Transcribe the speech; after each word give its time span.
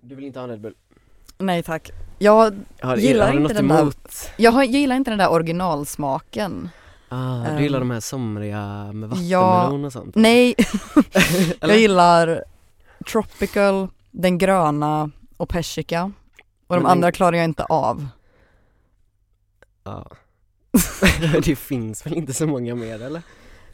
Du 0.00 0.14
vill 0.14 0.24
inte 0.24 0.38
ha 0.38 0.44
en 0.44 0.50
Red 0.50 0.60
Bull? 0.60 0.74
Nej 1.38 1.62
tack. 1.62 1.90
Jag, 2.18 2.64
Har, 2.80 2.96
Gillar 2.96 3.26
har 3.32 3.40
inte 3.40 3.54
den 3.54 3.68
där- 3.68 3.80
emot? 3.80 4.08
jag, 4.36 4.52
har, 4.52 4.62
jag 4.62 4.72
gillar 4.72 4.96
inte 4.96 5.10
den 5.10 5.18
där 5.18 5.30
originalsmaken. 5.32 6.68
Ah, 7.08 7.44
Ehm. 7.44 7.56
du 7.56 7.62
gillar 7.62 7.78
de 7.78 7.90
här 7.90 8.00
somriga 8.00 8.92
med 8.92 9.12
Ja, 9.16 9.40
vattenmelon 9.46 9.84
och 9.84 9.92
sånt? 9.92 10.14
Nej, 10.14 10.54
jag 11.60 11.78
gillar 11.78 12.44
tropical, 13.12 13.88
den 14.10 14.38
gröna 14.38 15.10
och 15.36 15.48
persika. 15.48 16.12
Och 16.66 16.76
de 16.76 16.82
Men- 16.82 16.92
andra 16.92 17.12
klarar 17.12 17.36
jag 17.36 17.44
inte 17.44 17.64
av. 17.64 18.06
Ja. 19.84 20.10
det 21.44 21.56
finns 21.56 22.06
väl 22.06 22.14
inte 22.14 22.34
så 22.34 22.46
många 22.46 22.74
mer 22.74 23.02
eller? 23.02 23.22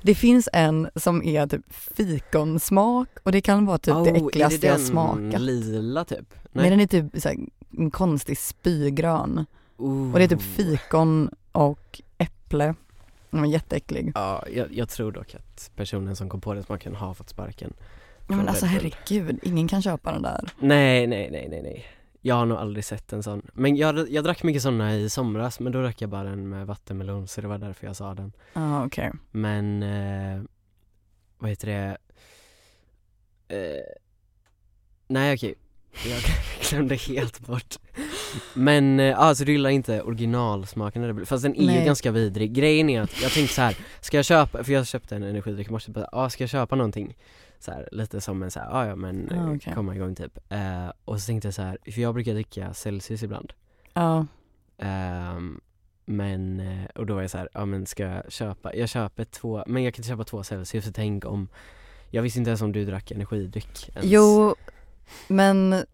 Det 0.02 0.14
finns 0.14 0.48
en 0.52 0.90
som 0.96 1.22
är 1.22 1.46
typ 1.46 1.72
fikonsmak 1.72 3.08
och 3.22 3.32
det 3.32 3.40
kan 3.40 3.66
vara 3.66 3.78
typ 3.78 3.94
det 4.04 4.12
Oh, 4.12 4.26
äckligaste 4.26 4.58
det 4.60 4.66
jag 4.66 4.76
den 4.78 4.86
smakat. 4.86 5.40
lila 5.40 6.04
typ? 6.04 6.34
Nej 6.52 6.70
den 6.70 6.80
är 6.80 6.86
typ 6.86 7.22
så 7.22 7.28
här, 7.28 7.36
en 7.78 7.90
konstig 7.90 8.38
spygrön. 8.38 9.46
Oh. 9.76 10.12
Och 10.12 10.18
det 10.18 10.24
är 10.24 10.28
typ 10.28 10.42
fikon 10.42 11.30
och 11.52 12.00
äpple. 12.18 12.74
Den 13.30 13.40
var 13.40 13.46
jätteäcklig. 13.48 14.12
Ja, 14.14 14.44
jag, 14.52 14.72
jag 14.74 14.88
tror 14.88 15.12
dock 15.12 15.34
att 15.34 15.70
personen 15.76 16.16
som 16.16 16.28
kom 16.28 16.40
på 16.40 16.54
den 16.54 16.62
smaken 16.64 16.94
har 16.94 17.14
fått 17.14 17.28
sparken. 17.30 17.72
Ja, 18.28 18.36
men 18.36 18.48
alltså 18.48 18.66
herregud, 18.66 19.38
ingen 19.42 19.68
kan 19.68 19.82
köpa 19.82 20.12
den 20.12 20.22
där. 20.22 20.50
Nej, 20.58 21.06
nej, 21.06 21.30
nej, 21.30 21.48
nej, 21.50 21.62
nej. 21.62 21.86
Jag 22.22 22.34
har 22.34 22.46
nog 22.46 22.58
aldrig 22.58 22.84
sett 22.84 23.12
en 23.12 23.22
sån. 23.22 23.42
Men 23.52 23.76
jag, 23.76 24.10
jag 24.10 24.24
drack 24.24 24.42
mycket 24.42 24.62
såna 24.62 24.94
i 24.94 25.10
somras, 25.10 25.60
men 25.60 25.72
då 25.72 25.82
drack 25.82 26.02
jag 26.02 26.10
bara 26.10 26.24
den 26.24 26.48
med 26.48 26.66
vattenmelon, 26.66 27.28
så 27.28 27.40
det 27.40 27.48
var 27.48 27.58
därför 27.58 27.86
jag 27.86 27.96
sa 27.96 28.14
den. 28.14 28.32
Ja 28.52 28.86
okej. 28.86 29.12
Men, 29.30 29.82
eh, 29.82 30.42
vad 31.38 31.50
heter 31.50 31.66
det? 31.66 31.96
Eh, 33.56 33.82
nej 35.06 35.34
okej, 35.34 35.54
jag 36.06 36.20
glömde 36.70 36.94
helt 36.94 37.40
bort. 37.40 37.76
Men, 38.54 39.00
eh, 39.00 39.18
alltså 39.18 39.44
du 39.44 39.52
gillar 39.52 39.70
inte 39.70 40.02
originalsmaken 40.02 41.06
Red 41.06 41.14
Bull, 41.14 41.26
fast 41.26 41.42
den 41.42 41.56
är 41.56 41.78
ju 41.78 41.84
ganska 41.84 42.10
vidrig. 42.10 42.52
Grejen 42.52 42.90
är 42.90 43.00
att 43.00 43.22
jag 43.22 43.32
tänkte 43.32 43.54
så 43.54 43.62
här, 43.62 43.76
ska 44.00 44.16
jag 44.16 44.24
köpa, 44.24 44.64
för 44.64 44.72
jag 44.72 44.86
köpte 44.86 45.16
en 45.16 45.22
energidryck 45.22 45.68
i 45.68 45.70
morse, 45.70 45.92
ah, 46.12 46.30
ska 46.30 46.42
jag 46.42 46.50
köpa 46.50 46.76
någonting? 46.76 47.16
Så 47.60 47.70
här, 47.72 47.88
lite 47.92 48.20
som 48.20 48.42
en 48.42 48.50
så 48.50 48.60
här, 48.60 48.68
ah, 48.70 48.86
ja 48.86 48.96
men 48.96 49.28
Ah, 49.30 49.34
eh, 49.34 49.52
okej. 49.56 49.72
komma 49.74 49.94
igång 49.94 50.14
typ. 50.14 50.38
Eh, 50.48 50.88
och 51.04 51.20
så 51.20 51.26
tänkte 51.26 51.46
jag 51.48 51.54
så 51.54 51.62
här, 51.62 51.78
för 51.84 52.00
jag 52.00 52.14
brukar 52.14 52.34
dricka 52.34 52.74
Celsius 52.74 53.22
ibland. 53.22 53.52
Ja. 53.94 54.26
Men, 56.04 56.60
eh, 56.60 56.84
och 56.94 57.06
då 57.06 57.14
var 57.14 57.20
jag 57.20 57.30
så 57.30 57.38
här, 57.38 57.48
ja 57.52 57.64
men 57.64 57.86
ska 57.86 58.02
jag 58.02 58.32
köpa, 58.32 58.74
jag 58.74 58.88
köper 58.88 59.24
två, 59.24 59.64
men 59.66 59.82
jag 59.82 59.94
kan 59.94 60.00
inte 60.00 60.08
köpa 60.08 60.24
två 60.24 60.42
Celsius 60.42 60.84
för 60.84 60.92
tänk 60.92 61.24
om 61.24 61.48
Jag 62.10 62.22
visste 62.22 62.38
inte 62.38 62.50
ens 62.50 62.62
om 62.62 62.72
du 62.72 62.84
drack 62.84 63.10
energidryck 63.10 63.88
ens. 63.88 64.06
Jo, 64.06 64.54
men 65.28 65.84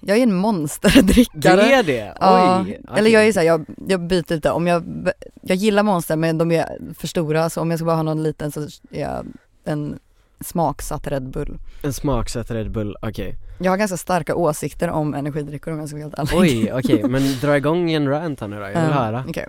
jag 0.00 0.18
är 0.18 0.22
en 0.22 0.34
monsterdrickare. 0.34 1.56
Du 1.62 1.72
är 1.72 1.82
det? 1.82 2.14
Ja, 2.20 2.64
Oj! 2.66 2.80
eller 2.96 3.10
jag 3.10 3.26
är 3.26 3.32
såhär, 3.32 3.46
jag, 3.46 3.66
jag 3.88 4.00
byter 4.00 4.34
lite, 4.34 4.50
om 4.50 4.66
jag, 4.66 5.08
jag 5.42 5.56
gillar 5.56 5.82
monster 5.82 6.16
men 6.16 6.38
de 6.38 6.50
är 6.52 6.94
för 6.94 7.06
stora 7.06 7.50
så 7.50 7.60
om 7.60 7.70
jag 7.70 7.78
ska 7.78 7.86
bara 7.86 7.96
ha 7.96 8.02
någon 8.02 8.22
liten 8.22 8.52
så 8.52 8.60
är 8.90 9.00
jag 9.00 9.26
en 9.64 9.98
smaksatt 10.40 11.06
Red 11.06 11.30
Bull. 11.30 11.58
En 11.82 11.92
smaksatt 11.92 12.50
Red 12.50 12.70
Bull, 12.70 12.96
okej 13.02 13.38
Jag 13.58 13.72
har 13.72 13.76
ganska 13.76 13.96
starka 13.96 14.34
åsikter 14.34 14.88
om 14.90 15.14
energidrycker 15.14 15.72
om 15.72 15.78
jag 15.78 15.88
ska 15.88 15.96
vara 15.96 16.04
helt 16.04 16.18
ärlig. 16.18 16.38
Oj, 16.40 16.72
okej, 16.72 17.02
men 17.08 17.22
dra 17.40 17.56
igång 17.56 17.90
en 17.92 18.08
rant 18.08 18.40
här 18.40 18.48
nu 18.48 18.56
då, 18.56 18.62
jag 18.62 18.68
vill 18.68 18.76
Ehm, 18.78 18.92
höra 18.92 19.24
okej. 19.28 19.46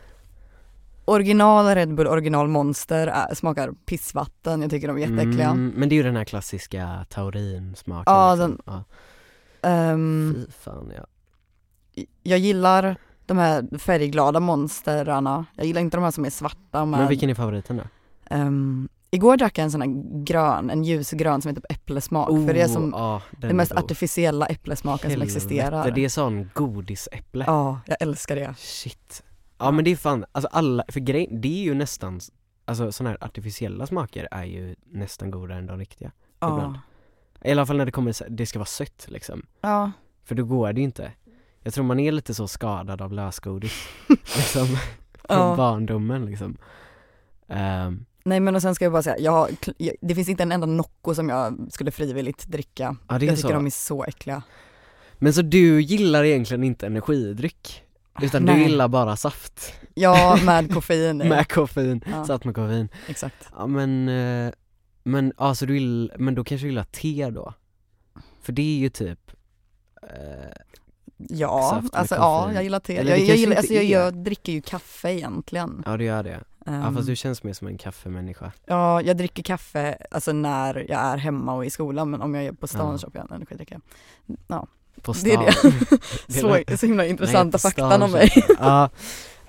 Original 1.05 1.75
Red 1.75 1.93
Bull, 1.95 2.07
original 2.07 2.47
Monster 2.47 3.07
är, 3.07 3.35
smakar 3.35 3.71
pissvatten, 3.85 4.61
jag 4.61 4.71
tycker 4.71 4.87
de 4.87 4.97
är 4.97 5.01
jätteäckliga. 5.01 5.49
mm, 5.49 5.73
Men 5.75 5.89
det 5.89 5.95
är 5.95 5.97
ju 5.97 6.03
den 6.03 6.15
här 6.15 6.23
klassiska 6.25 7.05
taurinsmaken 7.09 8.13
Ja, 8.13 8.35
liksom. 8.35 8.49
den- 8.51 8.61
ja. 8.65 8.83
Ehm, 9.69 10.35
Fy 10.45 10.51
fan 10.51 10.91
ja 10.97 11.05
jag 12.23 12.39
gillar 12.39 12.95
de 13.25 13.37
här 13.37 13.77
färgglada 13.79 14.39
monsterarna, 14.39 15.45
jag 15.55 15.65
gillar 15.65 15.81
inte 15.81 15.97
de 15.97 16.03
här 16.03 16.11
som 16.11 16.25
är 16.25 16.29
svarta 16.29 16.85
med 16.85 16.99
Men 16.99 17.09
vilken 17.09 17.29
är 17.29 17.33
favoriten 17.35 17.77
då? 17.77 17.83
Ehm, 18.35 18.89
igår 19.11 19.37
drack 19.37 19.57
jag 19.57 19.63
en 19.63 19.71
sån 19.71 19.81
här 19.81 20.23
grön, 20.23 20.69
en 20.69 20.83
ljusgrön 20.83 21.41
som 21.41 21.49
heter 21.49 21.63
äpplesmak 21.69 22.27
för 22.27 22.53
det 22.53 22.61
är 22.61 22.67
som 22.67 22.93
ja, 22.97 23.21
den 23.31 23.55
mest 23.57 23.71
god. 23.71 23.83
artificiella 23.83 24.45
äpplesmaken 24.45 25.01
som 25.01 25.09
Helvete, 25.21 25.37
existerar. 25.37 25.91
Det 25.91 26.05
är 26.05 26.09
sån 26.09 26.49
godisäpple 26.53 27.43
Ja, 27.47 27.79
jag 27.85 27.97
älskar 28.01 28.35
det. 28.35 28.55
Shit 28.57 29.23
Ja 29.57 29.71
men 29.71 29.85
det 29.85 29.91
är 29.91 29.95
fan, 29.95 30.25
alltså 30.31 30.49
alla, 30.51 30.83
för 30.87 30.99
grejen, 30.99 31.41
det 31.41 31.59
är 31.61 31.63
ju 31.63 31.73
nästan 31.73 32.19
Alltså 32.65 32.91
såna 32.91 33.09
här 33.09 33.17
artificiella 33.23 33.87
smaker 33.87 34.27
är 34.31 34.43
ju 34.43 34.75
nästan 34.85 35.31
godare 35.31 35.57
än 35.57 35.65
de 35.65 35.79
riktiga 35.79 36.11
Ja. 36.39 36.53
Ibland. 36.57 36.79
I 37.43 37.51
alla 37.51 37.65
fall 37.65 37.77
när 37.77 37.85
det 37.85 37.91
kommer, 37.91 38.15
det 38.29 38.45
ska 38.45 38.59
vara 38.59 38.65
sött 38.65 39.05
liksom 39.09 39.45
ja. 39.61 39.91
För 40.23 40.35
då 40.35 40.43
går 40.43 40.73
det 40.73 40.79
ju 40.79 40.85
inte 40.85 41.11
Jag 41.63 41.73
tror 41.73 41.85
man 41.85 41.99
är 41.99 42.11
lite 42.11 42.33
så 42.33 42.47
skadad 42.47 43.01
av 43.01 43.13
lösgodis 43.13 43.87
Liksom, 44.07 44.65
från 45.13 45.37
Ja. 45.49 45.55
barndomen 45.57 46.25
liksom 46.25 46.57
Ehm, 47.47 48.05
Nej 48.23 48.39
men 48.39 48.55
och 48.55 48.61
sen 48.61 48.75
ska 48.75 48.85
jag 48.85 48.91
bara 48.91 49.03
säga, 49.03 49.17
jag, 49.19 49.49
det 50.01 50.15
finns 50.15 50.29
inte 50.29 50.43
en 50.43 50.51
enda 50.51 50.67
Nocco 50.67 51.15
som 51.15 51.29
jag 51.29 51.67
skulle 51.71 51.91
frivilligt 51.91 52.47
dricka. 52.47 52.83
Ja 53.07 53.13
Jag 53.13 53.19
tycker 53.19 53.35
så 53.35 53.49
de 53.49 53.65
är 53.65 53.69
så 53.69 54.03
äckliga. 54.03 54.41
Men 55.17 55.33
så 55.33 55.41
du 55.41 55.81
gillar 55.81 56.23
egentligen 56.23 56.63
inte 56.63 56.85
energidryck? 56.85 57.83
Utan 58.21 58.45
du 58.45 58.51
Nej. 58.53 58.61
gillar 58.63 58.87
bara 58.87 59.15
saft 59.15 59.73
Ja, 59.93 60.39
med 60.45 60.73
koffein 60.73 61.17
med 61.17 61.47
koffein, 61.51 62.03
Ja. 62.11 62.25
saft 62.25 62.45
med 62.45 62.55
koffein 62.55 62.89
Exakt. 63.07 63.49
Ja 63.57 63.67
men, 63.67 64.09
eh, 64.09 64.51
men 65.03 65.33
alltså 65.37 65.65
du 65.65 65.73
vill, 65.73 66.11
men 66.17 66.35
då 66.35 66.43
kanske 66.43 66.65
du 66.65 66.69
gillar 66.69 66.83
te 66.83 67.29
då? 67.29 67.53
För 68.41 68.53
det 68.53 68.61
är 68.61 68.79
ju 68.79 68.89
typ 68.89 69.31
eh, 70.03 70.09
Ja, 71.17 71.83
alltså 71.93 72.15
ja, 72.15 72.39
koffein. 72.39 72.55
jag 72.55 72.63
gillar 72.63 72.79
te. 72.79 72.97
Eller 72.97 73.11
Jag, 73.11 73.19
jag, 73.19 73.37
gillar, 73.37 73.55
alltså, 73.55 73.73
jag, 73.73 73.83
jag 73.83 74.13
dricker 74.17 74.51
ju 74.51 74.61
kaffe 74.61 75.11
egentligen. 75.13 75.83
Ja 75.85 75.97
du 75.97 76.03
gör 76.05 76.23
det, 76.23 76.39
ja 76.73 76.87
Ehm, 76.87 76.95
fast 76.95 77.07
du 77.07 77.15
känns 77.15 77.43
mer 77.43 77.53
som 77.53 77.67
en 77.67 77.77
kaffemänniska 77.77 78.51
Ja, 78.65 79.01
jag 79.01 79.17
dricker 79.17 79.43
kaffe 79.43 79.97
alltså 80.11 80.31
när 80.33 80.85
jag 80.89 80.99
är 81.01 81.17
hemma 81.17 81.53
och 81.53 81.65
i 81.65 81.69
skolan 81.69 82.09
men 82.09 82.21
om 82.21 82.35
jag 82.35 82.45
är 82.45 82.51
på 82.51 82.67
stan 82.67 82.91
Ja. 82.91 82.97
köper 82.97 83.19
jag 83.19 83.31
en 83.31 83.35
energidricka. 83.35 83.79
Ja, 84.47 84.67
På 85.01 85.13
det 85.23 85.33
är 85.33 85.51
stan 85.51 85.71
det. 86.27 86.67
Så, 86.69 86.77
så 86.77 86.85
himla 86.85 87.05
intressanta 87.05 87.43
Nej, 87.43 87.51
på 87.51 87.57
fakta 87.59 87.89
stan 87.89 88.01
om 88.01 88.11
mig. 88.11 88.31
Ja, 88.59 88.89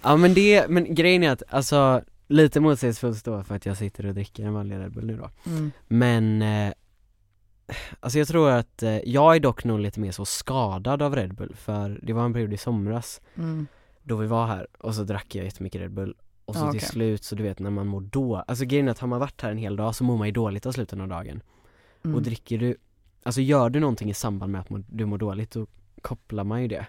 ja 0.03 0.17
men 0.17 0.35
det, 0.35 0.69
men 0.69 0.95
grejen 0.95 1.23
är 1.23 1.31
att 1.31 1.43
alltså 1.51 2.03
lite 2.29 2.61
motsägelsefullt 2.61 3.25
då 3.25 3.43
för 3.45 3.55
att 3.57 3.67
jag 3.67 3.77
sitter 3.77 4.07
och 4.07 4.15
dricker 4.15 4.45
en 4.45 4.55
vanlig 4.55 4.77
Red 4.79 4.93
Bull 4.93 5.07
nu 5.07 5.17
då 5.17 5.31
Mm. 5.47 5.71
Men 5.89 6.43
eh, 6.43 6.73
Alltså 8.01 8.19
jag 8.19 8.29
tror 8.29 8.51
att, 8.51 8.83
eh, 8.83 8.99
jag 8.99 9.37
är 9.37 9.41
dock 9.41 9.65
nog 9.65 9.81
lite 9.81 10.01
mer 10.01 10.13
så 10.13 10.25
skadad 10.25 11.03
av 11.03 11.15
Red 11.17 11.35
Bull 11.35 11.55
för 11.57 12.01
det 12.03 12.13
var 12.13 12.25
en 12.25 12.33
period 12.33 12.53
i 12.53 12.57
somras 12.57 13.21
Mm. 13.37 13.67
då 14.03 14.17
vi 14.17 14.27
var 14.27 14.47
här 14.47 14.67
och 14.79 14.95
så 14.95 15.03
drack 15.03 15.35
jag 15.35 15.45
jättemycket 15.45 15.81
Red 15.81 15.93
Bull 15.93 16.15
och 16.51 16.57
så 16.57 16.65
Ja, 16.65 16.71
till 16.71 16.79
okej. 16.79 16.89
slut 16.89 17.25
så 17.25 17.35
du 17.35 17.43
vet 17.43 17.59
när 17.59 17.71
man 17.71 17.87
mår 17.87 18.01
då, 18.01 18.37
alltså 18.37 18.65
grejen 18.65 18.87
är 18.89 18.93
att 18.93 18.99
har 18.99 19.09
man 19.09 19.21
varit 19.21 19.41
här 19.43 19.51
en 19.51 19.59
hel 19.59 19.77
dag 19.77 19.95
så 19.95 20.05
mår 20.05 20.17
man 20.19 20.27
ju 20.29 20.33
dåligt 20.33 20.67
av 20.67 20.73
slutet 20.73 21.01
av 21.01 21.09
dagen 21.09 21.43
Mm. 22.05 22.17
och 22.17 22.23
dricker 22.23 22.59
du, 22.59 22.77
alltså 23.23 23.41
gör 23.41 23.71
du 23.71 23.81
någonting 23.81 24.11
i 24.11 24.15
samband 24.15 24.53
med 24.53 24.61
att 24.61 24.67
du 24.89 25.07
mår 25.07 25.19
dåligt 25.19 25.51
då 25.51 25.67
kopplar 26.03 26.45
man 26.45 26.63
ju 26.63 26.69
det 26.69 26.87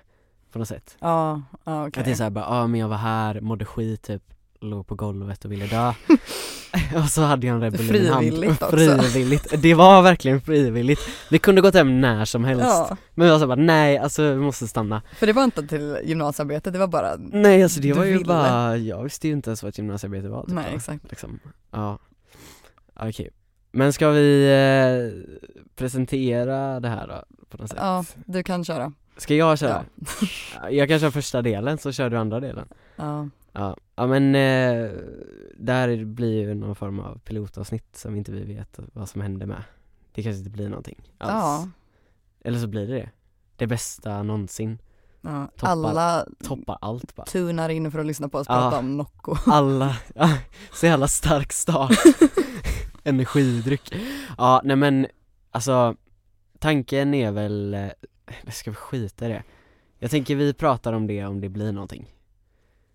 på 0.51 0.59
något 0.59 0.67
sätt 0.67 0.97
Ja, 0.99 1.41
ja 1.63 1.87
okej. 1.87 1.99
Att 1.99 2.05
det 2.05 2.11
är 2.11 2.15
såhär 2.15 2.29
bara, 2.29 2.45
ja 2.45 2.61
ah, 2.61 2.67
men 2.67 2.79
jag 2.79 2.87
var 2.87 2.97
här, 2.97 3.41
mådde 3.41 3.65
skit 3.65 4.01
typ, 4.01 4.23
låg 4.61 4.87
på 4.87 4.95
golvet 4.95 5.45
och 5.45 5.51
ville 5.51 5.65
dö 5.67 5.93
Och 7.03 7.09
så 7.09 7.21
hade 7.21 7.47
jag 7.47 7.55
en 7.55 7.61
Red 7.61 7.71
Bull 7.77 7.81
i 7.89 7.91
min 7.91 8.07
hand 8.07 8.19
Frivilligt 8.25 8.61
också. 8.61 8.77
Frivilligt, 8.77 9.61
det 9.61 9.73
var 9.73 10.01
verkligen 10.01 10.41
frivilligt 10.41 10.99
Vi 11.29 11.39
kunde 11.39 11.61
gått 11.61 11.73
hem 11.73 12.01
när 12.01 12.25
som 12.25 12.43
helst 12.43 12.65
Ja, 12.65 12.97
Men 13.13 13.27
jag 13.27 13.39
sa 13.39 13.47
bara 13.47 13.55
nej, 13.55 13.97
alltså 13.97 14.23
vi 14.23 14.35
måste 14.35 14.67
stanna 14.67 15.01
för 15.19 15.27
det 15.27 15.33
var 15.33 15.43
inte 15.43 15.67
till 15.67 15.97
gymnasiearbetet, 16.03 16.73
det 16.73 16.79
var 16.79 16.87
bara, 16.87 17.15
Nej 17.17 17.63
alltså 17.63 17.81
det 17.81 17.93
var 17.93 18.03
ju 18.05 18.11
ville. 18.13 18.25
bara, 18.25 18.77
jag 18.77 19.03
visste 19.03 19.27
ju 19.27 19.33
inte 19.33 19.49
ens 19.49 19.63
vad 19.63 19.69
ett 19.69 19.77
gymnasiearbete 19.77 20.27
var 20.29 20.43
typ, 20.45 20.53
nej 20.53 20.65
då, 20.71 20.75
exakt. 20.77 21.03
liksom. 21.09 21.39
Ja, 21.71 21.99
okej 22.95 23.29
Men 23.71 23.93
ska 23.93 24.09
vi 24.09 24.45
eh, 24.51 25.21
presentera 25.75 26.79
det 26.79 26.89
här 26.89 27.07
då 27.07 27.23
på 27.49 27.57
något 27.57 27.69
sätt? 27.69 27.79
Ja, 27.81 28.05
du 28.25 28.43
kan 28.43 28.65
köra. 28.65 28.93
Ska 29.17 29.35
jag 29.35 29.59
köra? 29.59 29.85
Jag 30.71 30.89
kan 30.89 30.99
köra 30.99 31.11
första 31.11 31.41
delen 31.41 31.77
så 31.77 31.91
kör 31.91 32.09
du 32.09 32.17
andra 32.17 32.39
delen 32.39 32.67
Ja. 32.95 33.29
Ja, 33.53 33.77
ja 33.95 34.07
men 34.07 34.35
eh, 34.35 34.91
där 35.55 36.05
blir 36.05 36.41
ju 36.41 36.53
någon 36.53 36.75
form 36.75 36.99
av 36.99 37.19
pilotavsnitt 37.19 37.95
som 37.95 38.15
inte 38.15 38.31
vi 38.31 38.43
vet 38.43 38.79
vad 38.93 39.09
som 39.09 39.21
händer 39.21 39.45
med 39.45 39.63
Det 40.13 40.23
kanske 40.23 40.37
inte 40.37 40.49
blir 40.49 40.69
någonting 40.69 41.01
alls 41.17 41.31
Ja. 41.31 41.69
Eller 42.43 42.59
så 42.59 42.67
blir 42.67 42.87
det 42.87 42.93
det 42.95 43.09
Det 43.55 43.67
bästa 43.67 44.23
någonsin 44.23 44.77
ja. 45.21 45.47
Toppar. 45.55 45.67
Alla 45.71 46.25
Toppar 46.43 46.77
allt 46.81 47.15
bara 47.15 47.25
tunar 47.25 47.69
in 47.69 47.91
för 47.91 47.99
att 47.99 48.05
lyssna 48.05 48.29
på 48.29 48.37
oss 48.37 48.47
Ja. 48.49 48.53
prata 48.55 48.79
om 48.79 48.97
Nocco. 48.97 49.35
Alla, 49.51 49.97
ja, 50.15 50.37
så 50.73 50.85
jävla 50.85 51.07
stark 51.07 51.53
start 51.53 51.91
Energidryck 53.03 53.93
Ja 54.37 54.61
nej 54.63 54.75
men 54.75 55.07
alltså 55.51 55.95
Tanken 56.59 57.13
är 57.13 57.31
väl, 57.31 57.73
eh, 57.73 57.89
ska 58.51 58.71
vi 58.71 58.75
skita 58.75 59.25
i 59.25 59.29
det? 59.29 59.43
Jag 59.99 60.11
tänker 60.11 60.35
vi 60.35 60.53
pratar 60.53 60.93
om 60.93 61.07
det 61.07 61.25
om 61.25 61.41
det 61.41 61.49
blir 61.49 61.71
någonting 61.71 62.15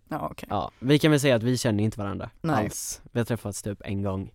Ja 0.09 0.29
okej. 0.31 0.47
Ja, 0.51 0.71
vi 0.79 0.99
kan 0.99 1.11
väl 1.11 1.21
säga 1.21 1.37
att 1.37 1.43
vi 1.43 1.59
känner 1.59 1.85
inte 1.85 1.99
varandra 1.99 2.31
Nej. 2.41 2.65
alls 2.65 3.03
Vi 3.13 3.21
har 3.21 3.25
träffats 3.25 3.63
typ 3.63 3.83
en 3.85 4.03
gång 4.03 4.33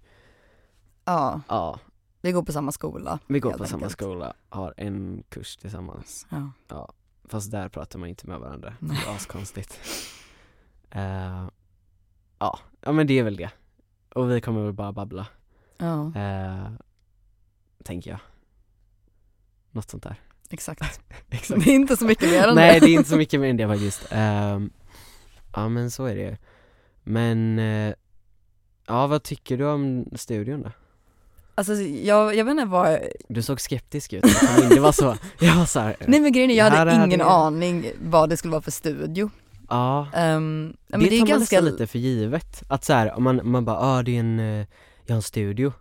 Ja. 1.05 1.41
Ja 1.47 1.79
Vi 2.21 2.31
går 2.31 2.43
på 2.43 2.51
samma 2.51 2.71
skola. 2.71 3.19
Vi 3.27 3.39
går 3.39 3.51
på 3.51 3.65
samma 3.65 3.75
enkelt. 3.77 3.91
skola, 3.91 4.33
har 4.49 4.73
en 4.77 5.23
kurs 5.29 5.57
tillsammans 5.57 6.27
Ja. 6.67 6.89
Fast 7.23 7.51
där 7.51 7.69
pratar 7.69 7.99
man 7.99 8.09
inte 8.09 8.27
med 8.27 8.39
varandra, 8.39 8.73
det 8.79 8.85
Nej. 8.87 9.03
är 9.07 9.15
askonstigt 9.15 9.79
uh, 10.95 11.01
Ja, 12.39 12.59
ja 12.81 12.91
men 12.91 13.07
det 13.07 13.19
är 13.19 13.23
väl 13.23 13.35
det 13.35 13.49
Och 14.15 14.31
vi 14.31 14.41
kommer 14.41 14.63
väl 14.63 14.73
bara 14.73 14.91
babbla, 14.91 15.27
ja, 15.77 16.11
uh, 16.15 16.71
tänker 17.83 18.11
jag 18.11 18.19
Något 19.71 19.89
sånt 19.89 20.03
där 20.03 20.15
exakt. 20.49 20.81
Exakt 21.29 21.63
Det 21.65 21.71
är 21.71 21.75
inte 21.75 21.97
så 21.97 22.05
mycket 22.05 22.29
mer 22.29 22.47
än 22.47 22.55
Nej 22.55 22.79
det. 22.79 22.85
det 22.85 22.91
är 22.91 22.97
inte 22.97 23.09
så 23.09 23.17
mycket 23.17 23.39
mer 23.39 23.49
än 23.49 23.57
det 23.57 23.67
faktiskt 23.67 24.07
Ehm, 24.11 24.71
Ja 25.53 25.69
men 25.69 25.91
så 25.91 26.05
är 26.05 26.15
det 26.15 26.21
ju 26.21 26.35
Men, 27.03 27.59
eh, 27.59 27.93
ja 28.87 29.07
vad 29.07 29.23
tycker 29.23 29.57
du 29.57 29.65
om 29.65 30.05
studion 30.15 30.61
då? 30.63 30.71
Alltså 31.55 31.73
jag, 31.73 32.35
jag 32.35 32.45
vet 32.45 32.51
inte 32.51 32.65
vad, 32.65 32.99
Du 33.29 33.41
såg 33.41 33.61
skeptisk 33.61 34.13
ut, 34.13 34.23
kom 34.39 34.63
in. 34.63 34.69
det 34.69 34.79
var 34.79 34.91
så, 34.91 35.15
jag 35.39 35.55
var 35.55 35.65
såhär, 35.65 35.95
nej 36.07 36.19
men 36.21 36.31
grejen 36.31 36.51
är 36.51 36.55
jag 36.55 36.65
Här 36.65 36.77
hade 36.85 37.05
ingen 37.05 37.19
det. 37.19 37.25
aning 37.25 37.91
vad 38.01 38.29
det 38.29 38.37
skulle 38.37 38.51
vara 38.51 38.61
för 38.61 38.71
studio. 38.71 39.29
ja 39.69 40.07
Um, 40.15 40.73
ja, 40.87 40.97
men 40.97 40.99
det, 40.99 41.09
det 41.09 41.15
är 41.15 41.19
tar 41.19 41.27
man 41.27 41.39
ganska, 41.39 41.59
lite 41.61 41.87
för 41.87 41.99
givet, 41.99 42.63
att 42.67 42.83
så 42.85 42.93
här, 42.93 43.13
om 43.17 43.23
man, 43.23 43.41
man 43.43 43.65
bara, 43.65 43.77
ah 43.77 44.03
det 44.03 44.15
är 44.15 44.19
en, 44.19 44.39
eh, 44.39 44.65
jag 45.05 45.13
har 45.13 45.15
en 45.15 45.21
studio 45.21 45.73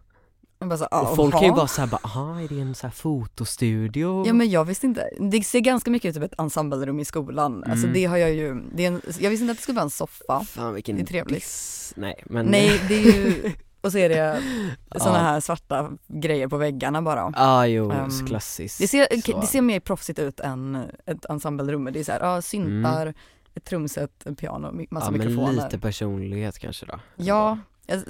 så, 0.78 0.88
ah, 0.90 1.00
Och 1.10 1.16
folk 1.16 1.32
kan 1.34 1.42
ju 1.42 1.46
jaha. 1.48 1.56
vara 1.56 1.66
såhär 1.66 1.88
bara, 1.88 2.00
aha 2.04 2.40
är 2.40 2.48
det 2.48 2.60
en 2.60 2.74
så 2.74 2.86
här 2.86 2.94
fotostudio? 2.94 4.26
Ja 4.26 4.32
men 4.32 4.50
jag 4.50 4.64
visste 4.64 4.86
inte, 4.86 5.10
det 5.18 5.42
ser 5.44 5.60
ganska 5.60 5.90
mycket 5.90 6.08
ut 6.08 6.14
som 6.14 6.22
ett 6.22 6.38
ensemblerum 6.40 7.00
i 7.00 7.04
skolan, 7.04 7.64
alltså 7.64 7.86
Mm. 7.86 7.92
det 7.94 8.04
har 8.04 8.16
jag 8.16 8.32
ju, 8.34 8.62
det 8.74 8.84
är 8.84 8.88
en, 8.88 9.02
jag 9.20 9.30
visste 9.30 9.42
inte 9.42 9.50
att 9.52 9.58
det 9.58 9.62
skulle 9.62 9.76
vara 9.76 9.84
en 9.84 9.90
soffa. 9.90 10.44
Fan 10.44 10.74
vilken 10.74 10.96
Det 10.96 11.02
är 11.02 11.06
trevligt. 11.06 11.38
diss. 11.40 11.92
Nej 11.96 12.22
men 12.26 12.46
Nej 12.46 12.80
det 12.88 12.94
är 12.94 13.02
ju, 13.02 13.52
och 13.80 13.92
så 13.92 13.98
är 13.98 14.08
det 14.08 14.42
sådana 14.96 15.18
Ja. 15.18 15.22
här 15.24 15.40
svarta 15.40 15.90
grejer 16.08 16.48
på 16.48 16.56
väggarna 16.56 17.02
bara. 17.02 17.20
Ja 17.20 17.32
ah, 17.36 17.66
jo, 17.66 17.90
Ehm, 17.90 18.26
klassiskt 18.26 18.78
Det 18.78 18.88
ser, 18.88 19.06
det 19.40 19.46
ser 19.46 19.60
mer 19.62 19.80
proffsigt 19.80 20.18
ut 20.18 20.40
än 20.40 20.84
ett 21.06 21.24
ensemblerum, 21.24 21.84
det 21.92 22.00
är 22.00 22.04
såhär, 22.04 22.20
ja 22.20 22.42
syntar, 22.42 23.14
ett 23.54 23.64
trumset, 23.64 24.26
ett 24.26 24.38
piano, 24.38 24.60
massa 24.66 24.76
Mm. 24.76 24.90
ja, 24.90 25.10
men 25.10 25.18
mikrofoner. 25.36 25.64
lite 25.64 25.78
personlighet 25.78 26.58
kanske 26.58 26.86
då 26.86 27.00
Ja, 27.16 27.58
jag- 27.86 28.02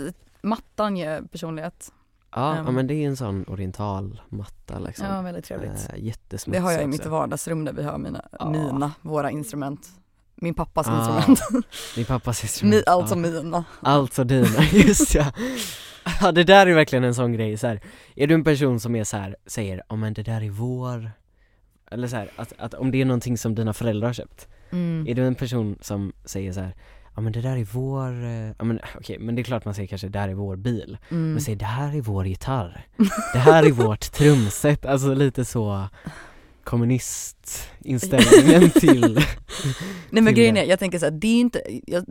mattan 0.43 0.97
ger 0.97 1.23
personlighet. 1.23 1.93
Ja, 2.35 2.56
ja 2.56 2.69
Ehm. 2.69 2.75
men 2.75 2.87
det 2.87 2.94
är 2.94 3.06
en 3.09 3.17
sån 3.17 3.44
oriental 3.49 4.21
matta 4.29 4.79
liksom 4.79 5.06
Ja, 5.06 5.23
väldigt 5.23 5.44
trevligt. 5.44 5.88
eh, 5.93 6.05
Jättesmutsig 6.05 6.53
Det 6.53 6.59
har 6.65 6.73
jag 6.73 6.82
i 6.82 6.87
mitt 6.87 7.00
också. 7.00 7.11
vardagsrum 7.11 7.65
där 7.65 7.73
vi 7.73 7.82
har 7.82 7.99
mina, 7.99 8.25
Ja. 8.38 8.50
mina 8.50 8.93
våra 9.03 9.31
instrument. 9.31 9.88
Min 10.35 10.55
pappas 10.55 10.87
Ah, 10.88 11.17
instrument. 11.29 11.67
Din 11.94 12.05
pappas 12.05 12.43
instrument 12.43 12.88
alltså 12.88 13.15
ja. 13.15 13.21
mina. 13.21 13.65
Alltså 13.81 14.25
dina, 14.25 14.62
just 14.73 15.15
ja 15.15 15.32
Ja 16.21 16.32
det 16.32 16.44
där 16.44 16.67
är 16.67 16.75
verkligen 16.75 17.05
en 17.05 17.15
sån 17.15 17.32
grej 17.32 17.56
så 17.59 17.67
här. 17.67 17.81
Är 18.17 18.27
du 18.27 18.35
en 18.35 18.44
person 18.44 18.81
som 18.81 18.97
är 18.97 19.05
så 19.05 19.17
här, 19.17 19.37
säger 19.47 19.83
ja 19.88 19.97
men 19.97 20.15
det 20.15 20.23
där 20.23 20.43
är 20.43 20.50
vår 20.50 21.11
Eller 21.91 22.09
så 22.09 22.17
här, 22.17 22.31
att, 22.37 22.53
att 22.59 22.75
om 22.75 22.91
det 22.91 23.00
är 23.00 23.05
någonting 23.05 23.38
som 23.38 23.55
dina 23.55 23.73
föräldrar 23.73 24.09
har 24.09 24.15
köpt 24.15 24.49
Mm. 24.73 25.06
Är 25.09 25.15
du 25.15 25.26
en 25.26 25.35
person 25.35 25.79
som 25.81 26.12
säger 26.25 26.53
så 26.53 26.61
här, 26.61 26.75
ja 27.21 27.25
men 27.25 27.33
det 27.33 27.41
där 27.41 27.57
är 27.57 27.65
vår, 27.65 28.25
eh, 28.25 28.47
ja 28.59 28.65
men 28.65 28.81
okej 28.97 29.19
men 29.19 29.35
det 29.35 29.43
är 29.43 29.45
klart 29.45 29.65
man 29.65 29.75
säger 29.75 29.89
kanske 29.89 30.09
det 30.09 30.19
här 30.19 30.29
är 30.29 30.35
vår 30.35 30.57
bil 30.57 30.99
Mm. 31.11 31.33
Men 31.33 31.43
säg 31.43 31.57
det 31.57 31.65
här 31.65 31.97
är 31.97 32.01
vår 32.01 32.27
gitarr, 32.27 32.87
det 33.33 33.39
här 33.39 33.63
är 33.67 33.71
vårt 33.71 34.13
trumset, 34.13 34.87
alltså 34.87 35.15
lite 35.15 35.45
så 35.45 35.89
kommunistinställningen 36.65 38.71
till 38.81 39.15
Nej 40.11 40.23
men 40.23 40.27
till 40.27 40.35
grejen 40.35 40.57
är, 40.57 40.65
jag 40.65 40.79
tänker 40.79 40.99
såhär, 40.99 41.13
det 41.13 41.27
är 41.27 41.41
inte, 41.41 41.63
jag, 41.87 42.05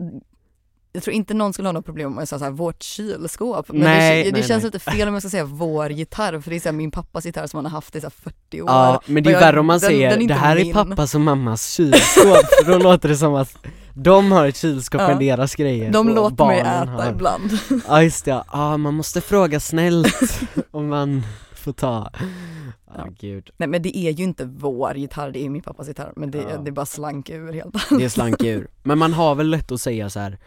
jag 0.92 1.02
tror 1.02 1.14
inte 1.16 1.34
någon 1.34 1.52
skulle 1.52 1.68
ha 1.68 1.72
något 1.72 1.84
problem 1.84 2.12
om 2.12 2.18
jag 2.18 2.28
sa 2.28 2.38
såhär, 2.38 2.52
vårt 2.52 2.82
kylskåp. 2.82 3.68
Men 3.68 3.80
Nej, 3.80 4.24
det, 4.24 4.30
det 4.30 4.38
nej, 4.38 4.48
känns 4.48 4.62
nej. 4.62 4.72
lite 4.72 4.78
fel 4.90 5.08
om 5.08 5.14
jag 5.14 5.22
ska 5.22 5.30
säga 5.30 5.44
vår 5.44 5.90
gitarr, 5.90 6.40
för 6.40 6.50
det 6.50 6.56
är 6.56 6.60
såhär 6.60 6.76
min 6.76 6.90
pappas 6.90 7.26
gitarr 7.26 7.46
som 7.46 7.58
han 7.58 7.64
har 7.64 7.72
haft 7.72 7.96
i 7.96 8.00
såhär 8.00 8.10
40 8.22 8.62
år. 8.62 8.68
Ja 8.70 9.00
men 9.06 9.22
det 9.22 9.30
är 9.30 9.32
jag- 9.32 9.40
värre 9.40 9.60
om 9.60 9.66
man 9.66 9.78
den- 9.78 9.88
säger 9.90 10.10
den 10.10 10.22
är 10.22 10.28
det 10.28 10.34
här 10.34 10.56
är 10.56 10.64
min." 10.64 10.72
pappas 10.72 11.14
och 11.14 11.20
mammas 11.20 11.70
kylskåp, 11.72 12.46
för 12.64 12.72
då 12.72 12.78
låter 12.78 13.08
det 13.08 13.16
som 13.16 13.34
att 13.34 13.56
de 14.02 14.32
har 14.32 14.46
ett 14.46 14.56
kylskåp 14.56 15.00
Ja. 15.00 15.08
med 15.08 15.18
deras 15.18 15.54
grejer 15.54 15.90
De 15.92 16.08
låter 16.08 16.46
mig 16.46 16.60
äta 16.60 16.84
har. 16.90 17.10
ibland. 17.10 17.50
Ja 17.88 18.02
just 18.02 18.24
det, 18.24 18.44
ja 18.52 18.76
man 18.76 18.94
måste 18.94 19.20
fråga 19.20 19.60
snällt 19.60 20.40
om 20.70 20.88
man 20.88 21.22
får 21.54 21.72
ta 21.72 22.10
Ja 22.14 22.94
Ja. 22.96 23.06
gud, 23.20 23.50
Nej 23.56 23.68
men 23.68 23.82
det 23.82 23.96
är 23.98 24.10
ju 24.10 24.24
inte 24.24 24.44
vår 24.44 24.94
gitarr, 24.96 25.30
det 25.30 25.44
är 25.46 25.48
min 25.50 25.62
pappas 25.62 25.88
gitarr, 25.88 26.12
men 26.16 26.30
det, 26.30 26.38
Ja. 26.38 26.56
det 26.58 26.72
bara 26.72 26.86
slank 26.86 27.30
ur 27.30 27.52
helt. 27.52 27.74
det 27.98 28.04
är 28.04 28.08
slank 28.08 28.42
ur 28.44 28.68
Men 28.82 28.98
man 28.98 29.12
har 29.12 29.34
väl 29.34 29.50
lätt 29.50 29.72
att 29.72 29.80
säga 29.80 30.10
så 30.10 30.20
här. 30.20 30.38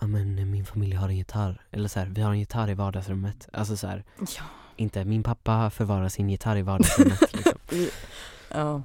ja 0.00 0.06
men 0.06 0.50
min 0.50 0.64
familj 0.64 0.94
har 0.96 1.08
en 1.08 1.16
gitarr, 1.16 1.60
eller 1.70 1.88
så 1.88 1.98
här, 2.00 2.06
vi 2.06 2.22
har 2.22 2.30
en 2.30 2.38
gitarr 2.38 2.70
i 2.70 2.74
vardagsrummet 2.74 3.48
Alltså 3.52 3.76
så 3.76 3.86
här, 3.86 4.04
Ja. 4.18 4.42
inte 4.76 5.04
min 5.04 5.22
pappa 5.22 5.70
förvarar 5.70 6.08
sin 6.08 6.28
gitarr 6.30 6.56
i 6.56 6.62
vardagsrummet 6.62 7.20
liksom. 7.32 7.58
Ja, 8.54 8.82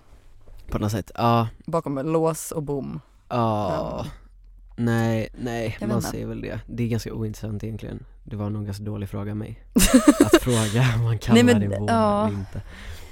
På 0.69 0.79
något 0.79 0.91
sätt, 0.91 1.11
ja, 1.15 1.47
bakom 1.65 1.95
lås 2.13 2.51
och 2.51 2.63
bom. 2.63 3.01
Ja. 3.29 4.05
Nej, 4.75 5.29
nej, 5.37 5.77
Jag 5.79 5.87
man 5.87 5.97
inte. 5.97 6.09
säger 6.09 6.25
väl 6.25 6.41
det. 6.41 6.59
Det 6.67 6.83
är 6.83 6.87
ganska 6.87 7.13
ointressant 7.13 7.63
egentligen. 7.63 8.05
Det 8.23 8.35
var 8.35 8.49
nog 8.49 8.59
en 8.61 8.65
ganska 8.65 8.83
dålig 8.83 9.09
fråga 9.09 9.31
av 9.31 9.37
mig. 9.37 9.63
Att 10.25 10.41
fråga 10.41 10.85
om 10.97 11.03
man 11.03 11.17
kallar 11.19 11.43
Nej, 11.43 11.55
men 11.59 11.69
vår 11.79 11.89
ja. 11.89 12.27
eller 12.27 12.37
inte. 12.37 12.61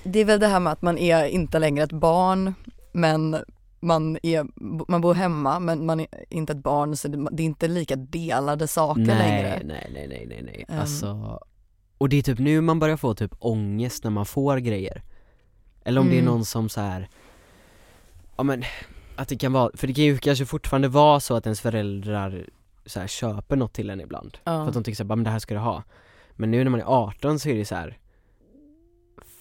Det 0.03 0.19
är 0.19 0.25
väl 0.25 0.39
det 0.39 0.47
här 0.47 0.59
med 0.59 0.73
att 0.73 0.81
man 0.81 0.97
är 0.97 1.25
inte 1.25 1.59
längre 1.59 1.83
ett 1.83 1.91
barn, 1.91 2.53
men 2.91 3.37
man, 3.79 4.17
är, 4.23 4.45
man 4.91 5.01
bor 5.01 5.13
hemma 5.13 5.59
men 5.59 5.85
man 5.85 5.99
är 5.99 6.07
inte 6.29 6.53
ett 6.53 6.63
barn 6.63 6.95
så 6.95 7.07
det, 7.07 7.27
det 7.31 7.43
är 7.43 7.45
inte 7.45 7.67
lika 7.67 7.95
delade 7.95 8.67
saker 8.67 9.01
Nej, 9.01 9.17
längre. 9.17 9.61
nej, 9.65 9.89
nej, 9.93 10.07
nej, 10.09 10.25
nej, 10.29 10.41
nej. 10.45 10.65
Ehm. 10.69 10.79
Alltså, 10.79 11.39
och 11.97 12.09
det 12.09 12.17
är 12.17 12.21
typ 12.21 12.39
nu 12.39 12.61
man 12.61 12.79
börjar 12.79 12.97
få 12.97 13.13
typ 13.13 13.35
ångest 13.39 14.03
när 14.03 14.11
man 14.11 14.25
får 14.25 14.57
grejer. 14.57 15.01
Eller 15.83 16.01
om 16.01 16.07
det 16.07 16.13
är 16.15 16.19
Mm. 16.21 16.33
någon 16.33 16.45
som 16.45 16.69
så 16.69 16.81
här. 16.81 17.09
ja 18.37 18.43
men, 18.43 18.63
att 19.15 19.27
det 19.27 19.35
kan 19.37 19.53
vara, 19.53 19.71
för 19.73 19.87
det 19.87 19.93
kan 19.93 20.03
ju 20.05 20.17
kanske 20.17 20.45
fortfarande 20.45 20.87
vara 20.87 21.19
så 21.19 21.35
att 21.35 21.45
ens 21.45 21.61
föräldrar 21.61 22.45
så 22.85 22.99
här, 22.99 23.07
köper 23.07 23.55
något 23.55 23.73
till 23.73 23.89
en 23.89 24.01
ibland. 24.01 24.37
Ja. 24.43 24.51
För 24.51 24.67
att 24.67 24.73
de 24.73 24.83
tycker 24.83 24.95
såhär, 24.95 25.07
men 25.15 25.23
det 25.23 25.29
här 25.29 25.39
ska 25.39 25.53
du 25.53 25.59
ha. 25.59 25.83
Men 26.31 26.51
nu 26.51 26.63
när 26.63 26.71
man 26.71 26.79
är 26.79 26.85
18 26.85 27.39
så 27.39 27.49
är 27.49 27.55
det 27.55 27.65
så 27.65 27.75
här. 27.75 27.97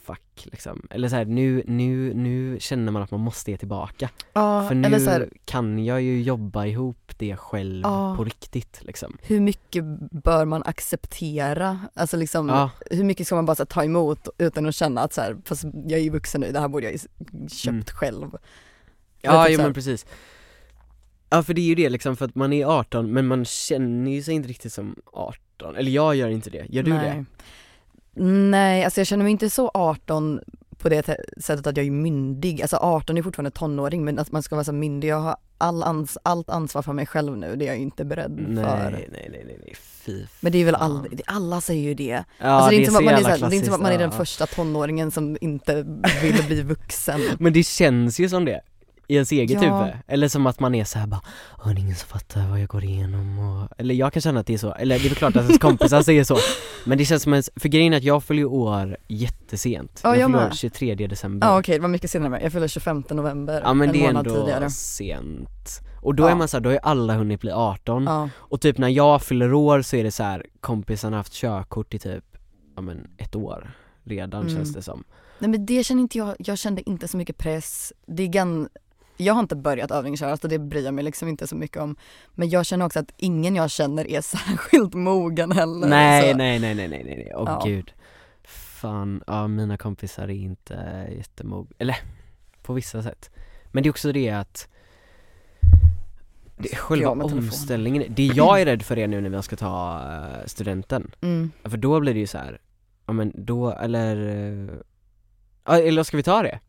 Fuck 0.04 0.46
liksom. 0.52 0.86
Eller 0.90 1.08
så 1.08 1.16
här, 1.16 1.24
nu, 1.24 1.62
nu, 1.66 2.14
nu 2.14 2.56
känner 2.60 2.92
man 2.92 3.02
att 3.02 3.10
man 3.10 3.20
måste 3.20 3.50
ge 3.50 3.56
tillbaka. 3.56 4.10
Ja, 4.32 4.68
För 4.68 4.74
nu 4.74 4.88
här, 4.88 5.28
kan 5.44 5.84
jag 5.84 6.02
ju 6.02 6.22
jobba 6.22 6.66
ihop 6.66 7.12
det 7.18 7.36
själv 7.36 7.80
Ja. 7.82 8.14
på 8.16 8.24
riktigt 8.24 8.80
liksom. 8.84 9.16
hur 9.22 9.40
mycket 9.40 9.84
bör 10.10 10.44
man 10.44 10.62
acceptera? 10.62 11.80
Alltså 11.94 12.16
liksom, 12.16 12.48
Ja, 12.48 12.70
hur 12.90 13.04
mycket 13.04 13.26
ska 13.26 13.34
man 13.36 13.46
bara 13.46 13.54
här, 13.58 13.64
ta 13.64 13.84
emot 13.84 14.28
utan 14.38 14.66
att 14.66 14.74
känna 14.74 15.00
att 15.00 15.12
så 15.12 15.20
här, 15.20 15.36
fast 15.44 15.64
jag 15.64 15.92
är 16.00 16.04
ju 16.04 16.10
vuxen 16.10 16.40
nu, 16.40 16.52
det 16.52 16.60
här 16.60 16.68
borde 16.68 16.84
jag 16.84 16.92
ju 16.92 16.98
köpt 17.48 17.66
Mm. 17.68 17.84
själv. 17.84 18.30
Ja 19.24 19.48
jo 19.48 19.62
men 19.62 19.74
precis. 19.74 20.06
Ja 21.30 21.42
för 21.42 21.54
det 21.54 21.60
är 21.60 21.66
ju 21.66 21.74
det 21.74 21.88
liksom, 21.90 22.16
för 22.16 22.24
att 22.24 22.34
man 22.34 22.52
är 22.52 22.66
18 22.66 23.12
men 23.12 23.26
man 23.26 23.44
känner 23.44 24.10
ju 24.10 24.22
sig 24.22 24.34
inte 24.34 24.48
riktigt 24.48 24.72
som 24.72 24.96
18. 25.12 25.76
Eller 25.76 25.90
jag 25.90 26.14
gör 26.16 26.28
inte 26.28 26.50
det. 26.50 26.66
Gör 26.68 26.82
du 26.82 26.90
det? 26.90 26.98
Nej. 26.98 27.24
Nej, 28.50 28.84
alltså 28.84 29.00
jag 29.00 29.06
känner 29.06 29.22
mig 29.24 29.30
inte 29.32 29.50
så 29.50 29.70
18 29.74 30.40
på 30.78 30.88
det 30.88 31.02
te- 31.02 31.16
sättet 31.40 31.66
att 31.66 31.76
jag 31.76 31.86
är 31.86 31.90
myndig. 31.90 32.62
Alltså 32.62 32.76
18 32.76 33.18
är 33.18 33.22
fortfarande 33.22 33.50
tonåring 33.50 34.04
men 34.04 34.18
att 34.18 34.32
man 34.32 34.42
ska 34.42 34.54
vara 34.54 34.64
så 34.64 34.72
myndig. 34.72 35.08
Jag 35.08 35.20
har 35.20 35.36
all 35.58 35.82
ans- 35.82 36.16
allt 36.22 36.50
ansvar 36.50 36.82
för 36.82 36.92
mig 36.92 37.06
själv 37.06 37.36
nu, 37.36 37.56
det 37.56 37.64
är 37.64 37.66
jag 37.66 37.76
ju 37.76 37.82
inte 37.82 38.04
beredd 38.04 38.44
Nej, 38.48 38.64
för. 38.64 38.90
nej, 38.90 39.08
nej, 39.12 39.28
nej, 39.32 39.58
nej, 39.64 39.74
fy 39.76 40.26
Men 40.40 40.52
det 40.52 40.58
är 40.58 40.64
väl 40.64 40.74
fan. 40.74 40.82
all, 40.90 41.08
alla 41.26 41.60
säger 41.60 41.82
ju 41.82 41.94
det. 41.94 42.24
Ja, 42.38 42.46
alltså 42.46 42.70
det 42.70 42.76
är, 42.76 42.78
inte 42.78 42.90
som 42.92 42.94
så 42.94 42.98
att 42.98 43.04
man 43.04 43.14
är, 43.14 43.18
jävla 43.18 43.36
så 43.38 43.44
här, 43.44 43.50
det 43.50 43.54
är 43.54 43.56
inte 43.56 43.66
som 43.66 43.74
att 43.74 43.80
man 43.80 43.92
är 43.92 43.98
den 43.98 44.12
första 44.12 44.46
tonåringen 44.46 45.10
som 45.10 45.36
inte 45.40 45.74
vill 46.22 46.44
bli 46.46 46.62
vuxen. 46.62 47.20
Men 47.38 47.52
det 47.52 47.62
känns 47.62 48.20
ju 48.20 48.28
som 48.28 48.44
det 48.44 48.60
i 49.08 49.14
ens 49.14 49.32
eget 49.32 49.62
Ja. 49.62 49.78
huvud, 49.78 49.94
eller 50.06 50.28
som 50.28 50.46
att 50.46 50.60
man 50.60 50.74
är 50.74 50.84
så 50.84 50.98
här 50.98 51.06
bara 51.06 51.20
det 51.64 51.70
är 51.70 51.78
ingen 51.78 51.96
som 51.96 52.08
fattar 52.08 52.48
vad 52.48 52.60
jag 52.60 52.68
går 52.68 52.84
igenom 52.84 53.38
och... 53.38 53.68
Eller 53.78 53.94
jag 53.94 54.12
kan 54.12 54.22
känna 54.22 54.40
att 54.40 54.46
det 54.46 54.54
är 54.54 54.58
så, 54.58 54.72
eller 54.72 54.98
det 54.98 55.06
är 55.10 55.14
klart 55.14 55.36
att 55.36 55.42
ens 55.44 55.58
kompisar 55.58 56.02
säger 56.02 56.24
så 56.24 56.36
Men 56.84 56.98
det 56.98 57.04
känns 57.04 57.22
som 57.22 57.32
ens, 57.32 57.50
för 57.56 57.68
grejen 57.68 57.92
är 57.92 57.96
att 57.96 58.02
jag 58.04 58.24
fyller 58.24 58.44
år 58.44 58.96
jättesent 59.08 60.00
Ja, 60.04 60.10
Jag 60.10 60.18
jag 60.18 60.28
fyller 60.28 60.38
år 60.38 60.48
med. 60.48 60.56
23 60.56 60.94
december 60.94 61.46
Ja 61.46 61.58
okej, 61.58 61.74
det 61.74 61.80
var 61.82 61.88
mycket 61.88 62.10
senare. 62.10 62.42
Jag 62.42 62.52
fyller 62.52 62.68
25 62.68 63.04
november, 63.10 63.60
Ja 63.64 63.74
men 63.74 63.88
en 63.88 63.92
det 63.94 64.04
är 64.04 64.08
ändå 64.08 64.30
tidigare. 64.34 64.70
sent 64.70 65.80
Och 66.02 66.14
då 66.14 66.22
Ja. 66.24 66.30
är 66.30 66.34
man 66.34 66.48
så 66.48 66.56
här, 66.56 66.62
då 66.62 66.70
är 66.70 66.78
alla 66.82 67.14
hunnit 67.14 67.40
bli 67.40 67.50
18 67.50 68.04
Ja. 68.04 68.28
Och 68.36 68.60
typ 68.60 68.78
när 68.78 68.88
jag 68.88 69.22
fyller 69.22 69.52
år 69.54 69.82
så 69.82 69.96
är 69.96 70.04
det 70.04 70.10
så 70.10 70.22
här 70.22 70.46
kompisarna 70.60 71.16
har 71.16 71.18
haft 71.18 71.32
körkort 71.32 71.94
i 71.94 71.98
typ, 71.98 72.24
ja 72.76 72.82
men 72.82 73.06
ett 73.18 73.36
år 73.36 73.70
redan 74.04 74.42
Mm. 74.42 74.54
känns 74.54 74.74
det 74.74 74.82
som 74.82 75.04
Nej 75.38 75.50
men 75.50 75.66
det 75.66 75.84
känner 75.84 76.02
inte 76.02 76.18
jag, 76.18 76.34
jag 76.38 76.58
kände 76.58 76.90
inte 76.90 77.08
så 77.08 77.16
mycket 77.16 77.38
press. 77.38 77.92
Det 78.06 78.22
är 78.22 78.26
gan, 78.26 78.68
jag 79.16 79.34
har 79.34 79.40
inte 79.40 79.56
börjat 79.56 79.90
övningsköra 79.90 80.36
så 80.36 80.48
det 80.48 80.58
bryr 80.58 80.84
jag 80.84 80.94
mig 80.94 81.04
liksom 81.04 81.28
inte 81.28 81.46
så 81.46 81.56
mycket 81.56 81.82
om. 81.82 81.96
Men 82.34 82.48
jag 82.48 82.66
känner 82.66 82.86
också 82.86 82.98
att 82.98 83.12
ingen 83.16 83.56
jag 83.56 83.70
känner 83.70 84.10
är 84.10 84.20
särskilt 84.36 84.94
mogen 84.94 85.52
heller. 85.52 85.88
Nej 85.88 86.30
så. 86.32 86.36
nej 86.36 86.58
nej 86.58 86.74
nej 86.74 86.88
nej 86.88 87.04
nej, 87.04 87.32
åh 87.36 87.44
Ja. 87.46 87.62
gud 87.64 87.92
Fan, 88.44 89.22
ja 89.26 89.48
mina 89.48 89.76
kompisar 89.76 90.22
är 90.22 90.28
inte 90.30 91.06
jättemog, 91.16 91.72
eller 91.78 91.96
på 92.62 92.72
vissa 92.72 93.02
sätt 93.02 93.30
Men 93.72 93.82
det 93.82 93.88
är 93.88 93.90
också 93.90 94.12
det 94.12 94.30
att 94.30 94.68
det 96.56 96.72
är 96.72 96.76
själva 96.76 97.10
omställningen, 97.10 98.04
det 98.08 98.24
jag 98.26 98.60
är 98.60 98.64
rädd 98.64 98.82
för 98.82 98.98
är 98.98 99.08
nu 99.08 99.20
när 99.20 99.30
vi 99.30 99.42
ska 99.42 99.56
ta 99.56 100.00
eh, 100.12 100.46
studenten 100.46 101.10
Mm. 101.20 101.50
För 101.64 101.76
då 101.76 102.00
blir 102.00 102.14
det 102.14 102.20
ju 102.20 102.26
så 102.26 102.38
här. 102.38 102.60
ja 103.06 103.12
men 103.12 103.32
då, 103.34 103.70
eller, 103.72 104.16
eh, 105.68 105.74
eller 105.88 106.02
ska 106.02 106.16
vi 106.16 106.22
ta 106.22 106.42
det? 106.42 106.60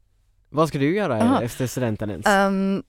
Vad 0.49 0.67
ska 0.67 0.77
du 0.77 0.95
göra 0.95 1.21
Aha. 1.23 1.41
efter 1.41 1.67
studenten 1.67 2.09
ens? 2.09 2.25
Ehm, 2.27 2.83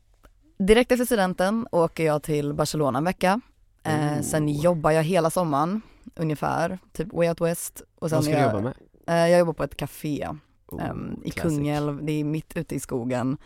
direkt 0.59 0.93
efter 0.93 1.05
studenten 1.05 1.67
åker 1.73 2.05
jag 2.07 2.23
till 2.23 2.55
Barcelona 2.55 2.99
en 2.99 3.05
vecka. 3.05 3.41
Eh, 3.85 4.21
sen 4.23 4.45
Oh. 4.47 4.51
jobbar 4.65 4.91
jag 4.91 5.03
hela 5.03 5.31
sommaren 5.31 5.81
ungefär, 6.15 6.79
typ 6.93 7.13
Way 7.13 7.29
Out 7.29 7.41
West. 7.41 7.83
Och 7.99 8.11
sen 8.11 8.17
Vad 8.17 8.25
ska 8.25 8.33
är 8.33 8.37
du 8.37 8.43
jag, 8.43 8.53
jobba 8.53 8.63
med? 8.63 8.75
Eh, 9.25 9.31
jag 9.31 9.39
jobbar 9.39 9.53
på 9.53 9.65
ett 9.65 9.77
café 9.77 10.29
Oh, 10.69 10.85
ehm, 10.85 11.21
i 11.25 11.31
classic. 11.31 11.57
Kungälv, 11.57 12.05
det 12.05 12.13
är 12.13 12.25
mitt 12.25 12.57
ute 12.57 12.75
i 12.75 12.81
skogen. 12.81 13.37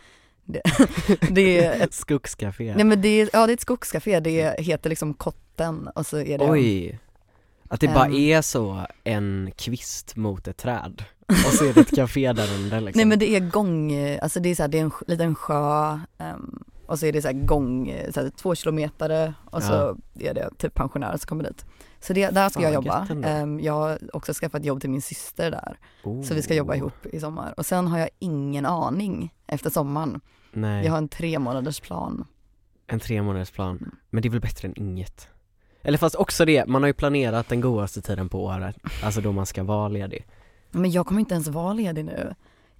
Det, 0.45 0.61
det 1.31 1.65
är 1.65 1.81
ett, 1.83 1.93
Skogscafé 1.93 2.73
nej 2.75 2.85
men 2.85 3.01
det 3.01 3.07
är, 3.07 3.29
ja 3.33 3.45
det 3.47 3.51
är 3.51 3.53
ett 3.53 3.61
skogscafé, 3.61 4.19
det 4.19 4.59
heter 4.59 4.89
liksom 4.89 5.13
Kotten 5.13 5.87
och 5.95 6.05
så 6.05 6.17
är 6.17 6.37
det 6.37 6.51
Oj! 6.51 6.99
Att 7.71 7.79
det 7.79 7.87
bara 7.87 8.05
Ehm. 8.05 8.13
är 8.13 8.41
så 8.41 8.85
en 9.03 9.51
kvist 9.57 10.15
mot 10.15 10.47
ett 10.47 10.57
träd 10.57 11.03
och 11.27 11.53
så 11.53 11.65
är 11.65 11.73
det 11.73 11.81
ett 11.81 11.95
café 11.95 12.33
där 12.33 12.55
under 12.55 12.81
liksom 12.81 12.99
Nej 12.99 13.05
men 13.05 13.19
det 13.19 13.29
är 13.35 13.39
gång, 13.39 13.93
alltså 14.21 14.39
det 14.39 14.49
är 14.49 14.55
så 14.55 14.63
här, 14.63 14.67
det 14.67 14.79
är 14.79 14.83
en 14.83 14.91
liten 15.07 15.35
sjö 15.35 15.99
ehm, 16.17 16.63
och 16.85 16.99
så 16.99 17.05
är 17.05 17.11
det 17.13 17.21
så 17.21 17.27
här 17.27 17.45
gång, 17.45 17.93
så 18.13 18.21
här, 18.21 18.29
två 18.29 18.55
kilometer 18.55 19.33
och 19.45 19.63
så 19.63 19.97
är 20.19 20.33
det 20.33 20.49
typ 20.57 20.73
pensionärer 20.73 21.17
som 21.17 21.27
kommer 21.27 21.43
dit. 21.43 21.65
Så 21.99 22.13
det, 22.13 22.29
där 22.29 22.49
ska 22.49 22.61
jag 22.61 22.73
jobba. 22.73 23.07
Ehm, 23.23 23.59
jag 23.59 23.73
har 23.73 23.99
också 24.13 24.33
skaffat 24.33 24.65
jobb 24.65 24.81
till 24.81 24.89
min 24.89 25.01
syster 25.01 25.51
där. 25.51 25.77
Så 26.23 26.33
vi 26.33 26.41
ska 26.41 26.53
jobba 26.55 26.73
Oh. 26.73 26.77
ihop 26.77 27.05
i 27.05 27.19
sommar. 27.19 27.53
Och 27.57 27.65
sen 27.65 27.87
har 27.87 27.99
jag 27.99 28.09
ingen 28.19 28.65
aning 28.65 29.33
efter 29.47 29.69
sommaren. 29.69 30.21
Nej, 30.51 30.85
Jag 30.85 30.91
har 30.91 30.97
en 30.97 31.09
tre 31.09 31.39
månaders 31.39 31.79
plan. 31.79 32.25
en 32.87 32.99
tre 32.99 33.21
månaders 33.21 33.51
plan. 33.51 33.77
Mm. 33.77 33.95
Men 34.09 34.21
det 34.21 34.27
är 34.27 34.31
väl 34.31 34.41
bättre 34.41 34.67
än 34.67 34.73
inget? 34.79 35.27
Eller 35.81 35.97
fast 35.97 36.15
också 36.15 36.45
det, 36.45 36.65
man 36.67 36.83
har 36.83 36.87
ju 36.87 36.93
planerat 36.93 37.49
den 37.49 37.61
godaste 37.61 38.01
tiden 38.01 38.29
på 38.29 38.43
året, 38.45 38.75
alltså 39.03 39.21
då 39.21 39.31
man 39.31 39.45
ska 39.45 39.63
vara 39.63 39.87
ledig 39.87 40.25
Men 40.71 40.91
jag 40.91 41.05
kommer 41.07 41.19
inte 41.19 41.33
ens 41.33 41.47
vara 41.47 41.73
ledig 41.73 42.05
nu. 42.05 42.33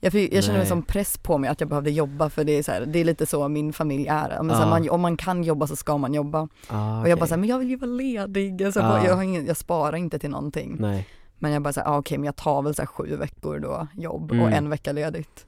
Jag, 0.04 0.14
fick- 0.14 0.34
jag 0.34 0.44
känner 0.44 0.58
Nej. 0.60 0.68
som 0.68 0.82
press 0.84 1.18
på 1.18 1.38
mig 1.38 1.50
att 1.50 1.60
jag 1.60 1.70
behövde 1.70 1.92
jobba 1.92 2.30
för 2.30 2.44
det 2.44 2.52
är, 2.52 2.64
så 2.64 2.72
här, 2.72 2.86
det 2.86 3.00
är 3.00 3.06
lite 3.06 3.26
så 3.26 3.48
min 3.48 3.74
familj 3.74 4.08
är. 4.08 4.44
Men 4.44 4.56
så 4.56 4.62
här, 4.64 4.70
man, 4.70 4.90
om 4.90 5.02
man 5.02 5.18
kan 5.18 5.44
jobba 5.44 5.68
så 5.68 5.76
ska 5.76 5.98
man 5.98 6.14
jobba. 6.14 6.48
ah, 6.68 7.02
Och 7.02 7.10
jag 7.10 7.20
bara 7.20 7.28
såhär, 7.28 7.40
men 7.40 7.50
jag 7.50 7.60
vill 7.60 7.70
ju 7.70 7.76
vara 7.76 7.92
ledig. 7.92 8.64
Alltså, 8.64 8.80
Ja. 8.80 9.06
jag, 9.06 9.24
ingen, 9.24 9.46
jag 9.46 9.58
sparar 9.58 9.96
inte 9.98 10.20
till 10.20 10.30
någonting. 10.30 10.76
Nej, 10.80 11.08
Men 11.40 11.52
jag 11.52 11.62
bara 11.62 11.74
såhär, 11.74 11.88
ah, 11.88 11.98
okej 11.98 12.18
men 12.18 12.26
jag 12.26 12.36
tar 12.36 12.62
väl 12.62 12.76
så 12.76 12.82
här 12.82 12.88
sju 12.88 13.16
veckor 13.16 13.60
då 13.60 13.88
jobb 13.98 14.32
Mm. 14.32 14.44
och 14.46 14.52
en 14.52 14.70
vecka 14.70 14.92
ledigt. 14.92 15.46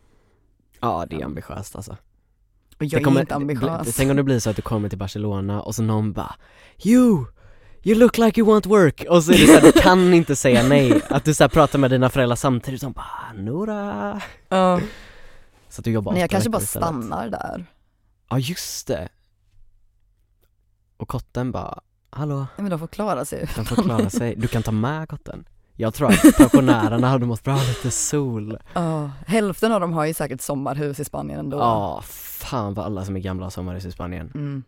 ja 0.82 1.06
det 1.10 1.16
är 1.22 1.26
ambitiöst 1.26 1.76
alltså 1.76 1.92
Och 2.80 2.86
jag 2.86 3.02
det 3.02 3.04
kommer, 3.04 3.18
är 3.18 3.22
inte 3.22 3.36
ambitiös. 3.36 3.96
Tänk 3.96 4.12
om 4.12 4.18
det 4.18 4.24
blir 4.24 4.40
så 4.40 4.50
att 4.50 4.56
du 4.56 4.62
kommer 4.62 4.90
till 4.90 4.98
Barcelona 4.98 5.62
och 5.62 5.76
så 5.76 5.84
någon 5.84 6.14
bara 6.14 6.36
You! 6.84 7.26
You 7.86 8.00
look 8.00 8.18
like 8.18 8.40
you 8.42 8.50
want 8.52 8.66
work! 8.66 9.06
Och 9.10 9.24
så 9.24 9.32
är 9.32 9.38
det 9.38 9.46
så 9.48 9.54
här, 9.54 9.62
du 9.62 9.72
kan 9.72 10.14
inte 10.14 10.36
säga 10.36 10.64
nej, 10.68 11.02
att 11.10 11.26
du 11.26 11.34
så 11.34 11.44
här 11.44 11.50
pratar 11.50 11.80
med 11.80 11.92
dina 11.92 12.10
föräldrar 12.10 12.36
samtidigt 12.36 12.82
som 12.82 12.92
bara 12.92 13.34
Nora 13.36 14.22
Ja. 14.50 14.80
Så 15.70 15.82
att 15.82 15.86
du 15.86 15.92
jobbar 15.92 16.12
Nej 16.12 16.22
jag 16.22 16.30
kanske 16.30 16.50
bara 16.50 16.62
istället. 16.62 16.88
stannar 16.88 17.30
där. 17.30 17.66
Ja 18.30 18.40
just 18.40 18.88
det 18.88 19.10
Och 20.98 21.08
kotten 21.08 21.52
bara, 21.52 21.80
hallå, 22.10 22.36
Nej, 22.38 22.48
men 22.64 22.70
de 22.70 22.80
får 22.80 22.88
klara 22.88 23.26
sig. 23.26 23.50
de 23.56 23.66
får 23.66 23.84
klara 23.84 24.10
sig, 24.10 24.36
du 24.36 24.48
kan 24.48 24.64
ta 24.64 24.72
med 24.72 25.10
kotten 25.10 25.46
Jag 25.76 25.94
tror 25.94 26.08
att 26.10 26.38
pensionärerna 26.38 27.08
hade 27.10 27.26
mått 27.26 27.44
bra 27.44 27.56
lite 27.56 27.92
sol 27.92 28.58
Ja, 28.74 29.12
hälften 29.28 29.72
av 29.72 29.80
dem 29.82 29.94
har 29.94 30.06
ju 30.06 30.14
säkert 30.14 30.42
sommarhus 30.42 31.00
i 31.00 31.06
Spanien 31.06 31.40
ändå. 31.40 31.58
Ja, 31.58 32.02
fan 32.06 32.74
vad 32.74 32.86
alla 32.86 33.06
som 33.06 33.16
är 33.16 33.20
gamla 33.20 33.46
har 33.46 33.50
sommarhus 33.52 33.86
i 33.86 33.92
Spanien 33.92 34.32
Mm. 34.36 34.64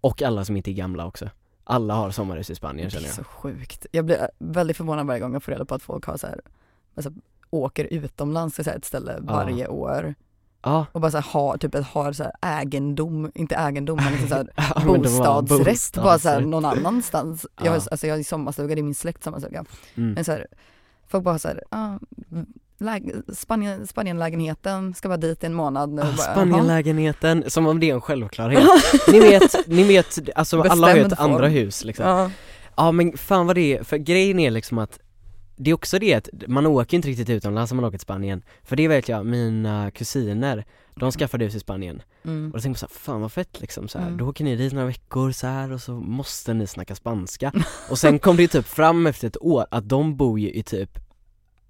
Och 0.00 0.22
alla 0.22 0.44
som 0.44 0.56
inte 0.56 0.70
är 0.70 0.74
gamla 0.74 1.06
också 1.06 1.30
Alla 1.64 1.94
har 1.94 2.10
sommarhus 2.10 2.50
i 2.50 2.54
Spanien 2.54 2.86
Det 2.86 2.90
känner 2.90 3.04
är 3.04 3.08
jag 3.08 3.16
så 3.16 3.24
sjukt. 3.24 3.86
Jag 3.90 4.04
blir 4.04 4.28
väldigt 4.38 4.76
förvånad 4.76 5.06
varje 5.06 5.20
gång 5.20 5.32
jag 5.32 5.42
får 5.42 5.52
reda 5.52 5.64
på 5.64 5.74
att 5.74 5.82
folk 5.82 6.04
har 6.04 6.16
så 6.16 6.26
här, 6.26 6.40
alltså, 6.94 7.12
åker 7.50 7.84
utomlands 7.84 8.54
till 8.54 8.64
så 8.64 8.70
ett 8.70 8.84
ställe 8.84 9.18
varje 9.20 9.68
år 9.68 10.14
Ja, 10.64 10.86
och 10.92 11.00
bara 11.00 11.10
så 11.10 11.16
här, 11.16 11.32
har, 11.32 11.56
typ 11.56 11.74
har 11.74 12.12
så 12.12 12.22
här 12.22 12.32
egendom, 12.60 13.32
inte 13.34 13.54
egendom 13.54 13.96
men 13.96 14.12
liksom 14.12 14.28
så 14.28 14.34
här, 14.34 14.48
ja 14.56 14.92
det 14.92 14.98
bostadsrätt 14.98 15.94
bara 15.94 16.18
så 16.18 16.28
här, 16.28 16.40
någon 16.40 16.64
annanstans. 16.64 17.46
Jag, 17.56 17.70
har, 17.70 17.74
alltså, 17.74 18.06
jag 18.06 18.16
har 18.16 18.22
sommarstuga, 18.22 18.74
det 18.74 18.80
är 18.80 18.82
min 18.82 18.94
släkt 18.94 19.24
sommarstuga. 19.24 19.64
mm. 19.94 20.12
Men 20.12 20.24
så 20.24 20.32
här, 20.32 20.46
folk 21.08 21.24
bara 21.24 21.38
så 21.38 21.48
här, 21.48 21.62
ah, 21.70 21.98
Spanien, 23.34 23.86
Spanienlägenheten, 23.86 24.94
ska 24.94 25.08
bara 25.08 25.16
dit 25.16 25.42
i 25.42 25.46
en 25.46 25.54
månad 25.54 25.92
nu. 25.92 26.02
Ah. 26.02 26.16
Spanienlägenheten, 26.16 27.44
som 27.46 27.66
om 27.66 27.80
det 27.80 27.90
är 27.90 27.94
en 27.94 28.00
självklarhet 28.00 28.64
Ni 29.08 29.20
vet, 29.20 29.68
ni 29.68 29.84
vet, 29.84 30.18
alltså 30.34 30.62
alla 30.62 30.86
har 30.86 30.94
ju 30.94 31.00
ett 31.00 31.08
Bestämd 31.08 31.30
andra 31.30 31.46
form. 31.46 31.52
hus 31.52 31.84
liksom 31.84 32.06
Ja 32.06 32.30
Ja, 32.76 32.92
men 32.92 33.16
fan 33.16 33.46
vad 33.46 33.56
det 33.56 33.76
är, 33.76 33.82
för 33.84 33.96
grejen 33.96 34.38
är 34.38 34.50
liksom 34.50 34.78
att 34.78 34.98
Det 35.56 35.70
är 35.70 35.74
också 35.74 35.98
det 35.98 36.14
att 36.14 36.28
man 36.46 36.66
åker 36.66 36.96
inte 36.96 37.08
riktigt 37.08 37.30
utomlands 37.30 37.72
om 37.72 37.76
man 37.76 37.84
åker 37.84 37.98
till 37.98 38.02
Spanien 38.02 38.42
För 38.62 38.76
det 38.76 38.88
vet 38.88 39.08
jag, 39.08 39.26
mina 39.26 39.90
kusiner, 39.90 40.64
de 40.94 41.12
skaffade 41.12 41.44
hus 41.44 41.54
i 41.54 41.60
Spanien 41.60 42.02
mm. 42.24 42.46
Och 42.46 42.52
då 42.52 42.62
tänkte 42.62 42.68
man 42.68 42.76
såhär, 42.76 43.00
fan 43.00 43.20
vad 43.20 43.32
fett 43.32 43.60
liksom 43.60 43.88
så 43.88 43.98
här. 43.98 44.06
Mm. 44.06 44.18
då 44.18 44.28
åker 44.28 44.44
ni 44.44 44.56
dit 44.56 44.72
några 44.72 44.86
veckor 44.86 45.32
så 45.32 45.46
här 45.46 45.72
och 45.72 45.80
så 45.80 45.92
måste 45.92 46.54
ni 46.54 46.66
snacka 46.66 46.94
spanska 46.94 47.52
Och 47.90 47.98
sen 47.98 48.18
kom 48.18 48.36
det 48.36 48.42
ju 48.42 48.48
typ 48.48 48.66
fram 48.66 49.06
efter 49.06 49.28
ett 49.28 49.42
år 49.42 49.66
att 49.70 49.88
de 49.88 50.16
bor 50.16 50.40
ju 50.40 50.52
i 50.52 50.62
typ 50.62 50.98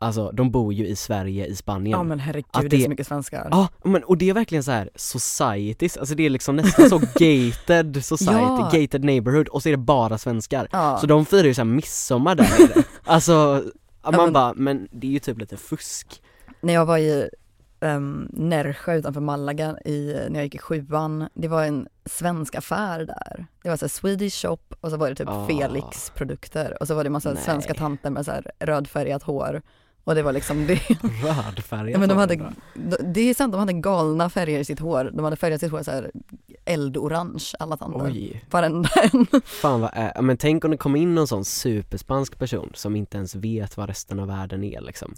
Alltså 0.02 0.30
de 0.32 0.50
bor 0.50 0.73
ju 0.73 0.87
i 0.87 0.97
Sverige, 0.97 1.47
i 1.47 1.56
Spanien 1.56 1.99
ja 1.99 2.02
men 2.02 2.18
herregud 2.21 2.44
Att 2.52 2.61
det 2.61 2.66
är 2.66 2.71
det- 2.78 2.82
så 2.82 2.88
mycket 2.90 3.06
svenskar. 3.06 3.49
Ja, 3.50 3.68
men 3.85 4.04
och 4.04 4.18
det 4.18 4.30
är 4.30 4.35
verkligen 4.35 4.64
så 4.64 4.71
här 4.71 4.90
societies, 4.94 5.97
alltså 5.97 6.14
det 6.14 6.26
är 6.26 6.30
liksom 6.30 6.56
nästan 6.56 6.88
så 6.88 6.99
gated 7.14 8.04
society, 8.04 8.32
Ja. 8.32 8.71
gated 8.73 9.04
neighborhood 9.04 9.49
och 9.49 9.62
så 9.62 9.68
är 9.68 9.71
det 9.71 9.76
bara 9.76 10.18
svenskar 10.18 10.68
Ja. 10.73 10.99
Så 11.00 11.06
de 11.06 11.26
firar 11.26 11.44
ju 11.44 11.54
såhär 11.54 11.66
midsommar 11.66 12.35
där 12.35 12.44
nere. 12.44 12.85
Alltså, 13.04 13.64
man 14.04 14.14
men- 14.16 14.32
bara, 14.32 14.54
men 14.54 14.88
det 14.92 15.06
är 15.06 15.11
ju 15.11 15.18
typ 15.18 15.38
lite 15.38 15.56
fusk 15.56 16.23
När 16.61 16.73
jag 16.75 16.87
var 16.87 16.99
i 16.99 17.28
um, 17.80 18.28
Närsjö 18.32 18.94
utanför 18.94 19.21
Malaga 19.21 19.76
i, 19.85 20.14
när 20.28 20.35
jag 20.35 20.44
gick 20.44 20.54
i 20.54 20.59
sjuan, 20.59 21.28
det 21.35 21.49
var 21.49 21.64
en 21.64 21.88
svensk 22.06 22.54
affär 22.54 22.99
där. 23.04 23.47
Det 23.62 23.68
var 23.68 23.76
så 23.76 23.88
Swedish 23.88 24.42
shop 24.42 24.59
och 24.80 24.90
så 24.90 24.97
var 24.97 25.09
det 25.09 25.14
typ 25.14 25.28
Ah. 25.28 25.47
Felix 25.47 26.11
produkter 26.11 26.76
och 26.80 26.87
så 26.88 26.94
var 26.94 27.04
det 27.04 27.11
massa 27.11 27.32
Nej. 27.32 27.42
svenska 27.42 27.75
tanter 27.75 28.11
med 28.11 28.25
så 28.25 28.32
rödfärgat 28.61 29.23
hår 29.23 29.62
och 30.04 30.14
det 30.14 30.23
var 30.23 30.32
liksom 30.32 30.66
det. 30.66 30.75
Rödfärgat 31.25 31.90
Ja, 31.92 31.99
men 31.99 32.09
de 32.09 32.18
hade, 32.18 32.52
det 33.14 33.21
är 33.21 33.35
sant, 33.35 33.52
de 33.52 33.59
hade 33.59 33.73
galna 33.73 34.30
färger 34.30 34.61
i 34.61 34.64
sitt 34.64 34.78
hår. 34.80 35.11
De 35.14 35.25
hade 35.25 35.37
färgat 35.37 35.61
sitt 35.61 35.71
hår 35.73 35.82
så 35.82 35.90
här 35.90 36.11
eldorange 36.64 37.44
alla 37.59 37.76
tanter. 37.76 38.04
Oj, 38.04 38.44
Varenda 38.50 38.88
en. 39.12 39.26
fan 39.44 39.80
vad 39.80 39.90
ja, 40.14 40.23
men 40.23 40.37
tänk 40.37 40.64
om 40.64 40.71
det 40.71 40.76
kommer 40.76 40.99
in 41.00 41.14
någon 41.14 41.26
sån 41.28 41.44
superspansk 41.44 42.38
person 42.38 42.71
som 42.75 42.97
inte 42.97 43.16
ens 43.16 43.35
vet 43.35 43.76
vad 43.76 43.88
resten 43.88 44.18
av 44.21 44.28
världen 44.28 44.64
är 44.64 44.80
liksom 44.80 45.14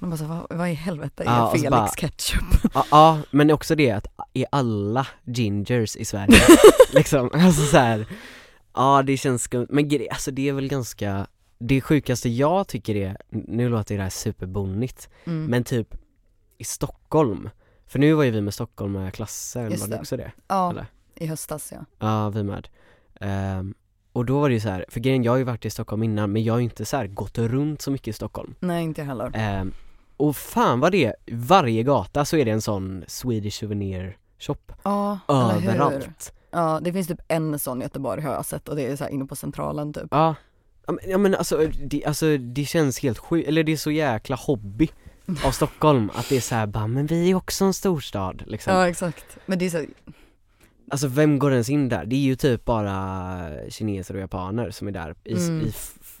De 0.00 0.10
bara 0.10 0.16
så, 0.16 0.24
vad, 0.24 0.46
vad 0.58 0.68
i 0.70 0.74
helvete 0.74 1.24
är 1.26 1.44
så 1.46 1.50
Felix 1.50 1.70
bara- 1.70 1.88
ketchup? 1.88 2.70
Ja, 2.74 2.84
ja, 2.90 3.18
men 3.30 3.50
också 3.50 3.74
det 3.74 3.90
att 3.90 4.06
är 4.34 4.46
alla 4.52 5.06
gingers 5.24 5.96
i 5.96 6.04
Sverige 6.04 6.38
liksom, 6.92 7.30
alltså 7.32 7.62
så 7.62 7.76
här. 7.76 8.06
Ja 8.74 9.02
det 9.02 9.16
känns 9.16 9.42
skumt, 9.42 9.66
men 9.70 9.90
alltså 10.10 10.30
det 10.30 10.48
är 10.48 10.52
väl 10.52 10.68
ganska 10.68 11.26
Det 11.58 11.80
sjukaste 11.80 12.28
jag 12.28 12.68
tycker 12.68 12.94
är, 12.96 13.16
nu 13.28 13.68
låter 13.68 13.96
det 13.96 14.02
här 14.02 14.10
superbonnigt, 14.10 15.08
Mm. 15.24 15.44
men 15.46 15.64
typ 15.64 15.94
i 16.58 16.64
Stockholm 16.64 17.50
För 17.86 17.98
nu 17.98 18.12
var 18.12 18.24
ju 18.24 18.30
vi 18.30 18.40
med 18.40 18.54
Stockholm 18.54 18.92
med 18.92 19.14
klasser, 19.14 19.62
var 19.80 19.88
det 19.88 19.98
också 19.98 20.16
det? 20.16 20.32
ja, 20.48 20.70
eller? 20.70 20.86
i 21.14 21.26
höstas 21.26 21.72
ja. 21.72 21.84
Ja, 21.98 22.28
vi 22.30 22.42
med 22.42 22.68
Ehm, 23.20 23.74
Och 24.12 24.24
då 24.24 24.40
var 24.40 24.48
det 24.48 24.54
ju 24.54 24.60
så 24.60 24.68
här, 24.68 24.84
för 24.88 25.00
grejen, 25.00 25.22
jag 25.22 25.32
har 25.32 25.36
ju 25.36 25.44
varit 25.44 25.64
i 25.64 25.70
Stockholm 25.70 26.02
innan 26.02 26.32
men 26.32 26.44
jag 26.44 26.54
har 26.54 26.58
ju 26.58 26.64
inte 26.64 26.84
så 26.84 27.06
gått 27.08 27.38
runt 27.38 27.82
så 27.82 27.90
mycket 27.90 28.08
i 28.08 28.12
Stockholm 28.12 28.54
Nej 28.60 28.84
inte 28.84 29.02
heller. 29.02 29.30
Ehm, 29.34 29.72
Och 30.16 30.36
fan 30.36 30.80
vad 30.80 30.92
det 30.92 31.04
är, 31.04 31.14
varje 31.32 31.82
gata 31.82 32.24
så 32.24 32.36
är 32.36 32.44
det 32.44 32.50
en 32.50 32.62
sån 32.62 33.04
Swedish 33.06 33.58
souvenir 33.58 34.16
shop 34.38 34.56
Ja, 34.82 35.18
eller 35.28 35.60
hur? 35.60 35.68
Överallt 35.70 36.32
Ja, 36.50 36.80
det 36.82 36.92
finns 36.92 37.08
typ 37.08 37.20
en 37.28 37.58
sån 37.58 37.80
i 37.80 37.84
Göteborg 37.84 38.22
har 38.22 38.32
jag 38.32 38.46
sett 38.46 38.68
och 38.68 38.76
det 38.76 38.86
är 38.86 38.96
så 38.96 39.08
inne 39.08 39.24
på 39.24 39.36
centralen 39.36 39.92
typ. 39.92 40.06
Ja, 40.10 40.34
Ja, 41.06 41.18
men- 41.18 41.34
alltså 41.34 41.70
det, 41.84 42.04
alltså 42.04 42.36
det 42.38 42.64
känns 42.64 42.98
helt 42.98 43.18
sjukt, 43.18 43.48
eller 43.48 43.64
det 43.64 43.72
är 43.72 43.76
så 43.76 43.90
jäkla 43.90 44.36
hobby 44.36 44.88
av 45.44 45.50
Stockholm 45.50 46.10
att 46.14 46.28
det 46.28 46.36
är 46.36 46.40
så 46.40 46.54
här, 46.54 46.66
bara, 46.66 46.86
men 46.86 47.06
vi 47.06 47.30
är 47.30 47.34
också 47.34 47.64
en 47.64 47.74
storstad 47.74 48.42
liksom 48.46 48.72
Ja 48.74 48.88
exakt. 48.88 49.24
Men 49.46 49.58
det 49.58 49.66
är 49.66 49.70
så, 49.70 49.84
Alltså 50.90 51.08
vem 51.08 51.38
går 51.38 51.52
ens 51.52 51.68
in 51.70 51.88
där? 51.88 52.04
Det 52.06 52.16
är 52.16 52.20
ju 52.20 52.36
typ 52.36 52.64
bara 52.64 53.48
kineser 53.68 54.14
och 54.14 54.20
japaner 54.20 54.70
som 54.70 54.88
är 54.88 54.92
där 54.92 55.14
i, 55.24 55.34
Mm. 55.34 55.60
i 55.66 55.72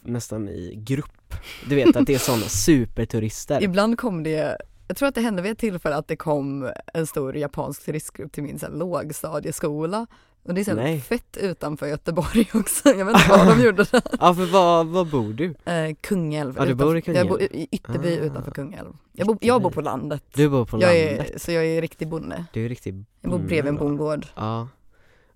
nästan 0.02 0.48
i 0.48 0.74
grupp 0.76 1.34
Du 1.68 1.74
vet 1.74 1.96
att 1.96 2.06
det 2.06 2.14
är 2.14 2.18
sådana 2.18 2.42
superturister 2.48 3.62
ibland 3.62 3.98
kom 3.98 4.22
det, 4.22 4.56
jag 4.88 4.96
tror 4.96 5.08
att 5.08 5.14
det 5.14 5.20
hände 5.20 5.42
vid 5.42 5.52
ett 5.52 5.58
tillfälle 5.58 5.96
att 5.96 6.08
det 6.08 6.16
kom 6.16 6.70
en 6.94 7.06
stor 7.06 7.36
japansk 7.36 7.84
turistgrupp 7.84 8.32
till 8.32 8.42
min 8.42 8.58
så 8.58 8.66
här, 8.66 8.72
lågstadieskola. 8.72 10.06
Och 10.42 10.54
det 10.54 10.60
är 10.60 10.64
så 10.64 10.74
Nej. 10.74 11.00
fett 11.00 11.36
utanför 11.36 11.86
Göteborg 11.86 12.48
också, 12.54 12.88
jag 12.88 13.04
vet 13.04 13.16
inte 13.16 13.28
vad 13.30 13.46
de 13.58 13.62
gjorde 13.64 13.84
där. 13.84 14.02
Ja 14.20 14.34
för 14.34 14.46
var, 14.52 14.84
var 14.84 15.04
bor 15.04 15.32
du? 15.32 15.54
Eh, 15.72 15.94
Kungälv. 16.00 16.54
Ja, 16.58 16.64
du 16.66 16.74
bor 16.74 16.96
i 16.96 17.00
utanför- 17.00 17.14
Jag 17.18 17.28
bor 17.28 17.38
Kungälv. 17.38 17.54
i 17.56 17.68
Ytterby 17.70 18.18
Ah, 18.18 18.24
utanför 18.24 18.50
Kungälv. 18.50 18.92
Jag 19.12 19.26
bor, 19.26 19.38
jag 19.40 19.62
bor 19.62 19.70
på 19.70 19.80
landet. 19.80 20.24
Du 20.34 20.48
bor 20.48 20.64
på 20.64 20.76
jag 20.80 20.94
landet, 21.08 21.34
är, 21.34 21.38
så 21.38 21.52
jag 21.52 21.66
är 21.66 21.80
riktig 21.80 22.08
bonde. 22.08 22.44
du 22.52 22.64
är 22.64 22.68
riktigt 22.68 22.94
Jag 23.20 23.30
bor 23.30 23.38
bredvid 23.38 23.68
en 23.68 23.76
bonde, 23.76 23.96
bondgård. 23.98 24.26
Ja, 24.34 24.68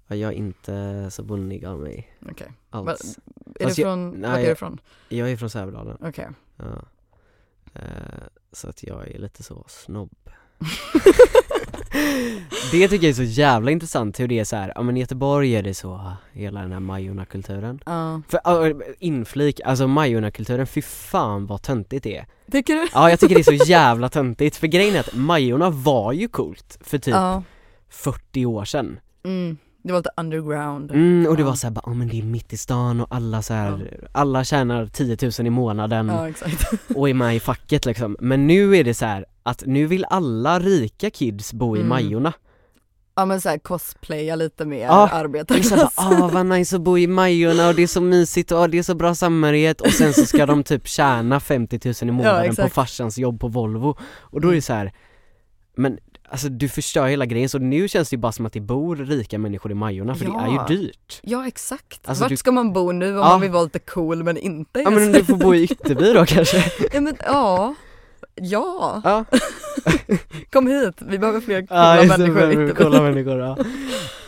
ja 0.07 0.17
jag 0.17 0.33
är 0.33 0.37
inte 0.37 1.07
så 1.11 1.23
bonnig 1.23 1.65
av 1.65 1.81
mig 1.81 2.17
Okej. 2.31 2.53
alls 2.71 3.19
Är 3.61 3.65
Fast 3.65 3.77
du 3.77 3.83
jag- 3.83 3.87
från, 3.89 4.11
nej, 4.11 4.21
vart 4.31 4.39
är 4.39 4.41
du 4.43 4.47
jag- 4.49 4.53
ifrån? 4.53 4.81
Jag 5.09 5.31
är 5.31 5.37
från 5.37 5.51
Sävedalen, 5.51 5.97
Okej. 6.01 6.29
ja. 6.57 6.65
Eh, 7.75 7.83
så 8.53 8.69
att 8.69 8.83
jag 8.83 9.09
är 9.09 9.19
lite 9.19 9.43
så 9.43 9.65
snobb 9.69 10.31
Det 12.73 12.89
tycker 12.89 13.07
jag 13.07 13.11
är 13.11 13.13
så 13.15 13.23
jävla 13.23 13.71
intressant 13.71 14.21
hur 14.21 14.29
det 14.29 14.39
är 14.39 14.45
så 14.45 14.57
här, 14.57 14.73
ja 14.75 14.83
men 14.83 14.97
i 14.97 15.01
Göteborg 15.01 15.57
är 15.57 15.63
det 15.63 15.75
så, 15.75 16.13
hela 16.33 16.61
den 16.61 16.73
här 16.73 16.81
Majorna-kulturen 16.81 17.81
Ja. 17.87 18.23
För, 18.29 18.71
uh, 18.71 18.77
inflik, 18.99 19.61
alltså 19.65 19.87
Majorna-kulturen, 19.87 20.67
fy 20.67 20.83
fan 20.83 21.47
vad 21.47 21.63
töntigt 21.63 22.05
det 22.05 22.17
är 22.17 22.27
Tycker 22.53 22.75
du? 22.75 22.87
Ja 22.95 23.11
jag 23.11 23.21
tycker 23.21 23.35
det 23.35 23.41
är 23.41 23.57
så 23.59 23.65
jävla 23.65 24.09
töntigt, 24.09 24.57
för 24.57 24.67
grejen 24.67 24.95
är 24.95 25.01
att 25.01 25.15
Majorna 25.15 25.71
var 25.71 26.13
ju 26.13 26.29
coolt 26.29 26.79
för 26.81 26.99
typ 26.99 27.15
Ja. 27.15 27.43
40 27.91 28.47
år 28.47 28.65
sedan 28.65 29.01
Mm. 29.25 29.57
Det 29.85 29.93
var 29.93 29.99
lite 30.01 30.11
underground. 30.17 30.91
Mm, 30.91 31.27
och 31.31 31.37
det 31.37 31.43
Ja. 31.43 31.47
var 31.49 31.55
såhär, 31.55 31.77
ja 31.87 31.95
men 31.95 32.09
det 32.09 32.19
är 32.19 32.23
mitt 32.23 32.53
i 32.53 32.57
stan 32.57 33.01
och 33.01 33.07
alla 33.11 33.43
så 33.43 33.55
här, 33.55 34.01
alla 34.13 34.45
tjänar 34.45 34.87
10 34.87 35.17
000 35.39 35.47
i 35.47 35.51
månaden 35.51 36.09
Ja 36.09 36.29
och 36.97 37.09
är 37.09 37.15
med 37.15 37.37
i 37.37 37.41
facket 37.41 37.87
liksom 37.87 38.17
Men 38.21 38.47
nu 38.47 38.77
är 38.77 38.85
det 38.85 38.95
så 38.95 39.05
här 39.07 39.25
att 39.43 39.63
nu 39.67 39.87
vill 39.87 40.05
alla 40.11 40.61
rika 40.61 41.11
kids 41.11 41.53
bo 41.53 41.77
i 41.77 41.79
Mm. 41.81 41.89
Majorna 41.89 42.33
Ja 43.15 43.25
men 43.25 43.41
såhär 43.41 43.59
cosplaya 43.59 44.37
lite 44.37 44.65
mer 44.65 44.85
Ja, 44.87 45.09
arbetarklass. 45.09 45.71
bara, 45.71 45.91
ah 46.25 46.29
vad 46.33 46.47
nice 46.47 46.77
att 46.77 46.83
bo 46.83 46.99
i 46.99 47.07
Majorna 47.07 47.69
och 47.69 47.75
det 47.75 47.83
är 47.83 47.87
så 47.87 48.01
mysigt 48.01 48.53
och 48.53 48.59
ah, 48.59 48.69
det 48.69 48.79
är 48.79 48.83
så 48.83 48.95
bra 48.95 49.15
samhörighet 49.15 49.81
och 49.81 49.93
sen 49.93 50.13
så 50.15 50.27
ska 50.27 50.47
de 50.47 50.65
typ 50.65 50.89
tjäna 50.89 51.41
50 51.41 51.81
000 51.85 51.95
i 52.09 52.13
månaden 52.13 52.41
på 52.47 52.51
exakt. 52.53 52.75
farsans 52.75 53.19
jobb 53.19 53.41
på 53.41 53.49
Volvo 53.49 53.97
och 54.21 54.41
då 54.41 54.49
är 54.49 54.55
det 54.55 54.63
så 54.63 54.73
här. 54.73 54.93
men 55.77 55.99
alltså 56.33 56.49
du 56.49 56.69
förstör 56.69 57.07
hela 57.07 57.27
grejen 57.27 57.49
så 57.49 57.59
nu 57.59 57.89
känns 57.89 58.11
det 58.11 58.15
ju 58.15 58.19
bara 58.21 58.33
som 58.33 58.47
att 58.47 58.53
det 58.53 58.61
bor 58.61 58.97
rika 58.97 59.39
människor 59.39 59.73
i 59.73 59.75
Majorna 59.75 60.15
för 60.15 60.25
det 60.25 60.31
är 60.31 60.47
Ja. 60.47 60.67
ju 60.71 60.77
dyrt 60.77 61.21
Ja 61.23 61.47
exakt. 61.47 62.09
Alltså, 62.09 62.25
Vart 62.25 62.29
du- 62.31 62.37
ska 62.37 62.53
man 62.53 62.73
bo 62.73 62.93
nu 62.93 63.09
om 63.09 63.15
Ja. 63.15 63.23
man 63.29 63.41
vill 63.41 63.51
vara 63.51 63.63
lite 63.63 63.79
cool 63.79 64.23
men 64.25 64.37
inte 64.37 64.81
Ja 64.81 64.91
men 64.91 65.13
du 65.13 65.25
får 65.25 65.37
bo 65.37 65.55
i 65.55 65.63
Ytterby 65.65 66.13
då 66.13 66.27
kanske? 66.27 66.65
ja, 66.93 67.01
men, 67.01 67.17
ja. 67.27 67.75
Ja, 68.35 69.01
Ja, 69.05 69.25
kom 70.53 70.67
hit, 70.67 70.95
vi 71.01 71.19
behöver 71.19 71.41
fler 71.41 71.57
ja 71.61 71.67
coola 71.67 72.03
just 72.05 72.17
det, 72.19 72.27
människor 72.29 72.71
i 72.71 72.75
coola 72.75 73.03
människor 73.03 73.39
ja. 73.41 73.57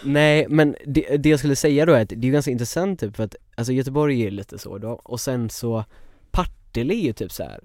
Nej 0.04 0.46
men 0.48 0.76
det, 0.86 1.16
det 1.16 1.28
jag 1.28 1.38
skulle 1.38 1.56
säga 1.56 1.86
då 1.86 1.92
är 1.92 2.02
att 2.02 2.08
det 2.08 2.28
är 2.28 2.32
ganska 2.32 2.50
intressant 2.50 3.00
typ 3.00 3.16
för 3.16 3.24
att 3.24 3.34
alltså 3.56 3.72
Göteborg 3.72 4.22
är 4.26 4.30
lite 4.30 4.58
så 4.58 4.78
då 4.78 4.88
och 4.90 5.20
sen 5.20 5.50
så 5.50 5.84
Partille 6.30 6.94
är 6.94 7.00
ju 7.04 7.12
typ 7.12 7.32
så 7.32 7.42
här 7.42 7.60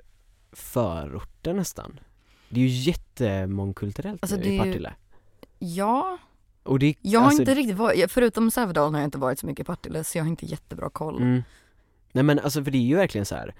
förorten 0.54 1.56
nästan 1.56 2.00
Det 2.50 2.60
är 2.62 2.66
ju 2.68 2.92
jättemångkulturellt 2.92 4.24
Alltså, 4.24 4.38
nu 4.38 4.44
det 4.44 4.56
i 4.56 4.58
Partille 4.58 4.94
Ja, 5.60 6.18
och 6.64 6.80
det, 6.80 6.96
jag 7.02 7.20
har 7.20 7.28
alltså, 7.28 7.42
inte 7.42 7.56
riktigt 7.56 7.78
varit, 7.78 8.12
förutom 8.12 8.52
Sävedalen 8.52 8.94
har 8.94 9.02
jag 9.02 9.08
inte 9.08 9.18
varit 9.18 9.40
så 9.40 9.46
mycket 9.46 9.64
i 9.64 9.66
Partille 9.68 10.04
så 10.04 10.18
jag 10.18 10.24
har 10.24 10.30
inte 10.30 10.46
jättebra 10.46 10.90
koll. 10.90 11.18
mm. 11.22 11.44
Nej 12.12 12.24
men 12.24 12.40
alltså 12.40 12.64
för 12.64 12.72
det 12.72 12.78
är 12.78 12.82
ju 12.82 12.96
verkligen 12.96 13.26
så 13.26 13.36
här. 13.36 13.56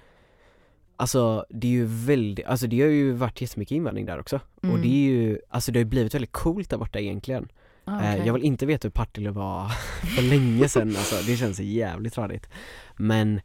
Alltså 0.96 1.46
det 1.50 1.66
är 1.66 1.70
ju 1.72 1.84
väldigt, 1.86 2.46
alltså 2.46 2.66
det 2.66 2.80
har 2.80 2.88
ju 2.88 3.12
varit 3.12 3.40
jättemycket 3.40 3.72
invandring 3.74 4.06
där 4.06 4.20
också 4.20 4.40
och 4.56 4.64
Mm. 4.64 4.82
det 4.82 4.88
är 4.88 5.10
ju, 5.10 5.38
alltså 5.48 5.72
det 5.72 5.78
har 5.78 5.84
ju 5.84 5.90
blivit 5.90 6.14
väldigt 6.14 6.32
coolt 6.32 6.70
där 6.70 6.78
borta 6.78 6.98
egentligen 6.98 7.48
Ah, 7.84 8.00
Eh, 8.02 8.12
okej. 8.14 8.26
Jag 8.26 8.32
vill 8.34 8.42
inte 8.42 8.66
veta 8.66 8.88
hur 8.88 8.92
Partille 8.92 9.30
var 9.30 9.68
för 10.16 10.22
länge 10.22 10.68
sedan 10.68 10.88
alltså, 10.88 11.16
det 11.26 11.36
känns 11.36 11.60
jävligt 11.60 12.12
tradigt 12.14 12.48
Men 12.96 13.40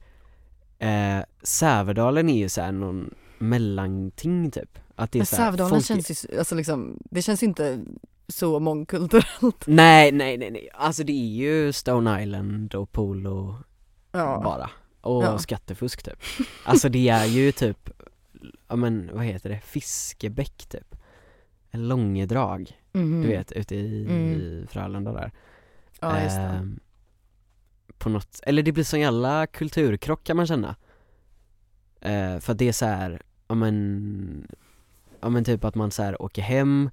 eh, 0.79 1.19
Sävedalen 1.41 2.29
är 2.29 2.37
ju 2.37 2.49
såhär 2.49 2.71
någon 2.71 3.13
mellanting 3.37 4.51
typ 4.51 4.79
Att 4.95 5.11
det 5.11 5.17
är 5.17 5.19
Men 5.19 5.25
Sävedalen 5.25 5.69
folk- 5.69 5.85
känns 5.85 6.25
ju, 6.25 6.37
alltså 6.39 6.55
liksom, 6.55 6.99
det 7.11 7.21
känns 7.21 7.43
ju 7.43 7.47
inte 7.47 7.83
så 8.27 8.59
mångkulturellt. 8.59 9.63
Nej 9.67 10.11
nej 10.11 10.37
nej 10.37 10.51
nej, 10.51 10.69
alltså 10.73 11.03
det 11.03 11.11
är 11.11 11.27
ju 11.35 11.73
Stone 11.73 12.23
Island 12.23 12.75
och 12.75 12.91
polo 12.91 13.55
Ja. 14.11 14.41
bara 14.43 14.69
Och 15.01 15.23
Ja. 15.23 15.37
skattefusk 15.37 16.03
typ 16.03 16.19
Alltså 16.63 16.89
det 16.89 17.09
är 17.09 17.25
ju 17.25 17.51
typ, 17.51 17.89
ja 18.67 18.75
men 18.75 19.09
vad 19.13 19.25
heter 19.25 19.49
det, 19.49 19.59
Fiskebäck 19.65 20.65
typ 20.69 20.95
En 21.72 21.87
Långedrag, 21.87 22.81
Mhm. 22.91 23.22
du 23.22 23.27
vet 23.27 23.51
ute 23.51 23.75
i, 23.75 24.05
Mm. 24.05 24.67
Frölunda 24.67 25.11
där 25.11 25.31
Ja 26.00 26.24
just 26.24 26.35
det. 26.35 26.41
Ehm, 26.41 26.79
på 27.98 28.09
något, 28.09 28.39
eller 28.43 28.63
det 28.63 28.72
blir 28.72 28.83
sån 28.83 29.00
jävla 29.00 29.48
kulturkrock 29.48 30.24
kan 30.24 30.37
man 30.37 30.48
känna 30.48 30.75
Eh, 32.01 32.39
För 32.39 32.51
att 32.51 32.57
det 32.57 32.67
är 32.67 32.72
så 32.72 32.85
här, 32.85 33.22
ja 33.48 33.55
men, 33.55 34.48
ja 35.21 35.29
men 35.29 35.43
typ 35.43 35.63
att 35.63 35.75
man 35.75 35.91
så 35.91 36.03
här 36.03 36.21
åker 36.21 36.41
hem 36.41 36.89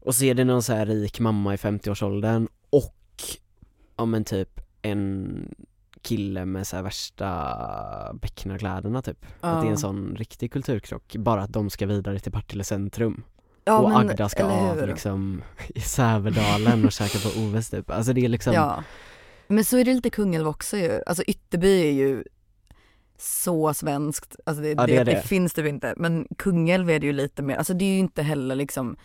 och 0.00 0.14
så 0.14 0.24
är 0.24 0.34
det 0.34 0.44
någon 0.44 0.62
så 0.62 0.72
här 0.72 0.86
rik 0.86 1.20
mamma 1.20 1.54
i 1.54 1.56
50-årsåldern 1.56 2.48
och, 2.70 2.94
ja 3.96 4.04
men 4.04 4.24
typ 4.24 4.60
en 4.82 5.54
kille 6.02 6.44
med 6.44 6.66
så 6.66 6.82
värsta 6.82 8.14
becknarkläderna 8.22 9.02
typ. 9.02 9.26
Att 9.40 9.60
det 9.60 9.66
är 9.66 9.70
en 9.70 9.70
Ja. 9.70 9.76
sån 9.76 10.16
riktig 10.16 10.52
kulturkrock, 10.52 11.16
bara 11.16 11.42
att 11.42 11.52
de 11.52 11.70
ska 11.70 11.86
vidare 11.86 12.18
till 12.18 12.32
Partille 12.32 12.64
centrum. 12.64 13.22
Ja, 13.64 13.78
och 13.78 13.88
men, 13.88 13.98
Agda 14.10 14.28
ska 14.28 14.44
av 14.44 14.88
liksom 14.88 15.42
i 15.68 15.80
Sävedalen 15.80 16.84
och 16.84 16.92
käka 16.92 17.18
på 17.18 17.40
Oves 17.40 17.70
typ, 17.70 17.90
alltså 17.90 18.12
det 18.12 18.24
är 18.24 18.28
liksom 18.28 18.52
Ja. 18.52 18.84
Men 19.48 19.64
så 19.64 19.76
är 19.78 19.84
det 19.84 19.94
lite 19.94 20.10
Kungälv 20.10 20.48
också 20.48 20.76
ju, 20.76 21.02
alltså 21.06 21.22
Ytterby 21.22 21.80
är 21.88 21.92
ju 21.92 22.24
så 23.18 23.74
svenskt, 23.74 24.36
alltså 24.46 24.62
det, 24.62 24.68
Ja, 24.68 24.86
det 24.86 25.04
det, 25.04 25.04
det. 25.04 25.22
finns 25.22 25.52
det 25.52 25.62
ju 25.62 25.68
inte, 25.68 25.94
men 25.96 26.26
Kungälv 26.38 26.90
är 26.90 26.98
det 27.00 27.06
ju 27.06 27.12
lite 27.12 27.42
mer, 27.42 27.56
alltså 27.56 27.74
det 27.74 27.84
är 27.84 27.92
ju 27.92 27.98
inte 27.98 28.22
heller 28.22 28.54
liksom 28.54 28.96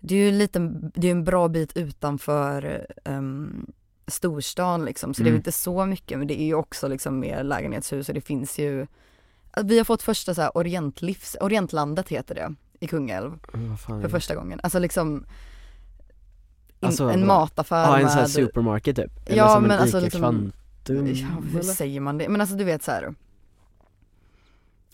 Det 0.00 0.14
är 0.14 0.18
ju 0.24 0.38
lite, 0.38 0.58
det 0.94 1.06
är 1.06 1.10
en 1.12 1.24
bra 1.24 1.48
bit 1.48 1.76
utanför 1.76 2.86
um, 3.04 3.66
storstan 4.06 4.84
liksom, 4.84 5.14
så 5.14 5.22
det 5.22 5.28
är 5.28 5.30
Mm. 5.30 5.36
inte 5.38 5.52
så 5.52 5.86
mycket 5.86 6.18
men 6.18 6.26
det 6.28 6.40
är 6.40 6.44
ju 6.44 6.54
också 6.54 6.88
liksom 6.88 7.20
mer 7.20 7.42
lägenhetshus 7.44 8.08
och 8.08 8.14
det 8.14 8.20
finns 8.20 8.58
ju 8.58 8.86
Vi 9.64 9.78
har 9.78 9.84
fått 9.84 10.02
första 10.02 10.34
så 10.34 10.42
här 10.42 10.56
orientlivs, 10.56 11.36
Orientlandet 11.40 12.08
heter 12.08 12.34
det 12.34 12.54
i 12.80 12.86
Kungälv 12.86 13.32
är 13.52 14.00
för 14.00 14.08
första 14.08 14.34
gången, 14.34 14.60
alltså 14.62 14.78
liksom 14.78 15.16
in, 16.82 16.86
Alltså, 16.86 17.04
en 17.10 17.26
mataffär 17.26 17.84
Ja 17.84 17.96
en 17.98 18.08
sån 18.08 18.10
här 18.14 18.20
med 18.22 18.30
supermarket 18.30 18.96
typ? 18.96 19.10
Eller 19.28 19.36
Ja, 19.38 19.48
som 19.54 19.62
men 19.62 19.70
en 19.70 19.78
alltså 19.78 20.00
liksom- 20.00 20.52
Kvantum? 20.84 21.14
Ja, 21.14 21.26
hur 21.52 21.60
eller? 21.60 21.72
säger 21.72 22.00
man 22.00 22.18
det? 22.18 22.28
Men 22.28 22.40
alltså 22.40 22.56
du 22.56 22.64
vet 22.64 22.82
så 22.82 22.90
här. 22.90 23.14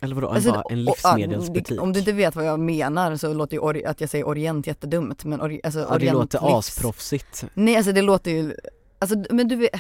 eller 0.01 0.15
vadå, 0.15 0.29
Alltså, 0.29 0.53
bara 0.53 0.63
en 0.71 0.85
livsmedelsbutik? 0.85 1.69
det- 1.77 1.79
Om 1.83 1.93
du 1.93 1.99
inte 1.99 2.13
vet 2.13 2.37
vad 2.37 2.45
jag 2.47 2.61
menar 2.61 3.17
så 3.17 3.35
låter 3.35 3.75
ju 3.77 3.85
att 3.87 4.01
jag 4.01 4.11
säger 4.11 4.25
Orient 4.29 4.67
jättedumt 4.67 5.25
men 5.25 5.41
ori- 5.41 5.61
alltså, 5.65 5.81
ja, 5.81 5.87
det 5.89 5.95
Orient 5.95 6.15
låter 6.15 6.39
livs- 6.39 6.59
asproffsigt 6.59 7.45
Nej 7.55 7.77
alltså 7.77 7.93
det 7.93 8.03
låter 8.03 8.31
ju, 8.31 8.55
alltså 8.99 9.17
men 9.31 9.49
du 9.49 9.57
vet, 9.57 9.71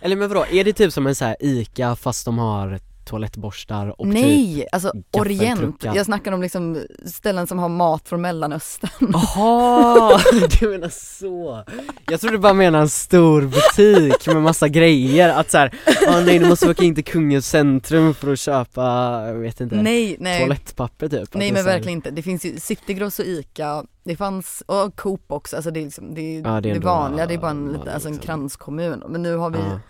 Eller 0.00 0.16
men 0.16 0.28
vadå, 0.28 0.46
är 0.50 0.64
det 0.64 0.72
typ 0.72 0.92
som 0.92 1.06
en 1.06 1.14
så 1.14 1.24
här 1.24 1.36
Ica 1.40 1.96
fast 1.96 2.24
de 2.24 2.38
har 2.38 2.80
toalettborstar 3.04 4.00
och 4.00 4.06
typ 4.06 4.14
nej 4.14 4.66
alltså 4.72 4.92
Orient, 5.12 5.84
jag 5.84 6.06
snackar 6.06 6.32
om 6.32 6.42
liksom 6.42 6.84
ställen 7.06 7.46
som 7.46 7.58
har 7.58 7.68
mat 7.68 8.08
från 8.08 8.20
mellanöstern. 8.20 9.12
Jaha, 9.12 10.20
du 10.60 10.68
menar 10.68 10.88
så! 10.88 11.64
Jag 12.06 12.20
trodde 12.20 12.38
bara 12.38 12.52
menade 12.52 12.82
en 12.82 12.88
stor 12.88 13.42
butik 13.42 14.26
med 14.26 14.42
massa 14.42 14.68
grejer, 14.68 15.28
att 15.28 15.50
såhär, 15.50 15.74
ah, 16.08 16.20
nej 16.20 16.38
du 16.38 16.48
måste 16.48 16.70
åka 16.70 16.84
in 16.84 16.94
till 16.94 17.04
Kungälvs 17.04 17.46
centrum 17.46 18.14
för 18.14 18.32
att 18.32 18.38
köpa, 18.38 18.82
jag 19.26 19.34
vet 19.34 19.60
inte, 19.60 19.76
nej 19.76 20.16
nej. 20.20 20.40
toalettpapper 20.40 21.08
typ 21.08 21.34
Nej 21.34 21.52
men 21.52 21.64
verkligen 21.64 21.98
inte, 21.98 22.10
det 22.10 22.22
finns 22.22 22.44
ju 22.44 22.60
Citygross 22.60 23.18
och 23.18 23.24
Ica, 23.24 23.84
det 24.04 24.16
fanns, 24.16 24.62
och 24.66 24.96
Coop 24.96 25.32
också, 25.32 25.56
alltså 25.56 25.70
det 25.70 25.80
är 25.80 25.84
liksom, 25.84 26.14
det 26.14 26.20
är, 26.20 26.40
Ja, 26.40 26.60
det 26.60 26.70
är 26.70 26.74
det, 26.74 26.80
vanliga, 26.80 27.26
det 27.26 27.34
är 27.34 27.38
bara 27.38 27.50
en, 27.50 27.72
lite, 27.72 27.92
alltså 27.92 28.08
en 28.08 28.14
liksom. 28.14 28.26
kranskommun. 28.26 29.02
Men 29.08 29.22
nu 29.22 29.36
har 29.36 29.50
vi 29.50 29.58
Ja. 29.58 29.80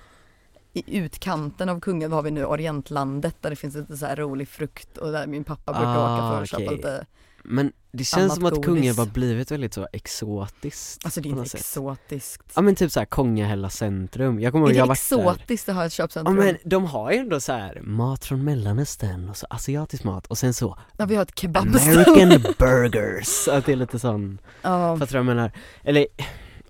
I 0.74 0.98
utkanten 0.98 1.68
av 1.68 1.80
Kungälv 1.80 2.12
har 2.12 2.22
vi 2.22 2.30
nu 2.30 2.44
Orientlandet 2.44 3.36
där 3.40 3.50
det 3.50 3.56
finns 3.56 3.74
lite 3.74 3.96
så 3.96 4.06
här 4.06 4.16
rolig 4.16 4.48
frukt 4.48 4.98
och 4.98 5.12
där 5.12 5.26
min 5.26 5.44
pappa 5.44 5.72
brukar 5.72 5.88
Ah, 5.96 6.14
åka 6.16 6.36
för 6.36 6.42
att 6.42 6.48
köpa 6.50 6.62
okej. 6.64 6.76
lite, 6.76 7.06
Men 7.44 7.72
det 7.92 8.04
känns 8.04 8.34
som 8.34 8.44
att 8.46 8.52
godis. 8.54 8.66
Kungälv 8.66 8.96
har 8.98 9.06
blivit 9.06 9.50
väldigt 9.50 9.74
så 9.74 9.86
exotiskt 9.92 11.04
alltså 11.04 11.20
det 11.20 11.28
är 11.28 11.30
inte 11.30 11.48
sätt. 11.48 11.60
exotiskt. 11.60 12.52
Ja 12.56 12.62
men 12.62 12.74
typ 12.74 12.92
såhär 12.92 13.04
Kongahälla 13.06 13.70
centrum, 13.70 14.40
jag 14.40 14.52
kommer 14.52 14.66
Är 14.66 14.68
ihåg 14.70 14.74
det 14.74 14.78
jag 14.78 14.82
har 14.84 14.88
varit 14.88 15.10
där 15.10 15.32
exotiskt 15.40 15.68
att 15.68 15.74
ha 15.74 15.84
ett 15.86 15.98
Ja 15.98 16.04
köpcentrum? 16.04 16.36
men 16.36 16.56
de 16.64 16.84
har 16.84 17.12
ju 17.12 17.18
ändå 17.18 17.40
så 17.40 17.52
här 17.52 17.80
mat 17.82 18.24
från 18.24 18.44
mellanöstern 18.44 19.28
och 19.28 19.36
så 19.36 19.46
asiatisk 19.50 20.04
mat 20.04 20.26
och 20.26 20.38
sen 20.38 20.54
så 20.54 20.78
Ja 20.96 21.06
vi 21.06 21.14
har 21.14 21.22
ett 21.22 21.38
kebabställe. 21.38 22.04
American 22.04 22.54
burgers, 22.58 23.48
att 23.48 23.66
det 23.66 23.72
är 23.72 23.76
lite 23.76 23.98
sån, 23.98 24.38
Ja. 24.62 24.96
fattar 24.98 25.06
du 25.06 25.12
vad 25.12 25.18
jag 25.18 25.36
menar? 25.36 25.52
Eller, 25.82 26.06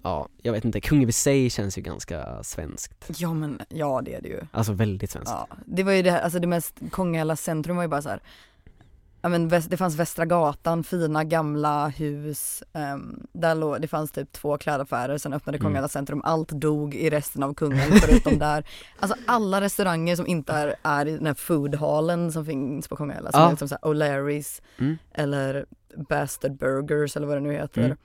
ja, 0.04 0.28
jag 0.42 0.52
vet 0.52 0.64
inte, 0.64 0.80
Kungälv 0.80 1.08
i 1.08 1.12
sig 1.12 1.50
känns 1.50 1.78
ju 1.78 1.82
ganska 1.82 2.42
svenskt 2.42 3.04
ja 3.16 3.34
men, 3.34 3.60
ja 3.68 4.00
det 4.04 4.14
är 4.14 4.20
det 4.22 4.28
ju. 4.28 4.40
Alltså 4.52 4.72
väldigt 4.72 5.10
svenskt 5.10 5.30
Ja, 5.30 5.46
det 5.66 5.82
var 5.82 5.92
ju 5.92 6.02
det 6.02 6.10
här, 6.10 6.20
alltså 6.20 6.38
det 6.38 6.46
mest, 6.46 6.74
Kongahälla 6.90 7.36
centrum 7.36 7.76
var 7.76 7.82
ju 7.84 7.88
bara 7.88 8.02
så 8.02 8.08
här. 8.08 8.20
Ja 9.22 9.28
men 9.28 9.48
det 9.48 9.76
fanns 9.76 9.96
Västra 9.96 10.24
gatan, 10.24 10.84
fina 10.84 11.24
gamla 11.24 11.88
hus, 11.88 12.62
ehm, 12.72 13.26
där 13.32 13.54
låg, 13.54 13.80
det 13.80 13.88
fanns 13.88 14.10
typ 14.12 14.32
två 14.32 14.58
klädaffärer, 14.58 15.18
sen 15.18 15.32
öppnade 15.32 15.58
Mm. 15.58 15.64
Kongahälla 15.64 15.88
centrum, 15.88 16.20
allt 16.24 16.48
dog 16.48 16.94
i 16.94 17.10
resten 17.10 17.42
av 17.42 17.54
Kungälv 17.54 17.92
förutom 17.92 18.38
där. 18.38 18.64
Alltså 19.00 19.16
alla 19.26 19.60
restauranger 19.60 20.16
som 20.16 20.26
inte 20.26 20.52
är, 20.52 20.74
är 20.82 21.08
i 21.08 21.16
den 21.16 21.26
här 21.26 21.34
foodhallen 21.34 22.32
som 22.32 22.46
finns 22.46 22.88
på 22.88 22.96
Kongahälla, 22.96 23.32
som 23.32 23.40
Ja. 23.40 23.46
är 23.46 23.50
liksom 23.50 23.68
såhär 23.68 23.82
O'Larrys 23.82 24.62
mm. 24.78 24.98
eller 25.12 25.66
Bastard 26.08 26.56
Burgers 26.56 27.16
eller 27.16 27.26
vad 27.26 27.36
det 27.36 27.40
nu 27.40 27.52
heter. 27.52 27.84
Mm. 27.84 27.96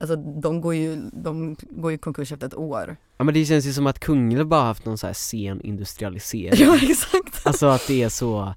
Alltså 0.00 0.16
de 0.16 0.60
går 0.60 0.74
ju, 0.74 1.10
de 1.12 1.56
går 1.70 1.90
ju 1.90 1.98
konkurs 1.98 2.32
efter 2.32 2.46
ett 2.46 2.54
år. 2.54 2.96
Ja 3.18 3.24
men 3.24 3.34
det 3.34 3.44
känns 3.44 3.66
ju 3.66 3.72
som 3.72 3.86
att 3.86 4.00
Kungälv 4.00 4.46
bara 4.46 4.62
haft 4.62 4.84
någon 4.84 4.98
så 4.98 5.06
här 5.06 5.14
sen 5.14 5.60
industrialisering 5.60 6.66
Ja 6.66 6.76
exakt. 6.82 7.46
Alltså 7.46 7.66
att 7.66 7.86
det 7.86 8.02
är 8.02 8.08
så 8.08 8.54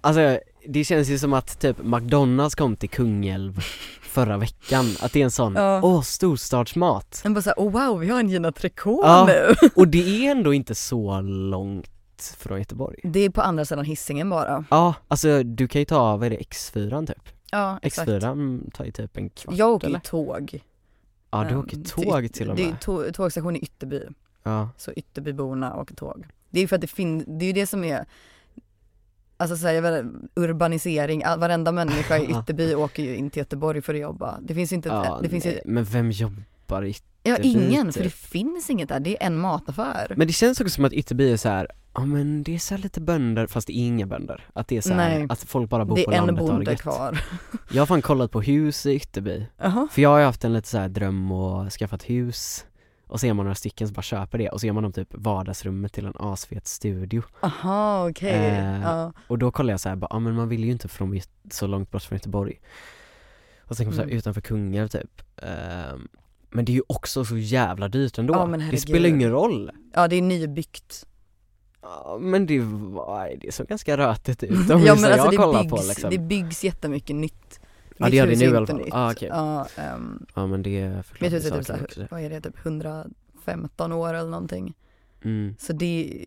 Alltså 0.00 0.38
det 0.68 0.84
känns 0.84 1.08
ju 1.08 1.18
som 1.18 1.32
att 1.32 1.60
typ 1.60 1.76
McDonalds 1.82 2.54
kom 2.54 2.76
till 2.76 2.90
Kungälv 2.90 3.60
förra 4.02 4.36
veckan, 4.36 4.84
att 5.00 5.12
det 5.12 5.20
är 5.20 5.24
en 5.24 5.30
sån, 5.30 5.56
åh 5.56 5.62
Ja. 5.82 6.02
storstadsmat 6.02 7.22
En 7.24 7.34
bara 7.34 7.42
såhär, 7.42 7.56
oh 7.58 7.70
wow 7.72 7.98
vi 7.98 8.08
har 8.08 8.20
en 8.20 8.28
Gina 8.28 8.52
Tricot 8.52 9.00
Ja. 9.04 9.24
nu. 9.28 9.54
Och 9.74 9.88
det 9.88 10.26
är 10.26 10.30
ändå 10.30 10.54
inte 10.54 10.74
så 10.74 11.20
långt 11.20 11.90
från 12.38 12.58
Göteborg 12.58 13.00
Det 13.04 13.20
är 13.20 13.30
på 13.30 13.42
andra 13.42 13.64
sidan 13.64 13.84
hissingen 13.84 14.30
bara. 14.30 14.64
Ja, 14.70 14.94
alltså 15.08 15.42
du 15.42 15.68
kan 15.68 15.80
ju 15.80 15.84
ta, 15.84 16.16
vad 16.16 16.26
är 16.26 16.30
det, 16.30 16.36
X4 16.36 17.06
typ? 17.06 17.28
Ja 17.50 17.78
exakt. 17.82 18.08
X4 18.10 18.70
tar 18.70 18.84
ju 18.84 18.90
typ 18.90 19.16
en 19.16 19.30
kvart 19.30 19.54
Jag 19.58 19.70
åker 19.70 19.86
eller? 19.86 19.98
tåg. 19.98 20.62
Ja 21.30 21.44
du 21.44 21.50
Ehm, 21.54 21.58
åker 21.60 21.76
tåg 21.76 22.32
till 22.32 22.50
och 22.50 22.56
Det 22.56 22.62
är 22.64 22.70
med 22.70 22.80
tå- 22.80 23.12
tågstation 23.12 23.56
i 23.56 23.58
Ytterby, 23.58 24.02
Ja, 24.42 24.68
så 24.76 24.92
Ytterbyborna 24.92 25.76
åker 25.76 25.94
tåg. 25.94 26.26
Det 26.50 26.58
är 26.58 26.62
ju 26.62 26.68
för 26.68 26.74
att 26.76 26.80
det 26.80 26.86
finns, 26.86 27.24
det 27.26 27.44
är 27.44 27.46
ju 27.46 27.52
det 27.52 27.66
som 27.66 27.84
är 27.84 28.06
Alltså 29.40 29.56
så 29.56 29.66
här, 29.66 29.74
jag 29.74 29.82
vet, 29.82 30.04
inte, 30.04 30.28
urbanisering, 30.34 31.22
varenda 31.38 31.72
människa 31.72 32.18
i 32.18 32.30
Ja. 32.30 32.40
Ytterby 32.42 32.74
åker 32.74 33.02
ju 33.02 33.16
in 33.16 33.30
till 33.30 33.40
Göteborg 33.40 33.82
för 33.82 33.94
att 33.94 34.00
jobba. 34.00 34.38
Det 34.42 34.54
finns 34.54 34.72
inte, 34.72 34.88
ja 34.88 35.18
det 35.22 35.28
finns 35.28 35.46
ju, 35.46 35.60
men 35.64 35.84
vem 35.84 36.10
jobbar 36.10 36.84
i 36.84 36.94
ja 37.22 37.32
Ytterby, 37.38 37.48
ingen, 37.48 37.92
för 37.92 38.00
typ? 38.00 38.12
det 38.12 38.28
finns 38.28 38.70
inget 38.70 38.88
där, 38.88 39.00
det 39.00 39.22
är 39.22 39.26
en 39.26 39.38
mataffär. 39.38 40.14
Men 40.16 40.26
det 40.26 40.32
känns 40.32 40.60
också 40.60 40.74
som 40.74 40.84
att 40.84 40.92
Ytterby 40.92 41.32
är 41.32 41.36
så 41.36 41.48
här. 41.48 41.68
Ja 41.94 42.04
men 42.04 42.42
det 42.42 42.54
är 42.54 42.58
så 42.58 42.76
lite 42.76 43.00
bönder, 43.00 43.46
fast 43.46 43.66
det 43.66 43.72
är 43.72 43.86
inga 43.86 44.06
bönder 44.06 44.46
Att 44.52 44.68
det 44.68 44.76
är 44.76 44.80
så 44.80 44.92
här, 44.92 45.26
att 45.28 45.38
folk 45.42 45.70
bara 45.70 45.84
bor 45.84 46.04
på 46.04 46.12
är 46.12 46.16
en 46.16 46.26
landet 46.26 46.42
och 46.42 46.48
har 46.48 46.52
det 46.52 46.56
bonde 46.56 46.70
gött. 46.70 46.80
kvar. 46.80 47.20
Jag 47.72 47.82
har 47.82 47.86
fan 47.86 48.02
kollat 48.02 48.30
på 48.30 48.40
hus 48.42 48.86
i 48.86 48.94
Ytterby 48.94 49.46
Jaha. 49.58 49.88
För 49.92 50.02
jag 50.02 50.10
har 50.10 50.18
ju 50.18 50.24
haft 50.24 50.44
en 50.44 50.52
lite 50.52 50.68
så 50.68 50.78
här 50.78 50.88
dröm 50.88 51.32
och 51.32 51.72
skaffat 51.72 52.02
hus 52.10 52.66
Och 53.06 53.20
så 53.20 53.26
är 53.26 53.32
man 53.34 53.44
några 53.46 53.54
stycken 53.54 53.88
som 53.88 53.94
bara 53.94 54.02
köper 54.02 54.38
det 54.38 54.48
och 54.48 54.60
så 54.60 54.66
gör 54.66 54.74
man 54.74 54.84
om 54.84 54.92
typ 54.92 55.08
vardagsrummet 55.14 55.92
till 55.92 56.06
en 56.06 56.12
asfet 56.18 56.66
studio 56.66 57.22
Aha 57.40 58.08
okej, 58.10 58.30
Eh, 58.32 58.80
ja. 58.82 59.12
Och 59.26 59.38
då 59.38 59.50
kollar 59.50 59.72
jag 59.72 59.80
så 59.80 59.88
här, 59.88 59.96
bara, 59.96 60.08
ja 60.10 60.18
men 60.18 60.34
man 60.34 60.48
vill 60.48 60.64
ju 60.64 60.70
inte 60.70 60.88
från 60.88 61.20
så 61.50 61.66
långt 61.66 61.90
bort 61.90 62.02
från 62.02 62.16
Göteborg 62.16 62.60
Och 63.64 63.68
så 63.68 63.74
tänker 63.74 63.90
man 63.90 63.94
så 63.96 64.00
här, 64.00 64.06
Mm. 64.08 64.18
utanför 64.18 64.40
Kungälv 64.40 64.88
typ 64.88 65.22
Ehm, 65.42 66.08
Men 66.50 66.64
det 66.64 66.72
är 66.72 66.74
ju 66.74 66.82
också 66.86 67.24
så 67.24 67.36
jävla 67.38 67.88
dyrt 67.88 68.18
ändå 68.18 68.34
Ja, 68.34 68.46
Det 68.70 68.76
spelar 68.78 69.08
ingen 69.08 69.30
roll 69.30 69.70
ja 69.94 70.08
det 70.08 70.16
är 70.16 70.22
nybyggt. 70.22 71.04
Ja, 71.82 72.18
Men 72.20 72.46
det, 72.46 72.60
var, 72.60 73.32
det 73.40 73.54
såg 73.54 73.66
ganska 73.66 73.96
rötigt 73.96 74.42
ut 74.42 74.68
de 74.68 74.82
ja 74.84 74.94
men 74.94 75.04
alltså 75.04 75.18
jag 75.24 75.30
det 75.30 75.36
kollar 75.36 75.62
byggs, 75.62 75.70
på 75.70 75.88
liksom 75.88 76.10
det 76.10 76.18
byggs 76.18 76.64
jättemycket 76.64 77.16
nytt. 77.16 77.60
Ja, 77.96 78.08
det 78.08 78.16
gör 78.16 78.26
det 78.26 78.36
nu 78.38 78.44
i 78.44 78.56
alla 78.56 78.66
fall. 78.66 78.76
nytt. 78.76 78.88
Ah, 78.94 79.10
okej. 79.12 79.28
Ja, 79.28 79.66
ehm, 79.76 80.26
Ja 80.34 80.46
men 80.46 80.62
det 80.62 81.02
förklarar 81.06 81.32
är 81.36 81.40
typ 81.40 81.66
såhär, 81.66 81.82
också. 81.84 82.06
vad 82.10 82.20
är 82.20 82.30
det, 82.30 82.40
typ 82.40 82.66
115 82.66 83.92
år 83.92 84.14
eller 84.14 84.30
någonting. 84.30 84.74
Mm. 85.24 85.54
Så 85.58 85.72
det, 85.72 86.24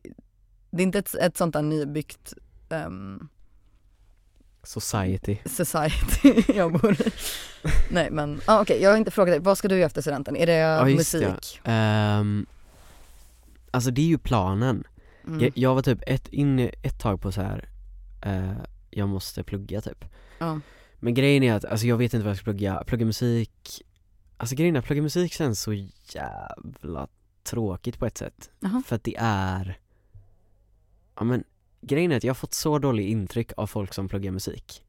det 0.72 0.82
är 0.84 0.86
inte 0.86 1.00
ett, 1.00 1.16
ett 1.16 1.38
sånt 1.38 1.54
där 1.54 1.62
nybyggt 1.62 2.34
ehm, 2.70 3.28
Society 4.64 5.38
society 5.46 6.44
jag 6.56 6.72
bor 6.72 6.92
i. 7.02 7.12
Nej 7.90 8.12
men, 8.12 8.42
ah, 8.46 8.62
okej 8.62 8.82
jag 8.82 8.90
har 8.90 8.98
inte 8.98 9.12
frågat 9.12 9.34
dig, 9.34 9.40
vad 9.40 9.58
ska 9.58 9.68
du 9.68 9.76
göra 9.76 9.86
efter 9.86 10.02
studenten? 10.02 10.36
Är 10.36 10.46
det 10.46 10.54
Ja, 10.54 10.90
just 10.90 11.12
det. 11.12 11.18
musik? 11.20 11.62
Ehm, 11.64 12.46
Alltså 13.74 13.92
det 13.92 14.02
är 14.02 14.06
ju 14.06 14.18
planen 14.18 14.84
Mm. 15.34 15.44
jag, 15.44 15.52
jag 15.58 15.76
var 15.76 15.82
typ 15.82 16.00
ett, 16.08 16.28
inne 16.28 16.72
ett 16.82 17.00
tag 17.00 17.22
på 17.22 17.32
så 17.32 17.42
här. 17.42 17.70
eh, 18.22 18.52
jag 18.90 19.10
måste 19.10 19.44
plugga 19.44 19.82
typ 19.82 20.06
Ja. 20.40 20.60
Men 21.00 21.14
grejen 21.14 21.44
är 21.44 21.54
att, 21.54 21.66
alltså 21.66 21.88
jag 21.88 21.98
vet 21.98 22.14
inte 22.14 22.24
vad 22.24 22.30
jag 22.32 22.38
ska 22.38 22.44
plugga, 22.44 22.84
plugga 22.88 23.06
musik 23.06 23.82
Alltså 24.38 24.56
grejen 24.56 24.76
är 24.76 24.80
att 24.80 24.86
plugga 24.86 25.02
musik 25.02 25.34
känns 25.34 25.60
så 25.62 25.74
jävla 26.14 27.08
tråkigt 27.44 28.00
på 28.00 28.06
ett 28.06 28.18
sätt 28.18 28.50
Jaha. 28.60 28.84
För 28.86 28.96
att 28.96 29.04
det 29.04 29.16
är 29.20 29.80
Ja 31.16 31.24
men 31.24 31.44
grejen 31.82 32.12
är 32.12 32.18
att 32.18 32.24
jag 32.24 32.30
har 32.30 32.36
fått 32.36 32.54
så 32.54 32.80
dålig 32.80 33.10
intryck 33.10 33.52
av 33.58 33.68
folk 33.68 33.94
som 33.94 34.08
pluggar 34.10 34.32
musik 34.32 34.84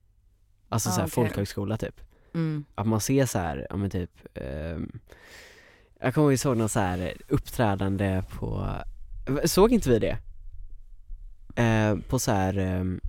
Alltså 0.68 0.88
Ah, 0.88 0.92
såhär 0.92 1.06
okej. 1.06 1.12
folkhögskola 1.12 1.76
typ 1.78 2.00
Mm. 2.34 2.64
Att 2.74 2.86
man 2.86 3.00
ser 3.00 3.26
så 3.26 3.38
här, 3.38 3.66
ja 3.70 3.76
men 3.76 3.90
typ 3.90 4.10
ehm, 4.34 4.98
Jag 6.00 6.14
kommer 6.14 6.46
ihåg 6.46 6.56
någon 6.56 6.68
så 6.68 6.80
här 6.80 7.12
uppträdande 7.28 8.22
på, 8.30 8.68
såg 9.44 9.72
inte 9.72 9.90
vi 9.90 9.98
det? 9.98 10.18
Eh, 11.54 11.96
på 12.08 12.18
så 12.18 12.30
här, 12.32 12.58
ehm, 12.58 13.00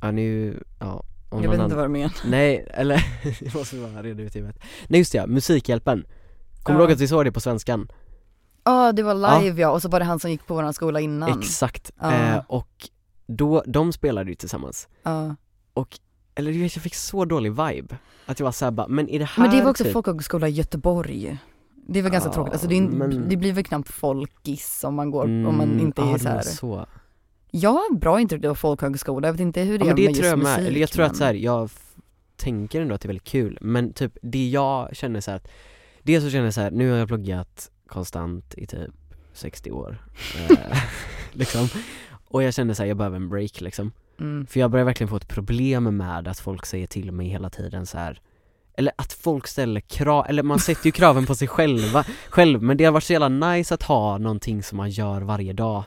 ja 0.00 0.10
nu, 0.10 0.62
ja 0.80 1.04
om 1.28 1.42
Jag 1.42 1.50
vet 1.50 1.60
inte 1.60 1.76
vad 1.76 1.84
du 1.84 1.88
menar. 1.88 2.12
Nej, 2.26 2.66
eller, 2.70 3.04
det 3.44 3.54
måste 3.54 3.76
vara 3.76 4.02
reda 4.02 4.22
ut 4.22 4.36
i 4.36 4.38
huvudet 4.38 4.62
Nej 4.88 5.00
just 5.00 5.12
det, 5.12 5.18
ja, 5.18 5.26
Musikhjälpen 5.26 6.04
Kommer 6.62 6.78
du 6.78 6.82
Ja. 6.84 6.88
ihåg 6.88 6.92
att 6.92 7.00
vi 7.00 7.08
såg 7.08 7.24
det 7.24 7.32
på 7.32 7.40
svenskan? 7.40 7.88
Ja 8.64 8.92
det 8.92 9.02
var 9.02 9.40
live 9.42 9.60
ja. 9.60 9.68
och 9.70 9.82
så 9.82 9.88
var 9.88 9.98
det 9.98 10.04
han 10.04 10.18
som 10.18 10.30
gick 10.30 10.46
på 10.46 10.54
våran 10.54 10.72
skola 10.74 11.00
innan. 11.00 11.38
Exakt, 11.38 11.90
Ja. 12.00 12.12
eh, 12.12 12.42
och 12.46 12.88
då, 13.26 13.62
de 13.66 13.92
spelade 13.92 14.30
ju 14.30 14.34
tillsammans 14.34 14.88
Ja. 15.02 15.36
Och, 15.74 15.98
eller 16.34 16.52
du 16.52 16.58
vet 16.62 16.76
jag 16.76 16.82
fick 16.82 16.94
så 16.94 17.24
dålig 17.24 17.50
vibe 17.50 17.96
Att 18.26 18.38
jag 18.40 18.44
var 18.44 18.52
såhär 18.52 18.72
bara, 18.72 18.88
men 18.88 19.08
är 19.08 19.18
det 19.18 19.24
här 19.24 19.42
Men 19.42 19.56
det 19.56 19.62
var 19.62 19.70
också 19.70 19.84
typ, 19.84 19.92
folkhögskola 19.92 20.48
i 20.48 20.50
Göteborg. 20.50 21.38
Det 21.88 22.02
var 22.02 22.10
ganska 22.10 22.28
Ja, 22.30 22.34
tråkigt, 22.34 22.52
alltså 22.52 22.68
det, 22.68 22.76
är, 22.78 22.82
men- 22.82 23.28
det 23.28 23.36
blir 23.36 23.52
väl 23.52 23.64
knappt 23.64 23.88
folkis 23.88 24.84
om 24.84 24.94
man 24.94 25.10
går, 25.10 25.24
om 25.24 25.56
man 25.56 25.80
inte 25.80 26.02
Mm, 26.02 26.10
ja, 26.10 26.14
är 26.14 26.18
det 26.18 26.18
så 26.22 26.28
här. 26.28 26.42
så 26.42 26.86
Jag 27.56 27.70
har 27.70 27.94
bra 27.96 28.20
intryck 28.20 28.44
av 28.44 28.54
folkhögskola, 28.54 29.28
jag 29.28 29.32
vet 29.32 29.40
inte 29.40 29.60
hur 29.60 29.78
det 29.78 29.84
Ja 29.84 29.90
är 29.92 29.96
det 29.96 30.02
med 30.06 30.14
tror 30.14 30.24
just 30.24 30.30
jag 30.30 30.38
med, 30.38 30.46
musik, 30.58 30.68
eller 30.68 30.80
jag 30.80 30.90
tror 30.90 31.04
att 31.04 31.10
men- 31.12 31.18
så 31.18 31.24
här, 31.24 31.34
jag 31.34 31.64
f- 31.64 31.94
tänker 32.36 32.80
ändå 32.80 32.94
att 32.94 33.00
det 33.00 33.06
är 33.06 33.08
väldigt 33.08 33.28
kul, 33.28 33.58
men 33.60 33.92
typ 33.92 34.16
det 34.22 34.48
jag 34.48 34.96
känner 34.96 35.20
så 35.20 35.30
här 35.30 35.36
att 35.38 35.48
Dels 36.02 36.24
så 36.24 36.30
känner 36.30 36.44
jag 36.44 36.54
så 36.54 36.60
här, 36.60 36.70
nu 36.70 36.90
har 36.90 36.98
jag 36.98 37.08
pluggat 37.08 37.70
konstant 37.86 38.54
i 38.56 38.66
typ 38.66 38.90
60 39.32 39.70
år, 39.70 40.04
eh, 40.50 40.78
liksom 41.32 41.68
Och 42.28 42.42
jag 42.42 42.54
känner 42.54 42.74
så 42.74 42.82
här, 42.82 42.88
jag 42.88 42.96
behöver 42.96 43.16
en 43.16 43.28
break 43.28 43.60
liksom 43.60 43.92
mm. 44.20 44.46
För 44.46 44.60
jag 44.60 44.70
börjar 44.70 44.84
verkligen 44.84 45.08
få 45.08 45.16
ett 45.16 45.28
problem 45.28 45.96
med 45.96 46.28
att 46.28 46.38
folk 46.38 46.66
säger 46.66 46.86
till 46.86 47.12
mig 47.12 47.28
hela 47.28 47.50
tiden 47.50 47.86
så 47.86 47.98
här. 47.98 48.20
Eller 48.76 48.92
att 48.96 49.12
folk 49.12 49.46
ställer 49.46 49.80
krav, 49.80 50.26
eller 50.28 50.42
man 50.42 50.58
sätter 50.58 50.86
ju 50.86 50.92
kraven 50.92 51.26
på 51.26 51.34
sig 51.34 51.48
själva, 51.48 52.04
själv 52.28 52.62
Men 52.62 52.76
det 52.76 52.84
har 52.84 52.92
varit 52.92 53.04
så 53.04 53.12
jävla 53.12 53.28
nice 53.28 53.74
att 53.74 53.82
ha 53.82 54.18
någonting 54.18 54.62
som 54.62 54.76
man 54.76 54.90
gör 54.90 55.20
varje 55.20 55.52
dag 55.52 55.84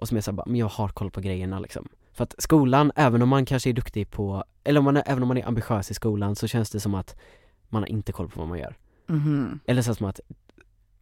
Och 0.00 0.08
som 0.08 0.16
är 0.16 0.20
såhär 0.20 0.42
men 0.46 0.56
jag 0.56 0.68
har 0.68 0.88
koll 0.88 1.10
på 1.10 1.20
grejerna 1.20 1.60
liksom. 1.60 1.88
För 2.12 2.24
att 2.24 2.34
skolan, 2.38 2.92
även 2.96 3.22
om 3.22 3.28
man 3.28 3.46
kanske 3.46 3.70
är 3.70 3.74
duktig 3.74 4.10
på, 4.10 4.44
eller 4.64 4.78
om 4.78 4.84
man 4.84 4.96
är, 4.96 5.02
även 5.06 5.22
om 5.22 5.28
man 5.28 5.36
är 5.38 5.46
ambitiös 5.48 5.90
i 5.90 5.94
skolan 5.94 6.36
så 6.36 6.48
känns 6.48 6.70
det 6.70 6.80
som 6.80 6.94
att 6.94 7.16
man 7.68 7.82
har 7.82 7.88
inte 7.88 8.12
koll 8.12 8.28
på 8.28 8.40
vad 8.40 8.48
man 8.48 8.58
gör. 8.58 8.76
Mhm. 9.06 9.60
Eller 9.66 9.82
så 9.82 9.94
som 9.94 10.06
att 10.06 10.20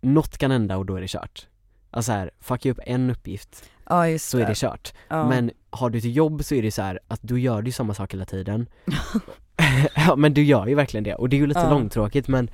något 0.00 0.38
kan 0.38 0.50
hända 0.50 0.76
och 0.76 0.86
då 0.86 0.96
är 0.96 1.00
det 1.00 1.08
kört. 1.10 1.46
Alltså 1.90 2.12
här, 2.12 2.30
jag 2.64 2.66
upp 2.66 2.80
en 2.86 3.10
uppgift 3.10 3.70
Ja 3.88 4.18
så 4.18 4.38
är 4.38 4.46
det 4.46 4.56
kört. 4.56 4.92
Ja. 5.08 5.28
men 5.28 5.50
har 5.70 5.90
du 5.90 5.98
ett 5.98 6.04
jobb 6.04 6.44
så 6.44 6.54
är 6.54 6.62
det 6.62 6.70
så 6.70 6.82
här 6.82 7.00
att 7.08 7.20
du 7.22 7.40
gör 7.40 7.62
ju 7.62 7.72
samma 7.72 7.94
sak 7.94 8.14
hela 8.14 8.24
tiden. 8.24 8.66
Ja 9.96 10.16
men 10.16 10.34
du 10.34 10.42
gör 10.42 10.66
ju 10.66 10.74
verkligen 10.74 11.04
det. 11.04 11.14
Och 11.14 11.28
det 11.28 11.36
är 11.36 11.38
ju 11.38 11.46
lite 11.46 11.60
Ja. 11.60 11.70
långtråkigt 11.70 12.28
men 12.28 12.50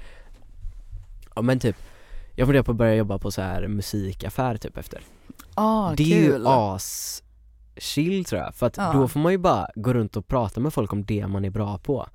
Ja 1.37 1.43
men 1.43 1.59
typ 1.59 1.77
Jag 2.35 2.47
funderar 2.47 2.63
på 2.65 2.71
att 2.71 2.77
börja 2.77 2.95
jobba 2.95 3.19
på 3.19 3.31
så 3.31 3.43
här 3.43 3.69
musikaffär 3.69 4.57
typ 4.57 4.77
efter 4.77 5.01
ah, 5.55 5.95
Det 5.97 6.13
är 6.13 6.23
ju 6.23 6.47
as 6.47 7.23
chill 7.77 8.25
tror 8.25 8.41
jag. 8.43 8.55
För 8.55 8.67
att 8.67 8.77
Ja. 8.77 8.93
då 8.93 9.09
får 9.09 9.21
man 9.21 9.33
ju 9.33 9.39
bara 9.39 9.69
gå 9.75 9.93
runt 9.93 10.17
och 10.17 10.29
prata 10.29 10.61
med 10.61 10.75
folk 10.75 10.93
om 10.93 11.05
det 11.05 11.27
man 11.27 11.45
är 11.45 11.51
bra 11.51 11.79
på. 11.79 12.09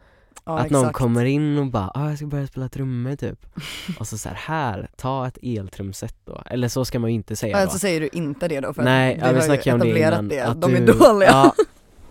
Ja, 0.45 0.60
Att 0.60 0.69
någon 0.69 0.82
exakt. 0.82 0.97
kommer 0.97 1.25
in 1.25 1.58
och 1.58 1.67
bara 1.67 1.91
ah, 1.93 2.10
jag 2.10 2.17
ska 2.17 2.28
börja 2.28 2.47
spela 2.47 2.69
trummor 2.69 3.15
typ. 3.15 3.45
Och 3.99 4.08
så 4.08 4.17
så 4.17 4.30
här, 4.30 4.36
här, 4.36 4.89
ta 4.97 5.28
ett 5.28 5.38
eltrumset 5.41 6.15
då. 6.25 6.41
Eller 6.45 6.67
så 6.67 6.86
ska 6.86 6.99
man 6.99 7.10
ju 7.10 7.15
inte 7.15 7.36
säga 7.36 7.56
då. 7.58 7.62
Alltså 7.63 7.80
säger 7.80 8.02
du 8.02 8.10
inte 8.13 8.47
det 8.47 8.60
då 8.60 8.73
för 8.73 8.84
Nej, 8.84 9.15
att 9.21 9.28
ja, 9.28 9.34
vi 9.34 9.41
snackade 9.41 9.73
om 9.73 9.80
det 9.80 9.99
innan 9.99 10.28
det, 10.28 10.39
att 10.39 10.62
de 10.62 10.71
du, 10.71 10.78
är 10.78 10.86
dåliga. 10.86 11.30
Ja, 11.30 11.54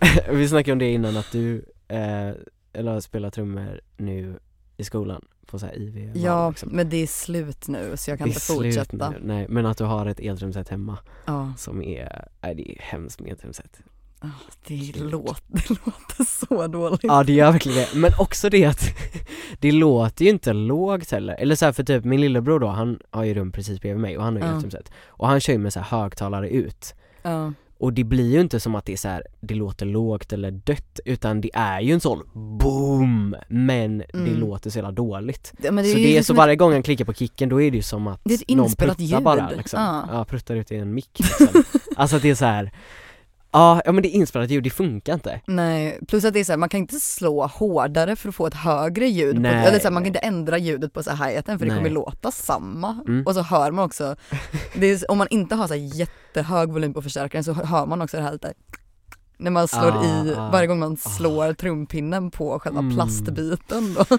vi 0.33 0.49
snackade 0.49 0.73
om 0.73 0.79
det 0.79 0.91
innan 0.93 1.17
att 1.17 1.33
du, 1.33 1.65
eh, 1.89 2.31
eller 2.73 3.01
spelar 3.01 3.31
trummor 3.31 3.81
nu 3.97 4.39
i 4.77 4.85
skolan 4.85 5.25
på 5.49 5.59
så 5.59 5.67
här 5.67 5.79
IV 5.79 6.11
Ja, 6.15 6.49
liksom. 6.51 6.69
men 6.73 6.89
det 6.89 6.97
är 6.97 7.07
slut 7.07 7.69
nu 7.69 7.93
så 7.97 8.11
jag 8.11 8.19
kan 8.19 8.29
inte 8.29 8.41
fortsätta. 8.41 9.11
nu. 9.11 9.19
Nej, 9.23 9.47
men 9.49 9.67
att 9.67 9.79
du 9.79 9.85
har 9.85 10.07
ett 10.07 10.21
eltrumset 10.21 10.69
hemma 10.69 10.99
Ja, 11.27 11.53
som 11.57 11.83
är, 11.83 12.29
nej 12.41 12.55
det 12.55 12.73
är 12.73 12.77
hemskt 12.83 13.21
med 13.21 13.31
eltrumset 13.31 13.81
det 14.67 14.97
låter, 14.97 15.43
det 15.49 15.71
låter 15.71 16.25
så 16.25 16.67
dåligt. 16.67 17.01
Ja 17.03 17.23
det 17.25 17.33
gör 17.33 17.53
verkligen 17.53 17.79
det, 17.79 17.89
men 17.99 18.11
också 18.19 18.49
det 18.51 18.65
att 18.65 18.81
det 19.61 19.73
låter 19.73 20.25
ju 20.25 20.31
inte 20.31 20.53
lågt 20.53 21.11
heller, 21.11 21.35
eller 21.35 21.55
så 21.55 21.65
här, 21.65 21.73
för 21.73 21.85
typ 21.85 22.05
min 22.05 22.21
lillebror 22.21 22.61
då, 22.61 22.67
han 22.67 23.01
har 23.11 23.25
ju 23.25 23.35
rum 23.35 23.53
precis 23.53 23.81
bredvid 23.81 24.01
mig 24.03 24.19
och 24.19 24.25
han 24.25 24.35
har 24.37 24.43
ju 24.43 24.49
Ja. 24.49 24.55
eltrumset 24.55 24.91
Och 25.07 25.27
han 25.29 25.41
kör 25.41 25.53
ju 25.53 25.59
med 25.59 25.73
så 25.73 25.81
här 25.81 25.99
högtalare 25.99 26.49
ut 26.51 26.95
Ja. 27.23 27.53
Och 27.81 27.93
det 27.93 28.05
blir 28.05 28.33
ju 28.33 28.41
inte 28.41 28.61
som 28.61 28.75
att 28.75 28.85
det 28.85 28.93
är 28.93 28.97
så 28.97 29.09
här, 29.09 29.23
det 29.41 29.55
låter 29.55 29.87
lågt 29.87 30.33
eller 30.33 30.51
dött 30.51 31.01
utan 31.05 31.41
det 31.41 31.51
är 31.55 31.81
ju 31.81 31.93
en 31.93 32.01
sån 32.01 32.23
boom 32.59 33.37
men 33.49 33.99
det 33.99 34.15
Mm. 34.15 34.35
låter 34.41 34.71
så 34.71 34.79
jävla 34.79 34.93
dåligt 34.93 35.53
Ja, 35.63 35.73
men 35.73 35.85
Så 35.85 35.95
det 35.95 36.01
är 36.01 36.17
liksom 36.17 36.35
så 36.37 36.39
varje 36.39 36.57
gång 36.57 36.73
han 36.73 36.83
klickar 36.83 37.05
på 37.05 37.13
kicken 37.15 37.49
då 37.49 37.63
är 37.63 37.71
det 37.71 37.77
ju 37.77 37.83
som 37.83 38.07
att 38.07 38.21
Det 38.25 38.55
någon 38.57 38.73
pruttar 38.73 39.03
ljud. 39.03 39.23
bara 39.23 39.51
liksom. 39.51 39.81
Ja. 39.83 40.09
Ja, 40.13 40.25
pruttar 40.25 40.55
ut 40.57 40.73
i 40.73 40.77
en 40.77 40.95
mick 40.95 41.19
liksom. 41.19 41.63
Alltså 41.97 42.17
att 42.17 42.23
det 42.23 42.31
är 42.31 42.35
så 42.35 42.45
här. 42.45 42.71
Ja, 43.53 43.83
ja 43.85 43.93
men 43.93 44.03
det 44.03 44.09
är 44.09 44.13
inspelat 44.13 44.51
ljud, 44.51 44.65
det 44.65 44.71
funkar 44.71 45.15
inte 45.15 45.41
Nej, 45.47 45.99
plus 46.09 46.25
att 46.25 46.35
det 46.35 46.41
är 46.41 46.45
så 46.45 46.53
här, 46.53 46.57
man 46.57 46.69
kan 46.69 46.81
inte 46.81 47.01
slå 47.01 47.47
hårdare 47.47 48.17
för 48.17 48.29
att 48.29 48.35
få 48.35 48.47
ett 48.47 48.55
högre 48.55 49.07
ljud. 49.07 49.43
På, 49.43 49.49
eller 49.49 49.79
så 49.79 49.85
här, 49.85 49.91
man 49.91 50.03
kan 50.03 50.07
inte 50.07 50.19
ändra 50.19 50.59
ljudet 50.59 50.93
på 50.93 51.03
så 51.03 51.11
här 51.11 51.29
hi-haten 51.31 51.59
för 51.59 51.67
det 51.67 51.73
Nej. 51.73 51.79
kommer 51.79 51.91
låta 51.91 52.31
samma. 52.31 53.01
Mm. 53.09 53.27
Och 53.27 53.35
så 53.35 53.43
hör 53.43 53.71
man 53.71 53.85
också, 53.85 54.17
det 54.75 54.87
är, 54.87 55.11
om 55.11 55.19
man 55.19 55.27
inte 55.31 55.55
har 55.55 55.67
så 55.69 55.75
här 55.75 55.81
jättehög 55.99 56.73
volym 56.73 56.95
på 56.95 57.03
förstärkaren 57.03 57.45
så 57.45 57.53
hör 57.53 57.87
man 57.87 58.03
också 58.03 58.17
det 58.17 58.23
här 58.23 58.33
lite 58.33 58.55
när 59.41 59.51
man 59.51 59.69
slår 59.69 59.93
Ah, 59.93 60.05
i, 60.05 60.35
ah, 60.37 60.51
varje 60.53 60.67
gång 60.67 60.79
man 60.79 60.97
slår 60.97 61.53
trumpinnen 61.53 62.31
på 62.31 62.59
själva 62.59 62.79
Mm. 62.81 62.95
plastbiten 62.95 63.95
då. 63.95 64.19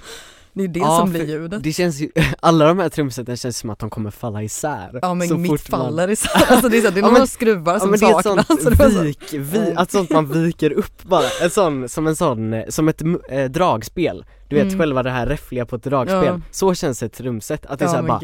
Det 0.60 0.63
är 0.63 0.67
det 0.67 0.80
Ja, 0.80 0.98
som 1.00 1.10
blir 1.10 1.26
ljudet. 1.26 1.63
Det 1.63 1.74
känns 1.74 2.00
ju, 2.02 2.10
alla 2.39 2.65
de 2.65 2.80
här 2.80 2.89
trumseten 2.89 3.38
känns 3.38 3.58
som 3.58 3.69
att 3.69 3.80
de 3.80 3.89
kommer 3.89 4.12
falla 4.12 4.43
isär 4.43 5.00
Ja 5.02 5.13
men 5.13 5.28
så 5.28 5.38
mitt 5.38 5.52
fort 5.52 5.72
man- 5.72 5.82
faller 5.82 6.10
isär, 6.10 6.30
alltså 6.50 6.69
det 6.69 6.78
är, 6.78 6.82
så, 6.82 6.89
det 6.89 7.00
är 7.00 7.02
Ja, 7.02 7.08
några 7.08 7.19
men- 7.19 7.28
skruvar 7.28 7.74
Ja 7.74 7.80
som 7.80 7.89
men 7.91 8.00
det 8.00 8.06
är 8.06 8.17
ett 8.19 8.24
saknas. 8.24 8.48
sånt 8.48 8.93
så 8.93 9.02
vik, 9.02 9.34
vi, 9.34 9.74
att 9.76 9.91
sånt 9.91 10.10
man 10.10 10.32
viker 10.43 10.72
upp 10.72 11.04
bara, 11.04 11.24
en 11.41 11.50
sån, 11.50 11.89
som 11.89 12.08
en 12.08 12.15
sån, 12.15 12.63
som 12.69 12.88
ett 12.88 13.02
eh, 13.30 13.45
dragspel 13.45 14.26
Du 14.50 14.56
vet 14.56 14.65
Mm. 14.65 14.80
själva 14.80 15.04
det 15.04 15.10
här 15.12 15.26
räffliga 15.28 15.65
på 15.65 15.76
ett 15.76 15.84
dragspel, 15.84 16.26
Ja. 16.26 16.41
så 16.52 16.74
känns 16.74 17.04
ett 17.04 17.13
trumset, 17.13 17.65
att 17.65 17.80
det 17.80 17.86
är 17.86 17.88
Ja, 17.88 17.91
såhär 17.91 18.04
bara 18.08 18.22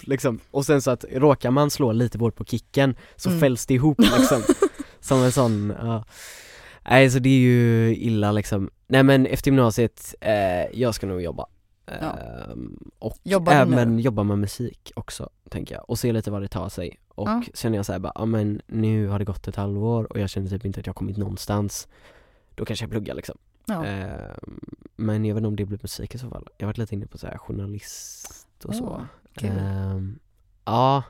liksom, 0.00 0.38
och 0.50 0.66
sen 0.66 0.82
så 0.82 0.90
att 0.90 1.04
råkar 1.12 1.50
man 1.50 1.70
slå 1.70 1.92
lite 1.92 2.18
hårt 2.18 2.36
på 2.36 2.44
kicken 2.44 2.96
så 3.16 3.28
Mm. 3.28 3.40
fälls 3.40 3.66
det 3.66 3.74
ihop 3.74 3.98
liksom 4.18 4.42
Som 5.00 5.18
en 5.22 5.32
sån, 5.32 5.72
ja 5.82 6.04
Nej 6.90 7.10
så 7.10 7.18
det 7.18 7.28
är 7.28 7.38
ju 7.40 7.96
illa 7.96 8.32
liksom 8.32 8.70
Nej 8.90 9.02
men 9.02 9.26
efter 9.26 9.50
gymnasiet, 9.50 10.14
eh, 10.20 10.66
jag 10.80 10.94
ska 10.94 11.06
nog 11.06 11.22
jobba 11.22 11.46
Ja. 12.00 12.16
Ehm, 12.18 12.90
Och 12.98 13.18
Jobbar 13.22 13.52
även 13.52 13.96
nu? 13.96 14.02
jobba 14.02 14.22
med 14.22 14.38
musik 14.38 14.92
också, 14.96 15.28
tänker 15.48 15.74
jag, 15.74 15.90
och 15.90 15.98
se 15.98 16.12
lite 16.12 16.30
vad 16.30 16.42
det 16.42 16.48
tar 16.48 16.68
sig 16.68 16.96
Och 17.08 17.28
Ja. 17.28 17.42
känner 17.54 17.76
jag 17.78 17.86
såhär 17.86 17.98
bara, 17.98 18.12
ja 18.14 18.24
men 18.24 18.62
nu 18.66 19.06
har 19.08 19.18
det 19.18 19.24
gått 19.24 19.48
ett 19.48 19.56
halvår 19.56 20.12
och 20.12 20.20
jag 20.20 20.30
känner 20.30 20.48
typ 20.50 20.64
inte 20.64 20.80
att 20.80 20.86
jag 20.86 20.90
har 20.92 20.94
kommit 20.98 21.16
någonstans 21.16 21.88
Då 22.54 22.64
kanske 22.64 22.84
jag 22.84 22.90
pluggar 22.90 23.14
liksom 23.14 23.38
Ja. 23.66 23.84
Ehm, 23.84 24.60
Men 24.96 25.24
jag 25.24 25.34
vet 25.34 25.40
inte 25.40 25.48
om 25.48 25.56
det 25.56 25.64
blir 25.64 25.78
musik 25.82 26.14
i 26.14 26.18
så 26.18 26.28
fall 26.30 26.48
Jag 26.58 26.66
har 26.66 26.68
varit 26.68 26.78
lite 26.78 26.94
inne 26.94 27.06
på 27.06 27.18
så 27.18 27.26
här 27.26 27.38
journalist 27.38 28.64
och 28.64 28.74
så 28.74 29.06
kul. 29.34 29.50
Ehm, 29.58 30.18
Ja 30.64 31.02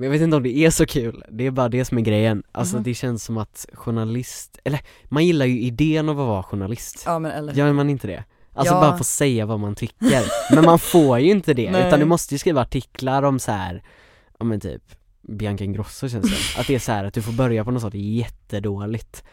Men 0.00 0.06
jag 0.06 0.10
vet 0.12 0.22
inte 0.22 0.36
om 0.36 0.42
det 0.42 0.56
är 0.58 0.70
så 0.70 0.86
kul, 0.86 1.24
det 1.30 1.46
är 1.46 1.50
bara 1.50 1.68
det 1.68 1.84
som 1.84 1.98
är 1.98 2.02
grejen 2.02 2.42
Alltså 2.52 2.76
Mhm. 2.76 2.82
det 2.84 2.94
känns 2.94 3.24
som 3.24 3.38
att 3.38 3.66
journalist, 3.72 4.58
eller 4.64 4.80
man 5.04 5.26
gillar 5.26 5.46
ju 5.46 5.60
idén 5.60 6.08
av 6.08 6.20
att 6.20 6.26
vara 6.26 6.42
journalist 6.42 7.02
Ja 7.06 7.18
men 7.18 7.30
eller 7.32 7.52
Gör 7.54 7.72
man 7.72 7.90
inte 7.90 8.06
det? 8.06 8.24
Alltså 8.54 8.74
Ja. 8.74 8.80
bara 8.80 8.98
få 8.98 9.04
säga 9.04 9.46
vad 9.46 9.60
man 9.60 9.74
tycker, 9.74 10.22
men 10.54 10.64
man 10.64 10.78
får 10.78 11.18
ju 11.18 11.30
inte 11.30 11.54
det 11.54 11.70
Nej. 11.70 11.86
utan 11.88 12.00
du 12.00 12.06
måste 12.06 12.34
ju 12.34 12.38
skriva 12.38 12.60
artiklar 12.60 13.22
om 13.22 13.38
så 13.38 13.52
här, 13.52 13.82
ja 14.38 14.44
men 14.44 14.60
typ 14.60 14.82
Bianca 15.22 15.64
Ingrosso 15.64 16.08
känns 16.08 16.54
det 16.54 16.60
att 16.60 16.66
det 16.66 16.74
är 16.74 16.78
så 16.78 16.92
här 16.92 17.04
att 17.04 17.14
du 17.14 17.22
får 17.22 17.32
börja 17.32 17.64
på 17.64 17.70
något 17.70 17.82
sånt 17.82 17.94
jättedåligt 17.94 19.24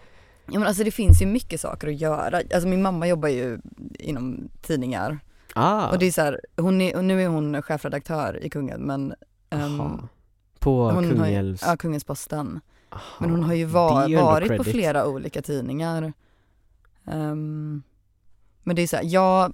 Ja 0.51 0.59
men 0.59 0.67
alltså 0.67 0.83
det 0.83 0.91
finns 0.91 1.21
ju 1.21 1.25
mycket 1.25 1.61
saker 1.61 1.87
att 1.87 2.01
göra, 2.01 2.37
alltså 2.53 2.67
min 2.67 2.81
mamma 2.81 3.07
jobbar 3.07 3.29
ju 3.29 3.59
inom 3.99 4.49
tidningar 4.61 5.19
Ah, 5.53 5.89
och 5.89 5.99
det 5.99 6.05
är 6.05 6.11
så 6.11 6.21
här, 6.21 6.39
hon 6.57 6.81
är, 6.81 7.01
nu 7.01 7.23
är 7.23 7.27
hon 7.27 7.61
chefredaktör 7.61 8.39
i 8.43 8.49
Kungen 8.49 8.81
men 8.81 9.13
aha. 9.53 9.99
På 10.67 10.91
hon 10.91 11.05
har 11.05 11.11
Kungälvs, 11.11 11.61
ja 11.65 11.77
Kungens 11.77 12.03
Posten 12.03 12.59
aha, 12.89 13.01
Men 13.19 13.29
hon 13.29 13.43
har 13.43 13.53
ju 13.53 13.65
var, 13.65 14.15
varit 14.15 14.57
på 14.57 14.63
flera 14.63 15.07
olika 15.07 15.41
tidningar. 15.41 16.13
Ehm, 17.05 17.83
Men 18.63 18.75
det 18.75 18.81
är 18.81 18.87
så 18.87 18.95
här, 18.95 19.03
ja 19.03 19.51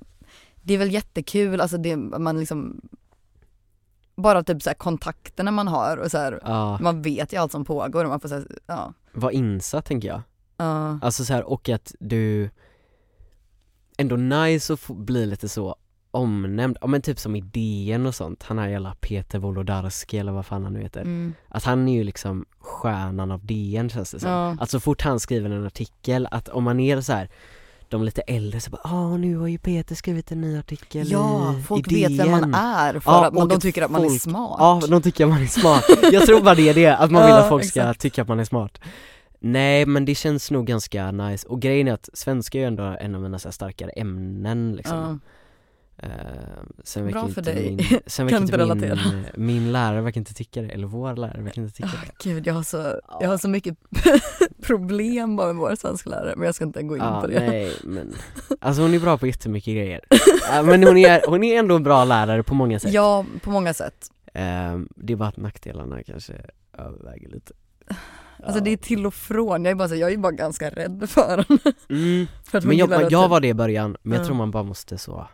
det 0.62 0.74
är 0.74 0.78
väl 0.78 0.92
jättekul, 0.92 1.62
alltså 1.62 1.78
det, 1.78 1.96
man 1.98 2.40
liksom 2.40 2.82
bara 4.16 4.44
typ 4.44 4.62
så 4.62 4.70
här 4.70 4.76
kontakterna 4.76 5.52
man 5.52 5.68
har 5.68 5.98
och 5.98 6.12
så 6.12 6.18
här, 6.18 6.40
Ja, 6.44 6.78
man 6.82 7.02
vet 7.02 7.34
ju 7.34 7.38
allt 7.38 7.52
som 7.52 7.66
pågår 7.66 8.04
och 8.04 8.10
man 8.10 8.20
får 8.20 8.30
säga, 8.30 8.46
ja, 8.66 8.94
var 9.12 9.32
insatt 9.32 9.86
tänker 9.86 10.08
jag. 10.08 10.22
Ja, 10.58 11.00
Alltså 11.02 11.26
så 11.26 11.34
här, 11.34 11.44
och 11.44 11.70
att 11.70 11.96
du 12.00 12.50
Ändå 13.98 14.16
nice 14.16 14.74
att 14.74 14.88
bli 14.88 15.26
lite 15.26 15.50
så 15.50 15.76
omnämnd, 16.14 16.78
ja 16.82 16.88
men 16.88 17.02
typ 17.02 17.20
som 17.20 17.36
i 17.36 17.42
DN 17.42 18.06
och 18.06 18.16
sånt, 18.16 18.44
han 18.44 18.60
är 18.60 18.68
jävla 18.68 18.96
Peter 19.00 19.40
Wolodarski 19.40 20.18
eller 20.18 20.32
vad 20.32 20.46
fan 20.46 20.64
han 20.64 20.74
nu 20.74 20.82
heter 20.82 21.02
mm, 21.02 21.34
Att 21.50 21.64
han 21.64 21.88
är 21.88 21.94
ju 21.94 22.04
liksom 22.04 22.46
stjärnan 22.60 23.32
av 23.32 23.46
DN 23.46 23.90
känns 23.90 24.12
det 24.12 24.20
som 24.20 24.30
ja, 24.30 24.56
Att 24.60 24.70
så 24.70 24.80
fort 24.80 25.02
han 25.02 25.20
skriver 25.20 25.50
en 25.50 25.66
artikel, 25.66 26.28
att 26.32 26.50
om 26.50 26.64
man 26.64 26.80
är 26.80 27.02
så 27.02 27.14
här 27.14 27.30
de 27.90 28.04
lite 28.04 28.22
äldre 28.22 28.60
så 28.60 28.72
bara 28.72 28.82
ah 28.84 29.18
nu 29.18 29.38
har 29.38 29.48
ju 29.48 29.58
Peter 29.58 29.96
skrivit 29.96 30.32
en 30.32 30.42
ny 30.42 30.60
artikel 30.60 31.12
ja, 31.12 31.56
i, 31.60 31.62
folk 31.64 31.92
i 31.92 31.96
vet 31.96 32.20
vem 32.20 32.32
man 32.32 32.42
DN." 32.42 32.54
är 32.54 33.00
för 33.00 33.12
Ja, 33.12 33.26
att 33.26 33.34
man, 33.34 33.48
de 33.48 33.60
tycker 33.60 33.82
att 33.82 33.92
man 33.92 34.06
är 34.06 34.10
smart 34.10 34.56
Ja, 34.60 34.82
de 34.90 35.02
tycker 35.02 35.24
att 35.24 35.30
man 35.30 35.42
är 35.42 35.46
smart. 35.46 35.84
Jag 36.12 36.26
tror 36.26 36.42
bara 36.42 36.56
det 36.56 36.70
är 36.70 36.74
det, 36.74 36.96
att 36.96 37.12
man 37.12 37.24
vill 37.26 37.34
att 37.36 37.50
folk 37.50 37.66
ska 37.66 37.80
exakt. 37.82 38.02
tycka 38.02 38.22
att 38.22 38.28
man 38.28 38.40
är 38.40 38.44
smart 38.46 38.80
Nej 39.40 39.86
men 39.86 40.06
det 40.06 40.16
känns 40.16 40.52
nog 40.52 40.66
ganska 40.66 41.12
nice, 41.12 41.48
och 41.48 41.62
grejen 41.62 41.88
är 41.88 41.94
att 41.94 42.10
svenska 42.14 42.58
är 42.58 42.62
ju 42.62 42.68
ändå 42.68 42.84
en 42.84 43.16
av 43.16 43.22
mina 43.22 43.40
så 43.40 43.48
här 43.48 43.54
starkare 43.54 43.90
ämnen 43.90 44.76
liksom 44.76 44.98
Ja. 44.98 45.18
Sen 46.84 47.12
Bra 47.12 47.28
för 47.28 47.42
dig. 47.42 47.70
min, 47.72 48.00
sen 48.06 48.28
Kan 48.30 48.42
inte 48.42 48.58
min, 48.58 48.60
relatera. 48.60 48.94
eh, 48.94 49.24
min 49.36 49.72
lärare 49.72 50.02
verkar 50.02 50.22
inte 50.22 50.34
tycka 50.34 50.62
det, 50.62 50.70
eller 50.70 50.88
vår 50.88 51.16
lärare 51.16 51.42
verkar 51.42 51.62
inte 51.62 51.76
tycka 51.76 51.90
Ah, 51.90 52.06
det 52.24 52.30
Gud 52.30 52.48
jag 52.48 52.54
har 52.54 52.64
så, 52.64 53.00
jag 53.20 53.30
har 53.30 53.38
så 53.38 53.50
mycket 53.50 53.78
problem 54.64 55.36
bara 55.36 55.48
med 55.48 55.56
vår 55.56 55.76
svensklärare 55.76 56.34
men 56.36 56.46
jag 56.46 56.56
ska 56.56 56.64
inte 56.66 56.84
gå 56.84 56.96
in 56.98 57.04
Ja, 57.04 57.22
på 57.22 57.28
det 57.28 57.40
nej 57.40 57.72
men, 57.84 58.14
alltså 58.62 58.82
hon 58.82 58.94
är 58.94 59.00
bra 59.00 59.18
på 59.18 59.28
jättemycket 59.28 59.74
grejer 59.74 60.02
Men 60.64 60.84
hon 60.84 60.98
är, 60.98 61.22
hon 61.28 61.44
är 61.44 61.60
ändå 61.60 61.76
en 61.76 61.84
bra 61.84 62.04
lärare 62.06 62.44
på 62.44 62.54
många 62.56 62.80
sätt 62.80 62.94
Ja, 62.94 63.26
på 63.44 63.50
många 63.52 63.74
sätt. 63.74 64.08
Ehm, 64.34 64.88
Det 64.96 65.14
är 65.14 65.18
bara 65.18 65.30
att 65.30 65.38
nackdelarna 65.38 66.04
kanske 66.04 66.34
överväger 66.78 67.30
lite 67.30 67.54
Alltså 68.44 68.64
det 68.64 68.72
är 68.72 68.78
till 68.78 69.06
och 69.06 69.14
från, 69.14 69.66
jag 69.66 69.72
är 69.72 69.76
bara, 69.76 69.90
så, 69.90 69.96
jag 69.96 70.14
är 70.14 70.18
bara 70.18 70.32
ganska 70.32 70.70
rädd 70.70 71.10
för 71.10 71.30
henne. 71.38 71.60
mm. 71.90 72.28
För 72.44 72.62
Men 72.62 72.78
jag, 72.78 72.92
jag 72.92 73.10
typ- 73.10 73.30
var 73.30 73.40
det 73.40 73.48
i 73.48 73.54
början, 73.54 73.98
men 74.02 74.14
jag 74.14 74.22
Ja. 74.22 74.26
tror 74.26 74.36
man 74.36 74.52
bara 74.52 74.64
måste 74.64 74.98
så 74.98 75.28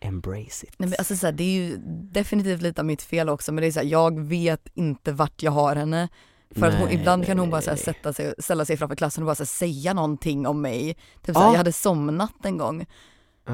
embrace 0.00 0.66
it 0.66 0.74
Nej 0.76 0.88
men 0.88 0.94
alltså 0.98 1.16
så 1.16 1.26
här, 1.26 1.32
det 1.32 1.42
är 1.44 1.52
ju 1.62 1.76
definitivt 2.12 2.62
lite 2.62 2.80
av 2.80 2.84
mitt 2.84 3.02
fel 3.02 3.28
också 3.28 3.52
men 3.52 3.62
det 3.62 3.68
är 3.68 3.72
så 3.72 3.80
här, 3.80 3.86
jag 3.86 4.20
vet 4.20 4.68
inte 4.74 5.12
vart 5.12 5.42
jag 5.42 5.52
har 5.52 5.76
henne. 5.76 6.08
För 6.54 6.66
att 6.66 6.74
hon, 6.74 6.86
Nej, 6.86 6.94
ibland 6.94 7.20
nej, 7.20 7.26
kan 7.26 7.38
hon 7.38 7.48
nej, 7.48 7.52
bara 7.52 7.62
så 7.62 7.70
här, 7.70 7.76
nej. 7.76 7.84
sätta 7.84 8.12
sig, 8.12 8.34
ställa 8.38 8.64
sig 8.64 8.76
framför 8.76 8.96
klassen 8.96 9.22
och 9.22 9.26
bara 9.26 9.34
så 9.34 9.42
här, 9.42 9.46
säga 9.46 9.92
någonting 9.94 10.46
om 10.46 10.60
mig. 10.62 10.96
Typ 11.26 11.34
så 11.36 11.40
Ja. 11.42 11.50
jag 11.50 11.56
hade 11.58 11.72
somnat 11.72 12.32
en 12.44 12.58
gång. 12.58 12.86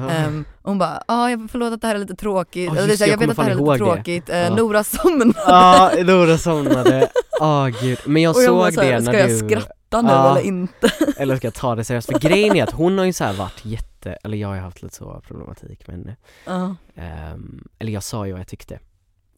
Ehm, 0.09 0.45
och 0.61 0.69
hon 0.69 0.77
bara, 0.77 1.03
ja 1.07 1.29
jag 1.31 1.47
förlåt 1.51 1.73
att 1.73 1.81
det 1.81 1.87
här 1.87 1.95
är 1.95 1.99
lite 1.99 2.15
tråkigt, 2.15 2.71
är 2.71 2.87
just 2.87 2.99
det, 2.99 3.07
jag 3.07 3.17
vet 3.17 3.21
jag 3.21 3.29
att 3.29 3.35
det 3.37 3.43
här 3.43 3.49
är 3.51 3.55
lite 3.55 3.63
ihåg 3.63 3.73
det. 3.73 3.77
tråkigt, 3.77 4.29
Eh, 4.29 4.37
Ja. 4.37 4.55
Nora 4.55 4.83
somnade. 4.83 5.33
Ja, 5.47 5.91
Nora 6.03 6.37
somnade, 6.37 7.09
åh 7.41 7.67
gud, 7.81 7.97
men 8.05 8.21
jag 8.21 8.35
jag 8.35 8.43
såg 8.45 8.57
bara 8.57 8.71
så 8.71 8.81
här, 8.81 8.91
det 8.91 9.01
ska 9.01 9.11
när 9.11 9.19
jag 9.19 9.29
du, 9.29 9.37
skratta 9.49 10.01
nu 10.01 10.09
eller 10.11 10.41
inte? 10.41 10.91
eller 11.17 11.37
ska 11.37 11.47
jag 11.47 11.53
ta 11.53 11.75
det 11.75 11.83
seriöst? 11.83 12.11
För 12.11 12.19
grejen 12.19 12.55
är 12.55 12.63
att 12.63 12.71
hon 12.71 12.97
har 12.97 13.05
ju 13.05 13.13
så 13.13 13.23
här 13.23 13.33
varit 13.33 13.65
jätte, 13.65 13.87
eller 14.13 14.37
jag 14.37 14.47
har 14.47 14.55
haft 14.57 14.81
lite 14.81 14.95
så 14.95 15.21
problematik 15.27 15.87
med 15.87 15.95
henne 15.97 16.15
Ja. 16.45 16.75
Ehm, 16.95 17.67
Eller 17.79 17.91
jag 17.91 18.03
sa 18.03 18.25
ju 18.25 18.31
vad 18.31 18.39
jag 18.39 18.47
tyckte, 18.47 18.79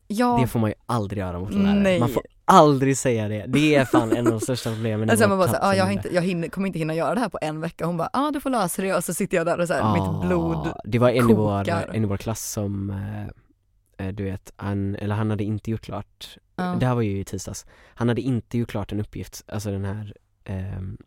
Ja, 0.08 0.38
det 0.42 0.48
får 0.48 0.60
man 0.60 0.70
ju 0.70 0.74
aldrig 0.86 1.20
göra 1.20 1.40
mot 1.40 1.52
en 1.52 1.64
lärare, 1.64 1.80
Nej. 1.80 2.00
man 2.00 2.10
får 2.10 2.24
aldrig 2.46 2.98
säga 2.98 3.28
det, 3.28 3.46
det 3.48 3.76
är 3.76 3.86
fan 3.86 4.12
en 4.12 4.28
av 4.28 4.32
de 4.34 4.40
största 4.40 4.72
problemen 4.74 5.10
Alltså 5.10 5.28
man 5.28 5.38
bara 5.38 5.48
såhär, 5.48 5.70
ah, 5.70 5.76
jag, 5.76 5.94
inte, 5.94 6.16
jag 6.16 6.22
hinner, 6.22 6.48
kommer 6.48 6.68
inte 6.68 6.80
hinna 6.80 6.94
göra 6.96 7.14
det 7.16 7.20
här 7.20 7.30
på 7.30 7.38
en 7.42 7.62
vecka. 7.62 7.86
Hon 7.86 7.98
bara, 7.98 8.10
ah 8.14 8.32
du 8.32 8.42
får 8.42 8.50
lösa 8.50 8.82
det 8.82 8.94
och 8.96 9.04
så 9.04 9.14
sitter 9.14 9.38
jag 9.38 9.46
där 9.46 9.60
och 9.60 9.68
så 9.68 9.74
här, 9.74 9.94
mitt 9.94 10.28
blod 10.28 10.58
Ah, 10.68 10.80
Det 10.86 11.00
var 11.00 11.10
en 11.10 11.30
i, 11.30 11.34
vår, 11.34 11.70
en 11.70 12.04
i 12.04 12.06
vår 12.06 12.18
klass 12.18 12.52
som, 12.52 12.90
eh, 12.90 14.08
eh, 14.08 14.14
du 14.14 14.24
vet, 14.24 14.54
han, 14.56 14.96
eller 14.96 15.16
han 15.16 15.30
hade 15.30 15.44
inte 15.44 15.72
gjort 15.72 15.82
klart, 15.82 16.38
Ja. 16.56 16.76
det 16.80 16.86
här 16.86 16.96
var 16.96 17.02
ju 17.02 17.20
i 17.20 17.26
tisdags, 17.26 17.66
han 17.96 18.08
hade 18.10 18.22
inte 18.22 18.58
gjort 18.58 18.70
klart 18.70 18.92
en 18.92 19.00
uppgift, 19.00 19.44
alltså 19.48 19.72
den 19.72 19.86
här 19.86 20.14
ehm, 20.44 20.98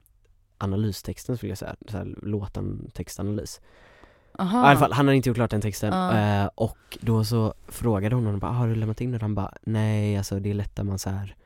analystexten 0.61 1.37
skulle 1.37 1.51
jag 1.51 1.59
säga, 1.59 1.77
så 1.89 1.97
här, 1.97 2.15
låtan 2.23 2.91
textanalys. 2.95 3.61
Aha. 4.39 4.59
Ja, 4.59 4.65
I 4.67 4.71
alla 4.71 4.79
fall, 4.79 4.93
han 4.93 5.07
hade 5.07 5.17
inte 5.17 5.29
gjort 5.29 5.37
klart 5.37 5.51
den 5.51 5.61
texten 5.61 5.93
eh, 5.93 6.49
och 6.55 6.99
då 7.01 7.25
så 7.25 7.55
frågade 7.69 8.15
hon 8.15 8.25
honom 8.25 8.41
bara, 8.41 8.51
"Ah, 8.51 8.55
har 8.55 8.69
du 8.69 8.75
lämnat 8.75 9.01
in 9.01 9.13
den? 9.13 9.21
Han 9.21 9.35
bara, 9.35 9.53
nej 9.63 10.17
alltså 10.17 10.41
det 10.41 10.51
är 10.51 10.55
lätt 10.55 10.79
att 10.79 10.87
man 10.87 10.99
så 10.99 11.11
här 11.11 11.37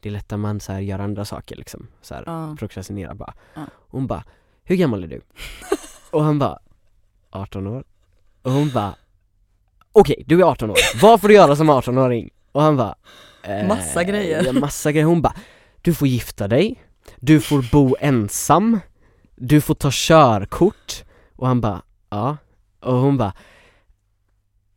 det 0.00 0.08
är 0.08 0.12
lätt 0.12 0.32
att 0.32 0.40
man 0.40 0.60
så 0.60 0.72
här 0.72 0.80
gör 0.80 0.98
andra 0.98 1.24
saker 1.24 1.56
liksom, 1.56 1.86
så 2.02 2.14
här, 2.14 2.22
Ja. 2.26 2.56
prokrastinerar 2.58 3.14
bara. 3.14 3.34
Ja. 3.54 3.66
Hon 3.88 4.06
bara, 4.06 4.24
hur 4.64 4.76
gammal 4.76 5.04
är 5.04 5.08
du? 5.08 5.20
och 6.12 6.24
han 6.24 6.38
bara, 6.38 6.58
18 7.30 7.66
år. 7.66 7.84
Och 8.42 8.52
hon 8.52 8.70
bara, 8.70 8.94
okej 9.92 10.24
du 10.26 10.40
är 10.40 10.44
18 10.44 10.70
år, 10.70 10.76
vad 11.02 11.20
får 11.20 11.28
du 11.28 11.34
göra 11.34 11.56
som 11.56 11.70
18-åring? 11.70 12.30
Och 12.52 12.62
han 12.62 12.76
bara, 12.76 12.94
eh, 13.42 13.66
Massa 13.68 14.04
grejer. 14.04 14.42
Ja 14.44 14.52
massa 14.52 14.92
grejer, 14.92 15.06
hon 15.06 15.22
bara, 15.22 15.34
du 15.82 15.94
får 15.94 16.08
gifta 16.08 16.48
dig, 16.48 16.82
du 17.16 17.40
får 17.40 17.64
bo 17.72 17.96
ensam, 18.00 18.80
du 19.36 19.60
får 19.60 19.74
ta 19.74 19.88
körkort. 19.92 21.04
Och 21.36 21.46
han 21.46 21.60
bara, 21.60 21.82
ja. 22.10 22.36
Och 22.80 22.94
hon 22.94 23.16
bara, 23.18 23.32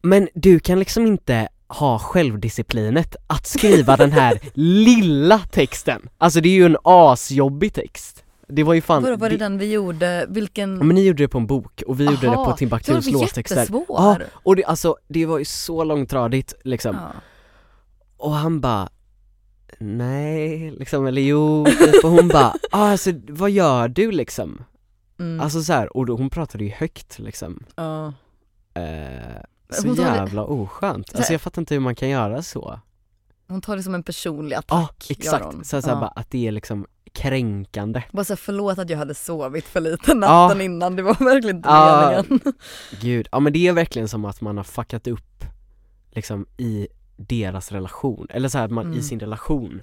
men 0.01 0.27
du 0.33 0.59
kan 0.59 0.79
liksom 0.79 1.07
inte 1.07 1.47
ha 1.67 1.99
självdisciplinet 1.99 3.15
att 3.27 3.47
skriva 3.47 3.97
den 3.97 4.11
här 4.11 4.39
lilla 4.53 5.39
texten. 5.39 6.09
Alltså 6.17 6.41
det 6.41 6.49
är 6.49 6.53
ju 6.53 6.65
en 6.65 6.77
asjobbig 6.83 7.73
text. 7.73 8.23
Det 8.47 8.63
var 8.63 8.73
ju 8.73 8.81
fan, 8.81 9.03
Vadå, 9.03 9.15
var 9.15 9.29
det 9.29 9.35
det- 9.37 9.45
den 9.45 9.57
vi 9.57 9.71
gjorde, 9.71 10.25
vilken? 10.29 10.77
Ja, 10.77 10.83
men 10.83 10.95
ni 10.95 11.05
gjorde 11.05 11.23
det 11.23 11.27
på 11.27 11.37
en 11.37 11.47
bok 11.47 11.83
och 11.87 11.99
vi 11.99 12.05
gjorde 12.05 12.17
det 12.21 12.27
Aha, 12.29 12.45
på 12.45 12.51
det 12.51 12.57
Timbuktus 12.57 13.05
var 13.05 13.13
låttexter. 13.21 13.55
jättesvår. 13.55 13.85
Ja, 13.87 14.17
och 14.33 14.55
det, 14.55 14.63
alltså, 14.63 14.95
det 15.07 15.25
var 15.25 15.37
ju 15.39 15.45
så 15.45 15.83
långtradigt 15.83 16.53
liksom. 16.63 16.95
Ja. 16.95 17.11
Och 18.17 18.31
han 18.33 18.61
bara 18.61 18.89
Nej, 19.79 20.71
liksom, 20.71 21.05
eller 21.07 21.21
jo, 21.21 21.65
typ, 21.65 22.03
och 22.03 22.09
hon 22.11 22.27
bara, 22.27 22.53
ah, 22.71 22.89
alltså 22.91 23.11
vad 23.29 23.51
gör 23.51 23.87
du 23.87 24.11
liksom? 24.11 24.63
Mm. 25.19 25.39
Alltså 25.39 25.63
så 25.63 25.73
här, 25.73 25.97
och 25.97 26.05
då, 26.05 26.15
hon 26.15 26.29
pratade 26.29 26.63
ju 26.63 26.69
högt 26.69 27.19
liksom 27.19 27.63
ja. 27.75 28.07
eh, 28.73 29.41
Så 29.69 29.87
Hon 29.87 29.95
tar 29.97 30.03
det- 30.11 30.15
jävla 30.15 30.43
oskönt, 30.43 31.07
Så 31.07 31.13
här- 31.13 31.19
alltså 31.19 31.33
jag 31.33 31.41
fattar 31.41 31.61
inte 31.61 31.73
hur 31.73 31.81
man 31.81 31.95
kan 31.95 32.09
göra 32.09 32.41
så 32.41 32.79
Hon 33.47 33.61
tar 33.61 33.75
det 33.75 33.83
som 33.83 33.95
en 33.95 34.03
personlig 34.03 34.55
attack. 34.55 35.05
gör 35.09 35.17
exakt, 35.17 35.45
hon. 35.45 35.63
så, 35.63 35.81
så 35.81 35.87
här, 35.87 35.95
Ja. 35.95 35.99
bara 35.99 36.09
att 36.15 36.31
det 36.31 36.47
är 36.47 36.51
liksom 36.51 36.85
kränkande 37.13 38.03
Bara 38.11 38.23
så 38.23 38.33
här, 38.33 38.37
förlåt 38.37 38.79
att 38.79 38.89
jag 38.89 38.97
hade 38.97 39.15
sovit 39.15 39.65
för 39.65 39.81
lite 39.81 40.13
natten 40.13 40.57
Ja. 40.57 40.63
innan, 40.63 40.95
det 40.95 41.01
var 41.03 41.25
verkligen 41.25 41.55
inte 41.57 41.69
meningen. 41.69 42.53
Gud, 43.01 43.27
ja 43.31 43.39
men 43.39 43.53
det 43.53 43.67
är 43.67 43.73
verkligen 43.73 44.07
som 44.07 44.25
att 44.25 44.41
man 44.41 44.57
har 44.57 44.63
fuckat 44.63 45.07
upp 45.07 45.45
liksom 46.11 46.45
i 46.57 46.87
deras 47.27 47.71
relation, 47.71 48.27
eller 48.29 48.49
så 48.49 48.57
här 48.57 48.65
att 48.65 48.71
man 48.71 48.85
Mm. 48.85 48.99
i 48.99 49.01
sin 49.01 49.19
relation 49.19 49.81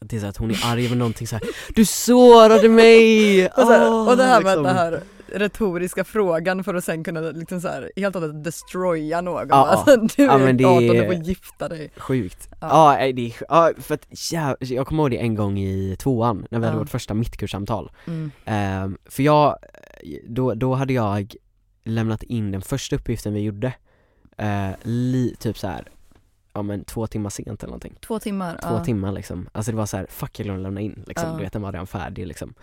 det 0.00 0.16
är 0.16 0.20
så 0.20 0.26
att 0.26 0.36
hon 0.36 0.50
är 0.50 0.66
arg 0.66 0.86
över 0.86 0.96
någonting 0.96 1.26
så 1.26 1.36
här. 1.36 1.44
Du 1.74 1.84
sårade 1.84 2.68
mig! 2.68 3.46
Och, 3.46 3.52
så 3.62 3.72
här, 3.72 4.08
och 4.10 4.16
det 4.16 4.22
här 4.24 4.40
med 4.42 4.44
liksom. 4.46 4.62
den 4.64 4.76
här 4.76 5.00
retoriska 5.32 6.04
frågan 6.04 6.64
för 6.64 6.74
att 6.74 6.84
sen 6.84 7.04
kunna 7.04 7.20
liksom 7.20 7.60
så 7.60 7.68
här, 7.68 7.90
helt 7.96 8.16
och 8.16 8.22
hållet 8.22 8.44
destroya 8.44 9.20
någon. 9.20 9.46
Ja, 9.48 9.54
alltså, 9.66 9.96
du 10.16 10.22
ja, 10.24 10.32
är 10.32 10.38
men 10.38 10.56
det 10.56 10.64
18, 10.64 10.82
är- 10.82 10.94
du 11.00 11.06
får 11.06 11.14
gifta 11.24 11.68
dig. 11.68 11.90
Sjukt. 11.96 12.48
Ja. 12.60 13.00
Ja, 13.00 13.12
det 13.12 13.26
är, 13.26 13.32
ja 13.48 13.70
för 13.78 13.94
att 13.94 14.06
ja, 14.32 14.56
jag 14.60 14.86
kommer 14.86 15.02
ihåg 15.02 15.10
det 15.10 15.16
en 15.18 15.34
gång 15.34 15.58
i 15.58 15.96
tvåan 15.98 16.46
när 16.50 16.58
vi 16.58 16.64
hade 16.66 16.76
Ja. 16.76 16.80
vårt 16.80 16.90
första 16.90 17.14
mittkurssamtal. 17.14 17.90
Mm. 18.06 18.30
Ehm, 18.44 18.98
för 19.04 19.22
jag, 19.22 19.56
då, 20.28 20.54
då 20.54 20.74
hade 20.74 20.92
jag 20.92 21.34
lämnat 21.84 22.22
in 22.22 22.50
den 22.50 22.62
första 22.62 22.96
uppgiften 22.96 23.34
vi 23.34 23.40
gjorde, 23.40 23.72
eh, 24.36 24.70
li, 24.82 25.36
typ 25.38 25.58
så 25.58 25.66
här, 25.66 25.88
ja 26.58 26.62
men 26.62 26.84
två 26.84 27.06
timmar 27.06 27.30
sent 27.30 27.62
eller 27.62 27.70
någonting. 27.70 27.98
Två 28.06 28.18
timmar. 28.18 28.58
Två 28.62 28.74
ja. 28.74 28.84
timmar 28.84 29.12
liksom, 29.12 29.48
alltså 29.52 29.72
det 29.72 29.76
var 29.78 29.86
så 29.86 29.96
här, 29.96 30.06
fuck 30.10 30.38
jag 30.40 30.44
glömde 30.44 30.62
lämna 30.62 30.80
in 30.80 31.04
liksom, 31.06 31.30
Ja. 31.30 31.36
du 31.36 31.42
vet 31.42 31.52
den 31.52 31.62
var 31.62 31.72
redan 31.72 31.86
färdig 31.86 32.26
liksom. 32.26 32.54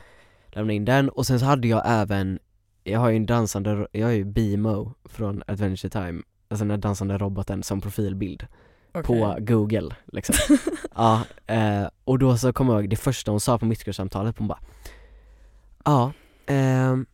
Lämna 0.48 0.74
in 0.74 0.86
den 0.86 1.10
och 1.10 1.26
sen 1.28 1.40
så 1.40 1.46
hade 1.46 1.68
jag 1.68 1.82
även, 1.86 2.40
jag 2.84 3.00
har 3.00 3.10
ju 3.10 3.16
en 3.16 3.26
dansande, 3.26 3.88
jag 3.92 4.08
har 4.08 4.14
ju 4.14 4.24
BMO 4.26 4.94
från 5.06 5.44
Adventure 5.48 5.90
Time, 5.90 6.22
alltså 6.50 6.64
den 6.66 6.72
här 6.72 6.78
dansande 6.78 7.18
roboten 7.18 7.64
som 7.64 7.82
profilbild 7.82 8.48
Okej. 8.92 9.04
på 9.04 9.36
google 9.40 9.96
liksom. 10.12 10.58
ja, 10.96 11.22
eh, 11.48 11.88
och 12.04 12.20
då 12.20 12.38
så 12.38 12.54
kommer 12.54 12.74
jag 12.74 12.82
ihåg 12.82 12.90
det 12.90 12.96
första 12.96 13.32
hon 13.32 13.40
sa 13.40 13.58
på 13.58 13.66
mittkurssamtalet, 13.66 14.38
hon 14.38 14.48
bara 14.48 14.60
Ja, 15.86 16.12
ehm, 16.46 17.06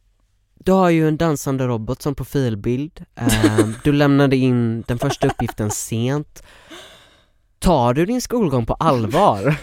du 0.54 0.72
har 0.72 0.90
ju 0.90 1.08
en 1.08 1.18
dansande 1.18 1.68
robot 1.68 2.02
som 2.02 2.16
profilbild, 2.16 3.06
ehm, 3.16 3.74
du 3.84 3.92
lämnade 3.92 4.36
in 4.36 4.82
den 4.88 5.00
första 5.00 5.28
uppgiften 5.28 5.72
sent 5.72 6.44
Tar 7.62 7.94
du 7.94 8.06
din 8.06 8.22
skolgång 8.22 8.66
på 8.66 8.74
allvar? 8.74 9.56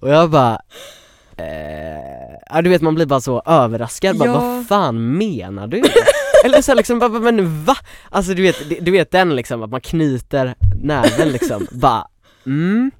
och 0.00 0.08
jag 0.08 0.30
bara 0.30 0.60
eh, 1.36 2.36
ja 2.50 2.62
du 2.62 2.70
vet 2.70 2.82
man 2.82 2.94
blir 2.94 3.06
bara 3.06 3.20
så 3.20 3.42
överraskad, 3.46 4.18
bara, 4.18 4.28
Ja. 4.28 4.32
vad 4.32 4.66
fan 4.66 5.16
menar 5.18 5.66
du? 5.66 5.82
Eller 6.44 6.62
så 6.62 6.74
liksom, 6.74 6.98
bara, 6.98 7.08
men 7.08 7.64
va? 7.64 7.76
Alltså 8.10 8.34
du 8.34 8.42
vet, 8.42 8.84
du 8.84 8.90
vet 8.90 9.10
den 9.10 9.36
liksom, 9.36 9.62
att 9.62 9.70
man 9.70 9.80
knyter 9.80 10.54
näven 10.82 11.28
liksom, 11.28 11.66
bara 11.72 12.06
mm 12.46 12.90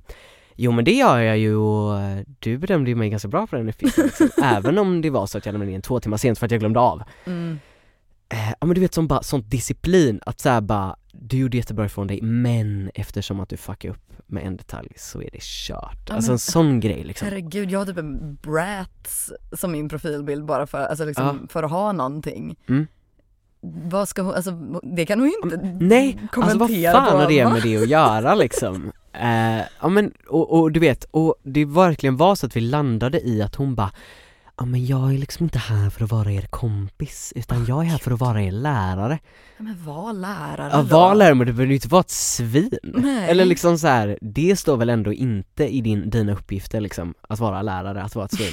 Jo 0.57 0.73
men 0.73 0.85
det 0.85 0.93
gör 0.93 1.19
jag 1.19 1.39
ju 1.39 1.57
och 1.57 1.99
du 2.39 2.59
bedömde 2.59 2.91
ju 2.91 2.97
mig 2.97 3.11
ganska 3.11 3.29
bra 3.29 3.47
på 3.47 3.57
den 3.57 3.69
uppgiften 3.69 4.05
liksom. 4.05 4.29
Även 4.45 4.79
om 4.79 5.01
det 5.03 5.11
var 5.11 5.27
så 5.27 5.39
att 5.39 5.47
jag 5.47 5.53
lämnade 5.53 5.73
in 5.73 5.83
två 5.83 6.01
timmar 6.01 6.17
sent 6.17 6.39
för 6.39 6.47
att 6.47 6.51
jag 6.53 6.61
glömde 6.61 6.81
av 6.81 7.03
Mm. 7.27 7.61
Eh, 8.33 8.51
Ja 8.61 8.67
men 8.67 8.75
du 8.75 8.81
vet 8.81 8.95
som 8.95 9.07
bara, 9.09 9.23
sånt 9.23 9.51
disciplin, 9.51 10.21
att 10.27 10.41
såhär 10.41 10.61
bara 10.61 10.97
Du 11.13 11.37
gjorde 11.37 11.57
jättebra 11.57 11.85
ifrån 11.87 12.07
dig 12.07 12.23
men 12.23 12.91
eftersom 12.95 13.41
att 13.41 13.49
du 13.49 13.57
fuckade 13.57 13.95
upp 13.95 14.13
med 14.27 14.47
en 14.47 14.57
detalj 14.57 14.89
så 14.97 15.23
är 15.23 15.29
det 15.33 15.43
kört 15.43 15.99
Ja, 16.09 16.15
Alltså 16.15 16.31
men- 16.31 16.35
en 16.35 16.39
sån 16.39 16.81
grej 16.81 17.05
liksom 17.05 17.29
Herregud, 17.29 17.71
jag 17.71 17.79
har 17.79 17.87
typ 17.87 17.99
en 17.99 18.35
Bratz 18.43 19.33
som 19.53 19.73
min 19.73 19.89
profilbild 19.89 20.45
bara 20.45 20.67
för, 20.67 20.79
alltså 20.79 21.05
liksom, 21.05 21.49
för 21.51 21.63
att 21.63 21.71
ha 21.71 21.93
någonting. 21.93 22.57
Mm. 22.69 22.87
Vad 23.65 24.09
ska 24.09 24.23
hon, 24.23 24.35
alltså 24.35 24.51
det 24.83 25.07
kan 25.07 25.21
hon 25.21 25.29
ju 25.29 25.35
inte 25.45 25.57
Nej, 25.81 26.19
alltså 26.33 26.59
vad 26.59 26.59
kommentera 26.59 26.93
fan 26.93 27.11
på. 27.13 27.17
har 27.19 27.29
det 27.29 27.49
med 27.53 27.63
det 27.63 27.77
att 27.77 27.89
göra 27.89 28.35
liksom? 28.35 28.93
Eh, 29.13 29.61
ja 29.81 29.89
men, 29.89 30.13
och, 30.29 30.61
och 30.61 30.73
du 30.73 30.81
vet, 30.81 31.05
och 31.11 31.35
det 31.43 31.65
verkligen 31.65 32.17
var 32.17 32.35
så 32.35 32.47
att 32.47 32.57
vi 32.57 32.61
landade 32.61 33.21
i 33.21 33.43
att 33.43 33.55
hon 33.55 33.75
bara 33.75 33.93
Ja 34.63 34.67
men 34.67 34.87
jag 34.87 35.15
är 35.15 35.19
liksom 35.19 35.45
inte 35.45 35.59
här 35.59 35.91
för 35.91 36.05
att 36.05 36.11
vara 36.11 36.33
er 36.33 36.43
kompis, 36.43 37.33
utan 37.37 37.65
jag 37.65 37.81
är 37.85 37.89
här 37.89 37.99
för 37.99 38.11
att 38.11 38.21
vara 38.21 38.43
er 38.43 38.51
lärare 38.51 39.19
Ja, 39.57 39.63
Men 39.65 39.85
var 39.85 40.13
lärare 40.13 40.71
Ja 40.73 40.77
då. 40.83 40.83
var 40.83 41.15
lärare 41.15 41.35
men 41.35 41.47
du 41.47 41.53
behöver 41.53 41.71
ju 41.71 41.75
inte 41.75 41.89
vara 41.89 42.01
ett 42.01 42.11
svin 42.11 42.71
Nej. 42.83 43.31
Eller 43.31 43.45
liksom 43.45 43.79
så 43.79 43.87
här, 43.87 44.19
det 44.21 44.57
står 44.59 44.77
väl 44.77 44.89
ändå 44.91 45.13
inte 45.13 45.67
i 45.75 45.81
din, 45.81 46.11
dina 46.11 46.33
uppgifter 46.33 46.81
liksom, 46.81 47.15
att 47.29 47.41
vara 47.41 47.63
lärare, 47.63 48.03
att 48.03 48.15
vara 48.15 48.25
ett 48.25 48.35
svin 48.35 48.53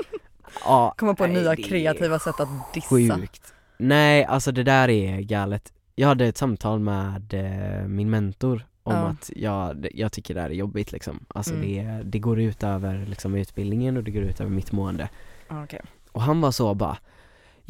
Ja, 0.64 0.94
Komma 0.98 1.14
på 1.14 1.26
nej, 1.26 1.42
nya 1.42 1.56
kreativa 1.56 2.18
sätt 2.18 2.40
att 2.40 2.74
dissa. 2.74 2.88
Sjukt. 2.88 3.54
Nej, 3.78 4.24
alltså 4.24 4.52
det 4.52 4.62
där 4.62 4.88
är 4.90 5.20
galet. 5.20 5.72
Jag 5.94 6.08
hade 6.08 6.26
ett 6.26 6.36
samtal 6.38 6.80
med 6.80 7.34
eh, 7.34 7.88
min 7.88 8.10
mentor 8.10 8.66
om 8.82 8.92
Ja. 8.94 8.98
att 9.00 9.30
jag, 9.36 9.86
jag 9.94 10.12
tycker 10.12 10.34
det 10.34 10.40
här 10.40 10.50
är 10.50 10.54
jobbigt 10.54 10.92
liksom. 10.92 11.24
Alltså 11.28 11.54
Mm. 11.54 11.66
det, 11.66 12.02
det 12.10 12.18
går 12.18 12.40
ut 12.40 12.62
över 12.62 13.06
liksom 13.06 13.34
utbildningen 13.34 13.96
och 13.96 14.04
det 14.04 14.10
går 14.10 14.22
ut 14.22 14.40
över 14.40 14.50
mitt 14.50 14.72
mående. 14.72 15.08
Ja, 15.50 15.64
okej. 15.64 15.80
Och 16.12 16.22
han 16.22 16.40
var 16.40 16.50
så 16.50 16.74
bara 16.74 16.96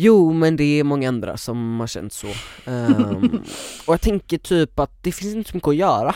Jo 0.03 0.33
men 0.33 0.57
det 0.57 0.65
är 0.81 0.85
många 0.85 1.09
andra 1.09 1.37
som 1.37 1.81
har 1.81 1.87
känt 1.87 2.13
så. 2.13 2.27
Ehm, 2.67 3.43
och 3.87 3.95
jag 3.95 4.01
tänker 4.01 4.39
typ 4.39 4.79
att 4.79 5.03
det 5.03 5.13
finns 5.13 5.35
inte 5.35 5.51
så 5.51 5.57
mycket 5.57 5.69
att 5.69 5.77
göra. 5.77 6.15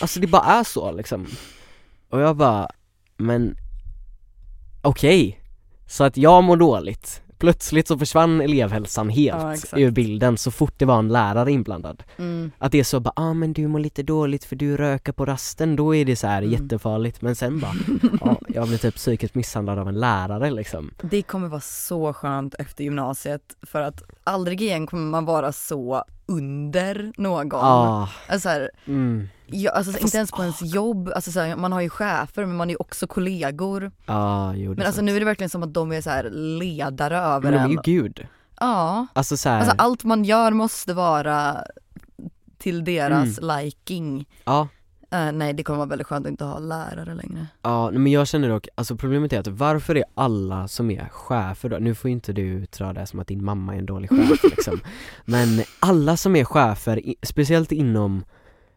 Alltså 0.00 0.20
det 0.20 0.26
bara 0.26 0.42
är 0.42 0.64
så 0.64 0.92
liksom. 0.92 1.26
Och 2.10 2.20
jag 2.20 2.36
bara, 2.36 2.68
men 3.16 3.56
okej. 4.82 5.40
Så 5.86 6.04
att 6.04 6.16
jag 6.16 6.44
mår 6.44 6.56
dåligt. 6.56 7.22
Plötsligt 7.38 7.88
så 7.88 7.98
försvann 7.98 8.40
elevhälsan 8.40 9.08
helt 9.08 9.64
Ja, 9.72 9.78
ur 9.78 9.90
bilden 9.90 10.36
så 10.38 10.50
fort 10.50 10.74
det 10.76 10.84
var 10.84 10.98
en 10.98 11.08
lärare 11.08 11.52
inblandad. 11.52 12.02
Mm. 12.18 12.50
Att 12.58 12.72
det 12.72 12.78
är 12.80 12.84
så 12.84 13.00
bara, 13.00 13.12
ah 13.16 13.34
men 13.34 13.52
du 13.52 13.66
mår 13.68 13.78
lite 13.78 14.02
dåligt 14.02 14.44
för 14.44 14.56
du 14.56 14.76
röker 14.76 15.12
på 15.12 15.24
rasten, 15.26 15.76
då 15.76 15.94
är 15.94 16.04
det 16.04 16.16
så 16.16 16.26
här 16.26 16.42
Mm. 16.42 16.52
jättefarligt. 16.62 17.22
Men 17.22 17.36
sen 17.36 17.60
bara, 17.60 17.72
ja 18.20 18.36
jag 18.48 18.68
blir 18.68 18.78
typ 18.78 18.94
psykiskt 18.94 19.34
misshandlad 19.34 19.78
av 19.78 19.88
en 19.88 20.00
lärare 20.00 20.50
liksom. 20.50 20.90
Det 21.02 21.22
kommer 21.22 21.48
vara 21.48 21.60
så 21.60 22.12
skönt 22.12 22.54
efter 22.54 22.84
gymnasiet 22.84 23.42
för 23.62 23.80
att 23.80 24.02
aldrig 24.24 24.62
igen 24.62 24.86
kommer 24.86 25.06
man 25.10 25.24
vara 25.24 25.52
så 25.52 26.04
under 26.26 27.12
någon. 27.16 27.48
Ah, 27.54 28.08
Alltså, 28.28 28.40
så 28.40 28.48
här, 28.48 28.70
mm. 28.86 29.28
ja, 29.46 29.70
alltså 29.70 29.92
Fast- 29.92 30.04
inte 30.04 30.16
ens 30.16 30.30
på 30.30 30.42
ens 30.42 30.62
jobb, 30.62 31.10
alltså, 31.14 31.32
så 31.32 31.40
här, 31.40 31.56
man 31.56 31.72
har 31.72 31.80
ju 31.80 31.90
chefer 31.90 32.46
men 32.46 32.56
man 32.56 32.68
är 32.68 32.72
ju 32.72 32.76
också 32.76 33.06
kollegor. 33.06 33.92
Ja, 34.06 34.54
jo 34.54 34.74
Men 34.74 34.86
alltså 34.86 35.02
nu 35.02 35.16
är 35.16 35.20
det 35.20 35.26
verkligen 35.26 35.50
som 35.50 35.62
att 35.62 35.74
de 35.74 35.92
är 35.92 36.00
så 36.00 36.10
här 36.10 36.30
ledare 36.30 37.18
över 37.18 37.50
Men 37.50 37.60
en. 37.60 37.70
ju 37.70 37.78
gud. 37.84 38.26
Ja, 38.60 39.06
Alltså 39.12 39.36
så 39.36 39.48
alltså 39.48 39.74
allt 39.78 40.04
man 40.04 40.24
gör 40.24 40.52
måste 40.52 40.94
vara 40.94 41.56
till 42.58 42.84
deras 42.84 43.38
Mm. 43.38 43.56
liking. 43.58 44.26
ja, 44.44 44.68
Eh, 45.16 45.32
nej 45.32 45.52
det 45.52 45.62
kommer 45.62 45.76
vara 45.76 45.88
väldigt 45.88 46.06
skönt 46.06 46.26
att 46.26 46.30
inte 46.30 46.44
ha 46.44 46.58
lärare 46.58 47.14
längre. 47.14 47.46
ja, 47.62 47.90
men 47.90 48.12
jag 48.12 48.26
känner 48.28 48.48
dock, 48.48 48.68
alltså 48.74 48.96
problemet 48.96 49.32
är 49.32 49.40
att 49.40 49.46
varför 49.46 49.94
är 49.96 50.04
alla 50.14 50.68
som 50.68 50.90
är 50.90 51.08
chefer 51.08 51.68
då, 51.68 51.76
nu 51.78 51.94
får 51.94 52.10
inte 52.10 52.32
du 52.32 52.60
dra 52.78 52.92
det 52.92 53.06
som 53.06 53.20
att 53.20 53.26
din 53.26 53.44
mamma 53.44 53.74
är 53.74 53.78
en 53.78 53.86
dålig 53.86 54.10
chef 54.10 54.42
liksom 54.56 54.80
Men 55.24 55.62
alla 55.80 56.16
som 56.16 56.36
är 56.36 56.44
chefer, 56.44 57.00
speciellt 57.22 57.72
inom 57.72 58.24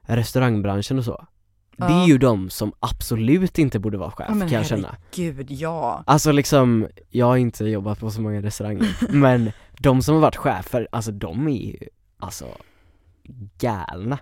restaurangbranschen 0.02 0.98
och 0.98 1.06
så 1.06 1.26
Det 1.78 1.84
är 1.84 1.90
Ja. 1.90 2.08
ju 2.08 2.18
de 2.18 2.50
som 2.50 2.72
absolut 2.80 3.58
inte 3.60 3.80
borde 3.80 3.98
vara 3.98 4.12
chef 4.12 4.26
Ja, 4.30 4.36
men 4.36 4.50
kan 4.50 4.58
jag 4.58 4.66
känna 4.68 4.96
Gud 5.16 5.52
ja. 5.52 6.04
Alltså 6.08 6.32
liksom, 6.32 6.88
jag 7.10 7.26
har 7.26 7.38
inte 7.38 7.66
jobbat 7.66 8.00
på 8.00 8.12
så 8.12 8.22
många 8.22 8.42
restauranger, 8.42 8.96
men 9.14 9.52
de 9.80 10.02
som 10.02 10.14
har 10.16 10.22
varit 10.22 10.36
chefer, 10.36 10.88
alltså 10.92 11.12
de 11.12 11.48
är 11.48 11.66
ju, 11.72 11.78
alltså 12.20 12.46
galna 13.60 14.18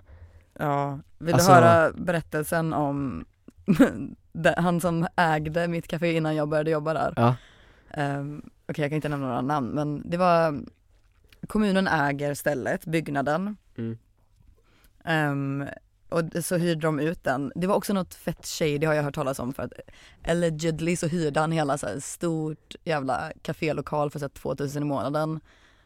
Ja, 0.58 0.98
vill 1.18 1.34
Alltså- 1.34 1.48
du 1.48 1.54
höra 1.54 1.92
berättelsen 1.92 2.72
om 2.72 3.24
han 4.56 4.80
som 4.80 5.06
ägde 5.16 5.68
mitt 5.68 5.88
café 5.88 6.12
innan 6.16 6.36
jag 6.36 6.48
började 6.48 6.70
jobba 6.70 6.94
där? 6.94 7.12
Ja, 7.16 7.36
Um, 7.96 8.42
Okej 8.68 8.82
jag 8.82 8.90
kan 8.90 8.96
inte 8.96 9.08
nämna 9.08 9.26
några 9.26 9.40
namn 9.40 9.68
men 9.68 10.10
det 10.10 10.16
var 10.16 10.60
Kommunen 11.46 11.88
äger 11.88 12.34
stället, 12.34 12.86
byggnaden 12.86 13.56
Mm. 13.78 13.98
Ehm, 15.04 15.64
Och 16.08 16.44
så 16.44 16.56
hyrde 16.56 16.80
de 16.80 17.00
ut 17.00 17.24
den. 17.24 17.52
Det 17.54 17.66
var 17.66 17.74
också 17.74 17.92
något 17.92 18.14
fett 18.14 18.46
shady 18.46 18.86
har 18.86 18.94
jag 18.94 19.02
hört 19.02 19.14
talas 19.14 19.38
om 19.38 19.52
för 19.52 19.62
att 19.62 19.72
allegedly 20.28 20.96
så 20.96 21.06
hyrde 21.06 21.40
han 21.40 21.52
hela 21.52 21.78
så 21.78 21.86
här 21.86 22.00
stort 22.00 22.74
jävla 22.84 23.32
kafélokal 23.42 24.10
för 24.10 24.18
så 24.18 24.24
här 24.24 24.28
2000 24.30 24.82
i 24.82 24.86
månaden. 24.86 25.40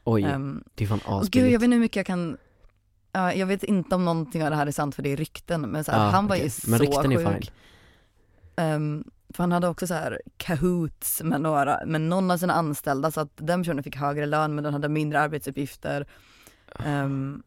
oj, 0.04 0.22
Ehm, 0.22 0.64
det 0.74 0.84
är 0.84 0.88
fan 0.88 0.98
och 0.98 1.04
gud 1.04 1.14
jag 1.14 1.22
asbilligt 1.22 1.54
vet 1.60 1.64
inte 1.64 1.74
hur 1.74 1.80
mycket 1.80 1.96
jag 1.96 2.06
kan 2.06 2.36
Ja, 3.12 3.32
jag 3.32 3.46
vet 3.46 3.62
inte 3.62 3.94
om 3.94 4.04
någonting 4.04 4.44
av 4.44 4.50
det 4.50 4.56
här 4.56 4.66
är 4.66 4.70
sant 4.70 4.94
för 4.94 5.02
det 5.02 5.12
är 5.12 5.16
rykten 5.16 5.60
men 5.60 5.84
så 5.84 5.92
här, 5.92 6.04
Ja, 6.04 6.10
han 6.10 6.26
var 6.26 6.36
okej. 6.36 6.46
ju 6.64 6.70
Men 6.70 6.78
så 6.78 6.84
rykten 6.84 7.12
är 7.12 7.32
sjuk. 7.34 7.52
Ehm, 8.56 9.04
för 9.34 9.42
han 9.42 9.52
hade 9.52 9.68
också 9.68 9.86
så 9.86 9.94
här 9.94 10.20
kahoots 10.36 11.22
med 11.22 11.40
några, 11.40 11.80
med 11.86 12.00
någon 12.00 12.30
av 12.30 12.36
sina 12.36 12.52
anställda 12.54 13.10
så 13.10 13.20
att 13.20 13.30
den 13.36 13.60
personen 13.62 13.82
fick 13.84 13.96
högre 13.96 14.26
lön 14.26 14.54
men 14.54 14.64
den 14.64 14.72
hade 14.72 14.88
mindre 14.88 15.20
arbetsuppgifter. 15.20 16.06
Ehm, 16.84 17.42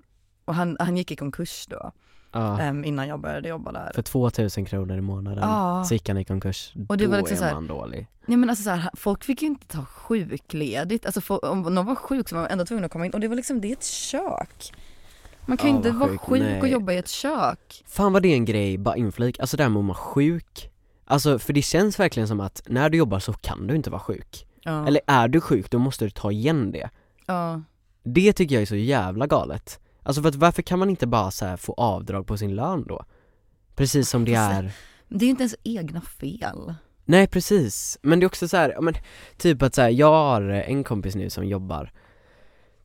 och 0.46 0.56
han, 0.56 0.78
han 0.80 0.98
gick 0.98 1.12
i 1.12 1.16
konkurs 1.16 1.66
då, 1.70 1.92
Ja, 2.32 2.60
ehm, 2.62 2.86
innan 2.86 3.08
jag 3.08 3.20
började 3.20 3.50
jobba 3.50 3.72
där. 3.72 3.92
för 3.96 4.02
2000 4.02 4.66
kronor 4.66 4.98
i 4.98 5.02
månaden 5.02 5.44
Ja. 5.50 5.84
så 5.88 5.94
gick 5.94 6.08
han 6.08 6.18
i 6.18 6.26
konkurs, 6.26 6.74
Och 6.90 6.98
det 6.98 7.06
då 7.06 7.12
var 7.12 7.18
liksom 7.18 7.36
är 7.36 7.40
så 7.40 7.46
här- 7.46 7.54
man 7.54 7.68
dålig 7.68 8.08
Nej 8.26 8.38
men 8.38 8.50
alltså 8.50 8.64
så 8.64 8.70
här, 8.70 8.90
folk 8.94 9.24
fick 9.24 9.42
ju 9.42 9.48
inte 9.48 9.68
ta 9.68 9.86
sjukledigt, 9.86 11.06
alltså 11.06 11.36
om 11.38 11.62
någon 11.62 11.86
var 11.86 11.96
sjuk 11.96 12.30
så 12.30 12.36
var 12.36 12.42
man 12.44 12.52
ändå 12.52 12.66
tvungen 12.66 12.86
att 12.86 12.92
komma 12.92 13.06
in 13.06 13.12
och 13.12 13.20
det 13.20 13.28
var 13.28 13.36
liksom, 13.36 13.62
det 13.62 13.68
är 13.68 13.74
ett 13.74 13.84
kök. 13.84 14.74
Man 15.48 15.58
kan 15.58 15.68
ju 15.68 15.74
Ja, 15.74 15.78
inte 15.78 15.92
vara 15.92 16.10
sjukt. 16.10 16.24
sjuk 16.26 16.62
och 16.64 16.68
jobba 16.70 16.92
i 16.94 16.98
ett 16.98 17.08
kök. 17.10 17.84
Fan 17.88 18.14
vad 18.14 18.22
det 18.24 18.28
är 18.28 18.36
en 18.36 18.46
grej, 18.46 18.78
bara 18.78 18.96
inflik, 18.98 19.40
alltså 19.40 19.58
det 19.58 19.64
här 19.64 19.70
med 19.70 19.80
att 19.80 19.86
vara 19.86 19.98
sjuk 19.98 20.72
Alltså 21.08 21.40
för 21.40 21.54
det 21.54 21.62
känns 21.62 22.00
verkligen 22.00 22.28
som 22.28 22.40
att 22.40 22.62
när 22.68 22.90
du 22.90 22.98
jobbar 22.98 23.20
så 23.20 23.34
kan 23.34 23.68
du 23.68 23.76
inte 23.76 23.90
vara 23.90 24.02
sjuk. 24.02 24.48
Ja. 24.62 24.88
Eller 24.88 25.02
är 25.08 25.28
du 25.28 25.42
sjuk 25.42 25.72
då 25.72 25.80
måste 25.80 26.06
du 26.06 26.10
ta 26.12 26.32
igen 26.32 26.72
det. 26.72 26.90
ja. 27.26 27.62
Det 28.04 28.34
tycker 28.34 28.56
jag 28.56 28.62
är 28.62 28.66
så 28.66 28.76
jävla 28.76 29.28
galet. 29.28 29.80
Alltså 30.04 30.22
för 30.22 30.30
att 30.30 30.36
varför 30.36 30.62
kan 30.62 30.80
man 30.80 30.90
inte 30.90 31.08
bara 31.08 31.32
så 31.32 31.58
få 31.58 31.74
avdrag 31.74 32.28
på 32.28 32.38
sin 32.38 32.56
lön 32.56 32.84
då? 32.88 33.04
Precis 33.76 34.10
som 34.10 34.26
det 34.26 34.34
är 34.34 34.72
Det 35.10 35.16
är 35.26 35.28
ju 35.28 35.30
inte 35.30 35.44
ens 35.44 35.56
egna 35.64 36.02
fel. 36.02 36.74
Nej 37.06 37.28
precis, 37.28 37.98
men 38.02 38.20
det 38.20 38.24
är 38.24 38.28
också 38.28 38.48
så 38.48 38.58
här, 38.58 38.78
men 38.82 38.94
typ 39.38 39.62
att 39.62 39.76
så 39.76 39.82
här, 39.82 39.90
jag 39.90 40.12
har 40.12 40.42
en 40.42 40.84
kompis 40.84 41.16
nu 41.16 41.30
som 41.30 41.46
jobbar 41.46 41.92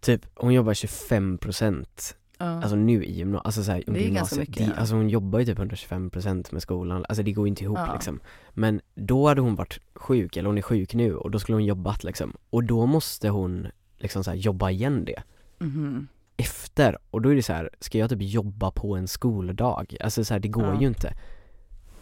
Typ, 0.01 0.27
hon 0.35 0.53
jobbar 0.55 0.75
25% 0.75 2.15
Ja. 2.41 2.47
Alltså 2.47 2.77
nu 2.77 3.05
i 3.05 3.13
gymnasiet, 3.13 3.47
alltså 3.47 3.65
så 3.65 3.71
här, 3.73 3.83
Det 3.87 3.93
är 3.93 3.97
under 4.07 4.15
ganska 4.15 4.41
mycket. 4.41 4.67
Det, 4.67 4.75
alltså 4.77 4.95
hon 4.95 5.09
jobbar 5.09 5.39
ju 5.39 5.45
typ 5.45 5.59
125% 5.59 6.49
med 6.53 6.63
skolan, 6.63 7.05
alltså 7.09 7.23
det 7.23 7.33
går 7.33 7.49
inte 7.49 7.65
ihop 7.65 7.79
Ja. 7.79 7.93
liksom 7.95 8.21
Men 8.51 8.81
då 8.95 9.29
hade 9.29 9.41
hon 9.41 9.55
varit 9.55 9.81
sjuk, 9.95 10.37
eller 10.37 10.47
hon 10.49 10.59
är 10.59 10.63
sjuk 10.63 10.95
nu, 10.95 11.15
och 11.17 11.31
då 11.31 11.39
skulle 11.39 11.57
hon 11.57 11.65
jobbat 11.65 12.05
liksom 12.05 12.33
Och 12.51 12.65
då 12.65 12.87
måste 12.87 13.29
hon 13.29 13.67
liksom 13.99 14.25
så 14.25 14.31
här, 14.31 14.37
jobba 14.39 14.71
igen 14.71 15.05
det 15.05 15.23
Mhm. 15.59 16.09
efter, 16.37 16.99
och 17.11 17.23
då 17.23 17.29
är 17.29 17.35
det 17.35 17.43
så 17.43 17.53
här, 17.53 17.71
ska 17.81 17.99
jag 17.99 18.11
typ 18.11 18.23
jobba 18.23 18.71
på 18.71 18.97
en 18.97 19.09
skoldag? 19.09 19.97
Alltså 20.01 20.25
så 20.25 20.35
här, 20.35 20.39
det 20.41 20.49
går 20.49 20.65
Ja. 20.75 20.81
ju 20.81 20.87
inte 20.87 21.13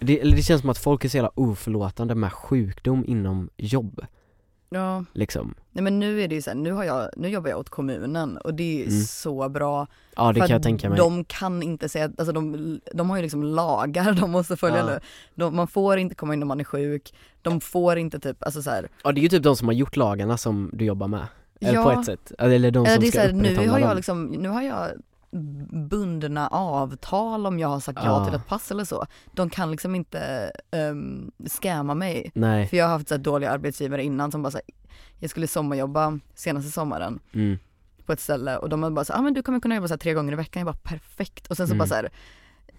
det, 0.01 0.21
eller 0.21 0.37
det 0.37 0.43
känns 0.43 0.61
som 0.61 0.71
att 0.71 0.79
folk 0.79 1.05
är 1.05 1.09
så 1.09 1.17
jävla 1.17 1.31
oförlåtande 1.35 2.15
med 2.15 2.33
sjukdom 2.33 3.05
inom 3.07 3.51
jobb, 3.57 4.01
Ja, 4.71 5.05
liksom 5.13 5.55
nej 5.73 5.83
men 5.85 5.99
nu 5.99 6.23
är 6.23 6.29
det 6.29 6.35
ju 6.35 6.43
så 6.43 6.51
här, 6.51 6.55
nu, 6.55 6.73
har 6.73 6.85
jag, 6.85 7.11
nu 7.17 7.29
jobbar 7.29 7.51
jag 7.51 7.59
åt 7.59 7.69
kommunen 7.69 8.37
och 8.37 8.55
det 8.55 8.63
är 8.63 8.77
ju 8.79 8.89
Mm. 8.89 9.01
så 9.03 9.49
bra. 9.49 9.87
Ja 10.17 10.33
det 10.33 10.41
kan 10.41 10.49
jag 10.49 10.63
tänka 10.63 10.89
mig 10.89 10.99
De 10.99 11.25
kan 11.25 11.63
inte 11.63 11.89
säga, 11.89 12.05
alltså 12.19 12.33
de, 12.33 12.81
de 12.95 13.11
har 13.11 13.17
ju 13.17 13.23
liksom 13.23 13.43
lagar 13.43 14.13
de 14.21 14.31
måste 14.31 14.57
följa 14.57 14.79
Ja. 14.79 14.87
nu. 14.87 15.01
De, 15.35 15.57
man 15.57 15.67
får 15.69 15.99
inte 15.99 16.15
komma 16.15 16.35
in 16.35 16.43
om 16.43 16.49
man 16.49 16.61
är 16.61 16.65
sjuk, 16.65 17.15
de 17.43 17.61
får 17.61 17.99
inte 17.99 18.19
typ, 18.21 18.43
alltså 18.45 18.63
så 18.63 18.71
här, 18.71 18.89
Ja 19.05 19.13
det 19.13 19.21
är 19.21 19.23
ju 19.23 19.29
typ 19.29 19.43
de 19.43 19.57
som 19.57 19.69
har 19.69 19.73
gjort 19.75 19.97
lagarna 19.97 20.37
som 20.37 20.71
du 20.73 20.85
jobbar 20.85 21.09
med, 21.09 21.27
eller 21.61 21.75
Ja. 21.75 21.85
på 21.95 22.01
ett 22.01 22.07
sätt, 22.07 22.33
eller 22.39 22.71
de 22.71 22.85
eller 22.87 22.95
som 22.95 23.01
det 23.01 23.07
är 23.09 23.11
ska 23.11 23.21
så 23.21 23.27
här, 23.27 23.33
nu 23.33 23.69
har 23.69 23.79
jag 23.79 23.97
liksom, 23.97 24.25
nu 24.27 24.49
har 24.49 24.63
jag 24.63 24.89
bundna 25.89 26.49
avtal 26.49 27.47
om 27.47 27.59
jag 27.59 27.69
har 27.69 27.81
sagt 27.81 27.99
ja 28.03 28.19
Ja. 28.21 28.25
till 28.25 28.35
ett 28.35 28.47
pass 28.47 28.71
eller 28.71 28.85
så. 28.85 29.07
De 29.33 29.51
kan 29.51 29.71
liksom 29.71 29.95
inte 29.95 30.51
um, 30.91 31.31
scamma 31.49 31.95
mig. 31.95 32.31
Nej, 32.35 32.67
För 32.69 32.77
jag 32.77 32.85
har 32.85 32.93
haft 32.93 33.09
så 33.09 33.17
dåliga 33.17 33.51
arbetsgivare 33.51 34.05
innan 34.05 34.33
som 34.33 34.43
bara 34.43 34.51
så 34.51 34.57
här, 34.59 34.65
jag 35.19 35.31
skulle 35.31 35.47
sommarjobba 35.49 36.19
senaste 36.35 36.71
sommaren 36.71 37.21
mm. 37.33 37.59
på 38.07 38.13
ett 38.13 38.21
ställe 38.21 38.57
och 38.57 38.69
de 38.69 38.95
bara 38.95 39.05
så 39.05 39.13
ah, 39.13 39.23
men 39.23 39.35
du 39.35 39.43
kommer 39.43 39.61
kunna 39.61 39.75
jobba 39.75 39.89
så 39.89 39.95
här 39.95 39.99
tre 39.99 40.15
gånger 40.15 40.33
i 40.33 40.37
veckan, 40.37 40.61
jag 40.61 40.67
bara 40.75 40.81
perfekt 40.83 41.47
och 41.47 41.57
sen 41.57 41.67
så 41.67 41.73
Mm. 41.73 41.79
bara 41.79 41.89
så 41.89 41.95
här 41.95 42.09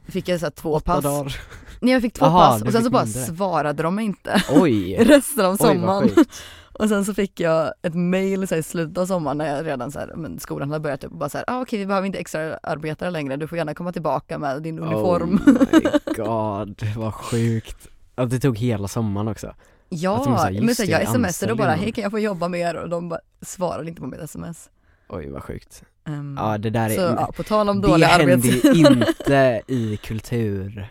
fick 0.08 0.28
jag 0.28 0.40
så 0.40 0.52
två 0.52 0.74
Åtta 0.74 0.94
pass. 0.94 1.04
dagar 1.04 1.36
Nej 1.82 1.94
jag 1.94 2.02
fick 2.02 2.14
två 2.14 2.26
Aha, 2.26 2.40
pass 2.40 2.62
och 2.62 2.72
sen 2.72 2.84
så 2.84 2.90
bara 2.90 3.04
mindre. 3.06 3.22
svarade 3.22 3.84
de 3.84 3.96
mig 3.96 4.06
inte 4.06 4.44
Oj! 4.52 4.96
resten 5.04 5.46
av 5.46 5.52
Oj 5.52 5.58
sommaren. 5.58 6.10
sjukt 6.10 6.42
och 6.80 6.90
sen 6.90 7.06
så 7.06 7.14
fick 7.14 7.40
jag 7.40 7.74
ett 7.82 7.96
mail 7.96 8.48
så 8.48 8.56
här, 8.56 8.60
i 8.60 8.64
slutet 8.64 8.98
av 8.98 9.06
sommaren 9.06 9.38
när 9.38 9.56
jag 9.56 9.66
redan 9.66 9.92
så 9.92 10.00
här, 10.00 10.14
men 10.16 10.40
skolan 10.40 10.70
hade 10.70 10.80
börjat 10.80 11.02
typ, 11.02 11.12
och 11.12 11.18
bara 11.18 11.30
så 11.30 11.38
här, 11.38 11.46
ah, 11.48 11.62
okej 11.62 11.80
vi 11.80 11.86
behöver 11.86 12.08
inte 12.08 12.20
extra 12.20 12.58
arbetare 12.64 13.12
längre, 13.12 13.38
du 13.38 13.48
får 13.48 13.58
gärna 13.58 13.74
komma 13.74 13.92
tillbaka 13.92 14.38
med 14.38 14.64
din 14.64 14.80
uniform. 14.80 15.42
Oh 15.46 15.54
my 15.54 16.14
god, 16.16 16.96
vad 16.98 17.14
sjukt 17.14 17.88
Att 18.16 18.30
det 18.30 18.40
tog 18.40 18.58
hela 18.58 18.88
sommaren 18.88 19.28
också 19.28 19.54
ja, 19.90 20.24
sa, 20.24 20.50
just 20.50 20.66
men 20.66 20.76
så 20.76 20.84
det, 20.84 20.92
jag 20.92 21.08
smsade 21.08 21.52
och 21.52 21.58
bara, 21.58 21.72
hej 21.72 21.92
kan 21.92 22.02
jag 22.02 22.12
få 22.12 22.20
jobba 22.20 22.48
mer? 22.48 22.76
Och 22.76 22.90
de 22.90 23.10
bara 23.10 23.20
svarade 23.42 23.90
inte 23.90 24.02
på 24.02 24.08
mitt 24.08 24.20
sms. 24.20 24.70
Oj 25.10 25.30
vad 25.30 25.44
sjukt 25.44 25.84
Um, 26.10 26.38
Ja 26.40 26.58
det 26.58 26.70
där 26.70 26.90
är, 26.90 26.96
så 26.96 27.02
ja, 27.02 27.32
på 27.36 27.44
tal 27.44 27.70
om 27.70 27.82
det 27.82 27.88
dåliga 27.88 28.08
händer 28.08 28.34
arbets... 28.34 28.66
ju 28.66 28.82
inte 28.82 29.62
i 29.68 29.98
kultur 29.98 30.88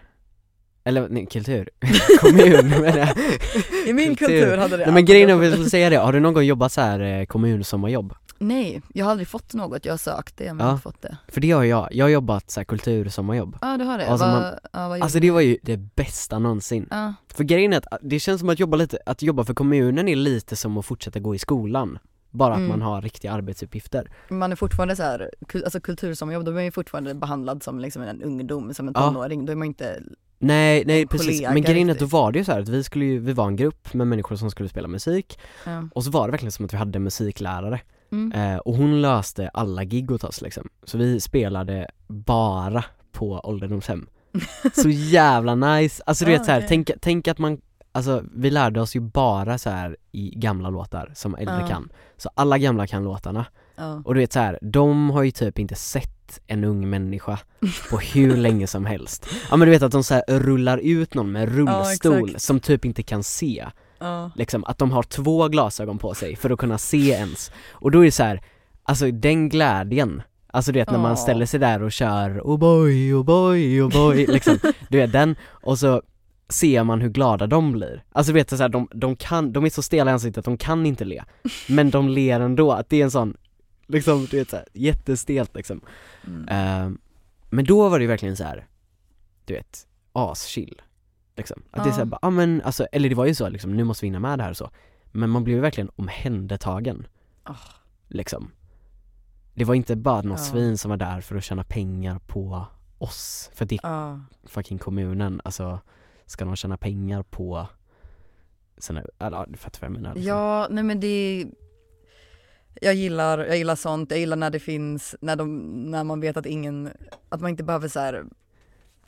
Eller 0.88 1.08
nej, 1.08 1.26
kultur, 1.26 1.68
kommun 2.20 2.68
menar 2.80 2.98
jag. 2.98 3.08
I 3.86 3.92
min 3.92 4.16
kultur. 4.16 4.56
hade 4.56 4.76
det 4.76 4.84
Nej 4.84 4.94
men 4.94 5.04
grejen 5.04 5.28
är, 5.28 5.32
jag 5.32 5.38
vill 5.40 5.70
säga 5.70 5.90
det, 5.90 5.96
har 5.96 6.12
du 6.12 6.20
någon 6.20 6.34
gång 6.34 6.42
jobbat 6.44 6.72
så 6.72 6.80
här 6.80 7.00
eh, 7.00 7.24
kommunsommarjobb? 7.24 8.14
Nej, 8.38 8.82
jag 8.94 9.04
har 9.04 9.10
aldrig 9.10 9.28
fått 9.28 9.54
något, 9.54 9.84
jag 9.84 9.92
har 9.92 9.98
sökt 9.98 10.36
det 10.36 10.54
men 10.54 10.66
Ja. 10.66 10.72
inte 10.72 10.82
fått 10.82 11.02
det. 11.02 11.16
För 11.28 11.40
det 11.40 11.50
har 11.50 11.64
jag, 11.64 11.88
jag 11.92 12.04
har 12.04 12.10
jobbat 12.10 12.50
så 12.50 12.60
här 12.60 12.64
kultursommarjobb. 12.64 13.56
Ja 13.60 13.76
du 13.76 13.84
har 13.84 13.98
det, 13.98 14.06
Alltså, 14.08 14.26
vad, 14.26 14.34
man- 14.42 14.54
ja, 14.72 14.88
vad 14.88 15.02
Alltså 15.02 15.20
det 15.20 15.30
var 15.30 15.40
ju 15.40 15.58
det 15.62 15.76
bästa 15.76 16.38
någonsin. 16.38 16.86
Ja, 16.90 17.14
För 17.34 17.44
grejen 17.44 17.72
är 17.72 17.76
att 17.76 17.86
det 18.02 18.20
känns 18.20 18.40
som 18.40 18.48
att 18.48 18.58
jobba 18.60 18.76
lite, 18.76 18.98
att 19.06 19.22
jobba 19.22 19.44
för 19.44 19.54
kommunen 19.54 20.08
är 20.08 20.16
lite 20.16 20.56
som 20.56 20.78
att 20.78 20.86
fortsätta 20.86 21.18
gå 21.20 21.34
i 21.34 21.38
skolan. 21.38 21.98
Bara 22.30 22.52
att 22.52 22.58
Mm. 22.58 22.68
man 22.70 22.82
har 22.82 23.02
riktiga 23.02 23.32
arbetsuppgifter. 23.32 24.10
Man 24.28 24.52
är 24.52 24.56
fortfarande 24.56 24.96
så 24.96 25.02
här, 25.02 25.30
kul, 25.48 25.64
alltså 25.64 25.80
kultursommarjobb, 25.80 26.44
då 26.44 26.50
är 26.50 26.54
man 26.54 26.64
ju 26.64 26.70
fortfarande 26.70 27.14
behandlad 27.14 27.62
som 27.62 27.78
liksom 27.80 28.02
en 28.02 28.22
ungdom, 28.22 28.74
som 28.74 28.88
en 28.88 28.94
Ja. 28.96 29.02
tonåring, 29.02 29.46
då 29.46 29.52
är 29.52 29.56
man 29.56 29.66
inte, 29.68 30.02
Nej, 30.38 30.84
nej 30.86 31.02
En 31.02 31.08
precis, 31.08 31.42
men 31.42 31.62
grejen 31.62 31.88
är 31.88 31.92
att 31.92 31.98
då 31.98 32.06
var 32.06 32.32
det 32.32 32.38
ju 32.38 32.44
så 32.44 32.52
här 32.52 32.60
att 32.60 32.68
vi 32.68 32.84
skulle 32.84 33.04
ju, 33.04 33.18
vi 33.18 33.32
var 33.32 33.46
en 33.46 33.56
grupp 33.56 33.94
med 33.94 34.06
människor 34.06 34.36
som 34.36 34.50
skulle 34.50 34.68
spela 34.68 34.88
musik 34.88 35.38
ja. 35.66 35.88
Och 35.94 36.04
så 36.04 36.10
var 36.10 36.26
det 36.26 36.30
verkligen 36.30 36.52
som 36.52 36.64
att 36.64 36.72
vi 36.72 36.76
hade 36.76 36.98
musiklärare 36.98 37.80
Mm. 38.12 38.32
eh, 38.32 38.58
Och 38.58 38.74
hon 38.74 39.00
löste 39.02 39.48
alla 39.48 39.84
gig 39.84 40.10
åt 40.10 40.24
oss 40.24 40.40
liksom 40.42 40.68
Så 40.84 40.98
vi 40.98 41.20
spelade 41.20 41.88
bara 42.06 42.84
på 43.12 43.40
ålderdomshem 43.44 44.06
Så 44.82 44.88
jävla 44.88 45.54
nice, 45.54 46.02
alltså 46.06 46.24
du 46.24 46.30
Ah, 46.30 46.34
vet 46.38 46.44
så 46.44 46.50
här, 46.52 46.58
okej. 46.58 46.68
tänk, 46.68 46.90
tänk 47.00 47.28
att 47.28 47.38
man 47.38 47.60
Alltså 47.92 48.24
vi 48.34 48.50
lärde 48.50 48.80
oss 48.80 48.96
ju 48.96 49.00
bara 49.00 49.58
så 49.58 49.70
här 49.70 49.96
i 50.12 50.30
gamla 50.36 50.70
låtar 50.70 51.12
som 51.14 51.34
äldre 51.34 51.56
Ja. 51.60 51.66
kan 51.66 51.88
Så 52.16 52.30
alla 52.34 52.58
gamla 52.58 52.86
kan 52.86 53.04
låtarna 53.04 53.46
ja. 53.76 54.02
Och 54.04 54.14
du 54.14 54.20
vet 54.20 54.32
så 54.32 54.38
här, 54.40 54.58
de 54.62 55.10
har 55.10 55.22
ju 55.22 55.30
typ 55.30 55.58
inte 55.58 55.74
sett 55.74 56.17
en 56.46 56.64
ung 56.64 56.90
människa 56.90 57.38
på 57.90 57.98
hur 57.98 58.36
länge 58.46 58.66
som 58.66 58.86
helst 58.86 59.26
Ja 59.50 59.56
men 59.56 59.66
du 59.66 59.72
vet 59.72 59.82
att 59.82 59.92
de 59.92 60.04
så 60.04 60.14
här 60.14 60.22
rullar 60.28 60.78
ut 60.78 61.14
någon 61.14 61.32
med 61.32 61.54
rullstol 61.56 62.24
exakt. 62.28 62.42
som 62.44 62.60
typ 62.60 62.84
inte 62.84 63.02
kan 63.02 63.22
se 63.22 63.66
ja. 63.98 64.30
Liksom 64.36 64.64
att 64.64 64.78
de 64.78 64.90
har 64.90 65.02
två 65.02 65.48
glasögon 65.48 65.98
på 65.98 66.14
sig 66.14 66.36
för 66.36 66.50
att 66.50 66.58
kunna 66.58 66.78
se 66.78 67.10
ens 67.10 67.50
Och 67.72 67.90
då 67.90 68.00
är 68.00 68.04
det 68.04 68.10
så 68.12 68.22
här, 68.22 68.40
alltså 68.82 69.10
den 69.10 69.48
glädjen 69.48 70.22
Alltså 70.52 70.72
du 70.72 70.78
vet 70.78 70.90
när 70.90 70.98
man 70.98 71.10
Ja. 71.10 71.16
ställer 71.16 71.46
sig 71.46 71.60
där 71.60 71.82
och 71.82 71.92
kör 71.92 72.40
oh 72.44 72.58
boy, 72.58 73.14
oh 73.14 73.24
boy, 73.24 73.82
oh 73.82 73.90
boy 73.92 74.26
liksom 74.28 74.58
Du 74.88 74.98
vet 74.98 75.12
den, 75.12 75.36
och 75.50 75.78
så 75.78 76.02
ser 76.50 76.84
man 76.84 77.00
hur 77.00 77.08
glada 77.08 77.46
de 77.46 77.72
blir 77.72 78.04
Alltså 78.12 78.32
du 78.32 78.38
vet 78.38 78.50
så 78.50 78.56
här, 78.56 78.68
de, 78.68 78.88
de 78.94 79.16
kan, 79.16 79.52
de 79.52 79.64
är 79.64 79.70
så 79.70 79.82
stela 79.82 80.10
i 80.10 80.14
ansiktet 80.14 80.38
att 80.38 80.44
de 80.44 80.56
kan 80.58 80.86
inte 80.86 81.04
le 81.04 81.22
Men 81.68 81.90
de 81.90 82.08
ler 82.08 82.40
ändå, 82.40 82.72
att 82.72 82.88
det 82.90 83.00
är 83.00 83.04
en 83.04 83.10
sån 83.10 83.36
Liksom 83.88 84.26
du 84.30 84.36
vet 84.38 84.50
såhär, 84.50 84.66
jättestelt 84.72 85.56
liksom 85.56 85.80
Mm. 86.26 86.48
Ehm, 86.48 86.98
Men 87.50 87.64
då 87.64 87.88
var 87.88 87.98
det 87.98 88.02
ju 88.02 88.08
verkligen 88.08 88.36
så 88.36 88.44
här, 88.44 88.66
du 89.44 89.54
vet, 89.54 89.86
aschill 90.12 90.82
liksom. 91.36 91.62
Att 91.70 91.84
det 91.84 91.90
är 91.90 91.92
såhär, 91.92 92.04
bara, 92.04 92.18
ja 92.22 92.30
men 92.30 92.62
alltså, 92.62 92.84
eller 92.92 93.08
det 93.08 93.14
var 93.14 93.26
ju 93.26 93.34
så 93.34 93.48
liksom, 93.48 93.76
nu 93.76 93.84
måste 93.84 94.04
vi 94.04 94.06
hinna 94.06 94.20
med 94.20 94.38
det 94.38 94.42
här 94.42 94.50
och 94.50 94.56
så 94.56 94.70
Men 95.12 95.30
man 95.30 95.44
blev 95.44 95.56
ju 95.56 95.60
verkligen 95.62 95.90
omhändertagen 95.96 97.06
Ah. 97.42 97.56
Liksom 98.08 98.50
Det 99.54 99.64
var 99.64 99.74
inte 99.74 99.96
bara 99.96 100.22
någon 100.22 100.30
Ja. 100.30 100.36
svin 100.44 100.78
som 100.78 100.88
var 100.88 100.96
där 100.96 101.20
för 101.20 101.36
att 101.36 101.44
tjäna 101.44 101.64
pengar 101.64 102.18
på 102.18 102.66
oss, 102.98 103.50
för 103.54 103.64
det 103.64 103.74
är 103.74 103.80
Ja. 103.82 104.20
fucking 104.44 104.78
kommunen, 104.78 105.40
alltså 105.44 105.80
Ska 106.26 106.44
de 106.44 106.56
tjäna 106.56 106.76
pengar 106.76 107.22
på 107.22 107.66
såna, 108.78 109.02
ja 109.18 109.46
du 109.48 109.56
fattar 109.58 109.80
vad 109.80 109.90
jag 109.90 109.92
menar 110.02 110.14
liksom. 110.14 110.28
Ja, 110.28 110.66
nej 110.70 110.84
men 110.84 111.00
det 111.00 111.46
jag 112.80 112.94
gillar, 112.94 113.38
jag 113.38 113.56
gillar 113.56 113.76
sånt, 113.76 114.10
jag 114.10 114.20
gillar 114.20 114.36
när 114.36 114.50
det 114.50 114.60
finns, 114.60 115.16
när, 115.20 115.36
de, 115.36 115.66
när 115.90 116.04
man 116.04 116.20
vet 116.20 116.36
att 116.36 116.46
ingen, 116.46 116.90
att 117.28 117.40
man 117.40 117.50
inte 117.50 117.64
behöver 117.64 117.88
så 117.88 118.00
här 118.00 118.24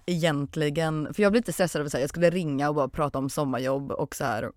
egentligen, 0.07 1.15
för 1.15 1.23
jag 1.23 1.33
blir 1.33 1.41
lite 1.41 1.53
stressad 1.53 1.81
över 1.81 1.91
så 1.91 1.97
här, 1.97 2.03
jag 2.03 2.11
skulle 2.11 2.31
ringa 2.31 2.69
och 2.69 2.75
bara 2.75 2.89
prata 2.89 3.19
om 3.19 3.31
sommarjobb 3.31 3.93
och 3.93 4.17
så 4.17 4.25
här, 4.25 4.51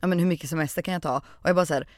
ja 0.00 0.06
men 0.06 0.18
hur 0.18 0.26
mycket 0.26 0.50
semester 0.50 0.82
kan 0.82 0.94
jag 0.94 1.02
ta? 1.02 1.16
Och 1.26 1.48
jag 1.48 1.56
bara 1.56 1.66
så 1.66 1.74
här, 1.74 1.88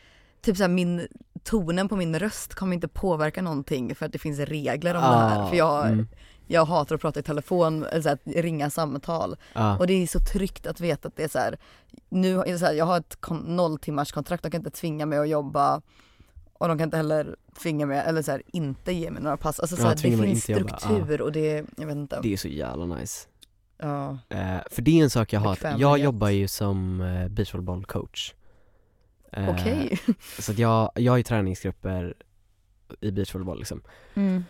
typ 0.43 0.57
så 0.57 0.63
här, 0.63 0.71
min, 0.71 1.07
tonen 1.45 1.89
på 1.89 1.97
min 1.97 2.19
röst 2.19 2.55
kommer 2.55 2.75
inte 2.75 2.89
påverka 2.89 3.43
någonting 3.43 3.95
för 3.95 4.07
att 4.07 4.13
det 4.13 4.19
finns 4.19 4.39
regler 4.39 4.95
om 4.95 5.01
det 5.01 5.07
här. 5.09 5.43
Ah, 5.43 5.49
För 5.49 5.57
jag, 5.57 5.87
mm, 5.87 6.09
jag 6.47 6.65
hatar 6.65 6.95
att 6.95 7.01
prata 7.01 7.21
i 7.21 7.23
telefon, 7.23 7.85
eller 7.85 8.03
så 8.03 8.09
här, 8.09 8.19
ringa 8.43 8.71
samtal. 8.71 9.37
ja. 9.53 9.79
Och 9.79 9.87
det 9.87 9.93
är 10.03 10.07
så 10.07 10.21
tryggt 10.21 10.67
att 10.67 10.81
veta 10.81 11.09
att 11.09 11.17
det 11.17 11.25
är 11.25 11.29
så 11.29 11.39
här, 11.39 11.59
nu 12.09 12.59
så 12.59 12.65
här, 12.67 12.73
jag 12.73 12.85
har 12.85 12.99
ett 12.99 13.17
kon- 13.21 13.57
noll 13.57 13.79
timmars 13.79 14.13
kontrakt, 14.13 14.43
de 14.43 14.51
kan 14.51 14.61
inte 14.61 14.71
tvinga 14.71 15.07
mig 15.07 15.19
att 15.19 15.29
jobba 15.29 15.81
och 16.53 16.69
de 16.69 16.79
kan 16.79 16.85
inte 16.87 16.97
heller 16.97 17.37
tvinga 17.63 17.87
mig, 17.87 17.99
eller 17.99 18.23
så 18.23 18.31
här, 18.31 18.43
inte 18.47 18.93
ge 18.93 19.11
mig 19.11 19.23
några 19.23 19.37
pass. 19.37 19.61
Alltså 19.61 19.77
så 19.77 19.83
Ja, 19.83 19.87
här, 19.89 19.95
det 19.95 20.01
finns 20.01 20.43
struktur 20.43 21.21
och 21.21 21.33
det, 21.33 21.65
jag 21.77 21.87
vet 21.87 21.97
inte. 21.97 22.21
Det 22.23 22.33
är 22.33 22.37
så 22.37 22.49
jävla 22.49 22.87
nice 22.87 23.29
Ja. 23.79 24.19
Eh, 24.29 24.57
för 24.71 24.83
det 24.83 24.99
är 25.01 25.03
en 25.05 25.11
sak 25.11 25.33
jag 25.33 25.41
har, 25.41 25.59
jag 25.79 25.99
jobbar 25.99 26.29
ju 26.29 26.49
som 26.49 27.01
uh, 27.01 27.29
beachvolleybollcoach 27.29 28.35
Eh, 29.33 29.49
Okej. 29.51 29.99
Så 30.39 30.53
att 30.53 30.59
jag, 30.59 30.91
jag 30.95 31.13
har 31.13 31.17
ju 31.17 31.23
träningsgrupper 31.23 32.15
i 33.01 33.11
beachvolleyboll 33.11 33.59
liksom 33.59 33.83
Mm. 34.15 34.45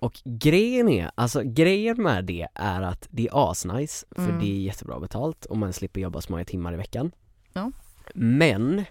Och 0.00 0.20
grejen 0.24 0.88
är, 0.88 1.10
alltså 1.14 1.42
grejen 1.44 2.02
med 2.02 2.24
det 2.24 2.46
är 2.54 2.82
att 2.82 3.08
det 3.10 3.26
är 3.28 3.50
asnice 3.50 4.06
för 4.16 4.22
Mm. 4.22 4.38
det 4.40 4.46
är 4.46 4.60
jättebra 4.60 5.00
betalt 5.00 5.44
och 5.44 5.56
man 5.58 5.72
slipper 5.72 6.00
jobba 6.00 6.20
så 6.20 6.32
många 6.32 6.44
timmar 6.44 6.72
i 6.74 6.76
veckan 6.76 7.12
Ja. 7.52 7.72
Men 8.14 8.84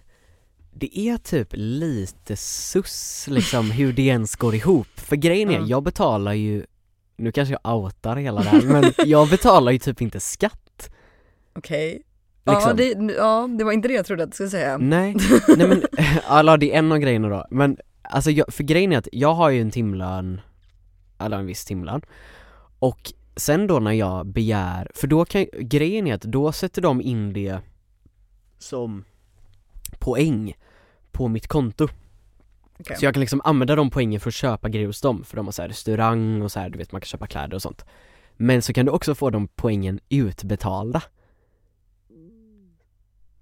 det 0.72 1.00
är 1.00 1.18
typ 1.18 1.48
lite 1.52 2.36
sus 2.38 3.26
liksom 3.30 3.72
hur 3.78 3.94
det 3.94 4.02
ens 4.02 4.36
går 4.36 4.56
ihop 4.56 4.88
För 4.96 5.16
grejen 5.16 5.50
är, 5.50 5.60
Ja. 5.60 5.66
jag 5.68 5.84
betalar 5.84 6.34
ju, 6.34 6.66
nu 7.18 7.32
kanske 7.32 7.58
jag 7.64 7.76
outar 7.76 8.16
hela 8.16 8.42
det 8.42 8.50
här 8.50 8.62
men 8.62 8.94
jag 9.06 9.30
betalar 9.30 9.72
ju 9.72 9.80
typ 9.80 10.02
inte 10.02 10.20
skatt 10.20 10.90
Okej. 11.56 12.02
Ja, 12.44 12.54
Liksom. 12.54 12.78
det, 13.08 13.14
ja, 13.14 13.50
det 13.58 13.64
var 13.64 13.72
inte 13.72 13.88
det 13.88 13.94
jag 13.94 14.06
trodde 14.06 14.24
att 14.24 14.30
du 14.32 14.34
skulle 14.34 14.50
säga. 14.50 14.78
Nej, 14.78 15.16
nej 15.58 15.68
men, 15.68 15.84
alla 16.28 16.58
det 16.58 16.74
är 16.74 16.80
en 16.80 16.92
av 16.92 16.98
grejerna 16.98 17.30
då, 17.30 17.46
men 17.52 17.78
alltså 18.02 18.32
jag, 18.32 18.54
för 18.54 18.64
grejen 18.64 18.92
är 18.94 18.98
att 18.98 19.08
jag 19.12 19.34
har 19.34 19.50
ju 19.50 19.62
en 19.62 19.72
timlön, 19.72 20.42
eller 21.20 21.38
en 21.38 21.46
viss 21.46 21.66
timlön, 21.66 22.02
och 22.80 23.14
sen 23.36 23.68
då 23.68 23.80
när 23.80 23.92
jag 23.92 24.28
begär, 24.28 24.92
för 24.96 25.08
då 25.08 25.26
kan, 25.26 25.46
grejen 25.60 26.08
är 26.08 26.14
att 26.14 26.22
då 26.22 26.52
sätter 26.52 26.82
de 26.82 27.02
in 27.02 27.34
det 27.34 27.60
som 28.58 29.04
poäng 30.00 30.54
på 31.12 31.28
mitt 31.28 31.48
konto. 31.48 31.88
Okej. 32.80 32.98
Så 32.98 33.06
jag 33.06 33.14
kan 33.14 33.22
liksom 33.22 33.42
använda 33.44 33.76
de 33.76 33.90
poängen 33.90 34.20
för 34.20 34.30
att 34.30 34.34
köpa 34.34 34.70
grejer 34.70 34.88
hos 34.88 35.02
dem, 35.02 35.24
för 35.24 35.36
de 35.36 35.48
har 35.48 35.52
så 35.52 35.62
här 35.62 35.70
restaurang 35.70 36.42
och 36.42 36.52
så 36.52 36.60
här, 36.60 36.70
du 36.70 36.78
vet 36.78 36.92
man 36.92 37.02
kan 37.02 37.06
köpa 37.06 37.28
kläder 37.28 37.56
och 37.56 37.62
sånt. 37.62 37.86
Men 38.38 38.62
så 38.62 38.74
kan 38.74 38.86
du 38.86 38.92
också 38.92 39.16
få 39.16 39.30
de 39.30 39.48
poängen 39.48 40.00
utbetalda. 40.10 41.04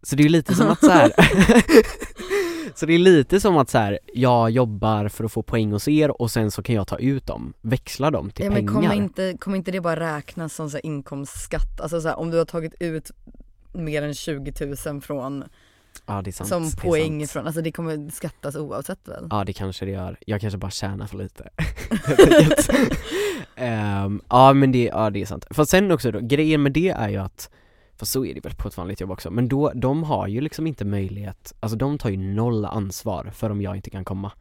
Så 0.03 0.15
det 0.15 0.21
är 0.21 0.23
ju 0.23 0.29
lite 0.29 0.55
som 0.55 0.67
att 0.67 0.79
så 0.79 0.91
här. 0.91 1.11
Så 2.75 2.85
det 2.85 2.93
är 2.93 2.99
lite 2.99 3.39
som 3.39 3.57
att 3.57 3.69
så 3.69 3.77
här, 3.77 3.99
jag 4.13 4.49
jobbar 4.51 5.07
för 5.07 5.23
att 5.23 5.31
få 5.31 5.41
poäng 5.41 5.71
hos 5.71 5.87
er 5.87 6.21
och 6.21 6.31
sen 6.31 6.51
så 6.51 6.63
kan 6.63 6.75
jag 6.75 6.87
ta 6.87 6.97
ut 6.97 7.27
dem, 7.27 7.53
växla 7.61 8.11
dem 8.11 8.29
till 8.31 8.45
Ja, 8.45 8.51
men 8.51 8.67
pengar. 8.67 8.73
kommer 8.73 8.95
inte, 8.95 9.37
kommer 9.39 9.57
inte 9.57 9.71
det 9.71 9.81
bara 9.81 10.15
räknas 10.17 10.53
som 10.55 10.69
så 10.69 10.77
inkomstskatt? 10.77 11.81
Alltså 11.81 12.01
så 12.01 12.07
här, 12.07 12.19
om 12.19 12.31
du 12.31 12.37
har 12.37 12.45
tagit 12.45 12.73
ut 12.79 13.11
mer 13.73 14.01
än 14.01 14.13
20 14.13 14.53
000 14.85 15.01
från, 15.01 15.43
ja 16.05 16.21
det 16.21 16.29
är 16.29 16.31
sant, 16.31 16.49
som 16.49 16.71
poäng 16.71 17.19
sant. 17.21 17.31
från, 17.31 17.45
alltså 17.47 17.61
det 17.61 17.71
kommer 17.71 18.11
skattas 18.11 18.55
oavsett 18.55 19.07
väl? 19.07 19.27
Ja 19.31 19.43
det 19.43 19.53
kanske 19.53 19.85
det 19.85 19.91
gör, 19.91 20.17
jag 20.25 20.41
kanske 20.41 20.57
bara 20.57 20.71
tjänar 20.71 21.07
för 21.07 21.17
lite. 21.17 21.49
Ehm, 23.55 24.21
Ja 24.29 24.53
men 24.53 24.71
det, 24.71 24.83
ja 24.83 25.09
det 25.09 25.21
är 25.21 25.25
sant. 25.25 25.45
För 25.51 25.65
sen 25.65 25.91
också 25.91 26.11
då, 26.11 26.19
grejen 26.19 26.63
med 26.63 26.71
det 26.71 26.89
är 26.89 27.09
ju 27.09 27.17
att 27.17 27.49
för 27.97 28.05
så 28.05 28.25
är 28.25 28.33
det 28.33 28.39
väl 28.45 28.53
på 28.55 28.67
ett 28.67 28.77
vanligt 28.77 29.01
jobb 29.01 29.11
också, 29.11 29.31
men 29.31 29.47
då, 29.47 29.71
de 29.75 30.03
har 30.03 30.27
ju 30.27 30.41
liksom 30.41 30.67
inte 30.67 30.85
möjlighet, 30.85 31.53
alltså 31.59 31.77
de 31.77 31.97
tar 31.97 32.09
ju 32.09 32.17
noll 32.17 32.65
ansvar 32.65 33.31
för 33.33 33.49
om 33.49 33.61
jag 33.61 33.75
inte 33.75 33.89
kan 33.89 34.05
komma. 34.05 34.31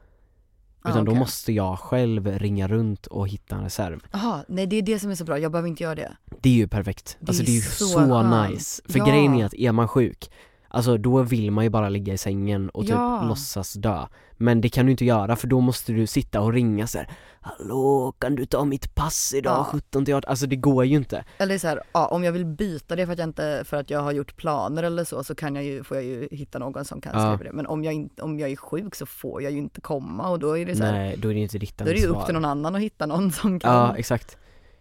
Ah, 0.82 0.90
Utan 0.90 1.04
då 1.04 1.12
okej. 1.12 1.18
måste 1.20 1.52
jag 1.52 1.78
själv 1.78 2.26
ringa 2.38 2.68
runt 2.68 3.06
och 3.06 3.28
hitta 3.28 3.56
en 3.56 3.62
reserv. 3.62 4.00
Jaha, 4.12 4.44
nej 4.48 4.66
det 4.66 4.76
är 4.76 4.82
det 4.82 4.98
som 4.98 5.10
är 5.10 5.14
så 5.14 5.24
bra, 5.24 5.38
jag 5.38 5.52
behöver 5.52 5.68
inte 5.68 5.82
göra 5.82 5.94
det. 5.94 6.16
Det 6.40 6.48
är 6.48 6.52
ju 6.54 6.68
perfekt, 6.68 7.16
Det 7.20 7.28
alltså 7.30 7.42
är 7.42 7.46
det 7.46 7.52
är 7.52 7.54
ju 7.54 7.60
så 7.60 7.84
så, 7.86 8.22
nice. 8.48 8.82
För 8.88 8.98
Ja. 8.98 9.04
grejen 9.06 9.34
är 9.34 9.44
att 9.44 9.54
är 9.54 9.72
man 9.72 9.88
sjuk, 9.88 10.30
alltså 10.68 10.96
då 10.98 11.22
vill 11.22 11.50
man 11.50 11.64
ju 11.64 11.70
bara 11.70 11.88
ligga 11.88 12.12
i 12.12 12.18
sängen 12.18 12.68
och 12.68 12.82
typ 12.82 12.90
Ja. 12.90 13.22
låtsas 13.28 13.72
dö. 13.72 14.06
Men 14.38 14.60
det 14.60 14.68
kan 14.68 14.86
du 14.86 14.92
inte 14.92 15.04
göra 15.04 15.36
för 15.36 15.46
då 15.46 15.60
måste 15.60 15.92
du 15.92 16.06
sitta 16.06 16.40
och 16.40 16.52
ringa 16.52 16.86
så 16.86 16.98
här. 16.98 17.08
Hallå, 17.40 18.14
kan 18.18 18.34
du 18.34 18.46
ta 18.46 18.64
mitt 18.64 18.94
pass 18.94 19.34
idag 19.36 19.52
Ja. 19.58 19.64
17 19.72 20.04
till 20.04 20.14
18? 20.14 20.30
Alltså 20.30 20.46
det 20.46 20.56
går 20.56 20.84
ju 20.84 20.96
inte. 20.96 21.24
Eller 21.38 21.58
så 21.58 21.68
här, 21.68 21.80
ja, 21.92 22.06
om 22.06 22.24
jag 22.24 22.32
vill 22.32 22.44
byta 22.46 22.96
det 22.96 23.06
för 23.06 23.12
att 23.12 23.18
jag 23.18 23.28
inte, 23.28 23.62
för 23.64 23.76
att 23.76 23.90
jag 23.90 24.00
har 24.00 24.12
gjort 24.12 24.36
planer 24.36 24.82
eller 24.82 25.04
så, 25.04 25.24
så 25.24 25.34
kan 25.34 25.54
jag 25.54 25.64
ju, 25.64 25.84
får 25.84 25.96
jag 25.96 26.04
ju 26.06 26.28
hitta 26.30 26.58
någon 26.58 26.84
som 26.84 27.00
kan 27.00 27.12
Ja. 27.14 27.20
skriva 27.36 27.50
det. 27.50 27.56
Men 27.56 27.66
om 27.66 27.84
jag, 27.84 27.94
inte, 27.94 28.22
om 28.22 28.38
jag 28.38 28.50
är 28.50 28.56
sjuk 28.56 28.94
så 28.94 29.06
får 29.06 29.42
jag 29.42 29.52
ju 29.52 29.58
inte 29.58 29.80
komma 29.80 30.28
och 30.28 30.38
då 30.38 30.58
är 30.58 30.66
det 30.66 30.76
så 30.76 30.84
här, 30.84 30.92
Nej, 30.92 31.16
då 31.18 31.28
är 31.30 31.34
det 31.34 31.40
inte 31.40 31.58
ditt 31.58 31.78
då 31.78 31.82
ansvar. 31.82 31.90
är 31.92 31.94
det 31.94 32.00
ju 32.00 32.06
upp 32.20 32.24
till 32.24 32.34
någon 32.34 32.44
annan 32.44 32.74
att 32.74 32.80
hitta 32.82 33.06
någon 33.06 33.32
som 33.32 33.60
kan. 33.60 33.72
Ja, 33.74 33.96
exakt. 33.96 34.36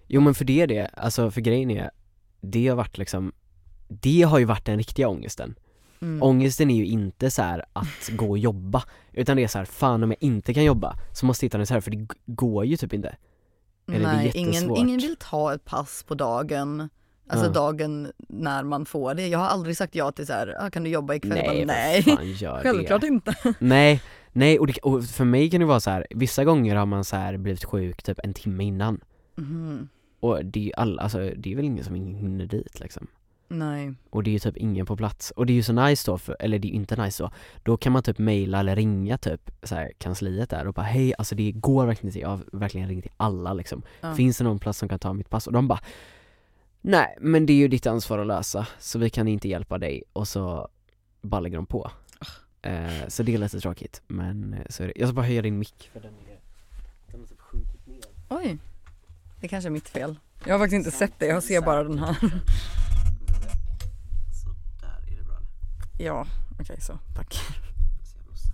Jo 0.07 0.21
men 0.21 0.35
för 0.35 0.45
det 0.45 0.61
är 0.61 0.67
det, 0.67 0.87
alltså 0.97 1.31
för 1.31 1.41
grejen 1.41 1.71
är, 1.71 1.91
det 2.41 2.67
har 2.67 2.75
varit 2.75 2.97
liksom, 2.97 3.31
det 3.87 4.21
har 4.21 4.39
ju 4.39 4.45
varit 4.45 4.65
den 4.65 4.77
riktiga 4.77 5.07
ångesten. 5.09 5.55
Mm. 6.05 6.23
Ångesten 6.23 6.69
är 6.71 6.75
ju 6.75 6.85
inte 6.85 7.31
så 7.31 7.41
här 7.41 7.65
att 7.73 8.09
gå 8.11 8.29
och 8.29 8.37
jobba, 8.37 8.83
utan 9.13 9.37
det 9.37 9.43
är 9.43 9.47
så 9.47 9.57
här, 9.57 9.65
fan 9.65 10.03
om 10.03 10.11
jag 10.11 10.17
inte 10.19 10.53
kan 10.53 10.63
jobba 10.63 10.95
så 11.13 11.25
måste 11.25 11.45
jag 11.45 11.47
hitta 11.47 11.57
en 11.57 11.61
reserv 11.61 11.81
för 11.81 11.91
det 11.91 12.07
går 12.25 12.65
ju 12.65 12.77
typ 12.77 12.93
inte. 12.93 13.15
eller 13.87 13.99
det 13.99 14.05
är 14.05 14.15
Nej, 14.15 14.31
ingen, 14.35 14.51
jättesvårt. 14.53 14.77
ingen 14.79 14.97
vill 14.99 15.15
ta 15.19 15.53
ett 15.53 15.65
pass 15.65 16.03
på 16.07 16.15
dagen, 16.15 16.89
alltså 17.29 17.45
Ja. 17.45 17.51
dagen 17.51 18.11
när 18.29 18.63
man 18.63 18.85
får 18.85 19.13
det. 19.13 19.27
Jag 19.27 19.39
har 19.39 19.47
aldrig 19.47 19.77
sagt 19.77 19.95
ja 19.95 20.11
till 20.11 20.27
så 20.27 20.33
här, 20.33 20.55
ah, 20.59 20.69
kan 20.69 20.83
du 20.83 20.89
jobba 20.89 21.13
ikväll? 21.15 21.31
Nej, 21.45 21.65
bara, 21.65 21.73
nej. 21.75 22.03
fan 22.03 22.61
Självklart 22.63 23.01
det? 23.01 23.07
inte. 23.07 23.35
Nej, 23.59 24.01
nej 24.31 24.59
och, 24.59 24.67
det, 24.67 24.77
och 24.77 25.05
för 25.05 25.25
mig 25.25 25.49
kan 25.49 25.59
det 25.59 25.65
vara 25.65 25.79
så 25.79 25.89
här. 25.89 26.07
vissa 26.09 26.43
gånger 26.43 26.75
har 26.75 26.85
man 26.85 27.03
så 27.03 27.15
här 27.15 27.37
blivit 27.37 27.63
sjuk 27.65 28.03
typ 28.03 28.19
en 28.23 28.33
timme 28.33 28.63
innan 28.63 28.99
Mhm. 29.37 29.89
och 30.19 30.45
det 30.45 30.59
är 30.59 30.63
ju 30.63 30.71
alla, 30.77 31.01
alltså 31.01 31.17
det 31.37 31.51
är 31.51 31.55
väl 31.55 31.65
ingen 31.65 31.83
som 31.83 31.95
hinner 31.95 32.45
dit 32.45 32.79
liksom. 32.79 33.07
Nej. 33.47 33.93
Och 34.09 34.23
det 34.23 34.29
är 34.29 34.33
ju 34.33 34.39
typ 34.39 34.57
ingen 34.57 34.85
på 34.85 34.97
plats. 34.97 35.31
Och 35.31 35.45
det 35.45 35.53
är 35.53 35.55
ju 35.55 35.63
så 35.63 35.73
nice 35.73 36.11
då, 36.11 36.17
för, 36.17 36.37
eller 36.39 36.59
det 36.59 36.67
är 36.67 36.69
ju 36.69 36.75
inte 36.75 37.03
nice 37.03 37.23
då, 37.23 37.31
då 37.63 37.77
kan 37.77 37.93
man 37.93 38.03
typ 38.03 38.17
mejla 38.17 38.59
eller 38.59 38.75
ringa 38.75 39.17
typ 39.17 39.51
så 39.63 39.75
här, 39.75 39.91
kansliet 39.97 40.49
där 40.49 40.67
och 40.67 40.73
bara 40.73 40.85
hej, 40.85 41.13
alltså 41.17 41.35
det 41.35 41.51
går 41.51 41.85
verkligen 41.85 42.09
inte, 42.09 42.19
jag 42.19 42.29
har 42.29 42.39
verkligen 42.51 42.87
ringt 42.87 43.03
till 43.03 43.13
alla 43.17 43.53
liksom. 43.53 43.81
Ja. 44.01 44.15
Finns 44.15 44.37
det 44.37 44.43
någon 44.43 44.59
plats 44.59 44.79
som 44.79 44.89
kan 44.89 44.99
ta 44.99 45.13
mitt 45.13 45.29
pass? 45.29 45.47
Och 45.47 45.53
de 45.53 45.67
bara 45.67 45.79
Nej, 46.87 47.17
men 47.21 47.45
det 47.45 47.53
är 47.53 47.57
ju 47.57 47.67
ditt 47.67 47.87
ansvar 47.87 48.19
att 48.19 48.27
lösa, 48.27 48.67
så 48.79 48.99
vi 48.99 49.09
kan 49.09 49.27
inte 49.27 49.47
hjälpa 49.49 49.77
dig. 49.77 50.03
Och 50.13 50.27
så 50.27 50.69
bara 51.21 51.41
lägger 51.41 51.57
de 51.57 51.65
på. 51.65 51.91
Eh, 52.61 53.07
så 53.07 53.23
det 53.23 53.33
är 53.33 53.37
lite 53.37 53.59
tråkigt, 53.59 54.01
men 54.07 54.53
eh, 54.53 54.65
så 54.69 54.83
är 54.83 54.87
det. 54.87 54.93
Jag 54.95 55.09
ska 55.09 55.13
bara 55.13 55.25
höja 55.25 55.41
din 55.41 55.59
mick 55.59 55.89
för 55.93 55.99
den 55.99 56.13
är, 56.13 56.39
den 57.11 57.19
har 57.19 57.27
typ 57.27 57.39
sjunkit 57.39 57.87
ner. 57.87 58.03
Oj. 58.29 58.57
Det 59.41 59.47
kanske 59.47 59.67
är 59.67 59.71
mitt 59.71 59.89
fel. 59.89 60.19
Jag 60.45 60.53
har 60.53 60.59
faktiskt 60.59 60.77
inte 60.77 60.91
sett 60.91 61.13
det, 61.19 61.25
jag 61.25 61.43
ser 61.43 61.61
bara 61.61 61.83
den 61.83 61.99
här. 61.99 62.13
Så 64.43 64.49
där 64.81 65.11
är 65.11 65.17
det 65.17 65.23
bra 65.23 65.37
eller? 65.37 65.84
Ja, 65.97 66.27
okej 66.59 66.81
så, 66.81 66.99
tack. 67.15 67.33
Så 68.03 68.17
mer. 68.19 68.45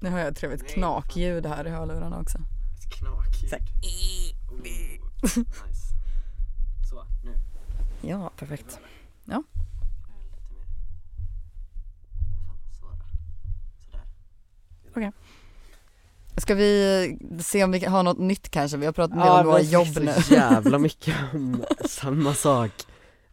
Nu 0.00 0.10
har 0.10 0.18
jag 0.18 0.28
ett 0.28 0.36
trevligt 0.36 0.62
Nej, 0.62 0.72
knakljud 0.74 1.46
här 1.46 1.66
i 1.66 1.70
hörlurarna 1.70 2.20
också. 2.20 2.38
Ett 2.38 2.90
knakljud. 2.90 3.50
Så 3.50 3.56
Oh, 5.22 5.38
nice. 5.68 5.94
Så, 6.90 7.06
nu. 7.24 7.38
Ja, 8.08 8.30
perfekt. 8.36 8.80
Lite 10.30 10.52
mer. 10.52 10.66
Vad 12.48 12.58
fan, 12.58 12.58
så 12.80 12.86
där. 12.90 14.02
Sådär. 14.94 15.12
Ska 16.40 16.54
vi 16.54 17.18
se 17.40 17.64
om 17.64 17.70
vi 17.72 17.80
kan 17.80 17.92
ha 17.92 18.02
något 18.02 18.18
nytt 18.18 18.48
kanske? 18.50 18.76
Vi 18.76 18.86
har 18.86 18.92
pratat 18.92 19.18
del 19.18 19.28
om 19.28 19.46
våra 19.46 19.60
jobb 19.60 19.88
nu. 20.00 20.12
så 20.22 20.34
jävla 20.34 20.78
mycket 20.88 21.14
om 21.34 21.64
samma 21.84 22.34
sak. 22.34 22.70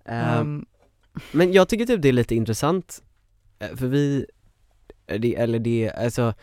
Eh, 0.06 0.40
Um, 0.42 0.66
Men 1.32 1.54
jag 1.54 1.70
tycker 1.70 1.86
typ 1.86 2.02
det 2.02 2.08
är 2.10 2.14
lite 2.14 2.36
intressant, 2.36 3.04
eh, 3.60 3.76
för 3.76 3.88
vi, 3.88 4.26
eh, 5.08 5.20
det, 5.20 5.36
eller 5.36 5.60
det, 5.60 5.92
alltså 5.92 6.34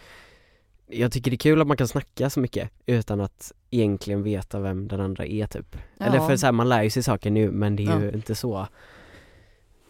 Jag 0.86 1.12
tycker 1.12 1.30
det 1.30 1.34
är 1.34 1.38
kul 1.38 1.60
att 1.60 1.66
man 1.66 1.76
kan 1.76 1.88
snacka 1.88 2.30
så 2.30 2.40
mycket 2.40 2.70
utan 2.86 3.20
att 3.20 3.52
egentligen 3.70 4.22
veta 4.22 4.60
vem 4.60 4.88
den 4.88 5.00
andra 5.00 5.26
är 5.26 5.46
typ 5.46 5.76
Eller 6.00 6.16
Ja. 6.16 6.28
för 6.28 6.36
så 6.36 6.46
här, 6.46 6.52
man 6.52 6.68
lär 6.68 6.82
ju 6.82 6.90
sig 6.90 7.02
saker 7.02 7.30
nu 7.30 7.50
men 7.50 7.76
det 7.76 7.82
är 7.86 8.00
ju 8.00 8.06
Ja. 8.06 8.12
inte 8.12 8.34
så 8.34 8.66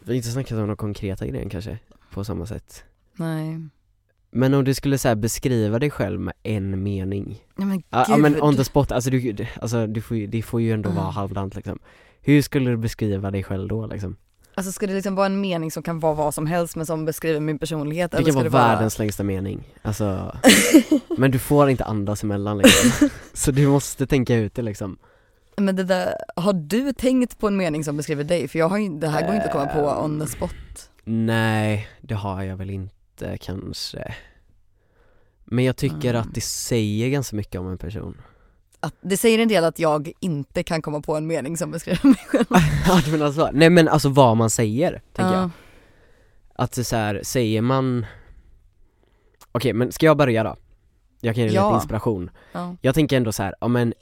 Vi 0.00 0.12
har 0.12 0.16
inte 0.16 0.28
snackat 0.28 0.52
om 0.52 0.58
några 0.58 0.76
konkreta 0.76 1.26
grejer 1.26 1.48
kanske, 1.50 1.78
på 2.10 2.24
samma 2.24 2.46
sätt 2.46 2.84
nej. 3.16 3.60
Men 4.34 4.54
om 4.54 4.64
du 4.64 4.74
skulle 4.74 4.98
så 4.98 5.08
här, 5.08 5.14
beskriva 5.14 5.78
dig 5.78 5.90
själv 5.90 6.20
med 6.20 6.34
en 6.42 6.82
mening 6.82 7.40
Nej 7.56 7.66
men 7.68 7.82
Ja 7.90 7.98
gud. 7.98 8.06
ja, 8.08 8.16
men 8.16 8.42
on 8.42 8.56
the 8.56 8.64
spot, 8.64 8.92
alltså, 8.92 9.10
du, 9.10 9.46
alltså 9.62 9.86
du 9.86 10.00
får 10.00 10.16
ju, 10.16 10.26
det 10.26 10.42
får 10.42 10.60
ju 10.60 10.72
ändå 10.72 10.88
vara 10.90 11.00
Mm. 11.04 11.14
halvdant 11.14 11.54
liksom 11.54 11.78
Hur 12.22 12.42
skulle 12.42 12.70
du 12.70 12.76
beskriva 12.76 13.30
dig 13.30 13.42
själv 13.42 13.68
då 13.68 13.86
liksom? 13.86 14.16
Alltså 14.56 14.72
ska 14.72 14.86
det 14.86 14.94
liksom 14.94 15.14
vara 15.14 15.26
en 15.26 15.40
mening 15.40 15.70
som 15.70 15.82
kan 15.82 16.00
vara 16.00 16.14
vad 16.14 16.34
som 16.34 16.46
helst 16.46 16.76
men 16.76 16.86
som 16.86 17.04
beskriver 17.04 17.40
min 17.40 17.58
personlighet? 17.58 18.10
Det 18.10 18.24
kan 18.24 18.34
vara 18.34 18.44
det 18.44 18.50
vara... 18.50 18.68
världens 18.68 18.98
längsta 18.98 19.22
mening, 19.22 19.64
alltså 19.82 20.36
Men 21.18 21.30
du 21.30 21.38
får 21.38 21.70
inte 21.70 21.84
andas 21.84 22.22
emellan 22.24 22.58
liksom 22.58 23.08
Så 23.32 23.50
du 23.50 23.66
måste 23.68 24.06
tänka 24.06 24.34
ut 24.36 24.54
det 24.54 24.62
liksom 24.62 24.96
Men 25.56 25.76
det 25.76 25.84
där, 25.84 26.14
har 26.36 26.52
du 26.52 26.92
tänkt 26.92 27.38
på 27.38 27.46
en 27.48 27.56
mening 27.56 27.84
som 27.84 27.96
beskriver 27.96 28.24
dig? 28.24 28.48
För 28.48 28.58
jag 28.58 28.68
har 28.68 28.78
ju, 28.78 28.88
det 28.88 29.08
här 29.08 29.26
går 29.26 29.34
inte 29.34 29.46
att 29.46 29.52
komma 29.52 29.66
på 29.66 29.78
Ehm. 29.90 30.04
on 30.04 30.20
the 30.20 30.26
spot. 30.26 30.50
Nej, 31.04 31.88
det 32.00 32.14
har 32.14 32.42
jag 32.42 32.56
väl 32.56 32.70
inte 32.70 32.94
kanske 33.40 34.14
Men 35.44 35.64
jag 35.64 35.76
tycker 35.76 36.10
Mm. 36.10 36.22
att 36.22 36.34
det 36.34 36.40
säger 36.40 37.08
ganska 37.08 37.36
mycket 37.36 37.60
om 37.60 37.68
en 37.68 37.78
person 37.78 38.20
Att, 38.80 38.94
det 39.00 39.16
säger 39.16 39.38
en 39.38 39.48
del 39.48 39.64
att 39.64 39.78
jag 39.78 40.12
inte 40.20 40.62
kan 40.62 40.82
komma 40.82 41.00
på 41.00 41.16
en 41.16 41.26
mening 41.26 41.56
som 41.56 41.70
beskriver 41.70 42.06
mig 42.08 42.24
själv. 42.28 42.44
Ja 42.86 43.00
du 43.04 43.10
menar 43.12 43.32
så? 43.32 43.50
Nej 43.52 43.70
men 43.70 43.88
alltså 43.88 44.08
vad 44.08 44.36
man 44.36 44.50
säger, 44.50 45.02
tänker 45.12 45.32
Ja. 45.32 45.40
jag 45.40 45.50
Att 46.54 46.72
det 46.72 46.84
så 46.84 46.96
här, 46.96 47.20
säger 47.24 47.60
man 47.62 48.06
Okej 49.52 49.72
men 49.72 49.92
ska 49.92 50.06
jag 50.06 50.16
börja 50.16 50.42
då? 50.44 50.56
Jag 51.20 51.34
kan 51.34 51.42
ge 51.42 51.48
dig 51.48 51.56
Ja. 51.56 51.68
lite 51.68 51.76
inspiration 51.76 52.30
Ja. 52.52 52.76
Jag 52.80 52.94
tänker 52.94 53.16
ändå 53.16 53.32
så 53.32 53.42
här, 53.42 53.54
ja 53.60 53.68
men 53.68 53.94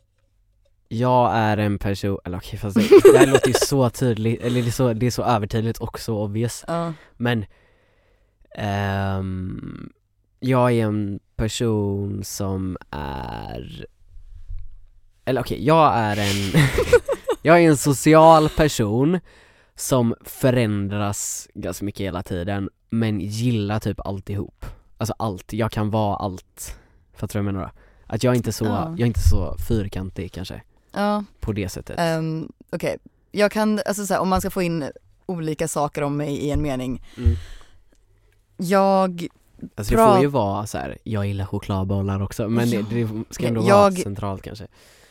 Jag 0.89 1.33
är 1.37 1.57
en 1.57 1.79
person, 1.79 2.19
eller 2.25 2.39
okej 2.39 2.59
fast 2.59 2.77
det, 2.77 3.13
det 3.13 3.19
här 3.19 3.27
låter 3.33 3.49
ju 3.49 3.55
så 3.55 3.91
tydligt, 3.91 4.43
eller 4.43 4.63
det 4.63 4.69
är 4.69 4.73
så, 4.73 4.93
det 4.93 5.07
är 5.07 5.11
så 5.11 5.23
övertydligt 5.25 5.79
och 5.79 6.01
så 6.01 6.19
obvious 6.25 6.65
Ja. 6.69 6.93
Men 7.17 7.45
ehm, 8.55 9.93
Jag 10.41 10.73
är 10.73 10.85
en 10.87 11.21
person 11.37 12.25
som 12.25 12.77
är 12.91 13.87
Eller 15.25 15.41
okej, 15.41 15.67
jag 15.67 15.95
är 15.97 16.17
en 16.17 16.63
Jag 17.43 17.63
är 17.63 17.69
en 17.69 17.77
social 17.77 18.49
person 18.49 19.21
som 19.75 20.15
förändras 20.25 21.49
ganska 21.55 21.85
mycket 21.85 22.07
hela 22.07 22.23
tiden 22.23 22.71
men 22.91 23.21
gillar 23.21 23.81
typ 23.81 24.01
alltihop 24.01 24.67
Alltså 24.99 25.15
allt, 25.19 25.53
jag 25.53 25.73
kan 25.73 25.91
vara 25.91 26.17
allt 26.17 26.79
Fattar 27.15 27.39
du 27.39 27.45
vad 27.45 27.49
jag 27.49 27.55
menar? 27.55 27.73
Att 28.07 28.23
jag 28.25 28.33
är 28.33 28.37
inte 28.37 28.53
så, 28.53 28.65
Ja. 28.65 28.89
jag 28.91 29.01
är 29.01 29.07
inte 29.07 29.29
så 29.29 29.57
fyrkantig 29.69 30.33
kanske, 30.33 30.63
Ja, 30.93 31.25
på 31.41 31.53
det 31.53 31.69
sättet 31.69 32.19
um, 32.19 32.53
okej. 32.73 32.97
Jag 33.31 33.53
kan, 33.53 33.81
alltså 33.87 34.07
så 34.07 34.15
här, 34.15 34.21
om 34.21 34.29
man 34.29 34.41
ska 34.41 34.51
få 34.51 34.63
in 34.63 34.91
olika 35.27 35.69
saker 35.69 36.03
om 36.03 36.17
mig 36.17 36.37
i 36.37 36.51
en 36.51 36.63
mening. 36.63 37.03
mm. 37.17 37.37
Jag, 38.63 39.27
Alltså 39.75 39.97
det 39.97 40.05
får 40.07 40.19
ju 40.21 40.27
vara 40.27 40.67
så 40.67 40.79
här. 40.79 40.99
jag 41.05 41.27
gillar 41.27 41.47
chokladbollar 41.47 42.23
också 42.23 42.49
men 42.49 42.71
det, 42.71 42.83
det 42.91 43.09
ska 43.31 43.47
ändå 43.47 43.61
Jag- 43.69 43.77
vara 43.77 43.91
centralt 43.93 44.43
kanske 44.43 44.67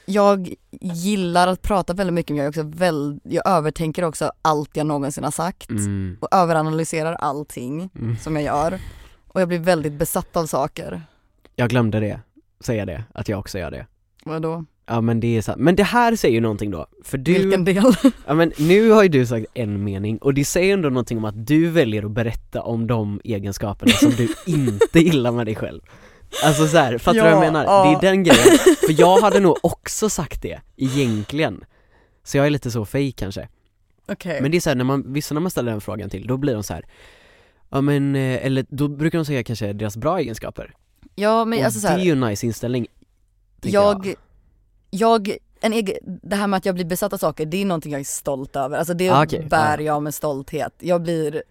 jag 0.05 0.55
gillar 0.81 1.47
att 1.47 1.61
prata 1.61 1.93
väldigt 1.93 2.13
mycket 2.13 2.29
men 2.29 2.37
jag 2.37 2.45
är 2.45 2.49
också 2.49 2.63
väl, 2.63 3.19
jag 3.23 3.47
övertänker 3.47 4.03
också 4.03 4.31
allt 4.41 4.69
jag 4.77 4.85
någonsin 4.87 5.23
har 5.23 5.31
sagt 5.31 5.69
mm. 5.69 6.17
och 6.21 6.27
överanalyserar 6.31 7.13
allting 7.13 7.89
Mm. 7.95 8.17
som 8.17 8.35
jag 8.35 8.43
gör. 8.43 8.79
Och 9.27 9.41
jag 9.41 9.47
blir 9.47 9.59
väldigt 9.59 9.93
besatt 9.93 10.37
av 10.37 10.45
saker. 10.45 11.01
Jag 11.55 11.69
glömde 11.69 11.99
det, 11.99 12.19
säga 12.59 12.85
det, 12.85 13.03
att 13.13 13.29
jag 13.29 13.39
också 13.39 13.59
gör 13.59 13.71
det 13.71 13.85
Vadå? 14.25 14.65
Ja 14.91 15.01
men 15.01 15.19
det 15.19 15.37
är 15.37 15.41
sant, 15.41 15.57
men 15.61 15.75
det 15.75 15.83
här 15.83 16.15
säger 16.15 16.35
ju 16.35 16.41
någonting 16.41 16.71
då, 16.71 16.87
för 17.03 17.17
du, 17.17 17.33
Vilken 17.33 17.65
del? 17.65 17.83
ja 18.27 18.33
men 18.33 18.51
nu 18.57 18.89
har 18.91 19.03
ju 19.03 19.09
du 19.09 19.25
sagt 19.25 19.45
en 19.53 19.83
mening 19.83 20.17
och 20.17 20.33
det 20.33 20.45
säger 20.45 20.73
ändå 20.73 20.89
någonting 20.89 21.17
om 21.17 21.25
att 21.25 21.47
du 21.47 21.69
väljer 21.69 22.03
att 22.05 22.11
berätta 22.11 22.61
om 22.61 22.87
de 22.87 23.21
egenskaperna 23.23 23.91
som 23.91 24.11
du 24.11 24.27
inte 24.45 24.99
gillar 24.99 25.31
med 25.31 25.45
dig 25.45 25.55
själv 25.55 25.81
Alltså 26.45 26.67
så 26.67 26.77
här, 26.77 26.97
fattar 26.97 27.13
du 27.13 27.21
vad 27.21 27.29
jag 27.31 27.37
Ja, 27.37 27.39
menar? 27.39 27.63
ja. 27.63 27.99
Det 28.01 28.07
är 28.07 28.11
den 28.11 28.23
grejen, 28.23 28.57
för 28.85 29.01
jag 29.01 29.17
hade 29.21 29.39
nog 29.39 29.57
också 29.63 30.09
sagt 30.09 30.41
det, 30.41 30.59
egentligen 30.77 31.63
Så 32.23 32.37
jag 32.37 32.45
är 32.45 32.49
lite 32.49 32.71
så 32.71 32.85
fake 32.85 33.11
kanske 33.11 33.47
Okej. 34.07 34.41
Men 34.41 34.51
det 34.51 34.57
är 34.57 34.61
så 34.61 34.69
här, 34.69 34.75
när 34.75 34.83
man, 34.85 35.13
vissa 35.13 35.33
när 35.33 35.41
man 35.41 35.51
ställer 35.51 35.71
den 35.71 35.81
frågan 35.81 36.09
till, 36.09 36.27
då 36.27 36.37
blir 36.37 36.53
de 36.53 36.63
så 36.63 36.73
här. 36.73 36.85
Ja 37.69 37.81
men, 37.81 38.15
eh, 38.15 38.45
eller 38.45 38.65
då 38.69 38.87
brukar 38.87 39.17
de 39.19 39.25
säga 39.25 39.43
kanske 39.43 39.73
deras 39.73 39.97
bra 39.97 40.19
egenskaper 40.19 40.73
Ja 41.15 41.45
men 41.45 41.59
och 41.59 41.65
alltså 41.65 41.79
så 41.79 41.87
det 41.87 41.93
är 41.93 41.99
ju 42.05 42.11
en 42.11 42.19
nice 42.19 42.45
inställning 42.45 42.87
tänker 43.61 43.77
jag, 43.79 44.15
jag, 44.91 45.37
en 45.61 45.73
egen, 45.73 45.95
det 46.03 46.35
här 46.35 46.47
med 46.47 46.57
att 46.57 46.65
jag 46.65 46.75
blir 46.75 46.85
besatt 46.85 47.13
av 47.13 47.17
saker, 47.17 47.45
det 47.45 47.57
är 47.61 47.65
någonting 47.65 47.91
jag 47.91 47.99
är 48.01 48.05
stolt 48.05 48.55
över. 48.55 48.77
Alltså 48.77 48.93
det 48.93 49.09
Ah, 49.09 49.23
okej. 49.23 49.45
bär 49.49 49.77
Ja, 49.77 49.83
jag 49.83 50.03
med 50.03 50.13
stolthet. 50.13 50.73
Jag 50.79 51.01
blir 51.01 51.43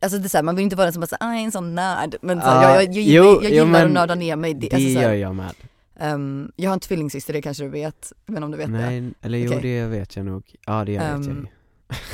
Alltså 0.00 0.18
det 0.18 0.26
är 0.26 0.28
så 0.28 0.38
här, 0.38 0.42
man 0.42 0.56
vill 0.56 0.62
inte 0.62 0.76
vara 0.76 0.84
den 0.84 0.92
som 0.92 1.00
bara 1.00 1.06
säger 1.06 1.24
ah, 1.24 1.32
jag 1.32 1.40
är 1.40 1.44
en 1.44 1.52
sån 1.52 1.74
nörd. 1.74 2.16
Men 2.22 2.40
så 2.40 2.46
här, 2.46 2.68
Ah, 2.68 2.74
jag, 2.74 2.84
jag, 2.84 2.94
jag, 2.94 3.02
jo, 3.04 3.24
jag, 3.24 3.34
jag 3.34 3.42
jo, 3.42 3.48
gillar 3.50 3.66
men 3.66 3.86
att 3.86 3.92
nörda 3.92 4.14
ner 4.14 4.36
mig. 4.36 4.54
Det, 4.54 4.68
Det 4.68 4.76
alltså, 4.76 4.94
så 4.94 5.00
gör 5.00 5.12
jag 5.12 5.34
med 5.34 5.54
ehm, 5.98 6.52
jag 6.56 6.70
har 6.70 6.74
en 6.74 6.80
tvillingsyster, 6.80 7.32
det 7.32 7.42
kanske 7.42 7.64
du 7.64 7.70
vet. 7.70 8.12
Jag 8.26 8.36
inte 8.36 8.44
om 8.44 8.50
du 8.50 8.56
vet 8.56 8.66
det. 8.66 8.78
Nej, 8.78 9.10
eller 9.22 9.38
jo 9.38 9.58
det 9.62 9.84
vet 9.86 10.16
jag 10.16 10.26
nog, 10.26 10.54
ja 10.66 10.84
det 10.84 10.92
vet 10.92 11.02
jag 11.02 11.24
ju 11.24 11.30
Ehm, 11.30 11.48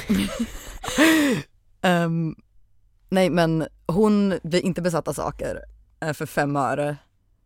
Ehm, 1.82 2.34
nej 3.08 3.30
men 3.30 3.66
hon 3.86 4.38
blir 4.42 4.60
inte 4.60 4.82
besatt 4.82 5.08
av 5.08 5.12
saker 5.12 5.58
eh, 6.00 6.12
för 6.12 6.26
fem 6.26 6.56
öre. 6.56 6.96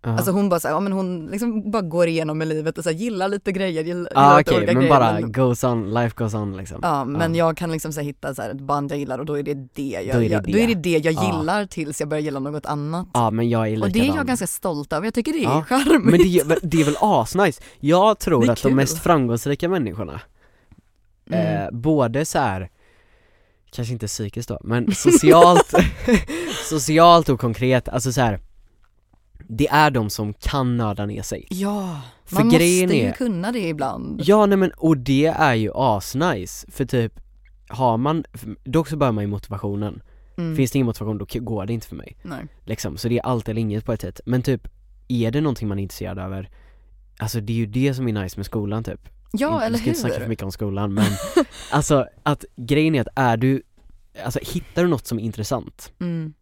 Ja. 0.07 0.12
Alltså 0.12 0.30
hon 0.30 0.48
bara 0.48 0.61
så 0.61 0.68
här, 0.68 0.74
ja 0.74 0.80
men 0.80 0.92
hon 0.92 1.26
liksom 1.26 1.70
bara 1.70 1.82
går 1.82 2.07
igenom 2.09 2.38
med 2.38 2.48
livet 2.48 2.78
och 2.78 2.84
så 2.84 2.90
här, 2.90 2.96
gillar 2.96 3.28
lite 3.28 3.52
grejer, 3.52 3.84
gillar, 3.84 4.12
ah, 4.14 4.20
gillar 4.22 4.38
lite 4.38 4.50
okej, 4.50 4.59
olika 4.59 4.72
men 4.72 4.80
grejer. 4.82 4.94
bara 5.00 5.12
men- 5.20 5.32
goes 5.32 5.64
on, 5.64 5.94
life 5.94 6.14
goes 6.16 6.34
on 6.34 6.57
liksom 6.57 6.78
Ja 6.82 7.04
men 7.04 7.34
Ja. 7.34 7.46
jag 7.46 7.57
kan 7.57 7.72
liksom 7.72 7.92
så 7.92 8.00
här, 8.00 8.07
hitta 8.07 8.34
så 8.34 8.42
här, 8.42 8.50
ett 8.50 8.61
band 8.61 8.92
jag 8.92 8.98
gillar 8.98 9.18
och 9.18 9.26
då 9.26 9.38
är 9.38 9.42
det 9.42 9.54
det 9.54 9.82
jag, 10.04 10.16
Då 10.16 10.22
är 10.22 10.28
det 10.28 10.34
jag, 10.34 10.42
det. 10.44 10.52
Då 10.52 10.59
är 10.59 10.66
det, 10.66 10.74
det 10.74 10.90
jag 10.98 11.12
Ja. 11.14 11.38
gillar 11.38 11.66
tills 11.66 12.00
jag 12.00 12.09
börjar 12.09 12.22
gilla 12.22 12.38
något 12.40 12.66
annat. 12.66 13.07
Ja 13.14 13.30
men 13.30 13.48
jag 13.48 13.61
är 13.68 13.72
och 13.82 13.88
likadan 13.88 13.92
det 13.92 14.12
är 14.12 14.16
jag 14.16 14.26
ganska 14.26 14.46
stolt 14.46 14.92
över, 14.92 15.07
jag 15.07 15.14
tycker 15.14 15.32
det 15.32 15.44
är 15.44 15.62
charmigt. 15.62 16.04
Men 16.04 16.18
det, 16.18 16.38
är- 16.54 16.59
det 16.66 16.80
är 16.80 16.84
väl 16.84 16.96
asnice? 17.00 17.62
Jag 17.80 18.18
tror 18.18 18.50
att 18.50 18.62
de 18.62 18.68
kul. 18.68 18.74
mest 18.74 18.98
framgångsrika 18.98 19.68
människorna, 19.68 20.20
Mm. 21.30 21.62
eh, 21.64 21.70
både 21.72 22.24
så 22.24 22.38
här 22.38 22.70
kanske 23.70 23.92
inte 23.92 24.07
psykiskt 24.07 24.48
då, 24.48 24.59
men 24.64 24.94
socialt, 24.94 25.72
socialt 26.70 27.28
och 27.28 27.40
konkret, 27.40 27.88
alltså 27.88 28.12
så 28.12 28.20
här. 28.20 28.40
Det 29.49 29.68
är 29.68 29.90
de 29.90 30.11
som 30.11 30.34
kan 30.34 30.76
nörda 30.76 31.07
ner 31.07 31.22
sig 31.22 31.47
Ja, 31.51 32.01
För 32.24 32.36
man 32.36 32.47
måste 32.47 32.64
ju 32.64 32.90
är- 33.07 33.12
kunna 33.12 33.53
det 33.53 33.68
ibland. 33.68 34.22
Ja 34.24 34.47
nej 34.47 34.59
men, 34.59 34.70
och 34.70 34.97
det 34.97 35.26
är 35.26 35.55
ju 35.55 35.70
asnice, 35.74 36.66
för 36.72 36.84
typ 36.84 37.20
har 37.68 37.97
man, 37.97 38.24
dock 38.64 38.88
så 38.88 38.97
bör 38.97 39.12
man 39.12 39.24
ju 39.24 39.28
motivationen, 39.28 40.03
Mm. 40.38 40.57
finns 40.57 40.70
det 40.70 40.76
ingen 40.76 40.86
motivation 40.86 41.18
då 41.18 41.26
går 41.40 41.66
det 41.66 41.72
inte 41.72 41.86
för 41.86 41.97
mig 41.97 42.16
Nej. 42.22 42.44
liksom, 42.64 42.97
så 42.97 43.09
det 43.09 43.18
är 43.18 43.22
allt 43.26 43.49
eller 43.49 43.61
inget 43.61 43.84
på 43.84 43.92
ett 43.92 44.01
sätt, 44.01 44.20
men 44.26 44.42
typ 44.42 44.68
är 45.09 45.30
det 45.30 45.40
någonting 45.40 45.68
man 45.68 45.78
är 45.78 45.82
intresserad 45.82 46.18
över, 46.18 46.51
alltså 47.18 47.40
det 47.40 47.53
är 47.53 47.57
ju 47.57 47.66
det 47.66 47.94
som 47.94 48.09
är 48.09 48.12
nice 48.22 48.38
med 48.38 48.47
skolan 48.47 48.84
typ 48.84 49.09
Ja 49.32 49.53
inte, 49.55 49.66
eller 49.66 49.78
vi 49.78 49.80
ska 49.80 49.88
inte 49.88 50.01
snacka 50.01 50.14
för 50.14 50.20
hur? 50.20 50.28
mycket 50.28 50.44
om 50.44 50.53
skolan 50.53 50.94
men 50.94 51.05
Alltså 51.72 52.07
att 52.22 52.44
grejen 52.57 52.94
är 52.94 53.01
att 53.01 53.09
är 53.16 53.36
du, 53.36 53.62
alltså 54.24 54.38
hittar 54.42 54.82
du 54.82 54.88
något 54.88 55.07
som 55.07 55.18
är 55.18 55.22
intressant 55.22 55.92
Mm. 56.01 56.34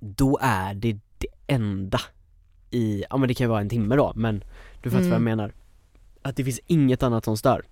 Då 0.00 0.38
är 0.42 0.74
det 0.74 0.92
det 1.18 1.26
enda 1.46 2.00
i, 2.74 3.04
ja 3.10 3.16
men 3.16 3.28
det 3.28 3.34
kan 3.34 3.44
ju 3.44 3.48
vara 3.48 3.60
en 3.60 3.68
timme 3.68 3.96
då 3.96 4.12
men 4.16 4.44
du 4.82 4.90
fattar 4.90 5.02
vad 5.02 5.10
jag 5.12 5.16
Mm. 5.16 5.24
menar. 5.24 5.52
Att 6.22 6.36
det 6.36 6.44
finns 6.44 6.60
inget 6.66 7.02
annat 7.02 7.24
som 7.24 7.36
stör. 7.36 7.62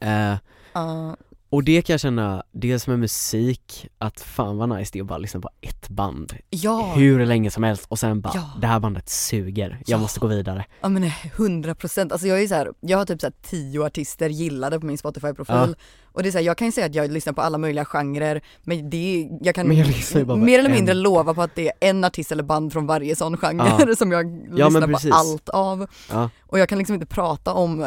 Eh, 0.00 0.34
Ja, 0.72 1.16
Och 1.52 1.64
det 1.64 1.82
kan 1.82 1.94
jag 1.94 2.00
känna, 2.00 2.42
dels 2.52 2.86
med 2.86 2.98
musik, 2.98 3.88
att 3.98 4.20
fan 4.20 4.56
vad 4.56 4.68
nice 4.68 4.90
det 4.92 4.98
är 4.98 5.00
att 5.02 5.06
bara 5.08 5.18
lyssna 5.18 5.40
på 5.40 5.50
ett 5.60 5.88
band 5.88 6.32
ja. 6.50 6.92
hur 6.96 7.26
länge 7.26 7.50
som 7.50 7.62
helst 7.62 7.86
och 7.88 7.98
sen 7.98 8.20
bara, 8.20 8.32
Ja. 8.34 8.50
det 8.60 8.66
här 8.66 8.80
bandet 8.80 9.08
suger, 9.08 9.70
jag 9.86 9.96
Ja. 9.98 10.02
måste 10.02 10.20
gå 10.20 10.26
vidare 10.26 10.64
Ja 10.80 10.88
men 10.88 11.10
hundra 11.36 11.74
procent, 11.74 12.12
alltså 12.12 12.26
jag 12.28 12.42
är 12.42 12.46
så 12.48 12.54
här, 12.54 12.68
jag 12.80 12.98
har 12.98 13.04
typ 13.04 13.20
så 13.20 13.26
här 13.26 13.34
tio 13.42 13.84
artister 13.86 14.28
gillade 14.28 14.80
på 14.80 14.86
min 14.86 14.98
Spotify-profil 14.98 15.54
Ja. 15.56 15.68
och 16.12 16.22
det 16.22 16.28
är 16.28 16.30
så 16.30 16.38
här, 16.38 16.44
jag 16.44 16.56
kan 16.56 16.66
ju 16.68 16.72
säga 16.72 16.86
att 16.86 16.94
jag 16.94 17.10
lyssnar 17.10 17.32
på 17.32 17.40
alla 17.42 17.58
möjliga 17.58 17.84
genrer 17.84 18.40
men 18.62 18.90
det 18.90 19.28
jag 19.42 19.54
kan 19.54 19.68
Men 19.68 19.76
jag 19.76 20.38
mer 20.38 20.58
eller 20.58 20.68
en. 20.70 20.74
mindre 20.76 20.94
lova 20.94 21.34
på 21.34 21.42
att 21.42 21.54
det 21.54 21.66
är 21.68 21.72
en 21.90 22.04
artist 22.04 22.32
eller 22.32 22.42
band 22.42 22.72
från 22.72 22.86
varje 22.86 23.16
sån 23.16 23.36
genre 23.36 23.96
som 23.98 24.12
jag 24.12 24.48
lyssnar 24.50 24.88
på 25.10 25.14
allt 25.16 25.48
av 25.48 25.86
Ja, 26.10 26.30
och 26.46 26.58
jag 26.58 26.68
kan 26.68 26.78
liksom 26.78 26.94
inte 26.94 27.06
prata 27.06 27.52
om 27.52 27.86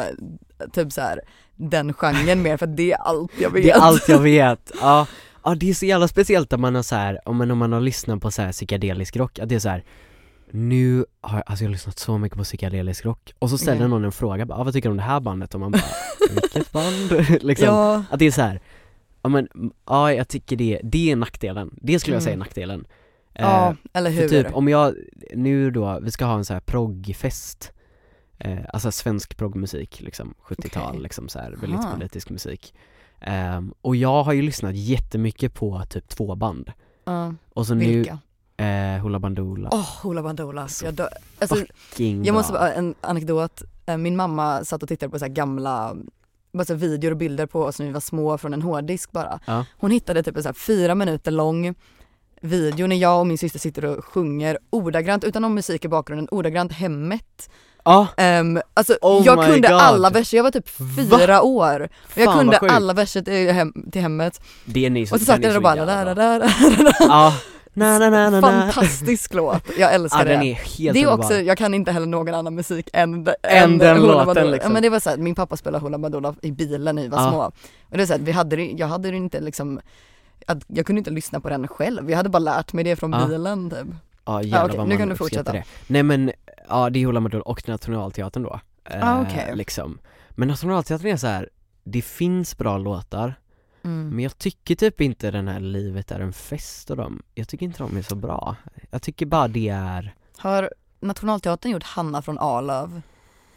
typ 0.72 0.92
så 0.92 1.00
här 1.00 1.20
den 1.56 1.92
genren 1.92 2.42
mer 2.42 2.56
för 2.56 2.66
att 2.66 2.76
det 2.76 2.92
är 2.92 2.96
allt 2.98 3.32
jag 3.40 3.50
vet. 3.50 3.62
Det 3.62 3.70
är 3.70 3.80
allt 3.80 4.08
jag 4.08 4.18
vet, 4.18 4.72
ja 4.80 5.06
Ja 5.44 5.54
det 5.54 5.70
är 5.70 5.74
så 5.74 5.86
jävla 5.86 6.08
speciellt 6.08 6.52
om 6.52 6.60
man 6.60 6.74
har 6.74 6.82
så 6.82 6.94
här, 6.96 7.18
om 7.28 7.36
man, 7.36 7.50
om 7.50 7.58
man 7.58 7.72
har 7.72 7.80
lyssnat 7.80 8.20
på 8.20 8.30
så 8.30 8.42
här 8.42 8.52
psykedelisk 8.52 9.16
rock, 9.16 9.38
att 9.38 9.48
det 9.48 9.54
är 9.54 9.58
så 9.58 9.68
här. 9.68 9.84
Nu 10.50 11.04
har 11.20 11.36
jag, 11.38 11.42
alltså 11.46 11.64
jag 11.64 11.68
har 11.68 11.72
lyssnat 11.72 11.98
så 11.98 12.18
mycket 12.18 12.38
på 12.38 12.44
psykedelisk 12.44 13.04
rock, 13.04 13.32
och 13.38 13.50
så 13.50 13.58
ställer 13.58 13.76
Mm. 13.76 13.90
någon 13.90 14.04
en 14.04 14.12
fråga, 14.12 14.46
bara, 14.46 14.58
ah, 14.58 14.64
vad 14.64 14.72
tycker 14.74 14.88
du 14.88 14.90
om 14.90 14.96
det 14.96 15.02
här 15.02 15.20
bandet? 15.20 15.54
Och 15.54 15.60
man 15.60 15.70
bara, 15.72 15.82
vilket 16.40 16.72
band? 16.72 17.26
liksom, 17.42 17.66
Ja, 17.66 18.04
att 18.10 18.18
det 18.18 18.26
är 18.26 18.30
så 18.30 18.42
här. 18.42 18.60
ja 19.22 19.28
men, 19.28 19.48
mm, 19.54 19.70
ja 19.86 20.12
jag 20.12 20.28
tycker 20.28 20.56
det, 20.56 20.80
det 20.82 21.10
är 21.12 21.16
nackdelen, 21.16 21.70
det 21.82 21.98
skulle 22.00 22.16
jag 22.16 22.22
säga 22.22 22.32
är 22.32 22.36
Mm. 22.36 22.46
nackdelen 22.46 22.86
ja 23.34 23.68
Eh, 23.70 23.74
eller 23.92 24.10
för 24.12 24.20
hur. 24.22 24.28
typ 24.28 24.46
om 24.54 24.68
jag, 24.68 24.94
nu 25.34 25.70
då, 25.70 25.98
vi 26.02 26.10
ska 26.10 26.24
ha 26.24 26.34
en 26.36 26.44
så 26.44 26.52
här 26.52 26.60
proggfest 26.60 27.72
eh, 28.38 28.58
Alltså 28.72 28.92
svensk 28.92 29.36
proggmusik 29.36 30.00
liksom, 30.00 30.34
70-tal 30.48 30.88
Okej. 30.88 31.00
liksom 31.02 31.28
så 31.28 31.38
här, 31.38 31.50
väldigt 31.60 31.80
Aha. 31.80 31.94
politisk 31.94 32.30
musik 32.30 32.74
Ehm, 33.20 33.74
Och 33.80 33.96
jag 33.96 34.22
har 34.22 34.32
ju 34.32 34.42
lyssnat 34.42 34.74
jättemycket 34.74 35.54
på 35.54 35.82
typ 35.90 36.08
två 36.08 36.34
band 36.34 36.72
ja, 37.04 37.34
Och 37.54 37.66
så 37.66 37.74
vilka? 37.74 38.18
nu, 38.58 38.64
eh, 38.64 39.00
Hoola 39.02 39.18
Bandoola, 39.18 39.68
Åh, 39.72 39.88
Hoola 40.02 40.22
Bandoola. 40.22 40.68
Så 40.68 40.84
Jag 40.84 40.94
dör. 40.94 41.08
Alltså, 41.38 41.56
Jag 41.98 42.32
måste 42.34 42.52
bara, 42.52 42.72
en 42.72 42.94
anekdot. 43.00 43.62
Eh, 43.86 43.96
Min 43.96 44.16
mamma 44.16 44.64
satt 44.64 44.82
och 44.82 44.88
tittade 44.88 45.10
på 45.10 45.18
så 45.18 45.26
gamla 45.28 45.96
bara 46.52 46.64
så 46.64 46.74
videor 46.74 47.10
och 47.10 47.16
bilder 47.16 47.46
på 47.46 47.62
oss 47.62 47.78
när 47.78 47.86
vi 47.86 47.92
var 47.92 48.00
små 48.00 48.38
från 48.38 48.54
en 48.54 48.62
hårddisk 48.62 49.12
bara. 49.12 49.40
Ja. 49.46 49.64
Hon 49.78 49.90
hittade 49.90 50.22
typ 50.22 50.36
en 50.36 50.42
så 50.42 50.52
fyra 50.52 50.94
minuter 50.94 51.30
lång 51.30 51.74
video 52.40 52.86
när 52.86 52.96
jag 52.96 53.20
och 53.20 53.26
min 53.26 53.38
syster 53.38 53.58
sitter 53.58 53.84
och 53.84 54.04
sjunger 54.04 54.58
ordagrant, 54.70 55.24
utan 55.24 55.42
någon 55.42 55.54
musik 55.54 55.84
i 55.84 55.88
bakgrunden, 55.88 56.28
ordagrant 56.30 56.72
hemmet. 56.72 57.50
Ja, 57.84 58.06
Um, 58.40 58.60
alltså 58.74 58.96
Oh 59.02 59.22
jag 59.26 59.44
kunde 59.46 59.68
God. 59.68 59.76
alla 59.80 60.10
verser, 60.10 60.36
jag 60.36 60.44
var 60.44 60.50
typ 60.50 60.80
Va? 60.80 61.18
fyra 61.18 61.42
år. 61.42 61.88
Och 62.04 62.18
jag 62.18 62.24
Fan, 62.24 62.38
kunde 62.38 62.58
alla 62.58 62.92
verser 62.92 63.22
till, 63.22 63.50
hem, 63.52 63.72
till 63.92 64.00
hemmet. 64.02 64.40
det 64.64 64.86
är 64.86 64.90
ni 64.90 65.06
som, 65.06 65.14
Och 65.16 65.20
så 65.20 65.24
satt 65.26 65.42
jag 65.42 65.50
där 65.52 65.56
och 65.56 65.62
bara 65.62 65.84
da, 65.86 66.04
da, 66.04 66.14
da, 66.14 66.38
da. 66.38 66.48
Ja, 67.00 67.34
na 67.74 67.98
na 67.98 68.10
na 68.10 68.30
na 68.30 68.40
Fantastisk 68.40 69.34
låt, 69.34 69.62
jag 69.78 69.94
älskar 69.94 70.18
Ja 70.18 70.24
det. 70.24 70.30
den 70.30 70.42
är 70.42 70.54
helt 70.54 70.94
Det 70.94 71.02
är 71.02 71.12
också, 71.12 71.34
jag 71.34 71.58
kan 71.58 71.74
inte 71.74 71.92
heller 71.92 72.06
någon 72.06 72.34
annan 72.34 72.54
musik 72.54 72.88
än, 72.92 73.28
Än 73.42 73.78
den 73.78 73.98
Hoola 73.98 74.24
låten, 74.24 74.50
liksom. 74.50 74.70
Ja 74.70 74.72
men 74.72 74.82
det 74.82 74.88
var 74.88 75.00
så 75.00 75.10
här, 75.10 75.16
min 75.16 75.34
pappa 75.34 75.56
spelade 75.56 75.82
Hoola 75.84 75.98
Bandoola 75.98 76.34
i 76.42 76.52
bilen 76.52 76.94
när 76.96 77.02
vi 77.02 77.08
var 77.08 77.18
Ja. 77.22 77.30
små. 77.30 77.42
Och 77.90 77.96
det 77.96 78.02
är 78.02 78.06
så 78.06 78.12
här, 78.12 78.20
vi 78.20 78.32
hade, 78.32 78.56
jag 78.62 78.86
hade 78.86 79.10
det 79.10 79.16
inte 79.16 79.40
liksom, 79.40 79.80
att 80.46 80.64
jag 80.66 80.86
kunde 80.86 80.98
inte 80.98 81.10
lyssna 81.10 81.40
på 81.40 81.48
den 81.48 81.68
själv, 81.68 82.10
jag 82.10 82.16
hade 82.16 82.28
bara 82.28 82.38
lärt 82.38 82.72
mig 82.72 82.84
det 82.84 82.96
från 82.96 83.12
Ja. 83.12 83.26
bilen 83.26 83.70
typ. 83.70 83.86
Ja 84.24 84.42
jävlar 84.42 84.64
okej, 84.64 84.76
vad 84.78 84.86
nu 84.88 84.94
man 84.94 84.98
kan 84.98 85.08
du 85.08 85.16
fortsätta. 85.16 85.52
det. 85.52 85.64
Nej 85.86 86.02
men, 86.02 86.32
ja 86.68 86.90
det 86.90 86.98
är 87.02 87.06
Hoola 87.06 87.20
Bandoola 87.20 87.42
och 87.44 87.68
Nationalteatern 87.68 88.42
då 88.42 88.60
eh, 88.84 89.08
Ah, 89.08 89.22
okej. 89.22 89.52
liksom 89.56 89.98
Men 90.30 90.48
Nationalteatern 90.48 91.06
är 91.12 91.16
så 91.16 91.26
här. 91.26 91.48
det 91.84 92.02
finns 92.02 92.58
bra 92.58 92.78
låtar 92.78 93.34
Mm. 93.82 94.08
Men 94.08 94.18
jag 94.18 94.38
tycker 94.38 94.74
typ 94.74 95.00
inte 95.00 95.30
den 95.30 95.48
här 95.48 95.60
Livet 95.60 96.10
är 96.10 96.20
en 96.20 96.32
fest 96.32 96.90
och 96.90 96.96
dem, 96.96 97.22
jag 97.34 97.48
tycker 97.48 97.66
inte 97.66 97.78
de 97.78 97.96
är 97.96 98.02
så 98.02 98.14
bra 98.14 98.56
Jag 98.90 99.02
tycker 99.02 99.26
bara 99.26 99.48
det 99.48 99.68
är 99.68 100.14
Har 100.38 100.70
Nationalteatern 101.00 101.72
gjort 101.72 101.82
Hanna 101.82 102.22
från 102.22 102.38
Arlöv? 102.38 103.02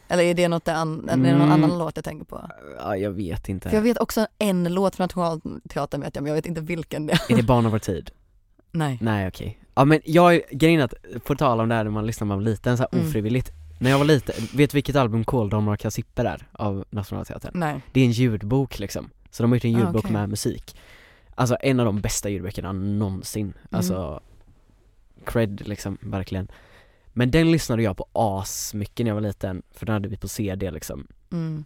Eller 0.09 0.23
är 0.23 0.33
det 0.33 0.47
något, 0.47 0.67
an, 0.67 1.09
är 1.09 1.17
det 1.17 1.31
någon 1.31 1.41
Mm. 1.41 1.51
annan 1.51 1.77
låt 1.79 1.95
jag 1.95 2.05
tänker 2.05 2.25
på? 2.25 2.49
Ja 2.79 2.97
jag 2.97 3.11
vet 3.11 3.49
inte 3.49 3.69
För 3.69 3.75
jag 3.77 3.81
vet 3.83 3.97
också 3.97 4.27
en 4.39 4.63
låt 4.73 4.95
från 4.95 5.03
Nationalteatern 5.03 6.01
vet 6.01 6.15
jag, 6.15 6.21
men 6.23 6.29
jag 6.29 6.35
vet 6.35 6.45
inte 6.45 6.61
vilken 6.61 7.05
det 7.07 7.13
är. 7.13 7.31
Är 7.31 7.35
det 7.35 7.43
Barn 7.43 7.65
av 7.65 7.71
vår 7.71 7.79
tid? 7.79 8.11
Nej. 8.71 8.97
Nej 9.01 9.27
okej, 9.27 9.59
Ja 9.75 9.85
men 9.85 10.01
jag, 10.05 10.41
grejen 10.51 10.81
att, 10.81 10.93
på 11.25 11.35
tal 11.35 11.59
om 11.61 11.69
det 11.69 11.75
här 11.75 11.83
när 11.83 11.91
man 11.91 12.05
lyssnar 12.05 12.25
när 12.25 12.35
man 12.35 12.37
var 12.37 12.51
liten 12.51 12.77
så 12.77 12.83
här 12.83 12.89
Mm. 12.93 13.07
ofrivilligt 13.07 13.51
När 13.79 13.89
jag 13.89 13.97
var 13.97 14.05
liten, 14.05 14.35
vet 14.55 14.71
du 14.71 14.75
vilket 14.77 14.95
album 14.95 15.23
Kåldolmar 15.23 15.73
och 15.73 15.79
kassipper 15.79 16.25
är 16.25 16.47
av 16.51 16.85
Nationalteatern? 16.89 17.51
Nej. 17.55 17.81
Det 17.93 18.01
är 18.01 18.05
en 18.05 18.11
ljudbok 18.11 18.79
liksom, 18.79 19.09
så 19.31 19.43
de 19.43 19.51
har 19.51 19.55
gjort 19.55 19.65
en 19.65 19.75
Ah, 19.75 19.79
ljudbok 19.79 20.03
okej. 20.05 20.11
med 20.13 20.29
musik 20.29 20.75
Alltså 21.35 21.57
en 21.61 21.79
av 21.79 21.85
de 21.85 22.01
bästa 22.01 22.29
ljudböckerna 22.29 22.71
någonsin, 22.71 23.53
alltså 23.71 24.19
cred 25.25 25.67
liksom, 25.67 25.97
verkligen 26.01 26.47
Men 27.13 27.31
den 27.31 27.51
lyssnade 27.51 27.83
jag 27.83 27.97
på 27.97 28.05
as 28.13 28.73
mycket 28.73 29.03
när 29.03 29.09
jag 29.09 29.15
var 29.15 29.21
liten, 29.21 29.61
för 29.71 29.85
den 29.85 29.93
hade 29.93 30.07
vi 30.09 30.17
på 30.17 30.27
CD 30.27 30.71
liksom 30.71 31.07
Mm. 31.31 31.65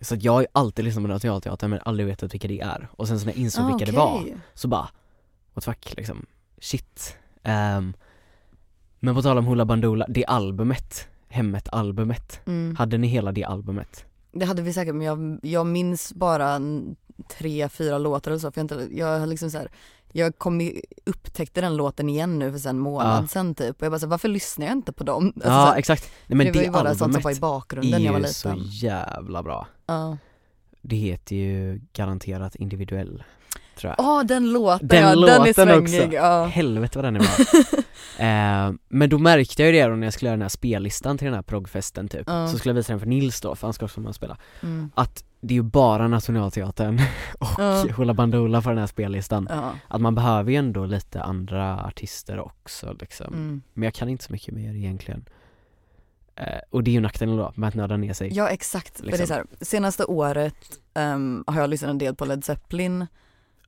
Så 0.00 0.14
att 0.14 0.22
jag 0.22 0.32
har 0.32 0.40
ju 0.40 0.46
alltid 0.52 0.84
lyssnat 0.84 1.04
på 1.04 1.08
Nationalteatern 1.08 1.70
men 1.70 1.80
aldrig 1.84 2.06
vetat 2.06 2.34
vilka 2.34 2.48
det 2.48 2.60
är 2.60 2.88
Och 2.92 3.08
sen 3.08 3.20
så 3.20 3.26
när 3.26 3.32
jag 3.32 3.38
insåg 3.40 3.64
Ah, 3.64 3.66
vilka 3.68 3.84
det 3.92 3.98
okej. 3.98 4.32
var, 4.32 4.40
så 4.54 4.68
bara 4.68 4.88
What 5.54 5.64
fuck 5.64 5.94
liksom, 5.96 6.26
shit 6.60 7.16
Ehm, 7.42 7.92
Men 9.00 9.14
på 9.14 9.22
tal 9.22 9.38
om 9.38 9.46
Hoola 9.46 9.64
Bandoola, 9.64 10.06
det 10.08 10.24
albumet, 10.26 11.08
Hemmet-albumet 11.28 12.40
Mm. 12.46 12.76
Hade 12.76 12.98
ni 12.98 13.06
hela 13.06 13.32
det 13.32 13.44
albumet? 13.44 14.04
Det 14.32 14.44
hade 14.44 14.62
vi 14.62 14.72
säkert 14.72 14.94
men 14.94 15.06
jag, 15.06 15.38
jag 15.42 15.66
minns 15.66 16.12
bara 16.14 16.60
tre, 17.22 17.68
fyra 17.68 17.98
låtar 17.98 18.30
eller 18.30 18.38
så 18.38 18.52
för 18.52 18.60
jag, 18.60 18.64
inte, 18.64 18.88
jag 18.96 19.18
har 19.18 19.26
liksom 19.26 19.50
så 19.50 19.58
här, 19.58 19.70
jag 20.12 20.38
kom 20.38 20.60
i, 20.60 20.82
upptäckte 21.04 21.60
den 21.60 21.76
låten 21.76 22.08
igen 22.08 22.38
nu 22.38 22.52
för 22.52 22.58
sen 22.58 22.70
en 22.76 22.78
månad 22.78 23.22
Ja. 23.24 23.28
sen 23.28 23.54
typ 23.54 23.76
och 23.76 23.82
jag 23.86 23.92
bara 23.92 23.98
så 23.98 24.06
här, 24.06 24.10
varför 24.10 24.28
lyssnar 24.28 24.66
jag 24.66 24.72
inte 24.72 24.92
på 24.92 25.04
dem? 25.04 25.26
Alltså, 25.26 25.40
så 25.40 25.48
ja 25.48 25.64
här, 25.64 25.76
exakt, 25.78 26.10
nej 26.26 26.36
men 26.36 26.46
det 26.46 26.52
det, 26.52 26.58
var 26.58 26.64
ju 26.64 26.70
bara 26.70 26.94
sånt 26.94 27.14
som 27.14 27.22
var 27.22 27.30
i 27.36 27.40
bakgrunden 27.40 28.02
när 28.02 28.06
jag 28.12 28.14
är 28.14 28.26
ju 28.26 28.32
så 28.32 28.54
jävla 28.58 29.42
bra 29.42 29.66
Ja. 29.86 30.16
Det 30.80 30.96
heter 30.96 31.36
ju 31.36 31.80
garanterat 31.92 32.54
individuell, 32.54 33.24
tror 33.82 33.94
jag 33.98 34.06
Åh 34.06 34.22
den 34.24 34.52
låten 34.52 34.88
Den 34.88 35.02
ja, 35.02 35.08
den 35.10 35.18
är 35.28 35.38
låten 35.38 35.54
svängig. 35.54 36.00
också. 36.04 36.16
Ja. 36.16 36.44
Helvete 36.44 36.98
vad 36.98 37.04
den 37.04 37.16
är 37.16 37.20
bra 37.20 37.76
eh, 38.26 38.72
Men 38.88 39.10
då 39.10 39.18
märkte 39.18 39.62
jag 39.62 39.72
ju 39.72 39.78
det 39.80 39.86
då 39.88 39.94
när 39.96 40.06
jag 40.06 40.14
skulle 40.14 40.28
göra 40.28 40.36
den 40.36 40.42
här 40.42 40.48
spellistan 40.48 41.18
till 41.18 41.24
den 41.24 41.34
här 41.34 41.42
proggfesten 41.42 42.08
typ 42.08 42.22
Ja. 42.26 42.48
Så 42.48 42.58
skulle 42.58 42.70
jag 42.70 42.76
visa 42.76 42.92
den 42.92 43.00
för 43.00 43.06
Nils 43.06 43.40
då, 43.40 43.54
för 43.54 43.66
han 43.66 43.74
ska 43.74 43.84
också 43.84 44.00
vara 44.00 44.02
med 44.04 44.08
och 44.08 44.14
spela 44.14 44.36
Mm. 44.62 44.90
Att 44.94 45.24
det 45.40 45.54
är 45.54 45.56
ju 45.56 45.62
bara 45.62 46.08
Nationalteatern 46.08 47.00
och 47.38 47.48
Ja. 47.58 47.86
Hoola 47.96 48.14
Bandoola 48.14 48.62
på 48.62 48.68
den 48.68 48.78
här 48.78 48.86
spellistan 48.86 49.46
Ja. 49.50 49.72
Att 49.88 50.00
man 50.00 50.14
behöver 50.14 50.50
ju 50.50 50.56
ändå 50.56 50.86
lite 50.86 51.22
andra 51.22 51.84
artister 51.84 52.40
också 52.40 52.92
liksom 53.00 53.26
Mm. 53.34 53.62
Men 53.74 53.82
jag 53.84 53.94
kan 53.94 54.08
inte 54.08 54.24
så 54.24 54.32
mycket 54.32 54.54
mer 54.54 54.74
egentligen 54.74 55.24
eh, 56.36 56.46
Och 56.70 56.82
det 56.84 56.90
är 56.90 56.92
ju 56.92 57.00
nackdelen 57.00 57.36
då, 57.36 57.52
med 57.54 57.68
att 57.68 57.74
nörda 57.74 57.96
ner 57.96 58.12
sig 58.12 58.32
ja 58.36 58.48
exakt, 58.48 58.96
för 58.96 59.06
det 59.06 59.08
är 59.08 59.18
Liksom. 59.18 59.26
så 59.26 59.34
här, 59.34 59.44
senaste 59.60 60.04
året 60.04 60.56
ehm, 60.94 61.44
har 61.46 61.60
jag 61.60 61.70
lyssnat 61.70 61.90
en 61.90 61.98
del 61.98 62.14
på 62.14 62.24
Led 62.24 62.44
Zeppelin. 62.44 63.06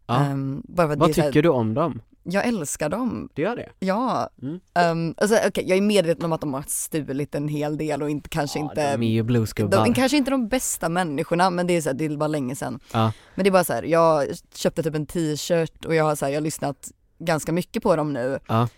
Ja. 0.07 0.27
Bara 0.65 0.93
att 0.93 0.99
Vad 0.99 1.11
är 1.11 1.15
så 1.15 1.21
här, 1.21 1.29
tycker 1.29 1.43
du 1.43 1.49
om 1.49 1.75
dem? 1.75 2.01
Jag 2.27 2.47
älskar 2.47 2.89
dem, 2.89 3.29
Du 3.35 3.43
gör 3.43 3.57
det? 3.57 3.69
ja. 3.79 4.31
Mm. 4.43 4.61
Um, 5.09 5.15
alltså, 5.19 5.37
okej, 5.47 5.65
jag 5.69 5.79
är 5.79 5.83
medveten 5.83 6.25
om 6.25 6.33
att 6.33 6.41
de 6.41 6.55
har 6.55 6.65
stulit 6.69 7.35
en 7.35 7.49
hel 7.49 7.77
del 7.79 8.03
och 8.03 8.11
inte, 8.11 8.29
kanske 8.29 8.59
ja, 8.59 8.65
inte 8.65 8.97
de 8.97 9.03
är 9.03 9.11
ju 9.11 9.23
bluesgubbar 9.23 9.85
de 9.85 9.91
är 9.91 9.95
kanske 9.95 10.17
inte 10.17 10.31
de 10.31 10.49
bästa 10.49 10.89
människorna 10.89 11.51
men 11.51 11.67
det 11.67 11.77
är 11.77 11.81
så 11.81 11.89
här, 11.89 11.97
det 11.97 12.17
var 12.17 12.29
länge 12.29 12.57
sedan. 12.57 12.81
Ja. 12.93 13.13
Men 13.35 13.45
det 13.45 13.49
är 13.49 13.53
bara 13.53 13.65
så 13.65 13.73
här, 13.73 13.83
jag 13.83 14.27
köpte 14.55 14.83
typ 14.83 14.95
en 14.95 15.07
t-shirt 15.07 15.85
och 15.85 15.95
jag 15.95 16.05
har 16.05 16.15
så 16.17 16.25
här, 16.25 16.33
jag 16.33 16.37
har 16.41 16.45
lyssnat 16.45 16.91
ganska 17.19 17.53
mycket 17.53 17.83
på 17.83 17.97
dem 17.97 18.13
nu. 18.13 18.39
Ja. 18.49 18.69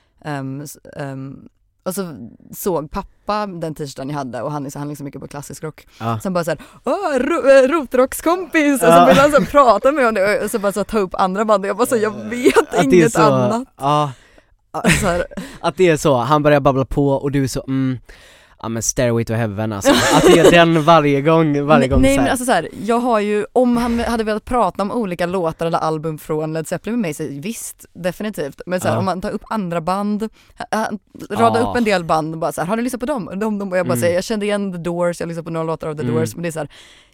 S- 0.62 0.79
ehm, 0.97 1.49
och 1.87 1.95
så 1.95 2.14
såg 2.55 2.91
pappa 2.91 3.47
den 3.47 3.74
t-shirten 3.74 4.09
jag 4.11 4.16
hade 4.16 4.43
och 4.43 4.53
han, 4.53 4.70
så, 4.70 4.78
han 4.78 4.89
lyssnar 4.89 5.05
mycket 5.05 5.20
på 5.20 5.28
klassisk 5.28 5.62
rock. 5.62 5.87
Ja. 6.01 6.18
Sen 6.22 6.32
bara 6.32 6.45
såhär, 6.45 6.61
åh 6.84 7.18
ro, 7.18 7.49
äh, 7.49 7.68
rotrockskompis! 7.68 8.74
Och 8.74 8.89
så 8.89 8.95
Ja. 8.95 9.07
vill 9.07 9.18
han 9.18 9.32
så 9.32 9.45
prata 9.45 9.93
med 9.93 10.09
om 10.09 10.14
det 10.14 10.45
och 10.45 10.51
så 10.51 10.59
bara 10.59 10.72
så 10.72 10.84
ta 10.84 10.99
upp 10.99 11.14
andra 11.14 11.45
band 11.45 11.64
och 11.64 11.68
jag 11.68 11.76
bara 11.76 11.87
så, 11.87 11.97
jag 11.97 12.24
vet 12.24 12.74
Att 12.74 12.84
inget 12.84 13.12
så, 13.12 13.22
annat. 13.22 13.68
Ja, 13.76 14.12
att 15.61 15.76
det 15.76 15.89
är 15.89 15.97
så, 15.97 16.16
han 16.16 16.43
börjar 16.43 16.61
babbla 16.61 16.84
på 16.84 17.09
och 17.09 17.30
du 17.32 17.45
är 17.45 17.49
så 17.49 17.64
mm, 17.68 17.99
ja 18.67 18.71
men 18.71 18.83
stairway 18.83 19.25
to 19.25 19.33
heaven 19.35 19.73
alltså, 19.73 19.91
att 20.14 20.23
det 20.23 20.39
är 20.39 20.51
den 20.51 20.83
varje 20.85 21.21
gång, 21.23 21.67
varje 21.67 21.89
gång 21.89 22.03
nej 22.03 22.14
så 22.17 22.21
men 22.23 22.31
alltså 22.31 22.45
så 22.45 22.53
här, 22.53 22.69
jag 22.85 22.99
har 22.99 23.21
ju, 23.21 23.47
om 23.53 23.77
han 23.77 24.01
hade 24.01 24.25
velat 24.25 24.45
prata 24.45 24.83
om 24.83 24.93
olika 24.93 25.27
låtar 25.27 25.67
eller 25.67 25.79
album 25.79 26.19
från 26.19 26.53
Led 26.53 26.69
Zeppelin 26.69 26.95
med 27.01 27.03
mig 27.03 27.14
så 27.14 27.27
visst, 27.31 27.87
definitivt. 27.93 28.61
Men 28.67 28.81
så 28.81 28.89
här, 28.89 28.95
Ja. 28.95 28.99
om 28.99 29.05
man 29.05 29.21
tar 29.21 29.31
upp 29.31 29.43
andra 29.49 29.81
band, 29.81 30.29
radar 31.31 31.61
Ja. 31.61 31.71
upp 31.71 31.77
en 31.77 31.85
del 31.85 32.05
band 32.05 32.35
och 32.35 32.39
bara 32.41 32.53
så 32.53 32.61
här, 32.61 32.69
har 32.69 32.77
du 32.77 32.83
lyssnat 32.83 33.01
på 33.01 33.07
dem? 33.07 33.31
De, 33.41 33.59
de, 33.59 33.71
och 33.73 33.79
jag 33.79 33.87
bara 33.87 33.93
Mm. 33.93 34.01
säger, 34.01 34.14
jag 34.14 34.25
kände 34.25 34.47
igen 34.47 34.73
The 34.73 34.79
Doors, 34.79 35.21
jag 35.21 35.27
lyssnade 35.27 35.45
på 35.45 35.51
några 35.51 35.64
låtar 35.67 35.89
av 35.89 35.95
The 35.95 36.03
Mm. 36.03 36.14
Doors, 36.14 36.35
men 36.35 36.43
det 36.43 36.49
är 36.49 36.53
så 36.53 36.59
här, 36.59 36.69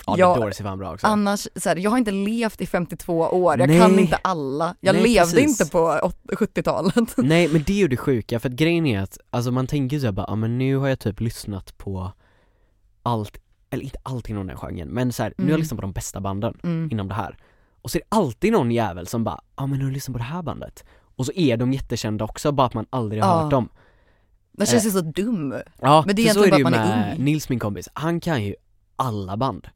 Ja, 0.07 0.15
jag- 0.19 0.35
The 0.37 0.41
Doors 0.41 0.61
är 0.61 0.65
fan 0.65 0.79
bra 0.79 0.93
också 0.95 1.07
annars, 1.07 1.49
så 1.57 1.69
här, 1.69 1.77
jag 1.77 1.91
har 1.91 1.99
inte 1.99 2.11
levt 2.11 2.61
i 2.61 2.67
52 2.67 3.19
år, 3.19 3.61
jag 3.61 3.69
Nej. 3.69 3.81
kan 3.81 3.99
inte 3.99 4.17
alla. 4.23 4.75
Jag 4.81 4.93
Nej, 4.95 5.03
levde 5.03 5.21
precis. 5.33 5.61
inte 5.61 5.73
på 5.73 5.79
åt- 6.03 6.23
70-talet. 6.39 7.15
Nej 7.17 7.49
men 7.49 7.63
det 7.67 7.73
är 7.73 7.77
ju 7.77 7.89
det 7.89 7.97
sjuka, 7.97 8.41
för 8.41 8.49
att 8.49 8.55
grejen 8.55 8.87
är 8.87 9.01
att, 9.01 9.19
alltså 9.31 9.51
man 9.51 9.67
tänker 9.67 9.99
såhär 9.99 10.13
bara, 10.13 10.27
ja 10.29 10.35
men 10.35 10.59
nu 10.59 10.77
har 10.77 10.89
jag 10.89 10.99
typ 10.99 11.21
lyssnat 11.21 11.42
på 11.79 12.13
allt, 13.03 13.37
eller 13.71 13.85
inte 13.85 13.99
allt 14.03 14.29
inom 14.31 14.47
den 14.47 14.57
genren, 14.57 14.89
men 14.89 15.13
så 15.13 15.23
här, 15.23 15.35
nu 15.39 15.45
har 15.45 15.49
jag 15.51 15.55
Mm. 15.55 15.61
lyssnat 15.61 15.77
på 15.79 15.83
de 15.83 15.93
bästa 15.93 16.21
banden 16.21 16.59
Mm. 16.63 16.89
inom 16.93 17.09
det 17.09 17.15
här 17.15 17.37
Och 17.83 17.91
så 17.91 17.99
är 17.99 18.01
det 18.01 18.17
alltid 18.17 18.53
någon 18.53 18.71
jävel 18.71 19.07
som 19.07 19.25
bara, 19.25 19.41
ja 19.57 19.67
men 19.67 19.79
nu 19.79 19.85
har 19.85 19.89
du 19.91 19.95
lyssnat 19.95 20.13
på 20.13 20.19
det 20.19 20.25
här 20.25 20.43
bandet 20.43 20.85
Och 21.17 21.27
så 21.27 21.33
är 21.33 21.57
de 21.57 21.73
jättekända 21.73 22.25
också, 22.25 22.53
bara 22.53 22.67
att 22.67 22.75
man 22.75 22.87
aldrig 22.91 23.23
har 23.23 23.31
Ja. 23.37 23.43
hört 23.43 23.51
dem 23.51 23.69
Man 24.59 24.67
känns 24.67 24.87
ju 24.87 24.91
så 24.91 25.01
dum. 25.01 25.55
Ja, 25.81 26.03
Men 26.07 26.17
det 26.17 26.23
är 26.23 26.25
egentligen 26.25 26.51
bara 26.51 26.79
att 26.79 26.87
man 26.89 26.91
är 27.03 27.15
ung. 27.17 27.25
Nils 27.25 27.49
min 27.49 27.59
kompis, 27.59 27.89
han 27.93 28.21
kan 28.21 28.45
ju 28.45 28.55
alla 28.97 29.37
band 29.37 29.69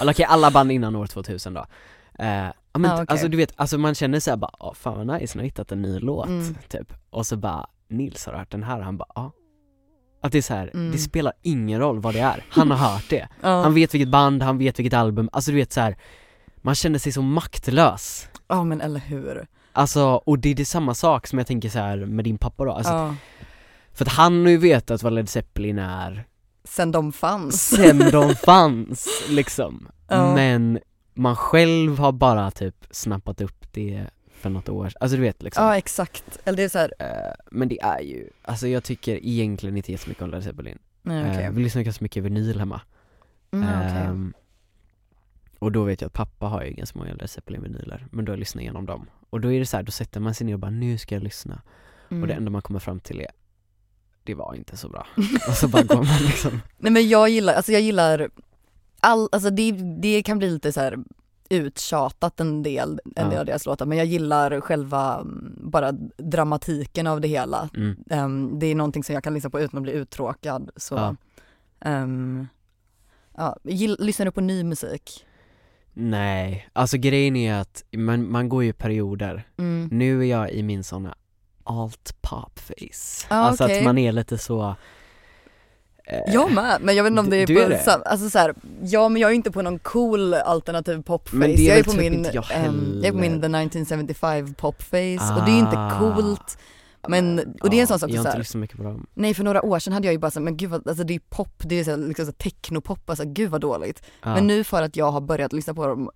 Eller 0.00 0.12
okej, 0.12 0.24
alla 0.24 0.50
band 0.50 0.72
innan 0.72 0.96
år 0.96 1.06
2000 1.06 1.54
då 1.54 1.60
eh, 2.18 2.48
men, 2.74 2.90
Ah, 2.90 2.94
okej. 2.94 3.06
Alltså 3.08 3.28
du 3.28 3.36
vet, 3.36 3.52
alltså 3.56 3.78
man 3.78 3.94
känner 3.94 4.20
såhär 4.20 4.36
bara, 4.36 4.50
åh 4.58 4.74
fan 4.74 5.06
vad 5.06 5.20
nice, 5.20 5.38
nu 5.38 5.40
har 5.40 5.44
jag 5.44 5.48
hittat 5.48 5.72
en 5.72 5.82
ny 5.82 5.98
låt, 6.00 6.26
Mm. 6.28 6.54
typ 6.68 6.92
Och 7.10 7.26
så 7.26 7.36
bara, 7.36 7.66
Nils 7.88 8.26
har 8.26 8.32
du 8.32 8.38
hört 8.38 8.50
den 8.50 8.62
här? 8.62 8.80
Han 8.80 8.96
bara, 8.96 9.08
ja 9.14 9.32
Att 10.24 10.32
det 10.32 10.38
är 10.38 10.42
så 10.42 10.54
här, 10.54 10.70
Mm. 10.74 10.92
det 10.92 10.98
spelar 10.98 11.32
ingen 11.42 11.80
roll 11.80 12.00
vad 12.00 12.14
det 12.14 12.20
är, 12.20 12.44
han 12.48 12.70
har 12.70 12.78
hört 12.92 13.04
det 13.10 13.28
Ja, 13.40 13.62
Han 13.62 13.74
vet 13.74 13.94
vilket 13.94 14.08
band, 14.08 14.42
han 14.42 14.58
vet 14.58 14.78
vilket 14.78 14.94
album, 14.94 15.28
alltså 15.32 15.50
du 15.50 15.56
vet 15.56 15.72
så 15.72 15.80
här. 15.80 15.96
Man 16.56 16.74
känner 16.74 16.98
sig 16.98 17.12
så 17.12 17.22
maktlös 17.22 18.28
Ja, 18.48 18.64
men 18.64 18.80
eller 18.80 19.00
hur. 19.00 19.46
Alltså, 19.72 20.04
och 20.04 20.38
det 20.38 20.48
är 20.48 20.54
det 20.54 20.64
samma 20.64 20.94
sak 20.94 21.26
som 21.26 21.38
jag 21.38 21.46
tänker 21.46 21.68
så 21.68 21.78
här 21.78 21.96
med 21.96 22.24
din 22.24 22.38
pappa 22.38 22.64
då, 22.64 22.72
alltså, 22.72 22.92
ja. 22.92 23.14
för 23.92 24.04
att 24.04 24.12
han 24.12 24.42
har 24.42 24.50
ju 24.50 24.56
vetat 24.58 25.02
vad 25.02 25.12
Led 25.12 25.28
Zeppelin 25.28 25.78
är 25.78 26.24
Sen 26.64 26.92
de 26.92 27.12
fanns. 27.12 27.62
sen 27.68 27.98
de 27.98 28.34
fanns 28.44 29.08
liksom 29.28 29.88
Ja. 30.08 30.34
Men 30.34 30.78
man 31.14 31.36
själv 31.36 31.98
har 31.98 32.12
bara 32.12 32.50
typ 32.50 32.74
snappat 32.90 33.40
upp 33.40 33.72
det 33.72 34.06
för 34.42 34.50
något 34.50 34.68
år 34.68 34.92
alltså 35.00 35.16
du 35.16 35.22
vet 35.22 35.42
liksom 35.42 35.64
Ja 35.64 35.76
exakt, 35.76 36.38
eller 36.44 36.56
det 36.56 36.62
är 36.62 36.68
så 36.68 36.78
här, 36.78 36.92
Eh, 36.98 37.32
Men 37.50 37.68
det 37.68 37.80
är 37.82 38.00
ju, 38.00 38.28
alltså 38.42 38.68
jag 38.68 38.84
tycker 38.84 39.26
egentligen 39.26 39.76
inte 39.76 39.92
jättemycket 39.92 40.22
om 40.22 40.30
Led 40.30 40.44
Zeppelin 40.44 40.78
nej. 41.02 41.44
Eh, 41.44 41.50
Vi 41.50 41.62
lyssnar 41.62 41.82
ganska 41.82 42.04
mycket 42.04 42.24
vinyl 42.24 42.58
hemma 42.58 42.80
Mm, 43.52 43.68
okej. 43.68 43.98
Ehm, 44.02 44.34
Och 45.58 45.72
då 45.72 45.84
vet 45.84 46.00
jag 46.00 46.06
att 46.06 46.12
pappa 46.12 46.46
har 46.46 46.62
ju 46.64 46.70
ganska 46.72 46.98
många 46.98 47.14
Led 47.14 47.30
Zeppelin-vinyler, 47.30 48.06
men 48.10 48.24
då 48.24 48.32
har 48.32 48.38
jag 48.38 48.62
igenom 48.62 48.86
dem 48.86 49.06
Och 49.30 49.40
då 49.40 49.52
är 49.52 49.58
det 49.58 49.66
så 49.66 49.76
här, 49.76 49.84
då 49.84 49.92
sätter 49.92 50.20
man 50.20 50.34
sig 50.34 50.46
ner 50.46 50.54
och 50.54 50.60
bara 50.60 50.70
nu 50.70 50.98
ska 50.98 51.14
jag 51.14 51.22
lyssna 51.22 51.62
Mm. 52.10 52.22
Och 52.22 52.28
det 52.28 52.34
enda 52.34 52.50
man 52.50 52.62
kommer 52.62 52.80
fram 52.80 53.00
till 53.00 53.20
är 53.20 53.30
det 54.24 54.34
var 54.34 54.54
inte 54.54 54.76
så 54.76 54.88
bra. 54.88 55.06
Och 55.48 55.54
så 55.54 55.68
bara 55.68 55.82
går 55.82 55.96
man 55.96 56.22
liksom 56.26 56.60
Nej 56.78 56.92
men 56.92 57.08
jag 57.08 57.28
gillar, 57.28 57.54
alltså 57.54 57.72
jag 57.72 57.80
gillar 57.80 58.28
all, 59.00 59.28
alltså 59.32 59.50
det, 59.50 59.72
det 60.02 60.22
kan 60.22 60.38
bli 60.38 60.50
lite 60.50 60.72
så 60.72 60.80
här 60.80 60.98
uttjatat 61.52 62.40
en 62.40 62.62
del, 62.62 63.00
en 63.16 63.30
del 63.30 63.38
av 63.38 63.46
deras 63.46 63.66
låtar 63.66 63.86
men 63.86 63.98
jag 63.98 64.06
gillar 64.06 64.60
själva 64.60 65.14
mm, 65.20 65.54
bara 65.70 65.92
dramatiken 66.18 67.06
av 67.06 67.20
det 67.20 67.28
hela. 67.28 67.68
mm. 67.76 67.96
Ehm, 68.10 68.58
det 68.58 68.66
är 68.66 68.74
någonting 68.74 69.04
som 69.04 69.14
jag 69.14 69.24
kan 69.24 69.34
lyssna 69.34 69.50
på 69.50 69.60
utan 69.60 69.78
att 69.78 69.82
bli 69.82 69.92
uttråkad 69.92 70.70
så 70.76 70.94
Ja. 70.94 71.16
ehm, 71.80 72.46
ja, 73.36 73.56
gill, 73.64 73.96
lyssnar 74.00 74.26
du 74.26 74.32
på 74.32 74.40
ny 74.40 74.64
musik? 74.64 75.26
Nej, 75.94 76.68
alltså 76.72 76.96
grejen 76.98 77.36
är 77.36 77.54
att 77.54 77.84
man, 77.96 78.30
man 78.30 78.48
går 78.48 78.64
ju 78.64 78.72
perioder 78.72 79.48
Mm. 79.58 79.88
Nu 79.92 80.20
är 80.20 80.24
jag 80.24 80.50
i 80.50 80.62
min 80.62 80.84
såna 80.84 81.14
alt 81.64 82.16
pop 82.22 82.58
face 82.58 83.26
Ah, 83.30 83.36
Alltså 83.36 83.64
okej. 83.64 83.78
att 83.78 83.84
man 83.84 83.98
är 83.98 84.12
lite 84.12 84.38
så 84.38 84.76
Jag 86.26 86.52
med, 86.52 86.78
men 86.82 86.96
jag 86.96 87.04
vet 87.04 87.10
inte 87.10 87.20
om 87.20 87.30
det 87.30 87.36
är 87.36 87.46
Du- 87.46 87.54
på, 87.54 87.60
är 87.60 87.68
det? 87.68 87.78
sam- 87.78 88.02
alltså 88.06 88.30
så 88.30 88.38
här, 88.38 88.54
ja 88.82 89.08
men 89.08 89.22
jag 89.22 89.30
är 89.30 89.34
inte 89.34 89.50
på 89.50 89.62
någon 89.62 89.78
cool 89.78 90.34
alternativ 90.34 91.02
popface, 91.02 91.36
Men 91.36 91.50
det 91.50 91.62
är 91.62 91.68
jag 91.68 91.78
är 91.78 91.84
på 91.84 91.90
typ 91.90 92.00
min, 92.00 92.24
jag 92.24 92.34
jag 92.34 92.50
är 93.06 93.10
på 93.12 93.16
min. 93.18 93.40
The 93.40 93.48
1975 93.48 94.54
popface 94.54 95.34
och 95.38 95.44
det 95.46 95.50
är 95.52 95.58
inte 95.58 95.76
Ah. 95.78 95.98
coolt 95.98 96.58
Men, 97.08 97.54
och 97.62 97.70
det 97.70 97.76
är 97.76 97.80
en 97.80 97.86
sån 97.86 97.98
sak 97.98 98.10
Jag 98.10 98.18
har 98.22 98.26
inte 98.26 98.38
lyssnat 98.38 98.60
mycket 98.60 98.76
på 98.76 98.82
dem 98.82 99.06
nej 99.14 99.34
för 99.34 99.44
några 99.44 99.62
år 99.62 99.78
sedan 99.78 99.92
hade 99.92 100.06
jag 100.06 100.12
ju 100.12 100.18
bara 100.18 100.30
så 100.30 100.38
här, 100.40 100.44
men 100.44 100.56
gud 100.56 100.70
vad, 100.70 100.88
alltså 100.88 101.04
det 101.04 101.14
är 101.14 101.20
pop, 101.28 101.52
det 101.64 101.80
är 101.80 101.84
så 101.84 101.90
här, 101.90 101.96
liksom 101.98 102.26
så 102.26 102.30
här 102.32 102.50
technopop, 102.50 103.10
alltså 103.10 103.24
gud 103.26 103.50
vad 103.50 103.60
dåligt 103.60 104.02
ja. 104.22 104.34
Men 104.34 104.46
nu 104.46 104.64
för 104.64 104.82
att 104.82 104.96
jag 104.96 105.10
har 105.10 105.20
börjat 105.20 105.52
lyssna 105.52 105.74
på 105.74 105.86
dem 105.86 106.10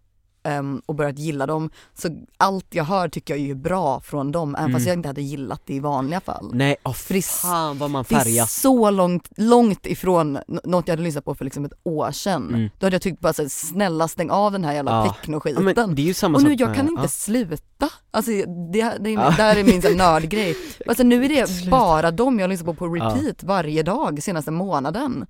ehm, 0.47 0.83
och 0.87 0.95
börjat 0.95 1.19
gilla 1.19 1.47
dem. 1.47 1.71
Så 1.95 2.09
allt 2.37 2.67
jag 2.71 2.85
hör 2.85 3.09
tycker 3.09 3.35
jag 3.35 3.41
är 3.43 3.47
ju 3.47 3.55
bra 3.55 4.01
från 4.01 4.33
dem, 4.33 4.55
även 4.55 4.73
fast 4.73 4.77
Mm. 4.83 4.89
jag 4.89 4.99
inte 4.99 5.09
hade 5.09 5.23
gillat 5.23 5.63
det 5.67 5.75
i 5.75 5.81
vanliga 5.81 6.21
fall. 6.21 6.51
Nej, 6.53 6.77
åh 6.85 6.93
För 6.93 7.15
det 7.15 7.25
fan 7.25 7.79
vad 7.79 7.91
man 7.91 8.05
Det 8.09 8.15
är 8.15 8.19
färgas 8.21 8.61
så 8.61 8.91
långt, 8.91 9.29
långt 9.37 9.87
ifrån 9.87 10.39
något 10.65 10.89
jag 10.89 10.93
hade 10.93 11.03
lyssnat 11.03 11.25
på 11.25 11.35
för 11.35 11.45
liksom 11.45 11.65
ett 11.65 11.73
år 11.83 12.11
sedan. 12.11 12.49
Mm. 12.49 12.71
Då 12.79 12.87
hade 12.87 12.95
jag 12.95 13.03
tyckt 13.03 13.21
bara 13.21 13.33
så 13.33 13.43
här, 13.43 13.49
snälla 13.49 14.09
stäng 14.09 14.31
av 14.31 14.53
den 14.53 14.65
här 14.65 14.73
jävla 14.73 14.91
Ja. 14.91 15.05
techno-skiten. 15.23 15.73
ja, 15.77 15.87
det 15.87 16.03
är 16.03 16.07
ju 16.07 16.15
samma 16.15 16.39
och 16.39 16.45
nu, 16.45 16.55
jag 16.59 16.75
kan 16.75 16.89
inte 16.89 17.03
ja. 17.03 17.09
sluta. 17.09 17.89
Alltså 18.11 18.31
det, 18.73 18.97
det, 19.01 19.11
Ja. 19.11 19.21
det 19.37 19.43
här 19.43 19.57
är 19.57 19.65
min 19.65 19.83
så 19.83 19.89
här 19.89 19.95
nördgrej. 20.13 20.57
Alltså 20.89 21.03
nu 21.03 21.25
är 21.25 21.29
det 21.29 21.47
Sluta. 21.49 21.71
bara 21.71 22.11
dem 22.11 22.39
jag 22.39 22.51
lyssnar 22.51 22.67
på 22.67 22.75
på 22.75 22.87
repeat 22.95 23.43
varje 23.45 23.83
dag 23.83 24.23
senaste 24.23 24.51
månaden. 24.51 25.27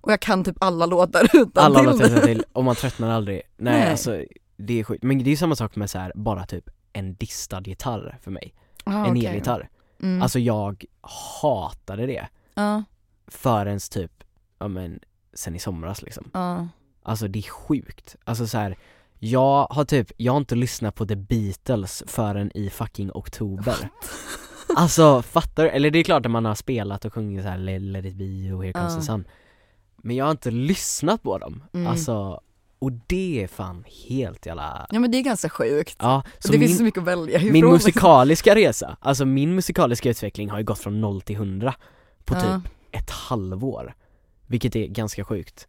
Och 0.00 0.12
jag 0.12 0.20
kan 0.20 0.44
typ 0.44 0.56
alla 0.60 0.86
låtar 0.86 1.28
utan 1.36 1.64
alla 1.64 1.82
låtar 1.82 2.20
till 2.20 2.44
och 2.52 2.64
man 2.64 2.74
tröttnar 2.76 3.10
aldrig 3.10 3.42
Nej, 3.56 3.80
Nej. 3.80 3.90
alltså 3.90 4.22
det 4.66 4.80
är 4.80 4.84
sjukt, 4.84 5.02
men 5.02 5.24
det 5.24 5.30
är 5.30 5.36
samma 5.36 5.56
sak 5.56 5.76
med 5.76 5.90
så 5.90 5.98
här, 5.98 6.12
bara 6.14 6.46
typ 6.46 6.70
en 6.92 7.14
distad 7.14 7.60
gitarr 7.60 8.18
för 8.22 8.30
mig, 8.30 8.54
Ah, 8.84 9.04
en 9.06 9.12
okej. 9.16 9.26
elgitarr 9.26 9.68
Mm. 10.02 10.22
Alltså 10.22 10.38
jag 10.38 10.84
hatade 11.40 12.06
det 12.06 12.28
Ja, 12.54 12.82
förrän 13.26 13.78
typ, 13.90 14.12
ja 14.58 14.68
men 14.68 15.00
sen 15.34 15.56
i 15.56 15.58
somras 15.58 16.02
liksom 16.02 16.30
ja. 16.34 16.68
Alltså 17.02 17.28
det 17.28 17.38
är 17.38 17.42
sjukt, 17.50 18.16
alltså 18.24 18.46
så 18.46 18.58
här. 18.58 18.76
Jag 19.18 19.66
har 19.70 19.84
typ, 19.84 20.12
jag 20.16 20.32
har 20.32 20.38
inte 20.38 20.54
lyssnat 20.54 20.94
på 20.94 21.06
The 21.06 21.16
Beatles 21.16 22.02
förrän 22.06 22.50
i 22.56 22.70
fucking 22.70 23.10
oktober 23.14 23.74
Alltså 24.76 25.22
fattar 25.22 25.62
du? 25.64 25.68
Eller 25.70 25.90
det 25.90 25.98
är 25.98 26.04
klart 26.04 26.26
att 26.26 26.32
man 26.32 26.44
har 26.44 26.54
spelat 26.54 27.04
och 27.04 27.14
sjungit 27.14 27.42
såhär 27.42 27.58
Let, 27.58 28.04
it 28.04 28.14
be 28.14 28.52
och 28.52 28.64
Here 28.64 28.72
comes 28.72 28.92
Ja. 28.94 29.00
the 29.00 29.06
sun 29.06 29.24
Men 29.96 30.16
jag 30.16 30.24
har 30.24 30.30
inte 30.30 30.50
lyssnat 30.50 31.22
på 31.22 31.38
dem, 31.38 31.64
Mm. 31.72 31.86
alltså 31.86 32.40
Och 32.80 32.92
det 33.06 33.42
är 33.42 33.46
fan 33.48 33.84
helt 34.08 34.46
jävla 34.46 34.86
ja 34.90 34.98
men 35.00 35.10
det 35.10 35.18
är 35.18 35.22
ganska 35.22 35.48
sjukt. 35.48 35.96
Ja, 35.98 36.22
så 36.38 36.52
det 36.52 36.58
min, 36.58 36.68
finns 36.68 36.78
så 36.78 36.84
mycket 36.84 37.00
att 37.00 37.06
välja 37.06 37.36
ifrån. 37.38 37.52
min 37.52 37.54
liksom. 37.54 37.72
musikaliska 37.72 38.54
resa, 38.54 38.96
alltså 39.00 39.24
min 39.24 39.54
musikaliska 39.54 40.10
utveckling 40.10 40.50
har 40.50 40.58
ju 40.58 40.64
gått 40.64 40.78
från 40.78 41.00
0 41.00 41.20
till 41.20 41.36
100 41.36 41.74
på 42.24 42.34
Ja. 42.34 42.40
typ 42.40 42.72
ett 42.92 43.10
halvår 43.10 43.94
Vilket 44.46 44.76
är 44.76 44.86
ganska 44.86 45.24
sjukt 45.24 45.68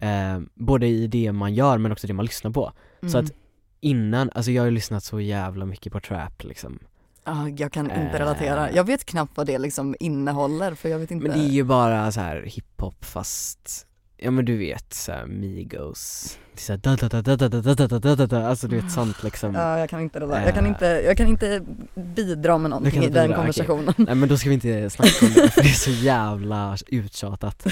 eh, 0.00 0.40
Både 0.54 0.86
i 0.86 1.06
det 1.06 1.32
man 1.32 1.54
gör 1.54 1.78
men 1.78 1.92
också 1.92 2.06
det 2.06 2.12
man 2.12 2.24
lyssnar 2.24 2.50
på 2.50 2.72
Så 3.00 3.06
Mm. 3.18 3.24
att 3.24 3.32
innan, 3.80 4.30
alltså 4.34 4.50
jag 4.50 4.62
har 4.62 4.66
ju 4.66 4.74
lyssnat 4.74 5.04
så 5.04 5.20
jävla 5.20 5.64
mycket 5.66 5.92
på 5.92 6.00
trap 6.00 6.44
liksom 6.44 6.78
Ja, 7.24 7.48
jag 7.48 7.72
kan 7.72 7.84
inte 7.84 7.96
Eh. 7.96 8.18
relatera. 8.18 8.72
Jag 8.72 8.84
vet 8.84 9.04
knappt 9.04 9.36
vad 9.36 9.46
det 9.46 9.58
liksom 9.58 9.96
innehåller 10.00 10.74
för 10.74 10.88
jag 10.88 10.98
vet 10.98 11.10
inte. 11.10 11.28
Men 11.28 11.38
det 11.38 11.44
är 11.44 11.50
ju 11.50 11.64
bara 11.64 12.12
så 12.12 12.20
här 12.20 12.42
hiphop 12.46 13.04
fast 13.04 13.86
Ja 14.20 14.30
men 14.30 14.44
du 14.44 14.56
vet 14.56 14.94
såhär 14.94 15.26
Migos 15.26 16.38
Det 16.52 16.58
är 16.58 16.62
så 16.62 16.72
här 16.72 16.78
da 16.78 16.96
da 16.96 17.08
da 17.08 17.36
da 17.36 17.48
da 17.48 17.74
da 17.74 17.98
da 17.98 18.14
da 18.16 18.26
da 18.26 18.48
Alltså 18.48 18.68
du 18.68 18.76
vet 18.80 18.92
sånt 18.92 19.22
liksom 19.22 19.54
Ja, 19.54 19.78
jag 19.78 19.90
kan 19.90 20.00
inte 20.00 20.20
relatera. 20.20 20.44
Jag 20.44 20.54
kan 20.54 20.64
Eh. 20.64 20.70
inte, 20.70 20.86
jag 20.86 21.16
kan 21.16 21.26
inte 21.26 21.62
bidra 21.94 22.58
med 22.58 22.70
någonting 22.70 23.02
i 23.04 23.08
den 23.08 23.34
konversationen. 23.34 23.94
Nej 23.96 24.14
men 24.14 24.28
då 24.28 24.36
ska 24.38 24.48
vi 24.48 24.54
inte 24.54 24.90
snacka 24.90 25.26
om 25.26 25.32
det 25.34 25.50
för 25.50 25.62
det 25.62 25.68
är 25.68 25.72
så 25.72 25.90
jävla 25.90 26.76
uttjatat 26.86 27.66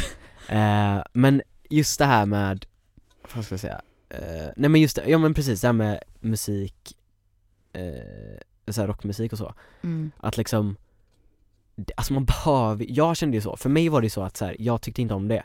eh, 0.49 0.99
Men 1.13 1.43
just 1.71 1.99
det 1.99 2.05
här 2.05 2.27
med, 2.27 2.67
vad 3.35 3.45
ska 3.45 3.53
jag 3.53 3.61
säga? 3.61 3.81
Eh, 4.09 4.49
nej 4.57 4.71
men 4.71 4.81
just 4.81 4.97
det, 4.97 5.05
ja 5.11 5.19
men 5.19 5.35
precis 5.35 5.61
det 5.61 5.69
här 5.69 5.73
med 5.73 6.01
musik, 6.21 6.97
eh, 7.73 8.73
så 8.73 8.81
här 8.81 8.89
rockmusik 8.89 9.33
och 9.33 9.39
så 9.39 9.55
Mm. 9.83 10.11
Att 10.17 10.37
liksom 10.37 10.77
det- 11.77 11.93
Alltså 11.97 12.13
man 12.13 12.25
behöver, 12.25 12.87
jag 12.89 13.17
kände 13.17 13.37
ju 13.37 13.41
så, 13.41 13.57
för 13.57 13.69
mig 13.69 13.89
var 13.89 14.01
det 14.01 14.05
ju 14.05 14.11
så 14.11 14.23
att 14.23 14.37
så 14.37 14.45
här, 14.45 14.57
jag 14.59 14.83
tyckte 14.83 15.03
inte 15.03 15.15
om 15.15 15.29
det 15.29 15.43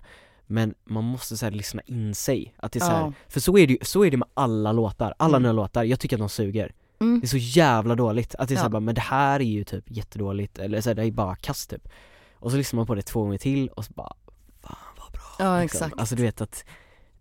Men 0.52 0.74
man 0.84 1.04
måste 1.04 1.38
så 1.38 1.45
här, 1.45 1.52
lyssna 1.52 1.82
in 1.86 2.16
sig, 2.16 2.54
att 2.58 2.72
det 2.72 2.80
är 2.80 2.86
så 2.86 2.91
här, 2.91 2.99
Ja. 3.02 3.14
för 3.30 3.39
så 3.39 3.58
är 3.58 3.68
det 3.68 3.74
ju, 3.74 3.80
så 3.82 4.06
är 4.06 4.12
det 4.12 4.18
med 4.18 4.28
alla 4.34 4.72
låtar, 4.72 5.14
alla 5.18 5.38
Mm. 5.38 5.43
nya 5.43 5.52
låtar, 5.52 5.84
jag 5.84 5.99
tycker 5.99 6.16
att 6.16 6.20
de 6.20 6.30
suger 6.30 6.74
Mm. 6.99 7.20
det 7.20 7.26
är 7.26 7.28
så 7.28 7.38
jävla 7.38 7.95
dåligt, 7.95 8.36
att 8.36 8.47
det 8.47 8.54
är 8.54 8.56
Ja. 8.56 8.64
såhär 8.64 8.80
men 8.80 8.95
det 8.95 9.02
här 9.02 9.39
är 9.39 9.43
ju 9.43 9.64
typ 9.64 9.84
jättedåligt, 9.88 10.60
eller 10.60 10.82
så 10.82 10.89
här, 10.89 10.95
det 10.95 11.06
är 11.06 11.12
bara 11.12 11.36
kast 11.36 11.70
typ 11.70 11.89
Och 12.36 12.52
så 12.52 12.58
lyssnar 12.58 12.78
man 12.78 12.88
på 12.88 12.95
det 12.95 13.02
två 13.02 13.22
gånger 13.24 13.38
till 13.38 13.70
och 13.70 13.86
så 13.86 13.93
bara, 13.93 14.14
fan 14.62 14.76
vad 14.97 15.12
bra 15.12 15.22
Ja, 15.39 15.62
liksom. 15.62 15.78
exakt. 15.78 15.99
Alltså 15.99 16.16
du 16.16 16.22
vet 16.24 16.41
att 16.41 16.66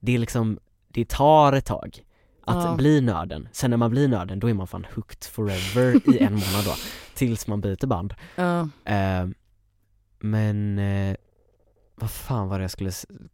det 0.00 0.14
är 0.14 0.18
liksom, 0.18 0.58
det 0.88 1.08
tar 1.08 1.52
ett 1.52 1.66
tag 1.66 2.04
att 2.44 2.64
Ja. 2.64 2.74
bli 2.76 3.00
nörden, 3.00 3.48
sen 3.52 3.70
när 3.70 3.76
man 3.76 3.90
blir 3.90 4.08
nörden 4.08 4.40
då 4.40 4.48
är 4.50 4.54
man 4.54 4.66
fan 4.66 4.86
hooked 4.94 5.24
forever 5.24 6.10
i 6.14 6.18
en 6.18 6.32
månad 6.32 6.64
då 6.64 6.74
Tills 7.14 7.46
man 7.46 7.60
byter 7.60 7.86
band 7.86 8.14
Ja. 8.36 8.60
eh, 8.84 9.26
Men, 10.22 10.78
eh, 10.78 11.16
vad 12.00 12.10
fan 12.10 12.48
var 12.48 12.58
det 12.58 12.64
jag 12.64 12.70
skulle 12.70 12.92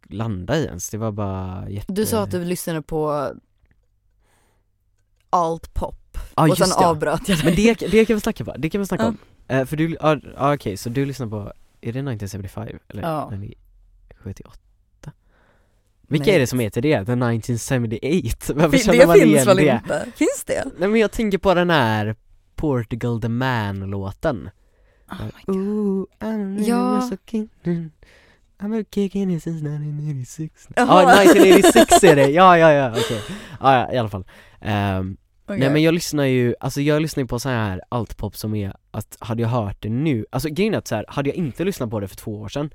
landa 0.09 0.57
i 0.57 0.65
ens? 0.65 0.89
Det 0.89 0.97
var 0.97 1.11
bara 1.11 1.69
jätte... 1.69 1.93
Du 1.93 2.05
sa 2.05 2.23
att 2.23 2.31
du 2.31 2.45
lyssnade 2.45 2.81
på 2.81 3.31
alt 5.29 5.73
pop 5.73 6.17
ah, 6.33 6.49
och 6.49 6.57
sen 6.57 6.69
det. 6.69 6.75
avbröt 6.75 7.29
jag 7.29 7.37
dig. 7.37 7.45
Men 7.45 7.55
det, 7.55 7.73
det 7.91 8.05
kan 8.05 8.15
vi 8.15 8.19
snacka 8.21 8.45
på, 8.45 8.53
det 8.57 8.69
kan 8.69 8.81
vi 8.81 8.87
snacka 8.87 9.03
Ja. 9.03 9.09
om 9.09 9.17
Eh, 9.49 9.65
För 9.65 9.77
du, 9.77 9.97
ja 10.01 10.19
ah, 10.37 10.53
okej, 10.53 10.77
så 10.77 10.89
du 10.89 11.05
lyssnar 11.05 11.27
på, 11.27 11.37
är 11.81 11.93
det 11.93 11.99
1975? 11.99 12.67
Eller 12.89 13.01
Ja. 13.01 13.21
1978? 13.27 14.59
Vilka 16.01 16.25
Nej. 16.25 16.35
är 16.35 16.39
det 16.39 16.47
som 16.47 16.59
heter 16.59 16.81
det? 16.81 17.05
The 17.05 17.11
1978? 17.11 18.53
Varför 18.55 18.77
känner 18.77 18.99
det 18.99 19.07
man 19.07 19.15
finns 19.15 19.25
igen 19.25 19.45
väl 19.45 19.57
det? 19.57 19.81
inte? 19.83 20.11
Finns 20.15 20.43
det? 20.45 20.65
Nej 20.77 20.89
men 20.89 20.99
jag 21.01 21.11
tänker 21.11 21.37
på 21.37 21.53
den 21.53 21.69
här 21.69 22.15
Portugal 22.55 23.21
the 23.21 23.29
Man-låten 23.29 24.49
Oh 25.11 25.17
my 25.23 25.31
God. 25.45 25.55
Ooh, 25.57 26.05
Ja. 26.67 27.09
I'm 28.59 28.81
a 28.81 28.83
kicking 28.91 29.31
it 29.35 29.43
since 29.43 29.57
1986 29.65 30.67
Jaha. 30.75 31.01
Ja, 31.03 31.23
1986 31.23 32.03
är 32.03 32.15
det, 32.15 32.27
ja 32.29 32.57
ja 32.57 32.71
ja 32.71 32.89
okej. 32.91 33.21
Ja 33.61 33.79
ja, 33.79 33.93
i 33.93 33.97
alla 33.97 34.09
fall. 34.09 34.25
Ehm, 34.61 35.17
Okej. 35.45 35.59
Nej 35.59 35.69
men 35.69 35.83
jag 35.83 35.93
lyssnar 35.93 36.23
ju, 36.25 36.55
alltså 36.59 36.81
jag 36.81 37.01
lyssnar 37.01 37.23
ju 37.23 37.27
på 37.27 37.39
så 37.39 37.49
här 37.49 37.81
altpop 37.89 38.35
som 38.35 38.55
är 38.55 38.73
att, 38.91 39.17
hade 39.19 39.41
jag 39.41 39.49
hört 39.49 39.81
det 39.81 39.89
nu, 39.89 40.25
alltså 40.29 40.49
grejen 40.49 40.73
är 40.73 40.77
att 40.77 40.87
så 40.87 40.95
här, 40.95 41.05
hade 41.07 41.29
jag 41.29 41.35
inte 41.35 41.63
lyssnat 41.63 41.89
på 41.89 41.99
det 41.99 42.07
för 42.07 42.15
två 42.15 42.41
år 42.41 42.47
sedan 42.49 42.69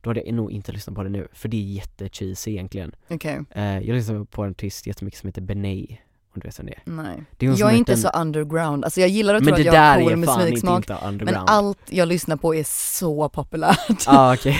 Då 0.00 0.10
hade 0.10 0.20
jag 0.20 0.34
nog 0.34 0.52
inte 0.52 0.72
lyssnat 0.72 0.96
på 0.96 1.02
det 1.02 1.08
nu, 1.08 1.28
för 1.32 1.48
det 1.48 1.56
är 1.56 1.62
jättecheesy 1.74 2.50
egentligen. 2.50 2.92
Okej, 3.08 3.40
eh, 3.50 3.78
Jag 3.78 3.94
lyssnar 3.94 4.24
på 4.24 4.42
en 4.44 4.50
artist 4.50 4.86
jättemycket 4.86 5.20
som 5.20 5.26
heter 5.28 5.42
Benay, 5.42 5.86
om 6.34 6.40
du 6.40 6.48
vet 6.48 6.58
vem 6.58 6.66
det 6.66 6.72
är 6.72 6.82
nej. 6.84 7.22
Det 7.36 7.46
är 7.46 7.50
hon 7.50 7.56
som 7.58 7.66
Jag 7.66 7.74
är 7.74 7.78
inte 7.78 7.92
en- 7.92 7.98
så 7.98 8.08
underground, 8.08 8.84
alltså 8.84 9.00
jag 9.00 9.08
gillar 9.08 9.34
att 9.34 9.42
Men 9.44 9.54
tro 9.54 9.60
att 9.60 9.64
jag 9.74 9.80
har 9.82 10.00
cool 10.00 10.16
musiksmak 10.16 10.88
men 11.22 11.36
allt 11.36 11.78
jag 11.90 12.08
lyssnar 12.08 12.36
på 12.36 12.54
är 12.54 12.64
så 12.98 13.28
populärt. 13.28 13.78
ah, 14.06 14.34
okej 14.34 14.56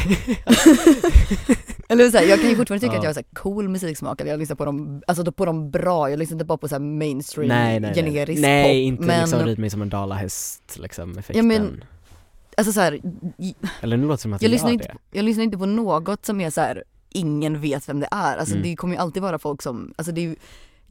Eller 1.88 2.10
så 2.10 2.16
här, 2.18 2.24
jag 2.24 2.40
kan 2.40 2.48
ju 2.50 2.56
fortfarande 2.56 2.86
tycka 2.86 2.92
Ja. 2.94 2.98
att 2.98 3.04
jag 3.04 3.08
har 3.10 3.14
så 3.14 3.40
cool 3.42 3.68
musiksmak, 3.68 4.20
eller 4.20 4.30
jag 4.30 4.38
lyssnar 4.40 4.56
på 4.56 4.64
dem, 4.64 5.02
alltså 5.06 5.32
på 5.32 5.44
dem 5.44 5.70
bra, 5.70 6.10
jag 6.10 6.18
lyssnar 6.18 6.34
inte 6.34 6.44
bara 6.44 6.58
på 6.58 6.68
så 6.68 6.78
mainstream 6.78 7.48
Nej 7.48 7.80
nej 7.80 7.94
generisk 7.94 8.42
nej, 8.42 8.62
nej 8.62 8.82
pop. 8.82 8.88
inte 8.88 9.02
men, 9.06 9.20
liksom 9.20 9.40
rid 9.46 9.58
mig 9.58 9.70
som 9.70 9.82
en 9.82 9.88
dalahäst 9.88 10.78
liksom 10.78 11.18
effekten 11.18 11.36
Ja, 11.50 11.58
men- 11.60 11.84
alltså 12.56 12.72
så 12.72 12.80
här, 12.80 13.00
j- 13.38 13.54
Eller 13.80 13.96
nu 13.96 14.02
låter 14.06 14.16
det 14.16 14.22
som 14.22 14.32
att 14.32 14.42
jag 14.42 14.48
jag 14.48 14.52
lyssnar, 14.52 14.68
gör 14.70 14.74
inte, 14.74 14.86
det 15.10 15.18
jag 15.18 15.24
lyssnar 15.24 15.44
inte 15.44 15.58
på 15.58 15.66
något 15.66 16.26
som 16.26 16.40
är 16.40 16.50
så 16.50 16.60
här, 16.60 16.84
ingen 17.08 17.60
vet 17.60 17.88
vem 17.88 18.00
det 18.00 18.08
är. 18.10 18.36
Alltså 18.36 18.54
Mm. 18.54 18.68
det 18.68 18.76
kommer 18.76 18.94
ju 18.94 19.00
alltid 19.00 19.22
vara 19.22 19.38
folk 19.38 19.62
som, 19.62 19.94
alltså 19.96 20.12
det 20.12 20.20
är 20.20 20.22
ju, 20.22 20.36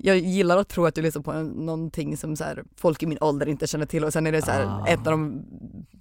jag 0.03 0.17
gillar 0.17 0.57
att 0.57 0.67
tro 0.69 0.85
att 0.85 0.95
du 0.95 1.01
lyssnar 1.01 1.21
på 1.21 1.33
någonting 1.43 2.17
som 2.17 2.35
så 2.35 2.43
här, 2.43 2.63
folk 2.77 3.03
i 3.03 3.05
min 3.05 3.17
ålder 3.21 3.47
inte 3.49 3.67
känner 3.67 3.85
till 3.85 4.03
och 4.03 4.13
sen 4.13 4.27
är 4.27 4.31
det 4.31 4.41
så 4.41 4.51
här, 4.51 4.65
Ah. 4.65 4.87
ett 4.87 4.99
av 5.07 5.11
de 5.11 5.43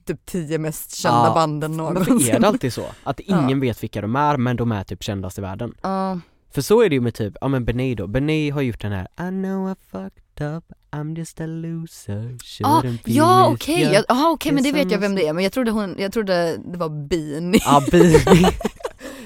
typ 0.07 0.26
tio 0.26 0.59
mest 0.59 0.94
kända 0.96 1.24
Ja, 1.26 1.34
banden 1.34 1.70
Men 1.70 1.76
någonsin. 1.76 2.14
varför 2.14 2.30
är 2.34 2.40
det 2.40 2.48
alltid 2.48 2.72
så? 2.72 2.84
Att 3.05 3.20
ingen 3.24 3.61
vet 3.61 3.82
vilka 3.82 4.01
de 4.01 4.16
är 4.16 4.36
men 4.36 4.57
de 4.57 4.72
är 4.72 4.84
typ 4.84 5.03
kändast 5.03 5.38
i 5.38 5.40
världen 5.40 5.74
Ja, 5.82 6.20
För 6.55 6.62
så 6.62 6.82
är 6.82 6.88
det 6.88 6.94
ju 6.94 7.01
med 7.01 7.14
typ, 7.14 7.34
ja 7.40 7.48
men 7.48 7.64
Benay 7.64 7.94
då, 7.94 8.07
Benay 8.07 8.51
har 8.51 8.62
gjort 8.62 8.80
den 8.80 8.92
här 8.92 9.09
I 9.28 9.30
know 9.30 9.70
I 9.70 9.74
fucked 9.90 10.57
up, 10.57 10.64
I'm 10.90 11.16
just 11.18 11.40
a 11.40 11.46
loser, 11.46 12.36
ah, 12.64 12.82
ja 13.05 13.51
with 13.51 13.62
okej, 13.62 13.82
you. 13.82 14.05
ja, 14.09 14.30
okej 14.30 14.53
men 14.53 14.62
det 14.64 14.72
vet 14.72 14.90
jag 14.92 14.98
vem 14.98 15.14
det 15.14 15.26
är 15.26 15.32
men 15.32 15.44
jag 15.44 15.53
trodde 15.53 15.70
hon, 15.70 15.94
jag 15.98 16.12
trodde 16.12 16.57
det 16.57 16.78
var 16.78 16.88
Beanie. 17.09 17.61
Ja, 17.64 17.82
Beanie 17.90 18.51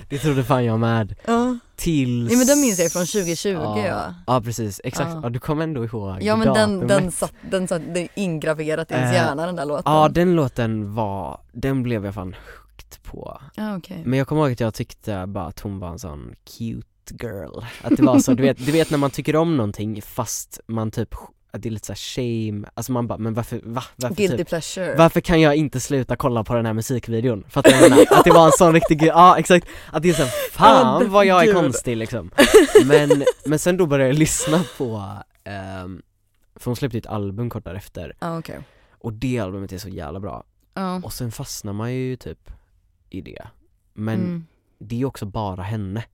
Det 0.09 0.19
trodde 0.19 0.45
fan 0.45 0.65
jag 0.65 0.81
med, 0.81 1.15
Ja. 1.27 1.59
tills 1.77 2.33
ja 2.33 2.39
men 2.39 2.47
den 2.47 2.61
minns 2.61 2.79
jag 2.79 2.93
från 2.93 3.07
2020 3.07 3.49
ja. 3.49 3.87
ja. 3.87 4.15
Ja 4.27 4.41
precis, 4.41 4.81
exakt, 4.85 5.11
Ja. 5.15 5.21
ja, 5.23 5.29
du 5.29 5.39
kommer 5.39 5.63
ändå 5.65 5.85
ihåg 5.85 6.17
Ja 6.23 6.37
men 6.37 6.55
den, 6.55 6.81
datumet. 6.81 6.89
den 6.89 7.11
satt, 7.13 7.33
den 7.51 7.69
satt, 7.69 7.83
är 7.83 8.09
ingraverat 8.15 8.91
i 8.91 8.95
ens 8.95 9.09
Eh, 9.11 9.15
hjärna 9.15 9.47
den 9.47 9.57
där 9.57 9.65
låten. 9.67 9.93
Ja 9.93 10.09
den 10.09 10.37
låten 10.37 10.95
var, 10.95 11.41
den 11.53 11.83
blev 11.83 12.05
jag 12.05 12.15
fan 12.15 12.35
hooked 12.35 13.03
på 13.03 13.41
Ja, 13.55 13.77
okej. 13.77 14.03
Men 14.07 14.19
jag 14.19 14.29
kommer 14.29 14.43
ihåg 14.43 14.53
att 14.53 14.61
jag 14.61 14.75
tyckte 14.75 15.27
bara 15.27 15.45
att 15.47 15.61
hon 15.61 15.79
var 15.79 15.89
en 15.89 15.99
sån 15.99 16.35
cute 16.59 16.87
girl 17.27 17.59
Att 17.83 17.97
det 17.97 18.03
var 18.03 18.19
så, 18.19 18.35
du 18.35 18.43
vet, 18.43 18.67
du 18.67 18.73
vet 18.73 18.91
när 18.91 18.99
man 18.99 19.11
tycker 19.11 19.37
om 19.37 19.57
någonting 19.57 20.03
fast 20.03 20.61
man 20.67 20.91
typ, 20.91 21.15
att 21.55 21.63
det 21.63 21.69
är 21.69 21.71
lite 21.71 21.87
såhär 21.97 21.97
shame, 22.53 22.69
alltså 22.75 22.93
man 22.93 23.07
bara, 23.07 23.19
men 23.19 23.35
varför, 23.35 23.61
va? 23.65 23.83
Varför, 23.97 24.15
Guilty 24.17 24.37
typ, 24.37 24.49
pleasure. 24.49 24.95
varför 24.97 25.21
kan 25.21 25.41
jag 25.41 25.57
inte 25.57 25.81
sluta 25.81 26.17
kolla 26.17 26.45
på 26.45 26.55
den 26.55 26.67
här 26.67 26.73
musikvideon? 26.73 27.45
Vad 27.55 27.67
jag 27.67 27.81
menar? 27.91 28.05
Att 28.11 28.25
det 28.25 28.31
var 28.31 28.47
en 28.47 28.53
sån 28.53 28.73
riktig 28.73 29.03
ja 29.03 29.39
exakt, 29.39 29.67
att 29.93 30.03
det 30.03 30.09
är 30.09 30.13
såhär, 30.15 30.31
fan 30.53 31.03
Ja, 31.03 31.09
vad 31.09 31.27
jag 31.27 31.49
är 31.49 31.53
konstig 31.55 31.97
liksom 31.97 32.31
Men, 32.87 33.25
men 33.47 33.59
sen 33.59 33.77
då 33.77 33.87
började 33.87 34.11
jag 34.11 34.19
lyssna 34.19 34.65
på, 34.79 35.03
ehm, 35.45 36.03
för 36.57 36.65
hon 36.71 36.77
släppte 36.77 36.99
ett 36.99 37.07
album 37.07 37.51
kort 37.51 37.65
därefter 37.65 38.17
Ja 38.21 38.39
okej. 38.39 38.61
och 38.99 39.13
det 39.13 39.39
albumet 39.39 39.73
är 39.73 39.79
så 39.79 39.89
jävla 39.89 40.21
bra 40.21 40.45
Ja. 40.75 41.01
och 41.05 41.13
sen 41.13 41.33
fastnar 41.33 41.73
man 41.73 41.95
ju 41.95 42.17
typ 42.17 42.51
i 43.11 43.21
det 43.21 43.43
Men 43.95 44.15
Mm. 44.21 44.47
det 44.79 45.01
är 45.01 45.05
också 45.05 45.27
bara 45.27 45.63
henne 45.63 46.05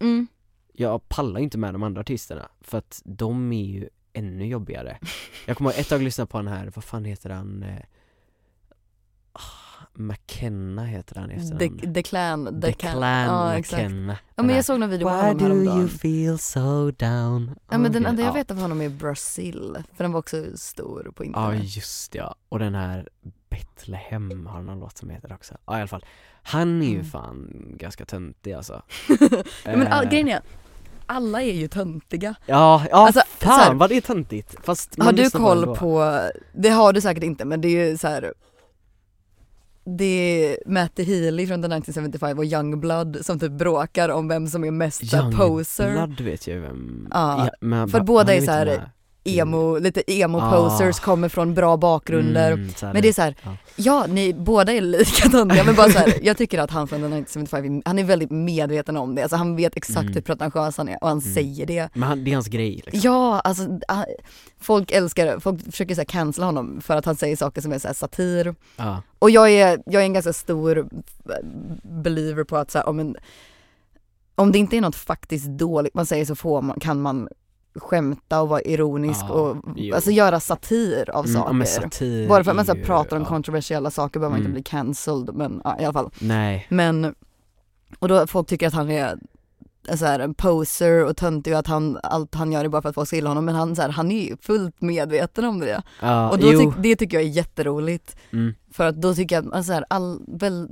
Mm. 0.00 0.26
Jag 0.72 1.08
pallar 1.08 1.40
inte 1.40 1.58
med 1.58 1.74
de 1.74 1.82
andra 1.82 2.00
artisterna 2.00 2.48
för 2.60 2.78
att 2.78 3.02
de 3.04 3.52
är 3.52 3.64
ju 3.64 3.88
ännu 4.12 4.46
jobbigare. 4.46 4.98
Jag 5.46 5.56
kommer 5.56 5.70
ett 5.70 5.88
tag 5.88 6.02
lyssnade 6.02 6.28
på 6.28 6.38
den 6.38 6.48
här, 6.48 6.72
vad 6.74 6.84
fan 6.84 7.04
heter 7.04 7.30
han? 7.30 7.62
Eh, 7.62 7.78
ah, 9.32 9.40
McKenna 9.94 10.84
heter 10.84 11.16
han 11.20 11.30
i 11.30 11.50
The, 11.58 11.92
the 11.94 12.02
Clan, 12.02 12.60
The 12.60 12.72
Clan. 12.72 13.02
Ja, 13.02 13.54
exakt. 13.58 13.82
McKenna. 13.82 14.12
Ja 14.12 14.18
Den 14.36 14.46
men 14.46 14.56
jag 14.56 14.64
såg 14.64 14.80
någon 14.80 14.90
video 14.90 15.08
på 15.08 15.14
Why 15.14 15.20
honom 15.22 15.38
do 15.38 15.44
you 15.54 15.64
häromdagen. 15.64 15.88
feel 15.88 16.38
so 16.38 16.90
down? 16.90 17.50
Ja 17.70 17.78
men 17.78 17.92
den 17.92 18.02
Okej, 18.02 18.10
enda 18.10 18.22
jag 18.22 18.28
ja. 18.28 18.32
vet 18.34 18.50
av 18.50 18.58
honom 18.60 18.80
är 18.80 18.88
Brazil, 18.88 19.76
för 19.96 20.04
den 20.04 20.12
var 20.12 20.18
också 20.20 20.44
stor 20.56 21.12
på 21.16 21.24
Ja 21.24 21.26
internet. 21.26 21.76
just 21.76 22.14
ja, 22.14 22.34
och 22.48 22.58
den 22.58 22.74
här 22.74 23.08
Betlehem 23.50 24.46
har 24.46 24.62
någon 24.62 24.80
låt 24.80 24.98
som 24.98 25.10
heter 25.10 25.32
också. 25.32 25.54
Ja 25.66 25.76
i 25.76 25.80
alla 25.80 25.88
fall, 25.88 26.04
han 26.42 26.82
är 26.82 26.86
ju 26.86 26.94
Mm. 26.94 27.04
fan 27.06 27.48
ganska 27.78 28.04
töntig 28.04 28.52
alltså. 28.52 28.82
Ja, 29.64 29.76
men 29.76 29.82
Eh, 29.86 30.02
grejen 30.10 30.28
är, 30.28 30.40
alla 31.08 31.42
är 31.42 31.52
ju 31.52 31.68
töntiga 31.68 32.34
Ja, 32.46 32.82
ja 32.90 32.96
Alltså, 33.06 33.20
så 33.40 33.46
fan 33.46 33.60
här- 33.60 33.74
vad 33.74 33.90
det 33.90 33.96
är 33.96 34.00
töntigt 34.00 34.56
fast 34.62 35.02
Har 35.02 35.12
du 35.12 35.30
koll 35.30 35.62
ändå. 35.62 35.74
på, 35.76 36.20
det 36.54 36.68
har 36.68 36.92
du 36.92 37.00
säkert 37.00 37.22
inte 37.24 37.44
men 37.44 37.60
det 37.60 37.68
är 37.68 37.88
ju 37.90 37.98
så 37.98 38.08
här. 38.08 38.32
Det 39.98 40.04
är 40.04 40.58
Matty 40.66 41.02
Healy 41.04 41.46
från 41.46 41.62
The 41.62 41.68
1975 41.68 42.38
och 42.38 42.44
Youngblood 42.44 43.18
som 43.22 43.38
typ 43.38 43.52
bråkar 43.52 44.08
om 44.08 44.28
vem 44.28 44.46
som 44.46 44.64
är 44.64 44.70
mest 44.70 45.02
poser 45.36 45.94
Youngblood 45.94 46.20
vet 46.20 46.46
jag 46.46 46.54
ju 46.56 46.62
vem 46.62 47.08
Ja, 47.10 47.50
men 47.60 47.88
för 47.88 48.00
båda 48.00 48.34
är 48.34 48.40
så 48.40 48.50
här. 48.50 48.90
Emo, 49.36 49.78
lite 49.78 50.12
emo 50.12 50.38
Ah. 50.38 50.92
kommer 50.92 51.28
från 51.28 51.54
bra 51.54 51.76
bakgrunder 51.76 52.52
Mm, 52.52 52.70
Men 52.80 53.02
det 53.02 53.08
är 53.08 53.12
så 53.12 53.22
här, 53.22 53.34
ja. 53.44 53.56
ja 53.76 54.06
ni 54.08 54.34
båda 54.34 54.72
är 54.72 54.80
lika 54.80 55.28
töntiga 55.28 55.64
men 55.64 55.74
bara 55.74 55.90
så 55.90 55.98
här, 55.98 56.14
jag 56.22 56.36
tycker 56.36 56.58
att 56.58 56.70
han 56.70 56.88
från 56.88 56.98
The 57.00 57.06
1975, 57.06 57.82
han 57.84 57.98
är 57.98 58.04
väldigt 58.04 58.30
medveten 58.30 58.96
om 58.96 59.14
det, 59.14 59.22
alltså 59.22 59.36
han 59.36 59.56
vet 59.56 59.76
exakt 59.76 59.98
Mm. 60.00 60.14
hur 60.14 60.20
pretentiös 60.20 60.76
han 60.76 60.88
är 60.88 60.98
och 61.02 61.08
han 61.08 61.18
Mm. 61.18 61.34
säger 61.34 61.66
det 61.66 61.88
Men 61.94 62.02
han, 62.08 62.24
det 62.24 62.30
är 62.30 62.34
hans 62.34 62.46
grej 62.48 62.82
liksom. 62.86 63.00
Ja, 63.12 63.40
alltså 63.40 63.62
ah, 63.88 64.04
folk 64.60 64.90
älskar, 64.90 65.38
folk 65.40 65.64
försöker 65.64 65.94
så 65.94 66.00
här 66.00 66.06
cancella 66.06 66.46
honom 66.46 66.80
för 66.80 66.96
att 66.96 67.04
han 67.04 67.16
säger 67.16 67.36
saker 67.36 67.60
som 67.60 67.72
är 67.72 67.78
så 67.78 67.86
här 67.88 67.94
satir 67.94 68.54
Ja. 68.76 69.02
Och 69.18 69.30
jag 69.30 69.50
är, 69.50 69.78
jag 69.86 70.02
är 70.02 70.06
en 70.06 70.12
ganska 70.12 70.32
stor 70.32 70.88
believer 71.82 72.44
på 72.44 72.56
att 72.56 72.70
så 72.70 72.78
här, 72.78 72.88
om, 72.88 72.98
en, 73.00 73.16
om 74.34 74.52
det 74.52 74.58
inte 74.58 74.76
är 74.76 74.80
något 74.80 74.96
faktiskt 74.96 75.46
dåligt 75.46 75.94
man 75.94 76.06
säger 76.06 76.24
så 76.24 76.34
får 76.34 76.62
man, 76.62 76.80
kan 76.80 77.00
man 77.00 77.28
skämta 77.74 78.40
och 78.42 78.48
vara 78.48 78.60
ironisk 78.62 79.24
Ja, 79.28 79.32
och 79.34 79.56
jo. 79.76 79.94
alltså 79.94 80.10
göra 80.10 80.40
satir 80.40 81.10
av 81.10 81.26
Mm, 81.26 81.42
saker. 81.42 81.64
satir 81.64 82.28
Bara 82.28 82.44
för 82.44 82.50
att 82.50 82.56
man 82.56 82.66
så 82.66 82.72
är 82.72 82.76
här, 82.76 82.84
pratar 82.84 83.16
om 83.16 83.22
ja. 83.22 83.28
kontroversiella 83.28 83.90
saker 83.90 84.20
behöver 84.20 84.30
man 84.36 84.40
Mm. 84.40 84.50
inte 84.50 84.62
bli 84.62 84.62
cancelled 84.70 85.34
men 85.34 85.60
ja, 85.64 85.76
i 85.80 85.84
alla 85.84 85.92
fall. 85.92 86.10
Nej, 86.20 86.66
Men, 86.70 87.14
och 87.98 88.08
då 88.08 88.26
folk 88.26 88.48
tycker 88.48 88.66
att 88.66 88.74
han 88.74 88.90
är 88.90 89.18
så 89.96 90.04
här, 90.04 90.20
en 90.20 90.34
poser 90.34 91.04
och 91.04 91.16
töntig 91.16 91.52
och 91.52 91.58
att 91.58 91.66
han, 91.66 91.98
allt 92.02 92.34
han 92.34 92.52
gör 92.52 92.64
är 92.64 92.68
bara 92.68 92.82
för 92.82 92.88
att 92.88 92.94
folk 92.94 93.06
ska 93.08 93.16
gilla 93.16 93.30
honom 93.30 93.44
men 93.44 93.54
han, 93.54 93.76
så 93.76 93.82
här, 93.82 93.88
han 93.88 94.10
är 94.10 94.24
ju 94.28 94.36
fullt 94.36 94.80
medveten 94.80 95.44
om 95.44 95.58
det. 95.60 95.82
ja, 96.02 96.30
Och 96.30 96.38
då 96.38 96.50
tyck, 96.50 96.68
det 96.78 96.96
tycker 96.96 97.16
jag 97.16 97.24
är 97.24 97.30
jätteroligt. 97.30 98.16
Mm. 98.32 98.54
För 98.72 98.84
att 98.84 98.96
då 99.02 99.14
tycker 99.14 99.36
jag 99.36 99.46
att 99.48 99.52
alltså 99.54 99.72
här, 99.72 99.84
all, 99.90 100.20
väl, 100.28 100.68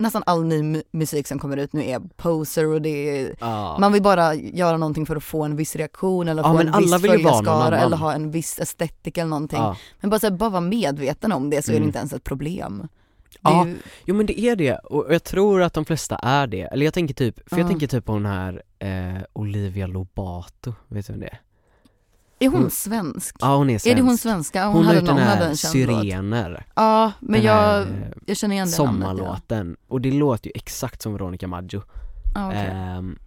nästan 0.00 0.22
all 0.26 0.44
ny 0.44 0.62
mu- 0.62 0.82
musik 0.90 1.26
som 1.26 1.38
kommer 1.38 1.56
ut 1.56 1.72
nu 1.72 1.84
är 1.84 2.00
poser 2.16 2.66
och 2.66 2.82
det 2.82 3.20
är, 3.20 3.36
Ja. 3.40 3.76
man 3.80 3.92
vill 3.92 4.02
bara 4.02 4.34
göra 4.34 4.76
någonting 4.76 5.06
för 5.06 5.16
att 5.16 5.24
få 5.24 5.42
en 5.44 5.56
viss 5.56 5.76
reaktion 5.76 6.28
eller 6.28 6.42
Ja, 6.42 6.52
få 6.52 6.58
en 6.58 6.72
viss 6.82 7.00
följarskara 7.02 7.78
eller 7.80 7.96
ha 7.96 8.12
en 8.12 8.30
viss 8.30 8.58
estetik 8.58 9.18
eller 9.18 9.28
någonting. 9.30 9.58
ja. 9.58 9.76
Men 10.00 10.10
bara, 10.10 10.20
så 10.20 10.26
här, 10.26 10.36
bara 10.36 10.50
vara 10.50 10.60
medveten 10.60 11.32
om 11.32 11.50
det 11.50 11.62
så 11.62 11.70
är 11.70 11.72
det 11.72 11.76
Mm. 11.78 11.88
inte 11.88 11.98
ens 11.98 12.12
ett 12.12 12.24
problem. 12.24 12.88
Ja. 13.40 13.66
ju, 13.66 13.76
Jo 14.04 14.14
men 14.14 14.26
det 14.26 14.40
är 14.40 14.56
det, 14.56 14.74
och 14.78 15.14
jag 15.14 15.24
tror 15.24 15.62
att 15.62 15.74
de 15.74 15.84
flesta 15.84 16.16
är 16.16 16.46
det. 16.46 16.60
Eller 16.62 16.84
jag 16.84 16.94
tänker 16.94 17.14
typ, 17.14 17.48
för 17.50 17.56
jag 17.58 17.64
Ja. 17.64 17.68
tänker 17.68 17.86
typ 17.86 18.04
på 18.04 18.12
den 18.12 18.26
här 18.26 18.62
eh, 18.78 19.22
Olivia 19.32 19.86
Lobato, 19.86 20.74
vet 20.88 21.06
du 21.06 21.12
vem 21.12 21.20
det 21.20 21.26
är? 21.26 21.40
Är 22.40 22.48
hon 22.48 22.60
Hon- 22.60 22.70
svensk? 22.70 23.36
Ja 23.40 23.56
hon 23.56 23.70
är 23.70 23.78
svensk. 23.78 23.86
Är 23.86 23.94
det 23.94 24.02
hon 24.02 24.18
svenska? 24.18 24.66
Hon, 24.66 24.76
Hon 24.76 24.84
hade 24.86 24.98
den 24.98 25.06
någon, 25.06 25.18
hade 25.18 25.42
här 25.42 25.48
en 25.50 25.56
känd 25.56 25.74
låt. 25.86 26.00
Syrener, 26.02 26.66
Ja, 26.74 27.12
men 27.20 27.32
den 27.32 27.42
jag, 27.42 27.54
här, 27.54 27.80
eh, 27.80 27.86
jag 28.26 28.36
känner 28.36 28.54
igen 28.54 28.68
det 28.70 28.84
namnet. 28.84 29.00
Ja. 29.00 29.14
sommarlåten. 29.16 29.76
Och 29.88 30.00
det 30.00 30.10
låter 30.10 30.46
ju 30.46 30.52
exakt 30.54 31.02
som 31.02 31.12
Veronica 31.12 31.46
Maggio. 31.48 31.82
Ja, 32.34 32.48
okej. 32.48 32.66
Ehm, 32.66 33.18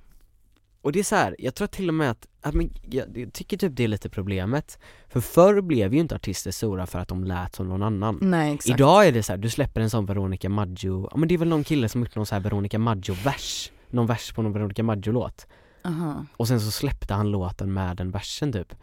och 0.81 0.91
det 0.91 0.99
är 0.99 1.03
så 1.03 1.15
här, 1.15 1.35
jag 1.39 1.55
tror 1.55 1.67
till 1.67 1.87
och 1.87 1.93
med 1.93 2.11
att, 2.11 2.27
att 2.41 2.53
men, 2.53 2.69
jag, 2.89 3.17
jag 3.17 3.33
tycker 3.33 3.57
typ 3.57 3.75
det 3.75 3.83
är 3.83 3.87
lite 3.87 4.09
problemet 4.09 4.79
För 5.09 5.21
förr 5.21 5.61
blev 5.61 5.93
ju 5.93 5.99
inte 5.99 6.15
artister 6.15 6.51
stora 6.51 6.85
för 6.87 6.99
att 6.99 7.07
de 7.07 7.23
lät 7.23 7.55
som 7.55 7.67
någon 7.69 7.83
annan 7.83 8.17
Nej 8.21 8.53
exakt. 8.53 8.79
Idag 8.79 9.07
är 9.07 9.11
det 9.11 9.23
så 9.23 9.31
här, 9.33 9.37
du 9.37 9.49
släpper 9.49 9.81
en 9.81 9.89
sån 9.89 10.05
Veronica 10.05 10.49
Maggio, 10.49 11.07
ja 11.11 11.17
men 11.17 11.27
det 11.27 11.33
är 11.33 11.37
väl 11.37 11.47
någon 11.47 11.63
kille 11.63 11.89
som 11.89 12.01
gjort 12.01 12.15
någon 12.15 12.25
så 12.25 12.35
här 12.35 12.39
Veronica 12.41 12.79
Maggio-vers 12.79 13.71
Någon 13.89 14.07
vers 14.07 14.33
på 14.33 14.41
någon 14.41 14.53
Veronica 14.53 14.83
Maggio-låt 14.83 15.47
Aha. 15.85 16.25
Och 16.37 16.47
sen 16.47 16.61
så 16.61 16.71
släppte 16.71 17.13
han 17.13 17.31
låten 17.31 17.73
med 17.73 17.97
den 17.97 18.11
versen 18.11 18.51
typ 18.53 18.73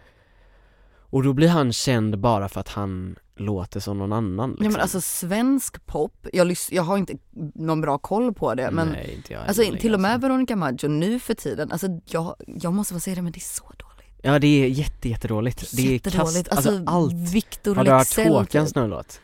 Och 1.10 1.22
då 1.22 1.32
blir 1.32 1.48
han 1.48 1.72
känd 1.72 2.18
bara 2.18 2.48
för 2.48 2.60
att 2.60 2.68
han 2.68 3.16
låter 3.36 3.80
som 3.80 3.98
någon 3.98 4.12
annan 4.12 4.50
liksom. 4.50 4.64
Ja 4.64 4.70
men 4.70 4.80
alltså 4.80 5.00
svensk 5.00 5.86
pop, 5.86 6.26
jag, 6.32 6.54
jag 6.70 6.82
har 6.82 6.98
inte 6.98 7.14
någon 7.54 7.80
bra 7.80 7.98
koll 7.98 8.34
på 8.34 8.54
det 8.54 8.70
men 8.70 8.88
Nej, 8.88 9.14
inte 9.16 9.32
jag 9.32 9.42
Alltså 9.46 9.62
till 9.80 9.94
och 9.94 10.00
med 10.00 10.10
alltså. 10.12 10.28
Veronica 10.28 10.56
Maggio 10.56 10.88
nu 10.88 11.20
för 11.20 11.34
tiden, 11.34 11.72
alltså 11.72 11.86
jag, 12.06 12.34
jag 12.46 12.72
måste 12.72 12.94
bara 12.94 13.00
säga 13.00 13.14
det 13.16 13.22
men 13.22 13.32
det 13.32 13.38
är 13.38 13.40
så 13.40 13.64
dåligt. 13.76 14.20
Ja 14.22 14.38
det 14.38 14.46
är 14.46 14.68
jätte, 14.68 15.08
jättedåligt 15.08 15.76
Det 15.76 15.82
är 15.88 15.92
Jättedåligt. 15.92 16.48
kast, 16.48 16.66
alltså, 16.66 16.82
allt 16.86 17.14
Victor 17.14 17.74
Har 17.74 17.84
du 17.84 17.90
hört 17.90 18.16
Håkans 18.28 18.68
typ. 18.70 18.76
nya 18.76 18.86
låt? 18.86 19.20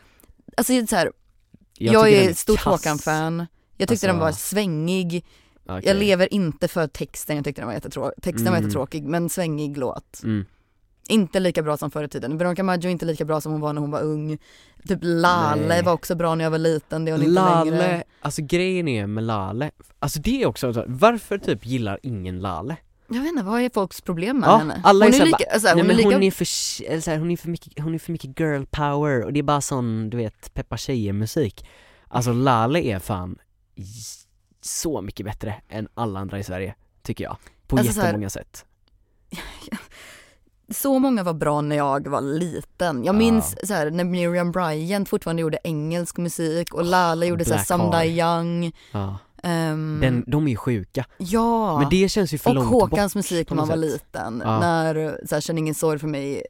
Alltså 0.57 0.73
är 0.73 0.85
så 0.85 0.95
här, 0.95 1.11
jag, 1.77 2.05
den 2.05 2.13
är 2.13 2.29
ett 2.29 2.37
stort. 2.37 2.59
Håkan-fan, 2.59 3.45
jag 3.77 3.89
tyckte 3.89 4.07
den 4.07 4.15
Alltså- 4.15 4.25
var 4.25 4.31
svängig, 4.31 5.25
Okej. 5.65 5.81
jag 5.85 5.97
lever 5.97 6.33
inte 6.33 6.67
för 6.67 6.87
texten, 6.87 7.35
jag 7.35 7.45
tyckte 7.45 7.61
den 7.61 7.67
var 7.67 7.73
jättetråkig, 7.73 8.23
texten 8.23 8.45
var 8.45 8.51
Mm. 8.51 8.63
jättetråkig 8.63 9.03
men 9.03 9.29
svängig 9.29 9.77
låt. 9.77 10.21
mm. 10.23 10.45
Inte 11.09 11.39
lika 11.39 11.63
bra 11.63 11.77
som 11.77 11.91
förr 11.91 12.03
i 12.03 12.07
tiden. 12.09 12.37
Veronica 12.37 12.63
Maggio 12.63 12.87
är 12.87 12.91
inte 12.91 13.05
lika 13.05 13.25
bra 13.25 13.41
som 13.41 13.51
hon 13.51 13.61
var 13.61 13.73
när 13.73 13.81
hon 13.81 13.91
var 13.91 14.01
ung. 14.01 14.37
Typ 14.87 14.99
Lale 15.01 15.67
Nej. 15.67 15.83
var 15.83 15.93
också 15.93 16.15
bra 16.15 16.35
när 16.35 16.43
jag 16.43 16.51
var 16.51 16.57
liten, 16.57 17.05
det 17.05 17.11
är 17.11 17.13
hon 17.13 17.21
inte 17.21 17.33
Lale, 17.33 17.71
längre. 17.71 18.03
alltså 18.21 18.41
grejen 18.41 18.87
är 18.87 19.07
med 19.07 19.23
Lale, 19.23 19.71
alltså 19.99 20.19
det 20.19 20.41
är 20.41 20.45
också 20.47 20.73
så, 20.73 20.83
varför 20.87 21.37
typ 21.37 21.65
gillar 21.65 21.99
ingen 22.03 22.39
Lale? 22.39 22.77
Jag 23.09 23.19
vet 23.21 23.27
inte, 23.29 23.43
vad 23.43 23.61
är 23.61 23.69
folks 23.73 24.01
problem 24.01 24.39
med 24.39 24.47
Ja, 24.49 24.57
henne? 24.57 24.81
alla 24.83 25.05
är 25.05 25.09
hon, 25.11 25.15
är 25.15 25.19
här 25.19 25.25
lika, 25.25 25.51
alltså, 25.53 25.67
Nej 25.67 25.73
hon 25.73 25.81
är 25.81 25.87
men 25.87 25.95
lika 25.97 26.09
hon 26.09 26.23
är 26.23 26.31
för, 26.31 26.47
eller 26.91 27.01
så 27.01 27.11
här, 27.11 27.17
hon 27.17 27.31
är 27.31 27.37
för 27.37 27.49
mycket, 27.49 27.79
hon 27.83 27.95
är 27.95 27.99
för 27.99 28.11
mycket 28.11 28.39
girl 28.39 28.63
power 28.71 29.23
och 29.23 29.33
det 29.33 29.39
är 29.39 29.43
bara 29.43 29.61
sån, 29.61 30.09
du 30.09 30.17
vet, 30.17 30.53
peppa 30.53 30.77
tjejer 30.77 31.13
musik 31.13 31.65
Alltså 32.07 32.33
Lale 32.33 32.79
är 32.81 32.99
fan 32.99 33.37
så 34.61 35.01
mycket 35.01 35.25
bättre 35.25 35.55
än 35.69 35.87
alla 35.93 36.19
andra 36.19 36.39
i 36.39 36.43
Sverige, 36.43 36.75
tycker 37.03 37.23
jag, 37.23 37.37
på 37.67 37.77
Alltså 37.77 37.93
så 37.93 37.99
här- 37.99 38.07
jättemånga 38.07 38.29
sätt 38.29 38.65
så 40.69 40.99
många 40.99 41.23
var 41.23 41.33
bra 41.33 41.61
när 41.61 41.75
jag 41.75 42.07
var 42.07 42.21
liten. 42.21 43.03
Jag 43.03 43.15
Ja. 43.15 43.17
minns 43.19 43.55
så 43.67 43.73
här, 43.73 43.91
när 43.91 44.03
Miriam 44.03 44.51
Bryant 44.51 45.09
fortfarande 45.09 45.41
gjorde 45.41 45.57
engelsk 45.63 46.17
musik 46.17 46.73
och 46.73 46.85
Lala 46.85 47.25
gjorde 47.25 47.45
så 47.45 47.51
här, 47.53 47.57
Black 47.57 47.67
Some 47.67 47.83
Heart. 47.83 48.03
Die 48.03 48.19
Young. 48.19 48.71
Ja, 48.91 49.17
Ehm, 49.43 49.99
den, 50.01 50.23
de 50.27 50.47
är 50.47 50.51
ju 50.51 50.57
sjuka, 50.57 51.05
ja, 51.17 51.79
men 51.79 51.89
det 51.89 52.09
känns 52.09 52.33
ju 52.33 52.37
för 52.37 52.49
och 52.49 52.55
långt 52.55 52.67
Håkans 52.67 53.13
bort 53.13 53.15
musik 53.19 53.49
när 53.49 53.57
man 53.57 53.67
var 53.67 53.75
sätt. 53.75 53.83
liten. 53.85 54.41
Ja. 54.45 54.59
När 54.59 55.19
så 55.27 55.35
här, 55.35 55.41
Känn 55.41 55.57
ingen 55.57 55.75
sorg 55.75 55.99
för 55.99 56.07
mig. 56.07 56.43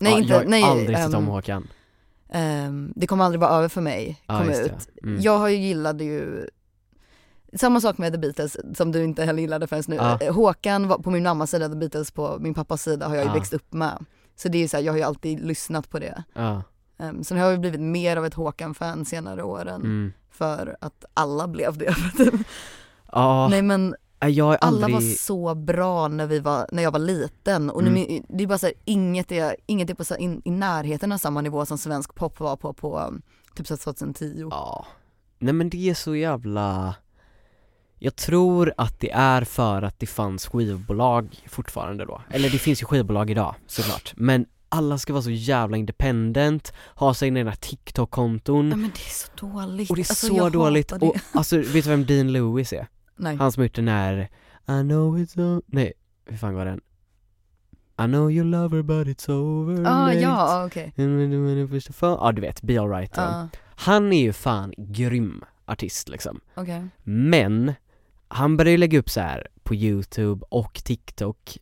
Nej 0.00 0.12
inte, 0.12 0.28
jag 0.32 0.38
har 0.38 0.44
nej. 0.44 0.62
aldrig 0.64 0.96
sett 0.98 1.14
om 1.14 1.26
Håkan 1.26 1.68
ehm, 2.32 2.92
det 2.96 3.06
kommer 3.06 3.24
aldrig 3.24 3.40
vara 3.40 3.50
över 3.50 3.68
för 3.68 3.80
mig, 3.80 4.22
kom 4.26 4.50
ut. 4.50 4.88
Mm. 5.02 5.20
Jag 5.20 5.38
har 5.38 5.48
ju 5.48 5.56
gillade 5.56 6.04
ju 6.04 6.48
samma 7.56 7.80
sak 7.80 7.98
med 7.98 8.12
The 8.12 8.18
Beatles 8.18 8.56
som 8.74 8.92
du 8.92 9.04
inte 9.04 9.24
heller 9.24 9.40
gillade 9.40 9.66
förrän 9.66 9.82
nu. 9.86 9.96
Ja. 9.96 10.18
Eh, 10.20 10.34
Håkan 10.34 10.88
var 10.88 10.98
på 10.98 11.10
min 11.10 11.22
mammas 11.22 11.50
sida, 11.50 11.68
The 11.68 11.76
Beatles 11.76 12.10
på 12.10 12.36
min 12.40 12.54
pappas 12.54 12.82
sida 12.82 13.08
har 13.08 13.14
jag 13.14 13.24
ju 13.24 13.28
Ja. 13.30 13.34
växt 13.34 13.52
upp 13.54 13.72
med. 13.72 14.04
Så 14.36 14.48
det 14.48 14.58
är 14.58 14.62
ju 14.62 14.68
så 14.68 14.76
här, 14.76 14.84
jag 14.84 14.92
har 14.92 14.98
ju 14.98 15.04
alltid 15.04 15.40
lyssnat 15.40 15.90
på 15.90 15.98
det. 15.98 16.22
Ja, 16.32 16.62
Um, 16.98 17.24
sen 17.24 17.38
har 17.38 17.44
jag 17.44 17.52
ju 17.52 17.58
blivit 17.58 17.80
mer 17.80 18.16
av 18.16 18.26
ett 18.26 18.34
Håkan-fan 18.34 19.04
senare 19.04 19.42
åren 19.42 19.80
mm. 19.82 20.12
för 20.30 20.76
att 20.80 21.04
alla 21.14 21.48
blev 21.48 21.78
det. 21.78 21.94
ja 23.12 23.48
Nej 23.50 23.62
men 23.62 23.94
jag 24.20 24.44
har 24.44 24.54
alla 24.56 24.76
aldrig 24.86 24.94
var 24.94 25.00
så 25.16 25.54
bra 25.54 26.08
när, 26.08 26.26
vi 26.26 26.38
var, 26.38 26.66
när 26.72 26.82
jag 26.82 26.90
var 26.90 26.98
liten 26.98 27.70
och 27.70 27.84
nu, 27.84 27.90
Mm. 27.90 28.24
det 28.28 28.44
är 28.44 28.46
bara 28.48 28.58
så 28.58 28.66
här, 28.66 28.74
inget 28.84 29.32
är, 29.32 29.56
inget 29.66 29.90
är 29.90 29.94
på 29.94 30.04
så, 30.04 30.16
in, 30.16 30.42
i 30.44 30.50
närheten 30.50 31.12
av 31.12 31.18
samma 31.18 31.40
nivå 31.40 31.66
som 31.66 31.78
svensk 31.78 32.14
pop 32.14 32.40
var 32.40 32.56
på, 32.56 32.72
på 32.72 33.12
typ 33.54 33.66
så 33.66 33.76
2010. 33.76 34.48
Ja, 34.50 34.86
nej 35.38 35.54
men 35.54 35.70
det 35.70 35.90
är 35.90 35.94
så 35.94 36.14
jävla 36.16 36.94
Jag 38.04 38.16
tror 38.16 38.72
att 38.76 39.00
det 39.00 39.10
är 39.10 39.44
för 39.44 39.82
att 39.82 39.98
det 39.98 40.06
fanns 40.06 40.46
skivbolag 40.46 41.36
fortfarande 41.48 42.04
då, 42.04 42.22
eller 42.30 42.50
det 42.50 42.58
finns 42.58 42.82
ju 42.82 42.86
skivbolag 42.86 43.30
idag 43.30 43.54
såklart, 43.66 44.12
men 44.16 44.46
alla 44.68 44.98
ska 44.98 45.12
vara 45.12 45.22
så 45.22 45.30
jävla 45.30 45.76
independent, 45.76 46.72
ha 46.94 47.14
sina 47.14 47.38
egna 47.38 47.52
TikTok-konton 47.54 48.70
Ja, 48.70 48.76
men 48.76 48.90
det 48.94 49.00
är 49.00 49.10
så 49.10 49.46
dåligt. 49.46 49.90
och 49.90 49.96
det 49.96 50.02
är 50.02 50.10
Alltså, 50.10 50.26
så 50.26 50.48
dåligt, 50.48 50.92
och 50.92 51.16
alltså 51.34 51.56
vet 51.56 51.72
du 51.84 51.90
vem 51.90 52.04
Dean 52.06 52.32
Lewis 52.32 52.72
är? 52.72 52.86
Nej. 53.16 53.36
Han 53.36 53.52
som 53.52 53.62
gjort 53.62 53.74
den 53.74 53.88
här 53.88 54.28
I 54.68 54.82
know 54.82 55.18
it's 55.18 55.40
o- 55.58 55.62
nej, 55.66 55.92
hur 56.26 56.36
fan 56.36 56.54
var 56.54 56.64
den? 56.64 56.80
I 58.02 58.04
know 58.04 58.30
you 58.30 58.44
love 58.44 58.76
her 58.76 58.82
but 58.82 59.06
it's 59.06 59.30
over 59.30 59.84
ah, 59.86 60.12
ja, 60.12 60.64
okej. 60.66 60.92
Ja 62.00 62.32
du 62.32 62.40
vet, 62.40 62.62
Be 62.62 62.80
Alright 62.80 63.12
Ja, 63.16 63.48
Han 63.76 64.12
är 64.12 64.22
ju 64.22 64.32
fan 64.32 64.72
grym 64.76 65.44
artist 65.66 66.08
liksom 66.08 66.40
okej. 66.54 66.84
Men, 67.02 67.72
han 68.34 68.56
började 68.56 68.70
ju 68.70 68.76
lägga 68.76 68.98
upp 68.98 69.10
så 69.10 69.20
här 69.20 69.46
på 69.62 69.74
youtube 69.74 70.44
och 70.48 70.74
tiktok 70.84 71.58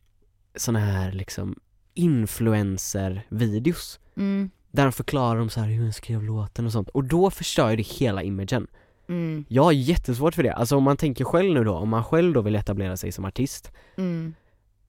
såna 0.56 0.78
här 0.78 1.12
liksom 1.12 1.56
influencer-videos. 1.94 4.00
Mm. 4.16 4.50
Där 4.70 4.82
de 4.84 4.92
förklarar 4.92 5.40
om 5.40 5.50
så 5.50 5.60
här 5.60 5.68
hur 5.68 5.84
de 5.84 5.92
skrev 5.92 6.22
låten 6.22 6.66
och 6.66 6.72
sånt. 6.72 6.88
Och 6.88 7.04
då 7.04 7.30
förstör 7.30 7.70
ju 7.70 7.76
det 7.76 7.82
hela 7.82 8.22
imagen. 8.22 8.66
Mm. 9.08 9.44
Jag 9.48 9.62
har 9.62 9.72
jättesvårt 9.72 10.34
för 10.34 10.42
det, 10.42 10.52
alltså 10.52 10.76
om 10.76 10.82
man 10.82 10.96
tänker 10.96 11.24
själv 11.24 11.54
nu 11.54 11.64
då, 11.64 11.74
om 11.74 11.88
man 11.88 12.04
själv 12.04 12.32
då 12.32 12.40
vill 12.40 12.56
etablera 12.56 12.96
sig 12.96 13.12
som 13.12 13.24
artist. 13.24 13.72
Mm. 13.96 14.34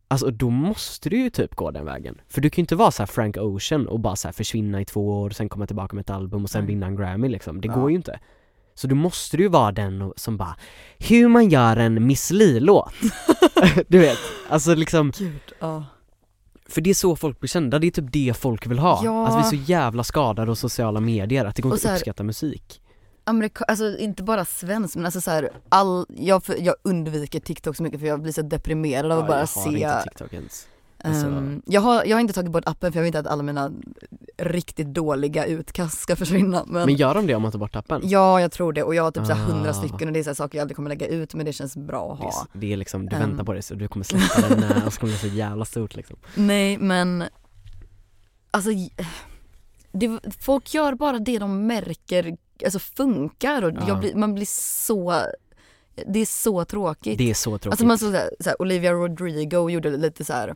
Alltså 0.07 0.31
då 0.31 0.49
måste 0.49 1.09
du 1.09 1.17
ju 1.17 1.29
typ 1.29 1.55
gå 1.55 1.71
den 1.71 1.85
vägen. 1.85 2.21
För 2.27 2.41
du 2.41 2.49
kan 2.49 2.61
ju 2.61 2.63
inte 2.63 2.75
vara 2.75 2.91
så 2.91 3.01
här 3.01 3.07
Frank 3.07 3.37
Ocean 3.37 3.87
och 3.87 3.99
bara 3.99 4.15
så 4.15 4.31
försvinna 4.31 4.81
i 4.81 4.85
två 4.85 5.21
år 5.21 5.29
sen 5.29 5.49
komma 5.49 5.67
tillbaka 5.67 5.95
med 5.95 6.01
ett 6.01 6.09
album 6.09 6.43
och 6.43 6.49
sen 6.49 6.65
vinna 6.65 6.85
en 6.85 6.95
Grammy 6.95 7.29
liksom, 7.29 7.61
det 7.61 7.67
Ja. 7.67 7.75
går 7.75 7.89
ju 7.89 7.95
inte 7.95 8.19
Så 8.75 8.87
då 8.87 8.95
måste 8.95 9.37
du 9.37 9.43
ju 9.43 9.49
vara 9.49 9.71
den 9.71 10.13
som 10.15 10.37
bara 10.37 10.55
Hur 10.99 11.27
man 11.27 11.49
gör 11.49 11.77
en 11.77 12.07
Miss 12.07 12.31
Li-låt 12.31 12.93
Du 13.87 13.99
vet, 13.99 14.17
alltså 14.49 14.75
liksom 14.75 15.11
Gud, 15.17 15.39
ja. 15.59 15.85
För 16.69 16.81
det 16.81 16.89
är 16.89 16.93
så 16.93 17.15
folk 17.15 17.39
blir 17.39 17.47
kända, 17.47 17.79
det 17.79 17.87
är 17.87 17.91
typ 17.91 18.11
det 18.11 18.37
folk 18.37 18.67
vill 18.67 18.79
ha 18.79 19.01
Ja. 19.03 19.27
Alltså 19.27 19.39
vi 19.39 19.57
är 19.59 19.63
så 19.63 19.71
jävla 19.71 20.03
skadade 20.03 20.51
av 20.51 20.55
sociala 20.55 20.99
medier 20.99 21.45
att 21.45 21.55
det 21.55 21.61
går 21.61 21.73
inte 21.73 21.89
att 21.91 21.95
uppskatta 21.97 22.23
musik 22.23 22.81
Amerika- 23.23 23.65
alltså 23.67 23.97
inte 23.97 24.23
bara 24.23 24.45
svensk 24.45 24.95
men 24.95 25.05
alltså 25.05 25.21
så 25.21 25.31
här, 25.31 25.49
all, 25.69 26.05
jag, 26.09 26.41
jag 26.59 26.75
undviker 26.83 27.39
TikTok 27.39 27.75
så 27.75 27.83
mycket 27.83 27.99
för 27.99 28.07
jag 28.07 28.21
blir 28.21 28.33
så 28.33 28.41
deprimerad 28.41 29.11
av 29.11 29.17
att 29.19 29.23
Ja, 29.23 29.27
bara 29.27 29.39
jag 29.39 29.47
har 29.47 29.71
se 29.71 29.79
inte 29.79 30.03
TikTok 30.03 30.33
ens 30.33 30.67
Alltså- 31.03 31.27
Ehm, 31.27 31.61
jag, 31.65 31.81
har, 31.81 32.05
jag 32.05 32.15
har 32.15 32.21
inte 32.21 32.33
tagit 32.33 32.51
bort 32.51 32.63
appen 32.67 32.91
för 32.91 32.99
jag 32.99 33.03
vill 33.03 33.07
inte 33.07 33.19
att 33.19 33.27
alla 33.27 33.43
mina 33.43 33.71
riktigt 34.37 34.87
dåliga 34.87 35.45
utkast 35.45 35.99
ska 35.99 36.15
försvinna 36.15 36.63
men, 36.67 36.85
Men 36.85 36.95
gör 36.95 37.13
de 37.13 37.27
det 37.27 37.35
om 37.35 37.41
man 37.41 37.51
tar 37.51 37.59
bort 37.59 37.75
appen? 37.75 38.01
Ja 38.03 38.41
jag 38.41 38.51
tror 38.51 38.73
det 38.73 38.83
och 38.83 38.95
jag 38.95 39.03
har 39.03 39.11
typ 39.11 39.25
så 39.25 39.33
här 39.33 39.43
Ah. 39.43 39.47
hundra 39.53 39.73
stycken 39.73 40.07
och 40.07 40.13
det 40.13 40.19
är 40.19 40.23
så 40.23 40.29
här 40.29 40.35
saker 40.35 40.57
jag 40.57 40.61
aldrig 40.61 40.75
kommer 40.75 40.89
lägga 40.89 41.07
ut 41.07 41.33
men 41.33 41.45
det 41.45 41.53
känns 41.53 41.77
bra 41.77 42.13
att 42.13 42.19
Det 42.19 42.25
är, 42.25 42.31
ha. 42.31 42.47
det 42.53 42.73
är 42.73 42.77
liksom, 42.77 43.09
du 43.09 43.15
Ehm. 43.15 43.21
väntar 43.29 43.43
på 43.43 43.53
det 43.53 43.61
så 43.61 43.75
du 43.75 43.87
kommer 43.87 44.03
släppa 44.03 44.47
den 44.49 44.59
när, 44.59 44.85
och 44.85 44.93
så 44.93 44.99
kommer 44.99 45.13
det 45.13 45.19
bli 45.21 45.29
så 45.29 45.35
jävla 45.35 45.65
stort 45.65 45.95
liksom 45.95 46.17
Nej 46.35 46.77
men 46.77 47.23
Alltså 48.51 48.71
det, 49.91 50.19
folk 50.39 50.73
gör 50.73 50.93
bara 50.95 51.19
det 51.19 51.39
de 51.39 51.67
märker 51.67 52.37
alltså 52.65 52.79
funkar 52.79 53.61
och 53.63 53.71
Ja. 53.71 53.87
jag 53.87 53.99
blir, 53.99 54.15
man 54.15 54.33
blir 54.33 54.47
så 54.85 55.21
Det 56.07 56.19
är 56.19 56.25
så 56.25 56.65
tråkigt. 56.65 57.17
Det 57.17 57.29
är 57.29 57.33
så 57.33 57.49
tråkigt 57.51 57.67
Alltså 57.71 57.85
man 57.85 57.97
såg 57.97 58.11
såhär, 58.11 58.29
såhär, 58.39 58.61
Olivia 58.61 58.91
Rodrigo 58.91 59.69
gjorde 59.69 59.97
lite 59.97 60.25
så 60.25 60.33
här 60.33 60.55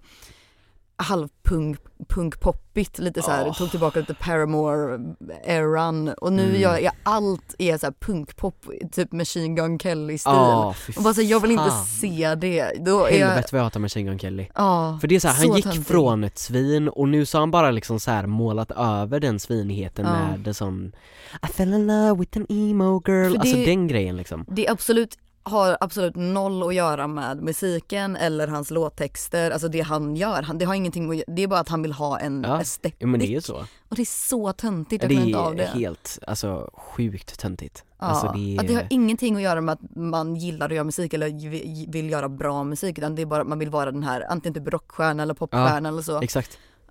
halvpunk, 0.98 1.78
punkpoppigt, 2.10 3.00
lite 3.00 3.22
så 3.22 3.32
här, 3.32 3.50
Oh. 3.50 3.58
tog 3.58 3.72
tillbaka 3.72 4.00
lite 4.00 4.14
Paramore-eran 4.14 6.14
och 6.14 6.34
nu 6.34 6.46
Mm. 6.50 6.62
gör 6.62 6.78
jag 6.78 6.94
allt 7.04 7.56
är 7.60 7.78
så 7.78 7.86
här 7.86 7.94
punkpop, 8.00 8.66
typ 8.92 9.12
Machine 9.12 9.56
Gun 9.56 9.80
Kelly-stil. 9.80 10.32
Fy 10.76 10.94
och 10.98 11.04
bara 11.04 11.14
så, 11.14 11.22
jag 11.22 11.40
vill 11.40 11.52
inte 11.52 11.72
se 12.02 12.36
det. 12.36 12.72
Då 12.86 12.92
jag, 12.92 13.12
Helvete 13.28 13.50
vad 13.52 13.60
jag 13.60 13.64
hatar 13.64 13.80
Machine 13.80 14.06
Gun 14.06 14.20
Kelly 14.20 14.48
ja, 14.56 14.98
För 15.02 15.08
det 15.08 15.16
är 15.16 15.20
så 15.20 15.28
här, 15.28 15.36
han 15.36 15.46
så 15.48 15.56
gick 15.56 15.66
töntig. 15.66 15.86
från 15.88 16.24
ett 16.24 16.38
svin 16.38 16.90
och 16.90 17.10
nu 17.10 17.26
så 17.26 17.38
har 17.38 17.42
han 17.42 17.52
bara 17.52 17.72
liksom 17.72 18.00
så 18.00 18.12
här 18.12 18.28
målat 18.28 18.72
över 18.72 19.20
den 19.20 19.40
svinigheten 19.40 20.06
med 20.06 20.48
en 20.48 20.54
sån 20.54 20.92
I 21.44 21.48
fell 21.48 21.74
in 21.74 21.88
love 21.88 22.20
with 22.20 22.38
an 22.38 22.46
emo 22.50 23.02
girl, 23.08 23.32
För 23.32 23.40
alltså 23.40 23.56
det- 23.58 23.66
den 23.66 23.88
grejen 23.88 24.18
liksom 24.18 24.46
Det 24.48 24.68
är 24.68 24.72
absolut 24.72 25.18
har 25.48 25.78
absolut 25.82 26.16
noll 26.16 26.64
att 26.68 26.76
göra 26.76 27.08
med 27.08 27.42
musiken 27.44 28.16
eller 28.16 28.48
hans 28.48 28.72
låttexter, 28.72 29.52
alltså 29.52 29.68
det 29.68 29.82
han 29.82 30.16
gör. 30.16 30.42
Han, 30.42 30.58
det 30.58 30.66
har 30.66 30.74
ingenting 30.76 31.12
att, 31.20 31.24
det 31.36 31.44
är 31.44 31.48
bara 31.48 31.60
att 31.60 31.70
han 31.70 31.82
vill 31.82 31.92
ha 31.94 32.20
en 32.20 32.44
Ja, 32.48 32.62
estetik. 32.62 32.96
Jo 33.00 33.08
men 33.08 33.20
det 33.20 33.36
är 33.36 33.40
så, 33.40 33.56
Och 33.90 33.96
det 33.96 34.02
är 34.02 34.30
så 34.30 34.52
töntigt, 34.54 35.04
jag 35.04 35.10
det 35.12 35.16
inte 35.16 35.40
av 35.40 35.54
är 35.54 35.58
det. 35.58 35.66
helt, 35.66 36.20
alltså 36.28 36.70
sjukt 36.74 37.40
töntigt 37.40 37.84
Ja, 38.00 38.06
Alltså 38.06 38.32
det 38.36 38.58
att 38.60 38.68
det 38.68 38.74
har 38.74 38.82
är, 38.82 38.88
ingenting 38.90 39.36
att 39.36 39.42
göra 39.42 39.62
med 39.62 39.74
att 39.74 39.96
man 39.96 40.36
gillar 40.36 40.66
att 40.70 40.76
göra 40.76 40.84
musik 40.84 41.14
eller 41.14 41.50
vi- 41.50 41.86
vill 41.90 42.10
göra 42.10 42.30
bra 42.30 42.64
musik 42.64 42.98
utan 42.98 43.16
det 43.16 43.22
är 43.22 43.26
bara 43.26 43.42
att 43.42 43.48
man 43.48 43.60
vill 43.60 43.70
vara 43.70 43.92
den 43.92 44.04
här 44.04 44.26
antingen 44.30 44.54
typ 44.64 44.74
rockstjärna 44.74 45.24
eller 45.24 45.34
popstjärna 45.34 45.90
eller 45.90 46.02
så. 46.02 46.22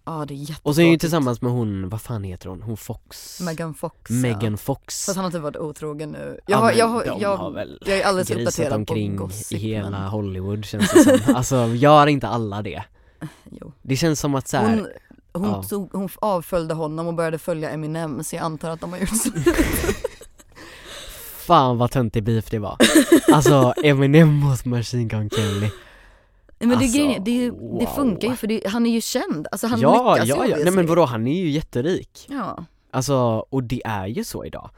Ja 0.07 0.25
det 0.29 0.35
är 0.35 0.37
jättetråkigt. 0.37 0.67
Och 0.67 0.75
så 0.75 0.81
är 0.81 0.87
ju 0.87 0.99
tillsammans 0.99 1.43
med 1.43 1.53
hon, 1.53 1.89
vad 1.89 2.03
fan 2.03 2.25
heter 2.25 2.49
hon? 2.49 2.63
Hon 2.63 2.77
Fox? 2.77 3.41
Megan 3.41 3.75
Fox. 3.75 4.11
Megan 4.11 4.53
Ja. 4.53 4.57
Fox 4.57 5.07
Fast 5.07 5.17
han 5.17 5.25
har 5.25 5.33
typ 5.33 5.41
varit 5.43 5.57
otrogen 5.57 6.11
nu. 6.11 6.41
Ja, 6.47 6.53
Jag, 6.53 6.59
har, 6.59 6.69
men 6.69 6.79
jag, 6.79 6.87
har, 6.87 7.21
jag, 7.21 7.37
har 7.37 7.51
väl 7.51 7.79
jag 7.87 7.99
är 7.99 8.05
alldeles 8.05 8.31
uppdaterad 8.31 8.87
på 8.87 8.95
gossip. 8.95 9.59
i 9.59 9.61
hela 9.61 9.91
men, 9.91 10.03
Hollywood 10.09 10.65
känns 10.65 10.93
det 10.93 11.19
som 11.21 11.35
Alltså 11.35 11.67
gör 11.67 12.07
inte 12.07 12.29
alla 12.29 12.63
det? 12.63 12.85
jo. 13.61 13.73
Det 13.83 13.97
känns 13.97 14.21
som 14.21 14.35
att 14.35 14.49
så 14.49 14.57
här, 14.57 14.77
Hon, 14.77 14.87
hon, 15.43 15.51
ja. 15.51 15.63
tog, 15.63 15.93
hon 15.93 16.09
avföljde 16.17 16.75
honom 16.75 17.07
och 17.07 17.15
började 17.15 17.39
följa 17.39 17.71
Eminem 17.71 18.25
så 18.25 18.37
jag 18.37 18.43
antar 18.43 18.71
att 18.71 18.81
de 18.81 18.93
har 18.93 18.99
gjort 18.99 19.09
så. 19.23 19.31
fan 21.47 21.79
vad 21.79 21.91
töntig 21.91 22.25
beef 22.25 22.51
det 22.51 22.59
var 22.59 22.77
Alltså 23.33 23.75
Eminem 23.85 24.29
mot 24.35 24.65
Machine 24.65 25.09
Gun 25.09 25.31
Kelly 25.31 25.71
men 26.59 26.69
det, 26.69 26.75
Alltså, 26.77 26.99
grejen, 26.99 27.25
det, 27.25 27.31
är 27.31 27.35
ju- 27.35 27.79
det 27.81 27.87
funkar 27.87 28.29
ju 28.29 28.37
för 28.37 28.47
det, 28.47 28.63
han 28.67 28.87
är 28.87 28.91
ju 28.91 29.01
känd, 29.01 29.47
alltså 29.53 29.67
han 29.67 29.81
Ja, 29.81 30.15
lyckas 30.15 30.29
ju 30.29 30.33
ja, 30.33 30.47
ja, 30.47 30.57
nej 30.65 30.73
men 30.73 30.87
vadå 30.87 31.05
han 31.05 31.27
är 31.27 31.41
ju 31.43 31.51
jätterik. 31.51 32.27
Ja, 32.29 32.65
Alltså, 32.91 33.15
och 33.51 33.63
det 33.65 33.83
är 33.85 34.07
ju 34.07 34.25
så 34.25 34.45
idag. 34.45 34.71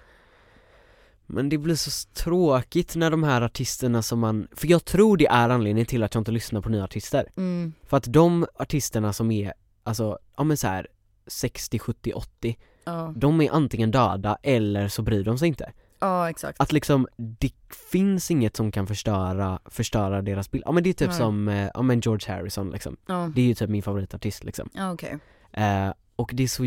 Men 1.26 1.48
det 1.48 1.58
blir 1.58 1.74
så 1.74 2.08
tråkigt 2.14 2.96
när 2.96 3.10
de 3.10 3.22
här 3.24 3.42
artisterna 3.42 4.02
som 4.02 4.18
man, 4.18 4.48
för 4.52 4.66
jag 4.70 4.84
tror 4.84 5.16
det 5.16 5.26
är 5.26 5.48
anledningen 5.48 5.86
till 5.86 6.02
att 6.02 6.14
jag 6.14 6.20
inte 6.20 6.30
lyssnar 6.32 6.60
på 6.60 6.68
nya 6.68 6.84
artister. 6.84 7.26
Mm, 7.36 7.72
För 7.86 7.96
att 7.96 8.12
de 8.12 8.46
artisterna 8.54 9.12
som 9.12 9.30
är, 9.30 9.52
alltså, 9.82 10.18
ja 10.36 10.44
men 10.44 10.56
så 10.56 10.66
här 10.66 10.86
60, 11.26 11.78
70, 11.78 12.12
80 12.12 12.58
ja, 12.84 13.12
De 13.16 13.40
är 13.40 13.50
antingen 13.50 13.90
döda 13.90 14.38
eller 14.42 14.88
så 14.88 15.02
bryr 15.02 15.24
de 15.24 15.38
sig 15.38 15.48
inte 15.48 15.72
ja 15.98 16.30
exakt. 16.30 16.60
Att 16.60 16.72
liksom, 16.72 17.08
det 17.16 17.50
finns 17.90 18.30
inget 18.30 18.56
som 18.56 18.72
kan 18.72 18.86
förstöra, 18.86 19.58
förstöra 19.64 20.22
deras 20.22 20.50
bild 20.50 20.62
Ja 20.66 20.72
men 20.72 20.82
det 20.82 20.90
är 20.90 20.94
typ 20.94 21.08
Nej. 21.08 21.16
som, 21.18 21.48
eh, 21.48 21.70
ja 21.74 21.82
men 21.82 22.00
George 22.00 22.34
Harrison 22.34 22.70
liksom 22.70 22.96
Ja, 23.06 23.30
Det 23.34 23.40
är 23.40 23.46
ju 23.46 23.54
typ 23.54 23.70
min 23.70 23.82
favoritartist 23.82 24.44
liksom 24.44 24.68
ja 24.74 24.92
okej. 24.92 25.18
eh, 25.52 25.92
Och 26.16 26.30
det 26.34 26.42
är 26.42 26.48
så 26.48 26.64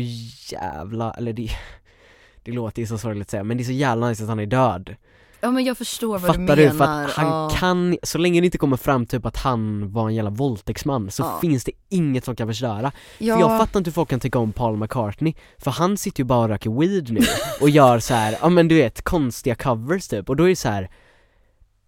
jävla, 0.52 1.12
eller 1.12 1.32
det 1.32 1.48
Det 2.42 2.52
låter 2.52 2.82
ju 2.82 2.86
så 2.86 2.98
sorgligt 2.98 3.26
att 3.26 3.30
säga, 3.30 3.44
men 3.44 3.56
det 3.56 3.62
är 3.62 3.64
så 3.64 3.72
jävla 3.72 4.08
nice 4.08 4.22
att 4.22 4.28
han 4.28 4.40
är 4.40 4.46
död 4.46 4.94
Ja 5.42 5.50
men 5.50 5.64
jag 5.64 5.78
förstår 5.78 6.18
vad 6.18 6.20
Fattar 6.36 6.56
du 6.56 6.62
menar. 6.66 6.72
För 6.72 6.84
att 6.84 7.10
han 7.10 7.26
ja. 7.26 7.50
kan, 7.58 7.96
så 8.02 8.18
länge 8.18 8.40
det 8.40 8.44
inte 8.44 8.58
kommer 8.58 8.76
fram 8.76 9.06
typ 9.06 9.26
att 9.26 9.36
han 9.36 9.92
var 9.92 10.08
en 10.08 10.14
jävla 10.14 10.30
våldtäktsman 10.30 11.10
så 11.10 11.22
Ja. 11.22 11.38
finns 11.40 11.64
det 11.64 11.72
inget 11.88 12.24
som 12.24 12.36
kan 12.36 12.48
förstöra 12.48 12.92
ja. 13.18 13.34
För 13.34 13.40
jag 13.40 13.58
fattar 13.60 13.80
inte 13.80 13.90
hur 13.90 13.92
folk 13.92 14.08
kan 14.08 14.20
tycka 14.20 14.38
om 14.38 14.52
Paul 14.52 14.76
McCartney 14.76 15.34
För 15.58 15.70
han 15.70 15.96
sitter 15.96 16.20
ju 16.20 16.24
bara 16.24 16.42
och 16.42 16.48
röker 16.48 16.70
weed 16.80 17.10
nu 17.12 17.20
och 17.60 17.70
gör 17.70 17.98
så 17.98 18.14
här, 18.14 18.38
ja 18.40 18.48
men 18.48 18.68
du 18.68 18.74
vet 18.74 19.02
konstiga 19.02 19.54
covers 19.54 20.08
typ 20.08 20.28
och 20.28 20.36
då 20.36 20.44
är 20.44 20.48
det 20.48 20.56
så 20.56 20.68
här. 20.68 20.90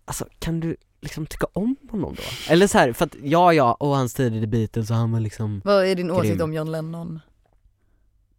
Alltså 0.05 0.27
kan 0.39 0.61
du 0.61 0.77
liksom 1.01 1.27
tycka 1.27 1.47
om 1.53 1.77
honom 1.91 2.15
då? 2.15 2.53
Eller 2.53 2.67
så 2.67 2.79
här, 2.79 2.93
för 2.93 3.05
att 3.05 3.17
ja 3.23 3.53
ja, 3.53 3.75
och 3.81 3.97
hans 3.97 4.15
tid 4.15 4.35
i 4.37 4.41
The 4.41 4.47
Beatles 4.47 4.91
och 4.91 4.97
han 4.97 5.13
var 5.13 5.21
liksom 5.21 5.61
Vad 5.65 5.87
är 5.87 5.95
din 5.95 6.11
åsikt 6.11 6.35
Grym. 6.35 6.43
om 6.43 6.55
John 6.55 6.71
Lennon? 6.73 7.21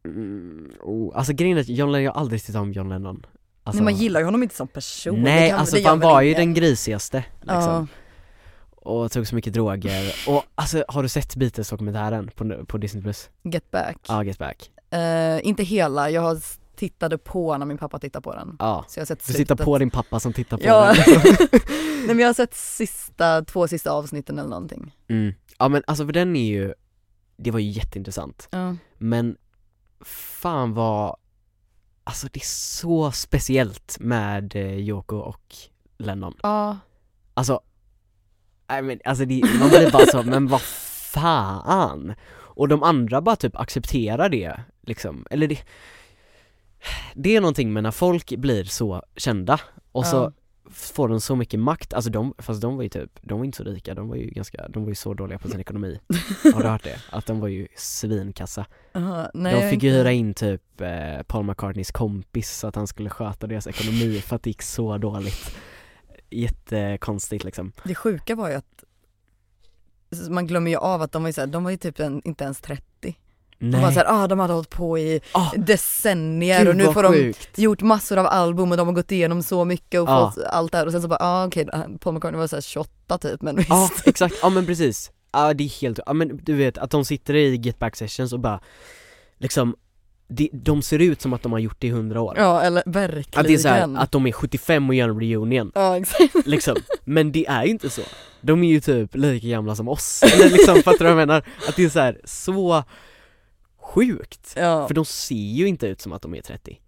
mm, 0.05 0.71
oh, 0.81 1.17
Alltså 1.17 1.33
grejen 1.33 1.57
är 1.57 1.61
att 1.61 1.69
John 1.69 1.91
Lennon, 1.91 2.03
jag 2.03 2.11
har 2.13 2.21
aldrig 2.21 2.43
tyckt 2.43 2.57
om 2.57 2.71
John 2.73 2.89
Lennon 2.89 3.25
alltså, 3.63 3.83
Nej 3.83 3.93
man 3.93 4.01
gillar 4.01 4.19
ju 4.19 4.25
honom 4.25 4.43
inte 4.43 4.55
som 4.55 4.67
person. 4.67 5.21
Nej 5.23 5.49
kan, 5.49 5.59
alltså 5.59 5.83
han 5.87 5.99
var 5.99 6.21
ju 6.21 6.33
den 6.33 6.53
grisigaste 6.53 7.23
liksom 7.41 7.61
Ja, 7.61 7.87
Och 8.75 9.11
tog 9.11 9.27
så 9.27 9.35
mycket 9.35 9.53
droger, 9.53 10.13
och 10.27 10.43
alltså 10.55 10.85
har 10.87 11.03
du 11.03 11.09
sett 11.09 11.35
Beatles-dokumentären 11.35 12.31
på, 12.35 12.65
på 12.65 12.77
Disney+? 12.77 13.03
Plus? 13.03 13.29
Get 13.43 13.71
back. 13.71 13.97
Ja, 14.07 14.23
Get 14.23 14.37
Back 14.37 14.69
Eh, 14.91 15.47
inte 15.47 15.63
hela, 15.63 16.09
jag 16.09 16.21
har 16.21 16.37
tittade 16.75 17.17
på 17.17 17.57
när 17.57 17.65
min 17.65 17.77
pappa 17.77 17.99
tittade 17.99 18.23
på 18.23 18.35
den. 18.35 18.55
Ja, 18.59 18.85
Så 18.87 18.99
jag 18.99 19.01
har 19.01 19.05
sett 19.05 19.27
du 19.27 19.33
tittar 19.33 19.55
på 19.55 19.77
din 19.77 19.89
pappa 19.89 20.19
som 20.19 20.33
tittar 20.33 20.57
på 20.57 20.63
Ja. 20.63 20.93
den 20.93 21.03
Nej 22.05 22.07
men 22.07 22.19
jag 22.19 22.27
har 22.27 22.33
sett 22.33 22.53
sista, 22.55 23.41
två 23.45 23.67
sista 23.67 23.91
avsnitten 23.91 24.39
eller 24.39 24.49
någonting. 24.49 24.95
mm. 25.09 25.33
Ja 25.57 25.67
men 25.67 25.83
alltså 25.87 26.05
för 26.05 26.13
den 26.13 26.35
är 26.35 26.45
ju, 26.45 26.73
det 27.37 27.51
var 27.51 27.59
ju 27.59 27.69
jätteintressant 27.69 28.47
Ja. 28.51 28.75
Men 28.97 29.37
fan 30.05 30.73
vad, 30.73 31.15
alltså 32.03 32.27
det 32.31 32.39
är 32.39 32.45
så 32.45 33.11
speciellt 33.11 33.97
med 33.99 34.55
eh, 34.55 34.77
Yoko 34.77 35.15
och 35.17 35.55
Lennon 35.97 36.33
Ja. 36.43 36.77
Alltså, 37.33 37.61
nej 38.69 38.81
men 38.81 38.99
alltså 39.05 39.25
det, 39.25 39.41
man 39.59 39.69
blir 39.69 39.91
bara 39.91 40.05
så, 40.05 40.23
men 40.23 40.47
vad 40.47 40.61
fan? 40.61 42.13
Och 42.33 42.67
de 42.67 42.83
andra 42.83 43.21
bara 43.21 43.35
typ 43.35 43.55
accepterar 43.55 44.29
det 44.29 44.59
liksom, 44.81 45.25
eller 45.29 45.47
det 45.47 45.59
Det 47.15 47.35
är 47.35 47.41
någonting 47.41 47.73
med 47.73 47.83
när 47.83 47.91
folk 47.91 48.29
blir 48.35 48.63
så 48.63 49.03
kända 49.15 49.59
och 49.91 50.05
så 50.05 50.15
Ja. 50.15 50.31
Får 50.73 51.07
de 51.09 51.21
så 51.21 51.35
mycket 51.35 51.59
makt, 51.59 51.93
alltså 51.93 52.11
de, 52.11 52.33
fast 52.37 52.61
de 52.61 52.75
var 52.75 52.83
ju 52.83 52.89
typ, 52.89 53.19
de 53.21 53.37
var 53.37 53.45
inte 53.45 53.57
så 53.57 53.63
rika, 53.63 53.93
de 53.93 54.07
var 54.07 54.15
ju 54.15 54.25
ganska, 54.29 54.67
de 54.67 54.83
var 54.83 54.89
ju 54.89 54.95
så 54.95 55.13
dåliga 55.13 55.39
på 55.39 55.47
sin 55.49 55.59
ekonomi 55.59 55.99
Har 56.53 56.61
du 56.63 56.67
hört 56.69 56.83
det? 56.83 56.99
Att 57.09 57.25
de 57.25 57.39
var 57.39 57.47
ju 57.47 57.67
svinkassa 57.77 58.65
Aha, 58.93 59.29
nej, 59.33 59.53
De 59.53 59.61
fick 59.69 59.83
inte- 59.83 59.87
hyra 59.87 60.11
in 60.11 60.33
typ 60.33 60.81
eh, 60.81 61.23
Paul 61.27 61.45
McCartneys 61.45 61.91
kompis 61.91 62.51
så 62.57 62.67
att 62.67 62.75
han 62.75 62.87
skulle 62.87 63.09
sköta 63.09 63.47
deras 63.47 63.67
ekonomi 63.67 64.21
för 64.25 64.35
att 64.35 64.43
det 64.43 64.49
gick 64.49 64.61
så 64.61 64.97
dåligt 64.97 65.55
Jättekonstigt 66.29 67.43
liksom 67.43 67.71
Det 67.83 67.95
sjuka 67.95 68.35
var 68.35 68.49
ju 68.49 68.55
att 68.55 68.83
man 70.29 70.47
glömmer 70.47 70.71
ju 70.71 70.77
av 70.77 71.01
att 71.01 71.11
de 71.11 71.23
var 71.23 71.29
ju 71.29 71.33
såhär, 71.33 71.47
de 71.47 71.63
var 71.63 71.71
ju 71.71 71.77
typ 71.77 71.99
en, 71.99 72.21
inte 72.25 72.43
ens 72.43 72.61
30. 72.61 72.83
De 73.63 73.69
Nej, 73.69 73.81
var 73.81 73.91
såhär, 73.91 74.23
ah 74.23 74.27
de 74.27 74.39
hade 74.39 74.53
hållit 74.53 74.69
på 74.69 74.97
i 74.97 75.21
Ah, 75.31 75.51
decennier 75.57 76.67
och 76.69 76.75
nu 76.75 76.93
får 76.93 77.03
de 77.03 77.33
gjort 77.55 77.81
massor 77.81 78.17
av 78.17 78.25
album 78.25 78.71
och 78.71 78.77
de 78.77 78.87
har 78.87 78.93
gått 78.93 79.11
igenom 79.11 79.43
så 79.43 79.65
mycket 79.65 80.01
och 80.01 80.09
Ja. 80.09 80.31
fått 80.35 80.43
allt 80.43 80.71
det 80.71 80.77
här. 80.77 80.85
Och 80.85 80.91
sen 80.91 81.01
så 81.01 81.07
bara, 81.07 81.19
ah 81.21 81.45
okej, 81.47 81.67
Paul 81.99 82.13
McCartney 82.13 82.39
var 82.39 82.47
såhär 82.47 82.61
28 82.61 83.17
typ 83.17 83.41
men 83.41 83.55
visst. 83.55 83.69
Ja 83.69 83.89
exakt, 84.05 84.35
ja 84.41 84.49
men 84.49 84.65
precis. 84.65 85.11
Ja 85.33 85.53
det 85.53 85.63
är 85.63 85.81
helt, 85.81 85.99
ja 86.05 86.13
men 86.13 86.39
du 86.43 86.55
vet 86.55 86.77
att 86.77 86.91
de 86.91 87.05
sitter 87.05 87.33
i 87.35 87.55
get 87.55 87.79
back 87.79 87.95
sessions 87.95 88.33
och 88.33 88.39
bara 88.39 88.59
liksom 89.37 89.75
de, 90.27 90.49
de 90.53 90.81
ser 90.81 90.99
ut 90.99 91.21
som 91.21 91.33
att 91.33 91.43
de 91.43 91.51
har 91.51 91.59
gjort 91.59 91.75
det 91.79 91.87
i 91.87 91.89
100 91.89 92.21
år. 92.21 92.33
Ja 92.37 92.61
eller 92.61 92.83
verkligen. 92.85 93.39
Att 93.41 93.47
det 93.47 93.53
är 93.53 93.57
så 93.57 93.67
här, 93.67 93.95
att 93.97 94.11
de 94.11 94.27
är 94.27 94.31
75 94.31 94.89
och 94.89 94.95
gör 94.95 95.09
en 95.09 95.19
reunion. 95.19 95.71
Ja 95.75 95.97
exakt. 95.97 96.35
Liksom, 96.45 96.75
men 97.03 97.31
det 97.31 97.45
är 97.47 97.63
ju 97.63 97.69
inte 97.69 97.89
så. 97.89 98.01
De 98.41 98.63
är 98.63 98.67
ju 98.69 98.79
typ 98.79 99.15
lika 99.15 99.47
gamla 99.47 99.75
som 99.75 99.87
oss, 99.87 100.23
eller 100.23 100.49
liksom 100.49 100.75
fattar 100.83 100.97
du 100.97 101.03
vad 101.03 101.11
jag 101.11 101.27
menar? 101.27 101.43
Att 101.67 101.75
det 101.75 101.83
är 101.83 101.89
så 101.89 101.99
här, 101.99 102.21
så 102.25 102.83
sjukt! 103.83 104.53
Ja 104.55 104.87
För 104.87 104.93
de 104.95 105.05
ser 105.05 105.35
ju 105.35 105.67
inte 105.67 105.87
ut 105.87 106.01
som 106.01 106.11
att 106.11 106.21
de 106.21 106.35
är 106.35 106.41
30 106.41 106.79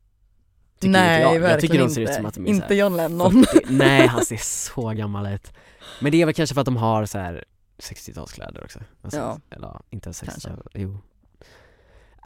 Tycker 0.79 0.91
Nej 0.91 1.21
inte 1.21 1.33
jag. 1.35 1.39
verkligen 1.41 1.51
jag 1.51 1.61
tycker 1.61 1.73
de 1.77 1.81
inte, 1.83 1.93
ser 1.93 2.01
ut 2.01 2.13
som 2.13 2.25
att 2.25 2.33
de 2.33 2.45
är 2.45 2.49
inte 2.49 2.75
John 2.75 2.97
Lennon 2.97 3.43
40. 3.45 3.65
Nej 3.69 4.07
han 4.07 4.25
ser 4.25 4.37
så 4.37 4.89
gammal 4.89 5.27
ut 5.33 5.53
Men 6.01 6.11
det 6.11 6.21
är 6.21 6.25
väl 6.25 6.35
kanske 6.35 6.53
för 6.53 6.61
att 6.61 6.65
de 6.65 6.77
har 6.77 7.05
så 7.05 7.17
här 7.17 7.43
60-talskläder 7.77 8.63
också 8.63 8.79
alltså, 9.01 9.19
Ja. 9.19 9.39
Eller 9.49 9.81
inte 9.89 10.13
60 10.13 10.41
Kanske. 10.41 10.63
jo 10.73 10.97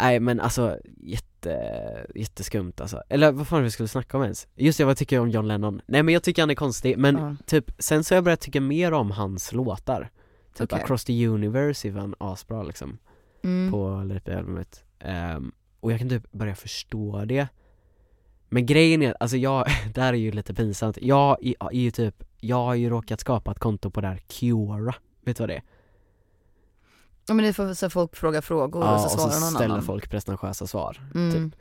Nej 0.01 0.19
men 0.19 0.39
alltså 0.39 0.77
jätte, 0.97 2.05
jätteskumt 2.15 2.73
alltså 2.81 3.03
Eller 3.09 3.31
vad 3.31 3.47
fan 3.47 3.63
vi 3.63 3.71
skulle 3.71 3.87
snacka 3.87 4.17
om 4.17 4.23
ens? 4.23 4.47
Just 4.55 4.77
det, 4.77 4.85
vad 4.85 4.97
tycker 4.97 5.15
jag 5.15 5.23
om 5.23 5.29
John 5.29 5.47
Lennon? 5.47 5.81
Nej 5.85 6.03
men 6.03 6.13
jag 6.13 6.23
tycker 6.23 6.41
han 6.41 6.49
är 6.49 6.55
konstig, 6.55 6.97
men 6.97 7.15
Ja. 7.17 7.35
typ 7.45 7.71
sen 7.79 8.03
så 8.03 8.13
har 8.13 8.17
jag 8.17 8.23
börjat 8.23 8.39
tycka 8.41 8.61
mer 8.61 8.91
om 8.93 9.11
hans 9.11 9.51
låtar 9.53 10.09
Typ 10.57 10.73
Okej. 10.73 10.83
Across 10.83 11.05
the 11.05 11.27
Universe 11.27 11.87
är 11.87 11.93
fan 11.93 12.15
asbra 12.19 12.63
liksom 12.63 12.97
mm. 13.43 13.71
på 13.71 14.03
Leipzig-albumet 14.05 14.83
Ehm, 14.99 15.51
Och 15.79 15.91
jag 15.91 15.99
kan 15.99 16.09
typ 16.09 16.31
börja 16.31 16.55
förstå 16.55 17.25
det 17.25 17.47
Men 18.49 18.65
grejen 18.65 19.01
är, 19.01 19.15
alltså 19.19 19.37
jag, 19.37 19.65
det 19.93 20.01
här 20.01 20.13
är 20.13 20.17
ju 20.17 20.31
lite 20.31 20.53
pinsamt 20.53 20.97
Jag 21.01 21.37
är, 21.45 21.71
ju 21.71 21.91
typ, 21.91 22.23
jag 22.39 22.65
har 22.65 22.75
ju 22.75 22.89
råkat 22.89 23.19
skapa 23.19 23.51
ett 23.51 23.59
konto 23.59 23.91
på 23.91 24.01
där 24.01 24.17
Quora 24.27 24.95
Vet 25.25 25.37
du 25.37 25.43
vad 25.43 25.49
det 25.49 25.55
är? 25.55 25.63
Ja 27.27 27.33
men 27.33 27.43
det 27.43 27.49
är 27.49 27.53
för 27.53 27.73
så 27.73 27.89
folk 27.89 28.15
frågar 28.15 28.41
frågor 28.41 28.93
och 28.93 28.99
så 28.99 29.05
och 29.05 29.11
svarar 29.11 29.31
så 29.31 29.39
någon 29.39 29.49
ställer 29.49 29.73
annan 29.73 29.85
folk 29.85 30.09
pretentiösa 30.09 30.67
svar 30.67 31.11
mm. 31.15 31.33
typ. 31.33 31.59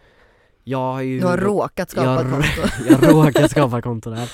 Jag 0.64 0.92
har 0.92 1.00
ju 1.00 1.20
Du 1.20 1.26
har 1.26 1.36
råkat 1.36 1.90
skapa 1.90 2.06
jag, 2.06 2.20
ett 2.20 2.30
konto 2.30 2.72
jag 2.88 3.14
råkar 3.14 3.48
skapa 3.48 3.82
konto 3.82 4.10
där 4.10 4.32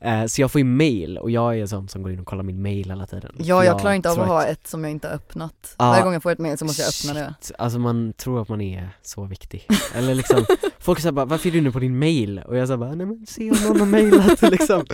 Eh, 0.00 0.26
Så 0.26 0.40
jag 0.40 0.50
får 0.52 0.58
ju 0.58 0.64
mail 0.64 1.18
och 1.18 1.30
jag 1.30 1.58
är 1.58 1.66
sån 1.66 1.88
som 1.88 2.02
går 2.02 2.12
in 2.12 2.20
och 2.20 2.26
kollar 2.26 2.42
min 2.42 2.62
mail 2.62 2.90
hela 2.90 3.06
tiden 3.06 3.32
Ja 3.38 3.58
För 3.60 3.64
jag 3.66 3.80
klarar 3.80 3.94
inte 3.94 4.10
av 4.10 4.20
att 4.20 4.28
ha 4.28 4.44
ett 4.44 4.66
som 4.66 4.84
jag 4.84 4.90
inte 4.90 5.08
har 5.08 5.14
öppnat 5.14 5.74
Ja. 5.78 5.84
Varje 5.84 6.02
gång 6.02 6.12
jag 6.12 6.22
får 6.22 6.30
ett 6.32 6.38
mail 6.38 6.58
så 6.58 6.64
måste 6.64 6.82
jag 6.82 6.88
öppna 6.88 7.20
det 7.20 7.34
Alltså 7.58 7.78
man 7.78 8.12
tror 8.12 8.42
att 8.42 8.48
man 8.48 8.60
är 8.60 8.88
så 9.02 9.24
viktig 9.24 9.66
Eller 9.94 10.14
liksom, 10.14 10.44
folk 10.78 11.00
säger 11.00 11.12
bara 11.12 11.24
'Varför 11.24 11.48
är 11.48 11.52
du 11.52 11.58
inne 11.58 11.70
på 11.70 11.78
din 11.78 11.98
mail?' 11.98 12.38
Och 12.46 12.56
jag 12.56 12.68
säger 12.68 12.78
bara 12.78 12.94
'Nej 12.94 13.06
men 13.06 13.26
se 13.26 13.50
om 13.50 13.56
någon 13.68 13.80
har 13.80 13.86
mailat' 13.86 14.50
liksom 14.50 14.84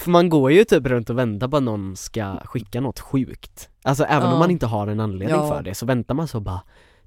För 0.00 0.10
man 0.10 0.28
går 0.28 0.52
ju 0.52 0.64
typ 0.64 0.86
runt 0.86 1.10
och 1.10 1.18
väntar 1.18 1.48
på 1.48 1.56
att 1.56 1.62
någon 1.62 1.96
ska 1.96 2.36
skicka 2.44 2.80
något 2.80 3.00
sjukt 3.00 3.68
Alltså 3.82 4.04
även 4.04 4.26
Ja. 4.28 4.32
om 4.32 4.38
man 4.38 4.50
inte 4.50 4.66
har 4.66 4.86
en 4.86 5.00
anledning 5.00 5.36
Ja. 5.38 5.48
för 5.48 5.62
det 5.62 5.74
så 5.74 5.86
väntar 5.86 6.14
man 6.14 6.28
så 6.28 6.40
bara 6.40 6.60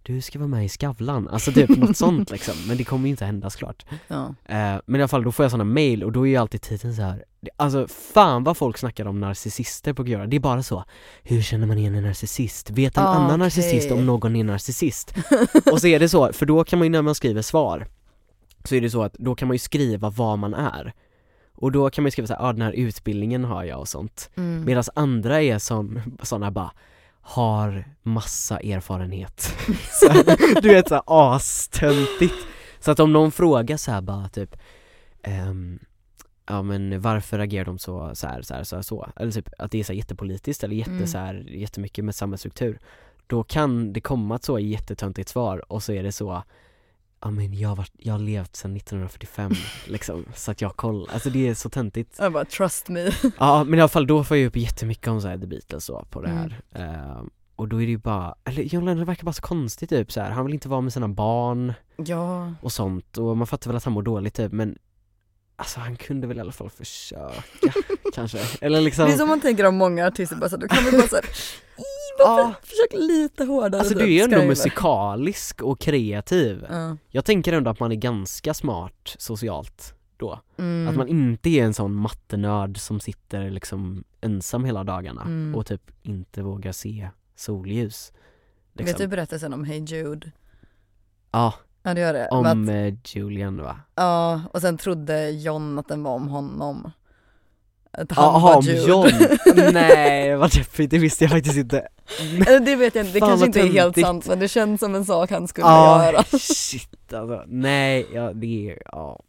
'Du 0.05 0.21
ska 0.21 0.39
vara 0.39 0.47
med 0.49 0.65
i 0.65 0.67
Skavlan' 0.67 1.29
Alltså 1.31 1.51
typ 1.51 1.69
något 1.69 1.97
sånt 1.97 2.31
liksom, 2.35 2.53
men 2.67 2.77
det 2.77 2.83
kommer 2.83 3.05
ju 3.05 3.09
inte 3.09 3.25
hända 3.25 3.49
såklart 3.49 3.85
Ja, 4.07 4.35
Eh, 4.45 4.79
men 4.85 4.95
i 4.95 5.03
alla 5.03 5.07
fall, 5.07 5.23
då 5.23 5.31
får 5.31 5.43
jag 5.43 5.51
såna 5.51 5.63
mail 5.63 6.03
och 6.03 6.11
då 6.11 6.27
är 6.27 6.29
ju 6.29 6.35
alltid 6.37 6.61
titeln 6.61 6.95
så 6.95 7.01
här. 7.01 7.23
Alltså 7.57 7.87
fan 7.87 8.43
vad 8.43 8.57
folk 8.57 8.77
snackar 8.77 9.05
om 9.07 9.19
narcissister 9.19 9.93
på 9.93 10.05
Quora, 10.05 10.25
det 10.27 10.35
är 10.35 10.39
bara 10.39 10.63
så 10.63 10.83
Hur 11.23 11.41
känner 11.41 11.67
man 11.67 11.77
igen 11.77 11.95
en 11.95 12.03
narcissist? 12.03 12.69
Vet 12.69 12.97
en 12.97 13.03
Ah, 13.03 13.07
annan 13.07 13.25
okej. 13.25 13.37
narcissist 13.37 13.91
om 13.91 14.05
någon 14.05 14.35
är 14.35 14.43
narcissist? 14.43 15.13
och 15.71 15.81
så 15.81 15.87
är 15.87 15.99
det 15.99 16.09
så, 16.09 16.33
för 16.33 16.45
då 16.45 16.63
kan 16.63 16.79
man 16.79 16.85
ju 16.85 16.89
när 16.89 17.01
man 17.01 17.15
skriver 17.15 17.41
svar 17.41 17.87
Så 18.63 18.75
är 18.75 18.81
det 18.81 18.89
så 18.89 19.03
att 19.03 19.13
då 19.13 19.35
kan 19.35 19.47
man 19.47 19.55
ju 19.55 19.59
skriva 19.59 20.09
vad 20.09 20.39
man 20.39 20.53
är 20.53 20.93
Och 21.55 21.71
då 21.71 21.89
kan 21.89 22.03
man 22.03 22.07
ju 22.07 22.11
skriva 22.11 22.27
så 22.27 22.33
här, 22.33 22.49
ah, 22.49 22.53
den 22.53 22.61
här 22.61 22.71
utbildningen 22.71 23.43
har 23.43 23.63
jag 23.63 23.79
och 23.79 23.87
sånt 23.87 24.29
mm. 24.35 24.65
Medan 24.65 24.83
andra 24.95 25.41
är 25.41 25.59
sån, 25.59 26.01
såna 26.23 26.51
bara 26.51 26.71
har 27.27 27.85
massa 28.03 28.59
erfarenhet 28.59 29.41
så 29.91 30.13
Du 30.61 30.69
vet 30.69 30.87
såhär 30.87 31.03
astöntigt 31.07 32.35
Så 32.79 32.91
att 32.91 32.99
om 32.99 33.13
någon 33.13 33.31
frågar 33.31 33.77
så 33.77 33.91
här 33.91 34.01
bara 34.01 34.29
typ 34.29 34.55
ehm, 35.23 35.79
Ja 36.47 36.61
men 36.61 37.01
varför 37.01 37.39
agerar 37.39 37.65
de 37.65 37.79
så, 37.79 38.11
så 38.15 38.27
här, 38.27 38.41
så 38.41 38.53
här, 38.53 38.63
så 38.63 38.75
här, 38.75 38.83
så? 38.83 39.09
Eller 39.15 39.31
typ 39.31 39.49
att 39.57 39.71
det 39.71 39.79
är 39.79 39.83
så 39.83 39.93
här 39.93 39.97
jättepolitiskt 39.97 40.63
eller 40.63 40.75
jätte 40.75 40.91
Mm. 40.91 41.07
så 41.07 41.17
här, 41.17 41.33
jättemycket 41.49 42.05
med 42.05 42.15
samhällsstruktur 42.15 42.79
Då 43.27 43.43
kan 43.43 43.93
det 43.93 44.01
komma 44.01 44.35
ett 44.35 44.43
så 44.43 44.59
jättetöntigt 44.59 45.29
svar 45.29 45.71
och 45.71 45.83
så 45.83 45.93
är 45.93 46.03
det 46.03 46.11
så 46.11 46.43
Ja 47.25 47.31
men 47.31 47.53
jag 47.53 47.69
har, 47.69 47.75
varit, 47.75 47.91
jag 47.97 48.13
har 48.13 48.19
levt 48.19 48.55
sedan 48.55 48.75
1945 48.75 49.51
liksom, 49.87 50.25
så 50.35 50.51
att 50.51 50.61
jag 50.61 50.69
har 50.69 50.73
koll, 50.73 51.09
alltså 51.13 51.29
det 51.29 51.47
är 51.47 51.53
så 51.53 51.69
töntigt. 51.69 52.15
Jag 52.19 52.33
bara 52.33 52.45
trust 52.45 52.89
me. 52.89 53.11
Ja 53.39 53.63
men 53.63 53.79
i 53.79 53.81
alla 53.81 53.89
fall 53.89 54.07
då 54.07 54.23
får 54.23 54.37
jag 54.37 54.47
upp 54.47 54.55
jättemycket 54.57 55.07
om 55.07 55.21
så 55.21 55.27
här, 55.27 55.37
The 55.37 55.47
Beatles 55.47 55.85
så 55.85 56.05
på 56.09 56.21
det 56.21 56.29
Mm. 56.29 56.37
här 56.37 56.61
Ehm, 57.19 57.29
Och 57.55 57.67
då 57.67 57.81
är 57.81 57.85
det 57.85 57.91
ju 57.91 57.97
bara, 57.97 58.35
eller 58.43 58.63
John 58.63 58.85
Lennon 58.85 59.05
verkar 59.05 59.23
bara 59.23 59.33
så 59.33 59.41
konstig 59.41 59.89
typ 59.89 60.11
så 60.11 60.21
här. 60.21 60.31
han 60.31 60.45
vill 60.45 60.53
inte 60.53 60.69
vara 60.69 60.81
med 60.81 60.93
sina 60.93 61.07
barn 61.07 61.73
Ja, 61.97 62.53
och 62.61 62.71
sånt 62.71 63.17
och 63.17 63.37
man 63.37 63.47
fattar 63.47 63.69
väl 63.69 63.77
att 63.77 63.83
han 63.83 63.93
mår 63.93 64.01
dåligt 64.03 64.33
typ 64.33 64.51
men 64.51 64.77
Alltså 65.57 65.79
han 65.79 65.95
kunde 65.95 66.27
väl 66.27 66.37
i 66.37 66.39
alla 66.39 66.51
fall 66.51 66.69
försöka 66.69 67.31
kanske, 68.15 68.39
eller 68.61 68.81
liksom 68.81 69.05
det 69.07 69.13
är 69.13 69.17
som 69.17 69.29
man 69.29 69.41
tänker 69.41 69.65
om 69.65 69.75
många 69.75 70.07
artister 70.07 70.35
bara 70.35 70.49
så, 70.49 70.57
då 70.57 70.67
kan 70.67 70.83
vi 70.85 70.91
bara 70.91 71.07
såhär 71.07 71.25
Ja. 72.19 72.53
försök 72.61 72.93
lite 72.93 73.43
hårdare 73.45 73.79
Alltså 73.81 73.95
du 73.97 74.03
är 74.03 74.07
ju 74.07 74.19
ändå 74.21 74.43
musikalisk 74.43 75.61
och 75.61 75.79
kreativ 75.79 76.65
Ja. 76.69 76.97
Jag 77.09 77.25
tänker 77.25 77.53
ändå 77.53 77.71
att 77.71 77.79
man 77.79 77.91
är 77.91 77.95
ganska 77.95 78.53
smart 78.53 79.15
socialt 79.17 79.93
då 80.17 80.39
Mm. 80.57 80.87
Att 80.87 80.95
man 80.95 81.07
inte 81.07 81.49
är 81.49 81.63
en 81.63 81.73
sån 81.73 81.95
mattenörd 81.95 82.77
som 82.79 82.99
sitter 82.99 83.49
liksom 83.49 84.03
ensam 84.21 84.65
hela 84.65 84.83
dagarna 84.83 85.21
Mm. 85.21 85.55
och 85.55 85.65
typ 85.65 85.81
inte 86.03 86.41
vågar 86.41 86.71
se 86.71 87.09
solljus 87.35 88.11
liksom. 88.73 88.85
Vet 88.85 88.97
du 88.97 89.07
berättelsen 89.07 89.53
om 89.53 89.63
Hey 89.63 89.79
Jude? 89.85 90.31
Ja, 91.31 91.53
Ja 91.83 91.93
det 91.93 92.01
gör 92.01 92.13
det. 92.13 92.27
om 92.31 92.45
att, 92.45 92.69
eh, 92.69 92.93
Julian 93.15 93.61
va? 93.61 93.79
ja, 93.95 94.41
och 94.53 94.61
sen 94.61 94.77
trodde 94.77 95.29
John 95.29 95.79
att 95.79 95.87
den 95.87 96.03
var 96.03 96.11
om 96.11 96.27
honom. 96.27 96.91
Att 97.97 98.11
han 98.11 98.25
Jaha, 98.25 98.39
var 98.39 98.55
om 98.57 98.63
Jude. 98.65 98.81
John! 98.87 99.11
Nej 99.73 100.35
vad 100.35 100.51
deppigt, 100.51 100.91
det 100.91 100.97
visste 100.97 101.23
jag 101.23 101.31
faktiskt 101.31 101.57
inte 101.57 101.87
Eller 102.47 102.59
det 102.59 102.75
vet 102.75 102.95
jag 102.95 103.05
inte, 103.05 103.13
det 103.13 103.19
Fan, 103.19 103.29
kanske 103.29 103.45
inte 103.45 103.59
är 103.61 103.67
helt 103.71 103.97
sant 103.99 104.27
men 104.27 104.39
det 104.39 104.47
känns 104.47 104.79
som 104.79 104.95
en 104.95 105.05
sak 105.05 105.31
han 105.31 105.47
skulle 105.47 105.67
Ja, 105.67 106.05
göra. 106.05 106.23
shit 106.39 107.13
alltså, 107.13 107.43
nej, 107.47 108.07
ja 108.13 108.33
det 108.33 108.69
är, 108.71 108.81
ja, 108.91 109.19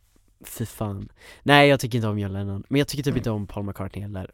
fy 0.45 0.67
fan 0.67 1.09
Nej 1.43 1.69
jag 1.69 1.81
tycker 1.81 1.99
inte 1.99 2.09
om 2.09 2.19
John 2.19 2.33
Lennon, 2.33 2.65
men 2.69 2.79
jag 2.79 2.89
tycker 2.89 3.03
typ 3.03 3.11
Mm. 3.13 3.19
inte 3.19 3.31
om 3.31 3.47
Paul 3.47 3.65
McCartney 3.65 4.03
heller 4.03 4.31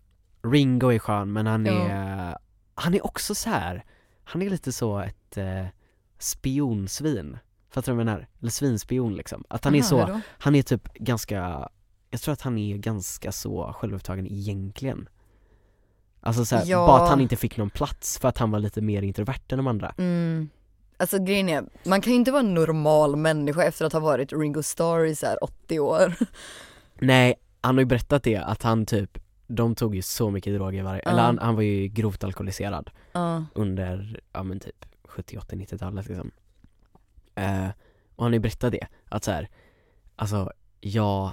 Ringo 0.52 0.88
är 0.92 0.98
skön 0.98 1.32
men 1.32 1.46
han 1.46 1.66
Ja. 1.66 1.72
är, 1.88 2.36
han 2.74 2.94
är 2.94 3.06
också 3.06 3.34
så 3.34 3.50
här. 3.50 3.84
han 4.24 4.42
är 4.42 4.50
lite 4.50 4.72
så 4.72 4.98
ett 4.98 5.36
eh, 5.36 5.64
spionsvin 6.18 7.38
Fattar 7.70 7.92
du 7.92 7.96
vad 7.96 8.00
jag 8.00 8.06
menar? 8.06 8.26
Eller 8.40 8.50
svinspion 8.50 9.14
liksom, 9.16 9.44
att 9.48 9.64
han 9.64 9.74
är 9.74 9.78
Aha, 9.78 9.88
så, 9.88 10.00
hur 10.00 10.06
då? 10.06 10.20
han 10.38 10.54
är 10.54 10.62
typ 10.62 10.94
ganska, 10.94 11.68
jag 12.12 12.20
tror 12.20 12.32
att 12.32 12.40
han 12.42 12.58
är 12.58 12.76
ganska 12.76 13.32
så 13.32 13.72
självupptagen 13.72 14.26
egentligen 14.26 15.08
Alltså 16.20 16.44
såhär, 16.44 16.64
Ja. 16.66 16.86
bara 16.86 17.02
att 17.02 17.08
han 17.10 17.20
inte 17.20 17.36
fick 17.36 17.56
någon 17.56 17.70
plats 17.70 18.18
för 18.18 18.28
att 18.28 18.38
han 18.38 18.50
var 18.50 18.58
lite 18.58 18.80
mer 18.80 19.02
introvert 19.02 19.40
än 19.52 19.56
de 19.56 19.66
andra 19.66 19.94
Mm. 19.98 20.48
Alltså 20.96 21.18
grejen 21.18 21.48
är, 21.48 21.64
man 21.84 22.00
kan 22.00 22.12
ju 22.12 22.18
inte 22.18 22.30
vara 22.32 22.40
en 22.40 22.54
normal 22.54 23.16
människa 23.16 23.64
efter 23.64 23.84
att 23.84 23.92
ha 23.92 24.00
varit 24.00 24.32
Ringo 24.32 24.62
Starr 24.62 25.04
i 25.04 25.14
så 25.16 25.26
här 25.26 25.44
80 25.44 25.80
år. 25.80 26.14
Nej, 27.00 27.34
han 27.60 27.74
har 27.74 27.80
ju 27.80 27.86
berättat 27.86 28.22
det, 28.22 28.36
att 28.36 28.62
han 28.62 28.86
typ, 28.86 29.18
de 29.46 29.74
tog 29.74 29.94
ju 29.94 30.02
så 30.02 30.30
mycket 30.30 30.54
droger 30.54 30.82
varje, 30.82 31.02
Ja. 31.04 31.10
eller 31.10 31.22
han, 31.22 31.38
han 31.38 31.54
var 31.54 31.62
ju 31.62 31.88
grovt 31.88 32.24
alkoholiserad 32.24 32.90
Ja. 33.12 33.44
under, 33.54 34.20
ja 34.32 34.42
men 34.42 34.60
typ 34.60 34.84
70, 35.04 35.38
80, 35.38 35.56
90-talet 35.56 36.06
liksom 36.08 36.30
eh, 37.34 37.68
Och 38.16 38.24
han 38.24 38.32
har 38.32 38.32
ju 38.32 38.38
berättat 38.38 38.72
det, 38.72 38.86
att 39.08 39.24
så 39.24 39.30
här, 39.30 39.48
alltså 40.16 40.52
jag, 40.80 41.32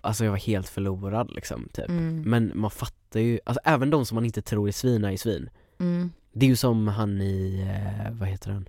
alltså 0.00 0.24
jag 0.24 0.30
var 0.30 0.38
helt 0.38 0.68
förlorad 0.68 1.30
liksom 1.30 1.68
typ 1.72 1.88
Mm. 1.88 2.22
Men 2.26 2.52
man 2.54 2.70
fattar 2.70 3.20
ju, 3.20 3.38
alltså 3.46 3.60
även 3.64 3.90
de 3.90 4.06
som 4.06 4.14
man 4.14 4.24
inte 4.24 4.42
tror 4.42 4.68
är 4.68 4.72
svin 4.72 5.04
är 5.04 5.16
svin 5.16 5.50
Mm. 5.80 6.10
Det 6.32 6.46
är 6.46 6.50
ju 6.50 6.56
som 6.56 6.88
han 6.88 7.20
i, 7.20 7.60
eh, 8.06 8.12
vad 8.12 8.28
heter 8.28 8.50
han? 8.50 8.68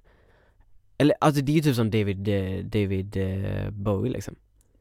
Eller 0.97 1.15
alltså 1.21 1.41
det 1.41 1.51
är 1.51 1.53
ju 1.53 1.61
typ 1.61 1.75
som 1.75 1.91
David, 1.91 2.27
eh, 2.27 2.65
David 2.65 3.17
eh, 3.17 3.69
Bowie 3.69 4.11
liksom 4.11 4.35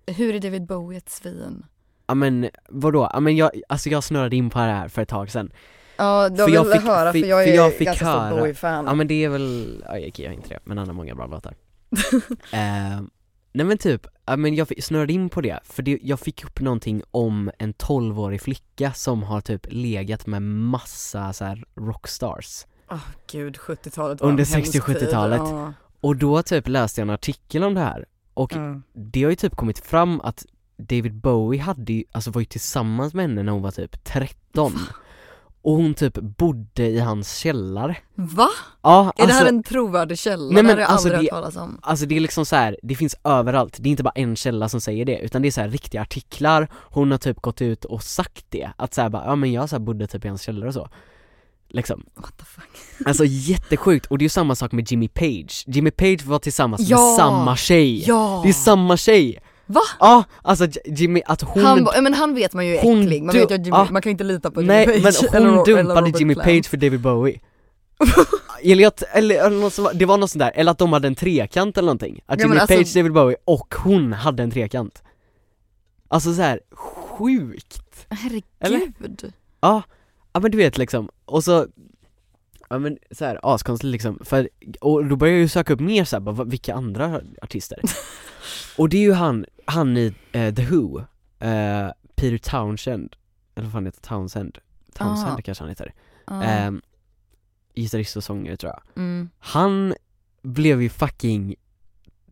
Hur 0.06 0.34
är 0.34 0.40
David 0.40 0.66
Bowie 0.66 0.98
ett 0.98 1.08
svin? 1.10 1.64
Ja 2.06 2.14
men 2.14 2.48
vadå? 2.68 3.08
Ja 3.12 3.20
men 3.20 3.36
jag, 3.36 3.50
alltså 3.68 3.88
jag 3.88 4.04
snurrade 4.04 4.36
in 4.36 4.50
på 4.50 4.58
det 4.58 4.64
här 4.64 4.88
för 4.88 5.02
ett 5.02 5.08
tag 5.08 5.30
sedan 5.30 5.50
Ja, 5.96 6.30
För 6.36 6.44
vill 6.46 6.54
jag 6.54 6.72
fick- 6.72 6.82
höra 6.82 7.12
för 7.12 7.20
för- 7.20 7.26
jag 7.28 7.42
är 7.42 7.46
för 7.46 7.54
jag 7.54 7.74
fick 7.74 7.86
ganska 7.86 8.04
höra- 8.04 8.30
stor 8.30 8.40
Bowie-fan. 8.40 8.84
Ja 8.86 8.94
men 8.94 9.08
det 9.08 9.24
är 9.24 9.28
väl, 9.28 9.82
ja 9.88 9.98
jag 9.98 10.18
jag 10.18 10.28
har 10.30 10.34
inte 10.34 10.48
det, 10.48 10.58
men 10.64 10.78
han 10.78 10.86
har 10.86 10.94
många 10.94 11.14
bra 11.14 11.26
låtar 11.26 11.54
eh, 12.52 13.00
Nej 13.52 13.66
men 13.66 13.78
typ, 13.78 14.06
ja 14.26 14.36
men 14.36 14.54
jag 14.54 14.82
snurrade 14.84 15.12
in 15.12 15.28
på 15.28 15.40
det, 15.40 15.60
för 15.64 15.82
det, 15.82 15.98
jag 16.02 16.20
fick 16.20 16.44
upp 16.44 16.60
någonting 16.60 17.02
om 17.10 17.50
en 17.58 17.74
12-årig 17.74 18.40
flicka 18.42 18.92
som 18.92 19.22
har 19.22 19.40
typ 19.40 19.66
legat 19.70 20.26
med 20.26 20.42
massa 20.42 21.32
så 21.32 21.44
här 21.44 21.64
rockstars 21.74 22.66
Åh 22.90 22.98
gud, 23.32 23.56
70-talet 23.56 24.20
var 24.20 24.28
Under 24.28 24.44
en 24.44 24.52
hemsk 24.52 24.72
60 24.72 24.78
och 24.92 24.96
70-talet. 25.02 25.40
tid. 25.40 25.48
Ja. 25.54 25.72
Och 26.00 26.16
då 26.16 26.42
typ 26.42 26.68
läste 26.68 27.00
jag 27.00 27.06
en 27.06 27.14
artikel 27.14 27.64
om 27.64 27.74
det 27.74 27.80
här, 27.80 28.06
och 28.34 28.52
Ja. 28.52 28.80
det 28.92 29.22
har 29.22 29.30
ju 29.30 29.36
typ 29.36 29.56
kommit 29.56 29.78
fram 29.78 30.20
att 30.20 30.46
David 30.76 31.14
Bowie 31.14 31.60
hade 31.62 31.92
ju, 31.92 32.04
alltså 32.12 32.30
var 32.30 32.40
ju 32.40 32.44
tillsammans 32.44 33.14
med 33.14 33.22
henne 33.28 33.42
när 33.42 33.52
hon 33.52 33.62
var 33.62 33.70
typ 33.70 34.04
13 34.04 34.72
och 35.64 35.72
hon 35.76 35.94
typ 35.94 36.14
bodde 36.14 36.86
i 36.86 36.98
hans 37.00 37.36
källare 37.36 37.96
Va? 38.14 38.48
Ja, 38.82 39.12
Är 39.16 39.26
det 39.26 39.32
här 39.32 39.40
alltså, 39.40 39.54
en 39.54 39.62
trovärdig 39.62 40.18
källa? 40.18 40.44
Nej, 40.52 40.62
men 40.62 40.66
det 40.66 40.72
har 40.72 40.80
jag 40.80 40.90
alltså 40.90 41.08
aldrig 41.08 41.32
hört 41.32 41.40
talas 41.40 41.56
om. 41.56 41.78
alltså 41.82 42.06
det 42.06 42.16
är 42.16 42.20
liksom 42.20 42.46
så 42.46 42.56
här, 42.56 42.76
det 42.82 42.94
finns 42.94 43.16
överallt, 43.24 43.76
det 43.80 43.88
är 43.88 43.90
inte 43.90 44.02
bara 44.02 44.12
en 44.14 44.36
källa 44.36 44.68
som 44.68 44.80
säger 44.80 45.04
det 45.04 45.18
utan 45.18 45.42
det 45.42 45.48
är 45.48 45.52
så 45.52 45.60
här 45.60 45.68
riktiga 45.68 46.02
artiklar, 46.02 46.68
hon 46.74 47.10
har 47.10 47.18
typ 47.18 47.40
gått 47.40 47.62
ut 47.62 47.84
och 47.84 48.02
sagt 48.02 48.44
det, 48.48 48.70
att 48.76 48.94
så 48.94 49.02
här 49.02 49.08
bara, 49.08 49.24
ja 49.24 49.36
men 49.36 49.52
jag 49.52 49.68
så 49.70 49.78
bodde 49.78 50.06
typ 50.06 50.24
i 50.24 50.28
hans 50.28 50.42
källare 50.42 50.68
och 50.68 50.74
så 50.74 50.88
Liksom, 51.68 52.04
What 52.14 52.38
the 52.38 52.44
fuck? 52.44 52.68
alltså 53.06 53.24
jättesjukt, 53.26 54.06
och 54.06 54.18
det 54.18 54.22
är 54.22 54.24
ju 54.24 54.28
samma 54.30 54.54
sak 54.54 54.72
med 54.72 54.90
Jimmy 54.90 55.08
Page, 55.08 55.64
Jimmy 55.66 55.90
Page 55.90 56.24
var 56.24 56.38
tillsammans 56.38 56.88
Ja! 56.88 56.96
med 56.96 57.16
samma 57.16 57.56
tjej 57.56 58.08
Ja! 58.08 58.40
Det 58.44 58.48
är 58.48 58.52
samma 58.52 58.96
tjej! 58.96 59.40
Va? 59.66 59.80
Ja, 60.00 60.24
alltså 60.42 60.66
J- 60.66 60.80
Jimmy, 60.84 61.22
att 61.26 61.42
hon 61.42 61.64
Han, 61.64 61.88
men 62.02 62.14
han 62.14 62.34
vet 62.34 62.52
man 62.52 62.66
ju 62.66 62.76
är 62.76 62.78
äcklig, 62.78 63.22
man 63.22 63.34
vet 63.34 63.50
ju 63.50 63.54
att 63.54 63.66
Jimmy, 63.66 63.76
ja. 63.76 63.88
man 63.90 64.02
kan 64.02 64.10
inte 64.10 64.24
lita 64.24 64.50
på 64.50 64.60
Jimmy 64.60 64.72
Nej 64.72 64.86
Page 64.86 65.02
men 65.02 65.34
eller 65.34 65.50
hon 65.50 65.58
eller 65.58 65.84
dumpade 65.84 66.18
Jimmy 66.18 66.34
Plant. 66.34 66.48
Page 66.48 66.66
för 66.66 66.76
David 66.76 67.00
Bowie 67.00 67.40
eller, 68.62 68.82
jag, 68.82 68.92
eller, 69.12 69.46
eller 69.46 69.94
det 69.94 70.06
var 70.06 70.18
något 70.18 70.30
sånt 70.30 70.40
där, 70.40 70.52
eller 70.54 70.72
att 70.72 70.78
de 70.78 70.92
hade 70.92 71.08
en 71.08 71.14
trekant 71.14 71.78
eller 71.78 71.86
någonting 71.86 72.20
Att 72.26 72.40
Ja, 72.40 72.46
men 72.46 72.56
Jimmy 72.56 72.60
alltså- 72.60 72.76
Page, 72.76 72.94
David 72.94 73.12
Bowie 73.12 73.36
och 73.44 73.74
hon 73.74 74.12
hade 74.12 74.42
en 74.42 74.50
trekant 74.50 75.02
Alltså 76.08 76.34
så 76.34 76.42
här 76.42 76.60
sjukt 76.72 78.06
Herregud. 78.10 79.32
Ja, 79.60 79.82
ja 80.32 80.40
men 80.40 80.50
du 80.50 80.58
vet 80.58 80.78
liksom, 80.78 81.08
och 81.24 81.44
så 81.44 81.66
Ja 82.68 82.78
men 82.78 82.98
så 83.10 83.24
här 83.24 83.38
askonstigt 83.42 83.92
liksom, 83.92 84.18
för, 84.24 84.48
och 84.80 85.04
då 85.04 85.16
började 85.16 85.36
jag 85.36 85.42
ju 85.42 85.48
söka 85.48 85.72
upp 85.72 85.80
mer 85.80 86.04
såhär, 86.04 86.20
bara, 86.20 86.44
vilka 86.44 86.74
andra 86.74 87.20
artister? 87.42 87.78
och 88.76 88.88
det 88.88 88.96
är 88.96 89.00
ju 89.00 89.12
han, 89.12 89.46
han 89.64 89.96
i 89.96 90.14
eh, 90.32 90.54
The 90.54 90.64
Who, 90.64 90.98
eh, 91.38 91.88
Peter 92.16 92.38
Townshend, 92.38 93.16
eller 93.54 93.64
vad 93.66 93.72
fan 93.72 93.86
heter 93.86 94.00
Townsend? 94.00 94.58
Townsend 94.94 95.38
Ah. 95.38 95.42
kanske 95.44 95.64
han 95.64 95.68
heter, 95.68 95.94
um, 96.66 96.82
gitarrist 97.74 98.16
och 98.16 98.24
sångare 98.24 98.56
tror 98.56 98.72
jag 98.72 99.02
mm. 99.02 99.30
Han 99.38 99.94
blev 100.42 100.82
ju 100.82 100.88
fucking 100.88 101.54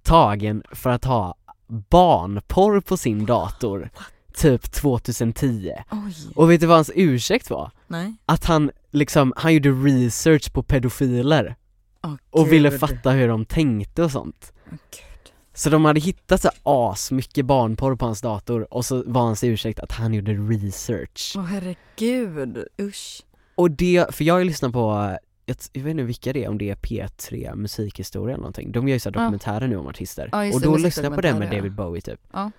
tagen 0.03 0.63
för 0.73 0.91
att 0.91 1.05
ha 1.05 1.35
barnporr 1.67 2.81
på 2.81 2.97
sin 2.97 3.27
dator, 3.27 3.91
typ 4.35 4.73
2010 4.73 5.73
Oj. 5.91 6.15
Och 6.35 6.51
vet 6.51 6.61
du 6.61 6.67
vad 6.67 6.77
hans 6.77 6.91
ursäkt 6.95 7.51
var? 7.51 7.71
Nej. 7.87 8.15
Att 8.27 8.45
han 8.45 8.71
liksom, 8.91 9.33
han 9.37 9.55
gjorde 9.55 9.71
research 9.71 10.53
på 10.53 10.63
pedofiler 10.63 11.57
Åh, 12.03 12.15
och 12.31 12.53
ville 12.53 12.79
fatta 12.79 13.11
hur 13.11 13.29
de 13.29 13.45
tänkte 13.45 14.03
och 14.03 14.11
sånt 14.11 14.53
gud. 14.71 15.12
Så 15.55 15.71
de 15.71 15.85
hade 15.85 16.01
hittat 16.01 16.43
så 16.43 16.51
as 16.63 17.11
mycket 17.11 17.47
barnporr 17.47 17.97
på 17.97 18.05
hans 18.05 18.21
dator 18.21 18.75
och 18.75 18.85
så 18.85 19.03
var 19.07 19.23
hans 19.23 19.45
ursäkt 19.45 19.81
att 19.81 19.93
han 19.93 20.15
gjorde 20.15 20.33
research 20.33 21.35
Åh 21.37 21.45
herregud, 21.45 22.67
usch. 22.81 23.23
Och 23.55 23.71
det, 23.71 24.15
för 24.15 24.25
jag 24.25 24.35
har 24.35 24.39
ju 24.39 24.45
lyssnat 24.45 24.73
på, 24.73 25.17
jag, 25.47 25.57
jag 25.73 25.83
vet 25.83 25.91
inte 25.91 26.03
vilka 26.03 26.33
det 26.33 26.45
är, 26.45 26.49
om 26.49 26.59
det 26.59 26.71
är 26.71 26.75
P3 26.75 27.57
musikhistoria 27.57 28.35
eller 28.35 28.41
någonting 28.43 28.73
De 28.73 28.89
gör 28.89 28.95
ju 28.95 29.01
så 29.01 29.09
här 29.09 29.17
Ja. 29.17 29.21
dokumentärer 29.21 29.69
nu 29.69 29.77
om 29.77 29.87
artister, 29.87 30.29
Ja, 30.33 30.55
och 30.55 30.61
då 30.61 30.77
lyssnade 30.77 31.07
jag 31.09 31.15
på 31.15 31.21
den 31.21 31.39
med 31.39 31.51
David 31.51 31.73
Bowie 31.73 32.03
typ 32.03 32.21
Ja. 32.33 32.51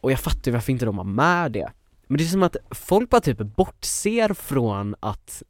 Och 0.00 0.12
jag 0.12 0.18
fattar 0.20 0.42
ju 0.46 0.52
varför 0.52 0.72
inte 0.72 0.84
de 0.84 0.98
har 0.98 1.04
med 1.04 1.52
det 1.52 1.70
Men 2.06 2.18
det 2.18 2.24
är 2.24 2.28
som 2.28 2.42
att 2.42 2.56
folk 2.70 3.10
bara 3.10 3.20
typ 3.20 3.38
bortser 3.38 4.34
från 4.34 4.94
att 5.00 5.42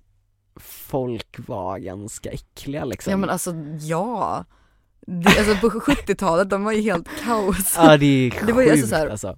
folk 0.57 1.49
var 1.49 1.79
ganska 1.79 2.31
äckliga 2.31 2.85
liksom 2.85 3.11
Ja 3.11 3.17
men 3.17 3.31
alltså, 3.31 3.55
ja. 3.81 4.45
Det, 5.07 5.39
alltså 5.39 5.57
på 5.71 5.81
70-talet, 5.81 6.51
de 6.51 6.65
var 6.65 6.73
ju 6.73 6.81
helt 6.83 7.09
kaos. 7.25 7.75
Ja 7.77 7.97
det 7.97 8.07
är 8.07 8.31
sjukt 8.31 8.47
Det 8.47 8.53
var 8.53 8.63
ju 8.63 8.71
alltså 8.71 8.87
så 8.87 8.97
här- 8.97 9.09
alltså. 9.09 9.37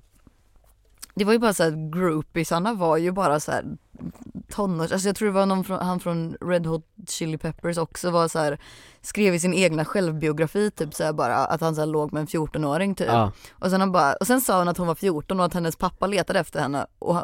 Det 1.15 1.25
var 1.25 1.33
ju 1.33 1.39
bara 1.39 1.55
såhär, 1.55 1.91
groupiesarna 1.93 2.75
var 2.75 2.97
ju 2.97 3.13
bara 3.13 3.41
såhär 3.41 3.65
tonårs, 4.55 4.93
alltså 4.93 5.09
jag 5.09 5.17
tror 5.17 5.29
det 5.29 5.35
var 5.35 5.47
någon 5.47 5.65
från, 5.65 5.79
han 5.87 6.01
från 6.01 6.37
Red 6.41 6.67
Hot 6.67 6.85
Chili 7.09 7.39
Peppers 7.39 7.79
också 7.79 8.11
var 8.11 8.29
så 8.29 8.39
här 8.39 8.59
skrev 9.03 9.35
i 9.35 9.41
sin 9.41 9.55
egna 9.55 9.85
självbiografi 9.85 10.71
typ 10.71 10.95
såhär 10.95 11.13
bara 11.13 11.37
att 11.37 11.61
han 11.61 11.75
såhär 11.75 11.87
låg 11.87 12.13
med 12.13 12.21
en 12.21 12.27
14-åring 12.27 12.95
typ. 12.95 13.07
Ja, 13.09 13.33
Och 13.53 13.71
sen, 13.71 13.81
han 13.81 13.93
bara, 13.93 14.13
och 14.15 14.27
sen 14.27 14.41
sa 14.41 14.59
hon 14.59 14.69
att 14.69 14.79
hon 14.79 14.87
var 14.87 14.95
14 14.95 15.41
och 15.41 15.47
att 15.47 15.55
hennes 15.55 15.77
pappa 15.77 16.07
letade 16.07 16.39
efter 16.41 16.61
henne 16.61 16.87
och, 16.99 17.17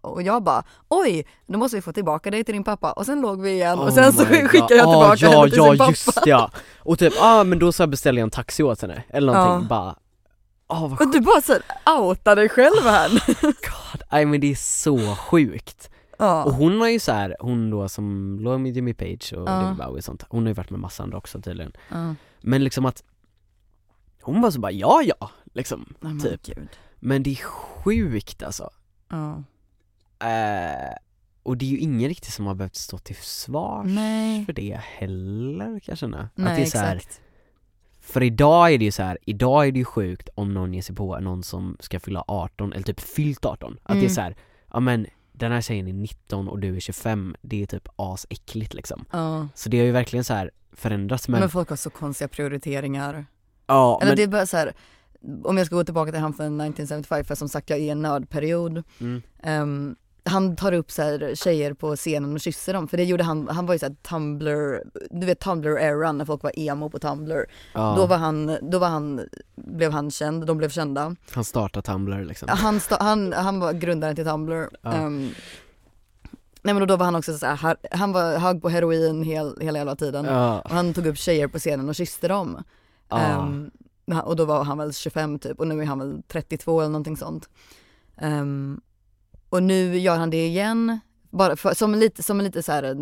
och 0.00 0.22
jag 0.22 0.42
bara 0.42 0.62
oj, 0.88 1.26
då 1.46 1.58
måste 1.58 1.76
vi 1.76 1.82
få 1.82 1.92
tillbaka 1.92 2.30
dig 2.30 2.44
till 2.44 2.54
din 2.54 2.64
pappa 2.64 2.92
och 2.92 3.06
sen 3.06 3.20
låg 3.20 3.40
vi 3.42 3.50
igen 3.50 3.78
och 3.78 3.92
sen 3.92 4.04
Oh 4.04 4.10
så 4.10 4.24
God. 4.24 4.50
skickade 4.50 4.74
jag 4.74 4.88
Ah, 4.88 4.92
tillbaka 5.16 5.16
ja, 5.26 5.30
henne 5.40 5.50
till 5.50 5.58
ja, 5.58 5.70
sin 5.70 5.78
pappa. 5.78 5.90
just 5.90 6.26
ja. 6.26 6.50
Och 6.78 6.98
typ, 6.98 7.12
ja 7.16 7.40
ah, 7.40 7.44
men 7.44 7.58
då 7.58 7.72
så 7.72 7.86
beställde 7.86 8.20
jag 8.20 8.26
en 8.26 8.30
taxi 8.30 8.62
åt 8.62 8.82
henne, 8.82 9.02
eller 9.08 9.32
någonting, 9.32 9.68
Ja. 9.68 9.68
bara 9.68 9.94
vad 10.66 11.00
Och 11.00 11.12
du 11.12 11.20
bara 11.20 11.40
såhär 11.40 11.62
outar 11.98 12.36
dig 12.36 12.48
själv 12.48 12.82
här. 12.82 13.10
god, 13.42 14.02
nej 14.12 14.24
men 14.26 14.40
det 14.40 14.50
är 14.50 14.54
så 14.54 14.98
sjukt 15.16 15.90
Och 16.18 16.24
ja. 16.24 16.50
hon 16.50 16.80
har 16.80 16.88
ju 16.88 16.98
så 16.98 17.12
här, 17.12 17.36
hon 17.40 17.70
då 17.70 17.88
som 17.88 18.38
låg 18.40 18.60
med 18.60 18.74
Jimmy 18.76 18.94
Page 18.94 19.32
och 19.32 19.48
Ja. 19.48 19.52
David 19.60 19.76
Bowie 19.78 19.98
och 19.98 20.04
sånt, 20.04 20.24
hon 20.28 20.42
har 20.42 20.48
ju 20.48 20.54
varit 20.54 20.70
med 20.70 20.80
massa 20.80 21.02
andra 21.02 21.18
också 21.18 21.40
tydligen 21.42 21.72
ja. 21.90 22.14
Men 22.40 22.64
liksom 22.64 22.86
att 22.86 23.02
Hon 24.22 24.40
var 24.40 24.50
så 24.50 24.60
bara 24.60 24.72
ja 24.72 25.02
ja, 25.04 25.30
liksom 25.52 25.94
men 26.00 26.20
Typ. 26.20 26.42
gud. 26.46 26.68
Men 27.00 27.22
det 27.22 27.30
är 27.30 27.36
sjukt 27.44 28.42
alltså 28.42 28.70
Ja. 29.08 29.42
eh, 30.28 30.94
Och 31.42 31.56
det 31.56 31.64
är 31.64 31.68
ju 31.70 31.78
ingen 31.78 32.08
riktigt 32.08 32.32
som 32.32 32.46
har 32.46 32.54
behövt 32.54 32.76
stå 32.76 32.98
till 32.98 33.16
svars 33.16 33.86
Nej. 33.86 34.44
för 34.46 34.52
det 34.52 34.80
heller 34.82 35.66
kan 35.66 35.80
jag 35.92 35.98
känna 35.98 36.20
Att 36.20 36.30
Nej 36.34 36.56
det 36.56 36.62
är 36.62 36.66
så 36.66 36.78
här, 36.78 36.96
exakt. 36.96 37.20
För 38.00 38.22
idag 38.22 38.72
är 38.72 38.78
det 38.78 38.84
ju 38.84 38.92
så 38.92 39.02
här, 39.02 39.18
idag 39.26 39.66
är 39.66 39.72
det 39.72 39.78
ju 39.78 39.84
sjukt 39.84 40.28
om 40.34 40.54
någon 40.54 40.74
ger 40.74 40.82
sig 40.82 40.94
på 40.96 41.18
någon 41.20 41.42
som 41.42 41.76
ska 41.80 42.00
fylla 42.00 42.24
18 42.28 42.72
eller 42.72 42.82
typ 42.84 43.00
fyllt 43.00 43.44
18 43.44 43.72
Att 43.82 43.88
det 43.88 43.92
är 43.92 43.96
Mm. 43.98 44.10
så 44.10 44.20
här, 44.20 44.36
ja 44.72 44.80
men 44.80 45.06
den 45.36 45.52
här 45.52 45.60
tjejen 45.60 45.88
är 45.88 45.92
19 45.92 46.48
och 46.48 46.58
du 46.58 46.76
är 46.76 46.80
25, 46.80 47.36
det 47.40 47.62
är 47.62 47.66
typ 47.66 47.88
asäckligt 47.96 48.74
liksom 48.74 49.04
Ja. 49.10 49.48
Så 49.54 49.68
det 49.68 49.78
har 49.78 49.84
ju 49.86 49.92
verkligen 49.92 50.24
så 50.24 50.34
här 50.34 50.50
förändrats 50.72 51.28
men, 51.28 51.40
Men, 51.40 51.50
folk 51.50 51.68
har 51.68 51.76
så 51.76 51.90
konstiga 51.90 52.28
prioriteringar. 52.28 53.26
ja 53.66 53.98
Eller 54.02 54.10
men, 54.10 54.16
det 54.16 54.22
är 54.22 54.28
bara 54.28 54.46
så 54.46 54.56
här. 54.56 54.72
om 55.44 55.56
jag 55.56 55.66
ska 55.66 55.76
gå 55.76 55.84
tillbaka 55.84 56.12
till 56.12 56.20
han 56.20 56.34
från 56.34 56.60
1975 56.60 57.24
för 57.24 57.34
som 57.34 57.48
sagt 57.48 57.70
jag 57.70 57.78
är 57.78 57.82
i 57.82 57.88
en 57.90 58.02
nördperiod. 58.02 58.82
mm, 59.00 59.22
Ehm, 59.42 59.96
han 60.26 60.56
tar 60.56 60.72
upp 60.72 60.90
så 60.90 61.02
här 61.02 61.34
tjejer 61.34 61.72
på 61.72 61.96
scenen 61.96 62.34
och 62.34 62.40
kysser 62.40 62.72
dem 62.72 62.88
för 62.88 62.96
det 62.96 63.04
gjorde 63.04 63.24
han, 63.24 63.48
han 63.48 63.66
var 63.66 63.74
ju 63.74 63.78
såhär 63.78 63.94
Tumblr, 64.02 64.82
du 65.10 65.26
vet 65.26 65.40
Tumblr-eran 65.40 66.18
när 66.18 66.24
folk 66.24 66.42
var 66.42 66.58
emo 66.58 66.90
på 66.90 66.98
Tumblr. 66.98 67.46
ja, 67.74 67.94
Då 67.96 68.06
var 68.06 68.16
han, 68.16 68.56
då 68.62 68.78
var 68.78 68.88
han, 68.88 69.20
blev 69.54 69.92
han 69.92 70.10
känd, 70.10 70.46
de 70.46 70.58
blev 70.58 70.68
kända. 70.68 71.16
han 71.30 71.44
startar 71.44 71.82
Tumblr 71.82 72.24
liksom 72.24 72.48
Han, 72.48 72.80
sta, 72.80 72.96
han, 73.00 73.32
han 73.32 73.60
var 73.60 73.72
grundaren 73.72 74.16
till 74.16 74.24
Tumblr. 74.24 74.68
Ja. 74.82 74.92
Ehm, 74.92 75.30
nej 76.62 76.74
men 76.74 76.88
då 76.88 76.96
var 76.96 77.04
han 77.04 77.14
också 77.14 77.38
så 77.38 77.46
här, 77.46 77.76
han 77.90 78.12
var 78.12 78.38
hög 78.38 78.62
på 78.62 78.68
heroin 78.68 79.22
hel, 79.22 79.56
hela 79.60 79.78
jävla 79.78 79.96
tiden. 79.96 80.24
Ja, 80.24 80.60
Och 80.60 80.70
han 80.70 80.94
tog 80.94 81.06
upp 81.06 81.18
tjejer 81.18 81.48
på 81.48 81.58
scenen 81.58 81.88
och 81.88 81.94
kysste 81.94 82.28
dem. 82.28 82.62
Ehm, 83.10 83.70
och 84.24 84.36
då 84.36 84.44
var 84.44 84.64
han 84.64 84.78
väl 84.78 84.92
25 84.92 85.38
typ 85.38 85.58
och 85.60 85.66
nu 85.66 85.80
är 85.82 85.86
han 85.86 85.98
väl 85.98 86.22
32 86.28 86.80
eller 86.80 86.90
någonting 86.90 87.16
sånt. 87.16 87.48
Ehm, 88.16 88.80
och 89.48 89.62
nu 89.62 89.98
gör 89.98 90.16
han 90.16 90.30
det 90.30 90.46
igen, 90.46 91.00
bara 91.30 91.56
för, 91.56 91.74
som 91.74 91.94
lite, 91.94 92.22
som 92.22 92.40
lite 92.40 92.62
så 92.62 92.72
här, 92.72 92.96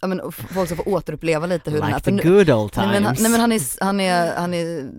ja 0.00 0.06
men 0.06 0.32
folk 0.32 0.68
som 0.68 0.76
får 0.76 0.88
återuppleva 0.88 1.46
lite 1.46 1.70
hur 1.70 1.78
den 1.80 1.88
är. 1.88 1.94
like 1.94 2.10
För 2.10 2.18
the 2.18 2.28
good 2.28 2.50
old 2.50 2.72
nej, 2.76 2.84
times 2.86 2.92
men, 2.92 3.04
han- 3.04 3.16
nej 3.20 3.30
men 3.30 3.40
han 3.40 3.52
är, 3.52 3.84
han 3.84 4.00
är, 4.00 4.36
han 4.36 4.54
är 4.54 4.90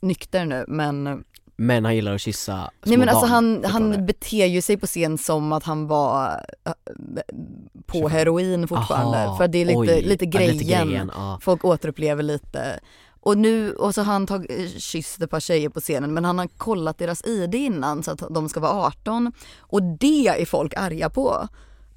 nykter 0.00 0.44
nu 0.44 0.64
men 0.68 1.24
Men 1.56 1.84
han 1.84 1.94
gillar 1.94 2.14
att 2.14 2.20
kyssa 2.20 2.70
små 2.82 2.90
Nej 2.90 2.96
men 2.98 3.08
alltså 3.08 3.26
barn, 3.26 3.30
han, 3.30 3.54
fortfarande. 3.62 3.96
han 3.96 4.06
beter 4.06 4.46
ju 4.46 4.60
sig 4.62 4.76
på 4.76 4.86
scen 4.86 5.18
som 5.18 5.52
att 5.52 5.64
han 5.64 5.86
var 5.86 6.44
äh, 6.66 6.72
på 7.86 7.92
25. 7.98 8.10
heroin 8.10 8.68
fortfarande. 8.68 9.18
Aha, 9.18 9.36
för 9.36 9.48
det 9.48 9.58
är 9.58 9.64
lite, 9.64 9.78
oj, 9.78 10.02
lite, 10.02 10.24
ja, 10.24 10.30
grejen. 10.30 10.52
lite 10.52 10.64
grejen 10.64 11.10
ja. 11.14 11.38
Folk 11.42 11.64
återupplever 11.64 12.22
lite. 12.22 12.80
Och 13.20 13.38
nu, 13.38 13.72
och 13.74 13.94
så 13.94 14.02
har 14.02 14.12
han 14.12 14.26
tagit, 14.26 14.82
kysst 14.82 15.22
ett 15.22 15.30
par 15.30 15.40
tjejer 15.40 15.68
på 15.68 15.80
scenen 15.80 16.14
men 16.14 16.24
han 16.24 16.38
har 16.38 16.46
kollat 16.46 16.98
deras 16.98 17.24
ID 17.26 17.54
innan 17.54 18.02
så 18.02 18.10
att 18.10 18.22
de 18.30 18.48
ska 18.48 18.60
vara 18.60 18.72
18. 18.86 19.32
Och 19.60 19.82
det 19.82 20.26
är 20.28 20.46
folk 20.46 20.74
arga 20.76 21.10
på. 21.10 21.48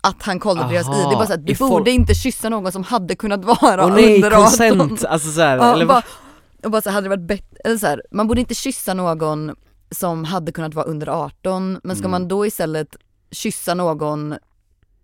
Att 0.04 0.24
han 0.24 0.40
kollade 0.40 0.74
deras 0.74 0.88
Aha, 0.88 0.98
ID. 1.02 1.10
Det 1.10 1.14
är 1.14 1.18
bara 1.18 1.28
så 1.28 1.34
att 1.34 1.46
du 1.46 1.52
är 1.52 1.56
folk- 1.56 1.72
borde 1.72 1.92
inte 1.92 2.14
kyssa 2.14 2.50
någon 2.50 2.72
som 2.72 2.84
hade 2.84 3.16
kunnat 3.16 3.46
vara 3.46 3.86
Åh 3.86 3.94
nej, 3.94 4.16
under 4.16 4.32
18. 4.32 4.44
consent! 4.44 5.06
Alltså 5.06 5.32
såhär, 5.32 5.58
Ja, 5.58 5.74
eller 5.74 5.86
bara, 5.86 6.04
och 6.64 6.72
bara 6.72 6.82
så 6.82 6.90
hade 6.90 7.06
det 7.06 7.10
varit 7.10 7.28
bättre, 7.28 7.58
eller 7.66 7.78
så 7.78 7.88
här, 7.88 8.04
man 8.12 8.28
borde 8.28 8.42
inte 8.42 8.56
kyssa 8.56 8.94
någon 8.94 9.56
som 9.92 10.24
hade 10.24 10.52
kunnat 10.52 10.74
vara 10.74 10.86
under 10.86 11.10
18 11.10 11.80
men 11.84 11.96
ska 11.96 12.02
Mm. 12.02 12.12
man 12.12 12.28
då 12.28 12.46
istället 12.46 12.96
kyssa 13.32 13.74
någon, 13.74 14.36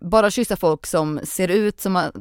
bara 0.00 0.30
kyssa 0.30 0.56
folk 0.56 0.86
som 0.86 1.20
ser 1.24 1.48
ut 1.48 1.80
som 1.80 1.96
att 1.96 2.12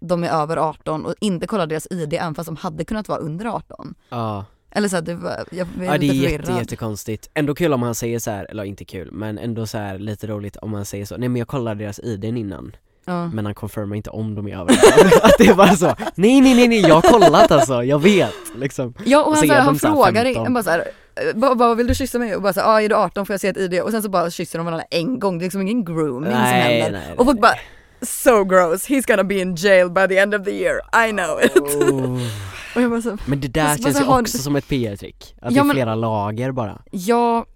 de 0.00 0.24
är 0.24 0.28
över 0.42 0.56
18 0.56 1.06
och 1.06 1.14
inte 1.20 1.46
kolla 1.46 1.66
deras 1.66 1.86
ID 1.90 2.14
även 2.14 2.34
fast 2.34 2.46
de 2.46 2.56
hade 2.56 2.84
kunnat 2.84 3.08
vara 3.08 3.18
under 3.18 3.46
18. 3.46 3.94
ja 4.08 4.44
Eller 4.70 4.88
så 4.88 4.96
här, 4.96 5.02
det 5.02 5.14
var, 5.14 5.44
jag 5.50 5.68
är 5.80 5.84
Ja 5.84 5.98
det 5.98 6.06
är 6.06 6.10
förvirrad. 6.12 6.32
jätte, 6.32 6.52
jättekonstigt. 6.52 7.30
Ändå 7.34 7.54
kul 7.54 7.72
om 7.72 7.82
han 7.82 7.94
säger 7.94 8.18
så 8.18 8.30
här, 8.30 8.46
eller 8.50 8.64
inte 8.64 8.84
kul, 8.84 9.08
men 9.12 9.38
ändå 9.38 9.66
så 9.66 9.78
här 9.78 9.98
lite 9.98 10.26
roligt 10.26 10.56
om 10.56 10.74
han 10.74 10.84
säger 10.84 11.04
så, 11.04 11.16
nej 11.16 11.28
men 11.28 11.38
jag 11.38 11.48
kollade 11.48 11.84
deras 11.84 11.98
ID 12.00 12.24
innan, 12.24 12.76
Ja. 13.04 13.26
men 13.26 13.44
han 13.44 13.54
confirmar 13.54 13.96
inte 13.96 14.10
om 14.10 14.34
de 14.34 14.48
är 14.48 14.54
över 14.56 14.72
Att 15.22 15.32
det 15.38 15.46
är 15.46 15.54
bara 15.54 15.76
så, 15.76 15.86
nej 16.14 16.40
nej 16.40 16.54
nej 16.54 16.68
nej, 16.68 16.80
jag 16.80 16.94
har 16.94 17.02
kollat 17.20 17.50
alltså, 17.50 17.84
jag 17.84 18.02
vet 18.02 18.34
liksom 18.56 18.94
Ja 19.04 19.24
och 19.24 19.32
han, 19.32 19.40
så 19.40 19.46
så 19.46 19.52
är 19.52 19.56
här, 19.56 19.64
han 19.64 19.76
frågar 19.78 20.24
15. 20.24 20.42
han 20.44 20.54
bara 20.54 20.64
så 20.64 20.70
här, 20.70 20.78
eh, 21.14 21.38
bara, 21.40 21.54
bara, 21.54 21.74
vill 21.74 21.86
du 21.86 21.94
kyssa 21.94 22.18
mig? 22.18 22.36
Och 22.36 22.42
bara 22.42 22.52
så 22.52 22.60
här, 22.60 22.68
ah, 22.68 22.80
är 22.82 22.88
du 22.88 22.94
18 22.94 23.26
får 23.26 23.34
jag 23.34 23.40
se 23.40 23.48
ett 23.48 23.56
ID? 23.56 23.80
Och 23.82 23.90
sen 23.90 24.02
så 24.02 24.08
bara 24.08 24.30
kysser 24.30 24.58
de 24.58 24.64
varandra 24.66 24.84
en 24.90 25.18
gång, 25.18 25.38
det 25.38 25.42
är 25.42 25.46
liksom 25.46 25.60
ingen 25.62 25.84
grooming 25.84 26.30
som 26.30 26.40
Nej, 26.40 26.80
händer. 26.80 26.98
nej, 27.00 27.16
och 27.16 27.24
folk 27.24 27.40
nej. 27.40 27.42
bara, 27.42 27.54
so 28.02 28.44
gross, 28.44 28.86
he's 28.88 29.06
gonna 29.06 29.24
be 29.24 29.40
in 29.40 29.54
jail 29.56 29.90
by 29.90 30.06
the 30.08 30.18
end 30.18 30.34
of 30.34 30.44
the 30.44 30.50
year, 30.50 30.80
I 31.08 31.10
know 31.12 31.40
it. 31.44 31.56
Oh. 31.56 32.20
Och 32.74 32.82
jag 32.82 32.90
bara 32.90 33.02
så, 33.02 33.16
Men 33.26 33.40
det 33.40 33.48
där 33.48 33.76
känns 33.76 34.00
ju 34.00 34.04
också 34.06 34.38
som 34.38 34.56
ett 34.56 34.68
PR-trick, 34.68 35.34
att 35.42 35.42
Ja, 35.42 35.50
det 35.50 35.58
är 35.58 35.64
men- 35.64 35.74
flera 35.76 35.94
lager 35.94 36.52
bara 36.52 36.82
ja, 36.90 37.46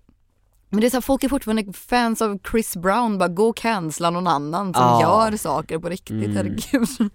men 0.71 0.81
det 0.81 0.87
är 0.87 0.91
så 0.91 0.97
här, 0.97 1.01
folk 1.01 1.25
är 1.25 1.29
fortfarande 1.29 1.73
fans 1.73 2.23
av 2.23 2.39
Chris 2.51 2.77
Brown, 2.77 3.19
bara 3.19 3.29
gå 3.29 3.49
och 3.49 3.57
cancella 3.57 4.11
någon 4.11 4.27
annan 4.27 4.75
som 4.75 4.83
Ja. 4.83 5.01
gör 5.31 5.37
saker 5.37 5.79
på 5.79 5.89
riktigt, 5.89 6.25
Mm. 6.25 6.37
herregud. 6.37 7.11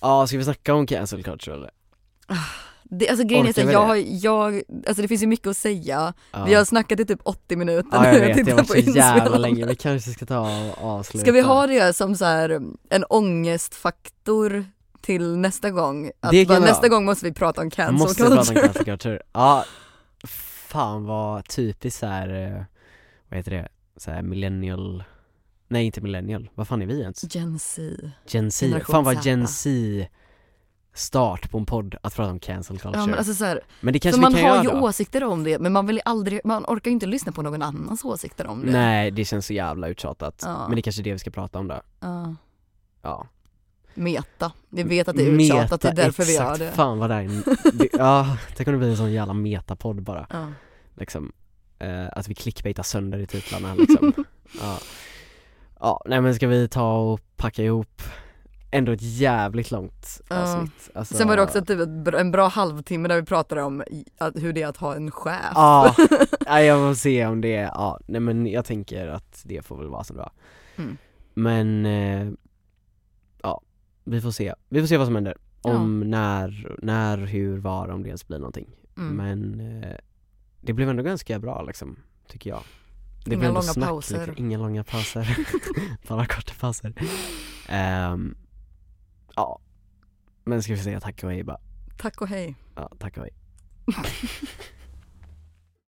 Ja, 0.00 0.26
ska 0.26 0.38
vi 0.38 0.44
snacka 0.44 0.74
om 0.74 0.86
cancel 0.86 1.22
culture 1.22 1.56
eller? 1.56 1.70
Det, 2.92 3.08
alltså 3.08 3.26
grejen 3.26 3.46
är 3.46 3.52
så 3.52 3.60
jag, 3.60 3.86
har, 3.86 3.96
jag, 4.24 4.62
alltså 4.86 5.02
det 5.02 5.08
finns 5.08 5.22
ju 5.22 5.26
mycket 5.26 5.46
att 5.46 5.56
säga, 5.56 6.14
Ja. 6.32 6.44
vi 6.44 6.54
har 6.54 6.64
snackat 6.64 7.00
i 7.00 7.04
typ 7.04 7.20
80 7.22 7.56
minuter 7.56 7.88
Ja 7.92 8.06
jag 8.06 8.14
nu, 8.14 8.20
vet, 8.20 8.46
det 8.46 8.52
har 8.52 8.58
varit 8.58 8.84
så 8.84 8.96
jävla 8.96 9.38
länge, 9.38 9.66
vi 9.66 9.74
kanske 9.74 10.10
ska 10.10 10.26
ta 10.26 10.40
och 10.70 10.84
avsluta 10.84 11.22
Ska 11.24 11.32
vi 11.32 11.40
ha 11.40 11.66
det 11.66 11.96
som 11.96 12.16
så 12.16 12.24
här 12.24 12.60
en 12.90 13.04
ångestfaktor 13.08 14.64
till 15.00 15.36
nästa 15.36 15.70
gång? 15.70 16.10
Att 16.20 16.48
bara, 16.48 16.58
nästa 16.58 16.88
gång 16.88 17.04
måste 17.04 17.26
vi 17.26 17.32
prata 17.32 17.60
om 17.60 17.70
cancel 17.70 17.94
måste 17.94 18.22
prata 18.22 18.40
om 18.40 18.44
culture. 18.46 18.62
cancel 18.66 18.84
culture, 18.84 19.22
ja 19.32 19.64
Fan 20.66 21.04
vad 21.04 21.48
typiskt 21.48 22.00
såhär, 22.00 22.28
eh, 22.56 22.62
vad 23.28 23.36
heter 23.36 23.50
det, 23.50 23.68
såhär 23.96 24.22
millennial 24.22 25.04
Nej 25.68 25.86
inte 25.86 26.00
millennial, 26.00 26.50
vad 26.54 26.68
fan 26.68 26.82
är 26.82 26.86
vi 26.86 27.00
ens? 27.00 27.34
Gen 27.34 27.58
Z. 27.58 27.82
Gen 28.26 28.50
Z, 28.50 28.80
fan 28.86 29.04
vad. 29.04 29.24
Gen 29.24 29.48
Z 29.48 29.70
start 30.92 31.50
på 31.50 31.58
en 31.58 31.66
podd 31.66 31.94
att 32.02 32.14
prata 32.16 32.30
om 32.32 32.38
cancel 32.40 32.78
culture 32.78 33.00
Ja 33.02 33.06
men 33.06 33.18
alltså 33.18 33.34
så 33.34 33.44
här, 33.44 33.60
Men 33.80 33.92
det 33.92 33.98
kanske 33.98 34.20
man 34.20 34.32
vi 34.34 34.40
kan 34.40 34.50
har 34.56 34.64
ju 34.64 34.70
då? 34.70 34.80
åsikter 34.80 35.24
om 35.24 35.44
det 35.44 35.58
men 35.58 35.72
man 35.72 35.86
vill 35.86 36.00
aldrig, 36.04 36.40
man 36.44 36.64
orkar 36.64 36.90
ju 36.90 36.92
inte 36.92 37.06
lyssna 37.06 37.32
på 37.32 37.42
någon 37.42 37.62
annans 37.62 38.04
åsikter 38.04 38.46
om 38.46 38.66
det. 38.66 38.72
Nej 38.72 39.10
det 39.10 39.24
känns 39.24 39.46
så 39.46 39.52
jävla 39.52 39.88
uttjatat, 39.88 40.42
Ja. 40.46 40.64
men 40.68 40.74
det 40.76 40.80
är 40.80 40.82
kanske 40.82 41.02
är 41.02 41.04
det 41.04 41.12
vi 41.12 41.18
ska 41.18 41.30
prata 41.30 41.58
om 41.58 41.68
då 41.68 41.80
Ja. 42.00 42.34
Ja 43.02 43.26
Meta, 43.94 44.52
vi 44.68 44.82
vet 44.82 45.08
att 45.08 45.16
det 45.16 45.22
är 45.22 45.30
uttjatat, 45.30 45.80
det 45.80 45.88
är 45.88 45.94
därför 45.94 46.24
vi 46.24 46.34
gör 46.34 46.42
exakt. 46.42 46.58
det. 46.58 46.70
fan 46.72 46.98
vad 46.98 47.10
det 47.10 47.14
är 47.16 47.42
det, 47.72 47.88
Ja, 47.98 48.36
tänk 48.56 48.66
om 48.68 48.72
det 48.72 48.78
blir 48.78 48.88
en 48.90 48.96
sån 48.96 49.12
jävla 49.12 49.32
metapodd 49.34 50.02
bara 50.02 50.26
Ja. 50.30 50.46
liksom 50.96 51.32
eh, 51.78 52.06
Att 52.12 52.28
vi 52.28 52.34
clickbaitar 52.34 52.82
sönder 52.82 53.18
i 53.18 53.26
titlarna 53.26 53.74
liksom 53.74 54.12
Ja 54.60 54.78
Ja, 55.80 56.02
nej 56.06 56.20
men 56.20 56.34
ska 56.34 56.46
vi 56.46 56.68
ta 56.68 56.96
och 56.98 57.20
packa 57.36 57.62
ihop 57.62 58.02
ändå 58.70 58.92
ett 58.92 59.02
jävligt 59.02 59.70
långt 59.70 60.20
avsnitt 60.28 60.90
alltså, 60.94 61.14
Sen 61.14 61.28
var 61.28 61.36
det 61.36 61.42
också 61.42 61.64
typ 61.64 61.88
bra- 61.88 62.18
en 62.20 62.30
bra 62.30 62.48
halvtimme 62.48 63.08
där 63.08 63.16
vi 63.16 63.26
pratade 63.26 63.62
om 63.62 63.82
att, 64.18 64.36
hur 64.36 64.52
det 64.52 64.62
är 64.62 64.66
att 64.66 64.76
ha 64.76 64.94
en 64.94 65.10
chef. 65.10 65.52
Ja, 65.54 65.94
nej, 66.46 66.66
jag 66.66 66.78
får 66.88 66.94
se 66.94 67.26
om 67.26 67.40
det, 67.40 67.48
ja, 67.50 68.00
nej 68.06 68.20
men 68.20 68.46
jag 68.46 68.64
tänker 68.64 69.08
att 69.08 69.42
det 69.44 69.66
får 69.66 69.76
väl 69.78 69.88
vara 69.88 70.02
det 70.08 70.14
var 70.14 70.32
Mm. 70.76 70.96
Men, 71.34 71.86
eh, 71.86 72.32
ja, 73.42 73.60
vi 74.04 74.20
får 74.20 74.30
se, 74.30 74.54
vi 74.68 74.80
får 74.80 74.86
se 74.86 74.96
vad 74.96 75.06
som 75.06 75.14
händer. 75.14 75.36
Om 75.62 76.00
när, 76.00 76.76
när, 76.82 77.18
hur, 77.18 77.58
var, 77.58 77.88
om 77.88 78.02
det 78.02 78.08
ens 78.08 78.26
blir 78.28 78.38
någonting 78.38 78.76
Mm. 78.96 79.16
Men 79.16 79.60
eh, 79.82 79.96
det 80.60 80.72
blev 80.72 80.88
ändå 80.90 81.02
ganska 81.02 81.38
bra 81.38 81.62
liksom, 81.62 81.96
tycker 82.28 82.50
jag 82.50 82.60
det 83.24 83.30
Inga 83.30 83.38
blev 83.40 83.50
långa 83.52 83.62
snack, 83.62 83.88
pauser. 83.88 84.26
Liksom. 84.26 84.44
Inga 84.46 84.58
långa 84.58 84.84
pauser, 84.84 85.36
bara 86.08 86.26
korta 86.26 86.52
pauser 86.60 86.92
Ehm, 87.68 88.34
Ja, 89.36 89.60
men 90.44 90.62
ska 90.62 90.72
vi 90.72 90.78
säga 90.78 91.00
tack 91.00 91.24
och 91.24 91.30
hej 91.30 91.42
bara, 91.44 91.60
Tack 91.98 92.20
och 92.20 92.28
hej. 92.28 92.54
ja 92.76 92.90
tack 92.98 93.16
och 93.16 93.22
hej 93.22 93.32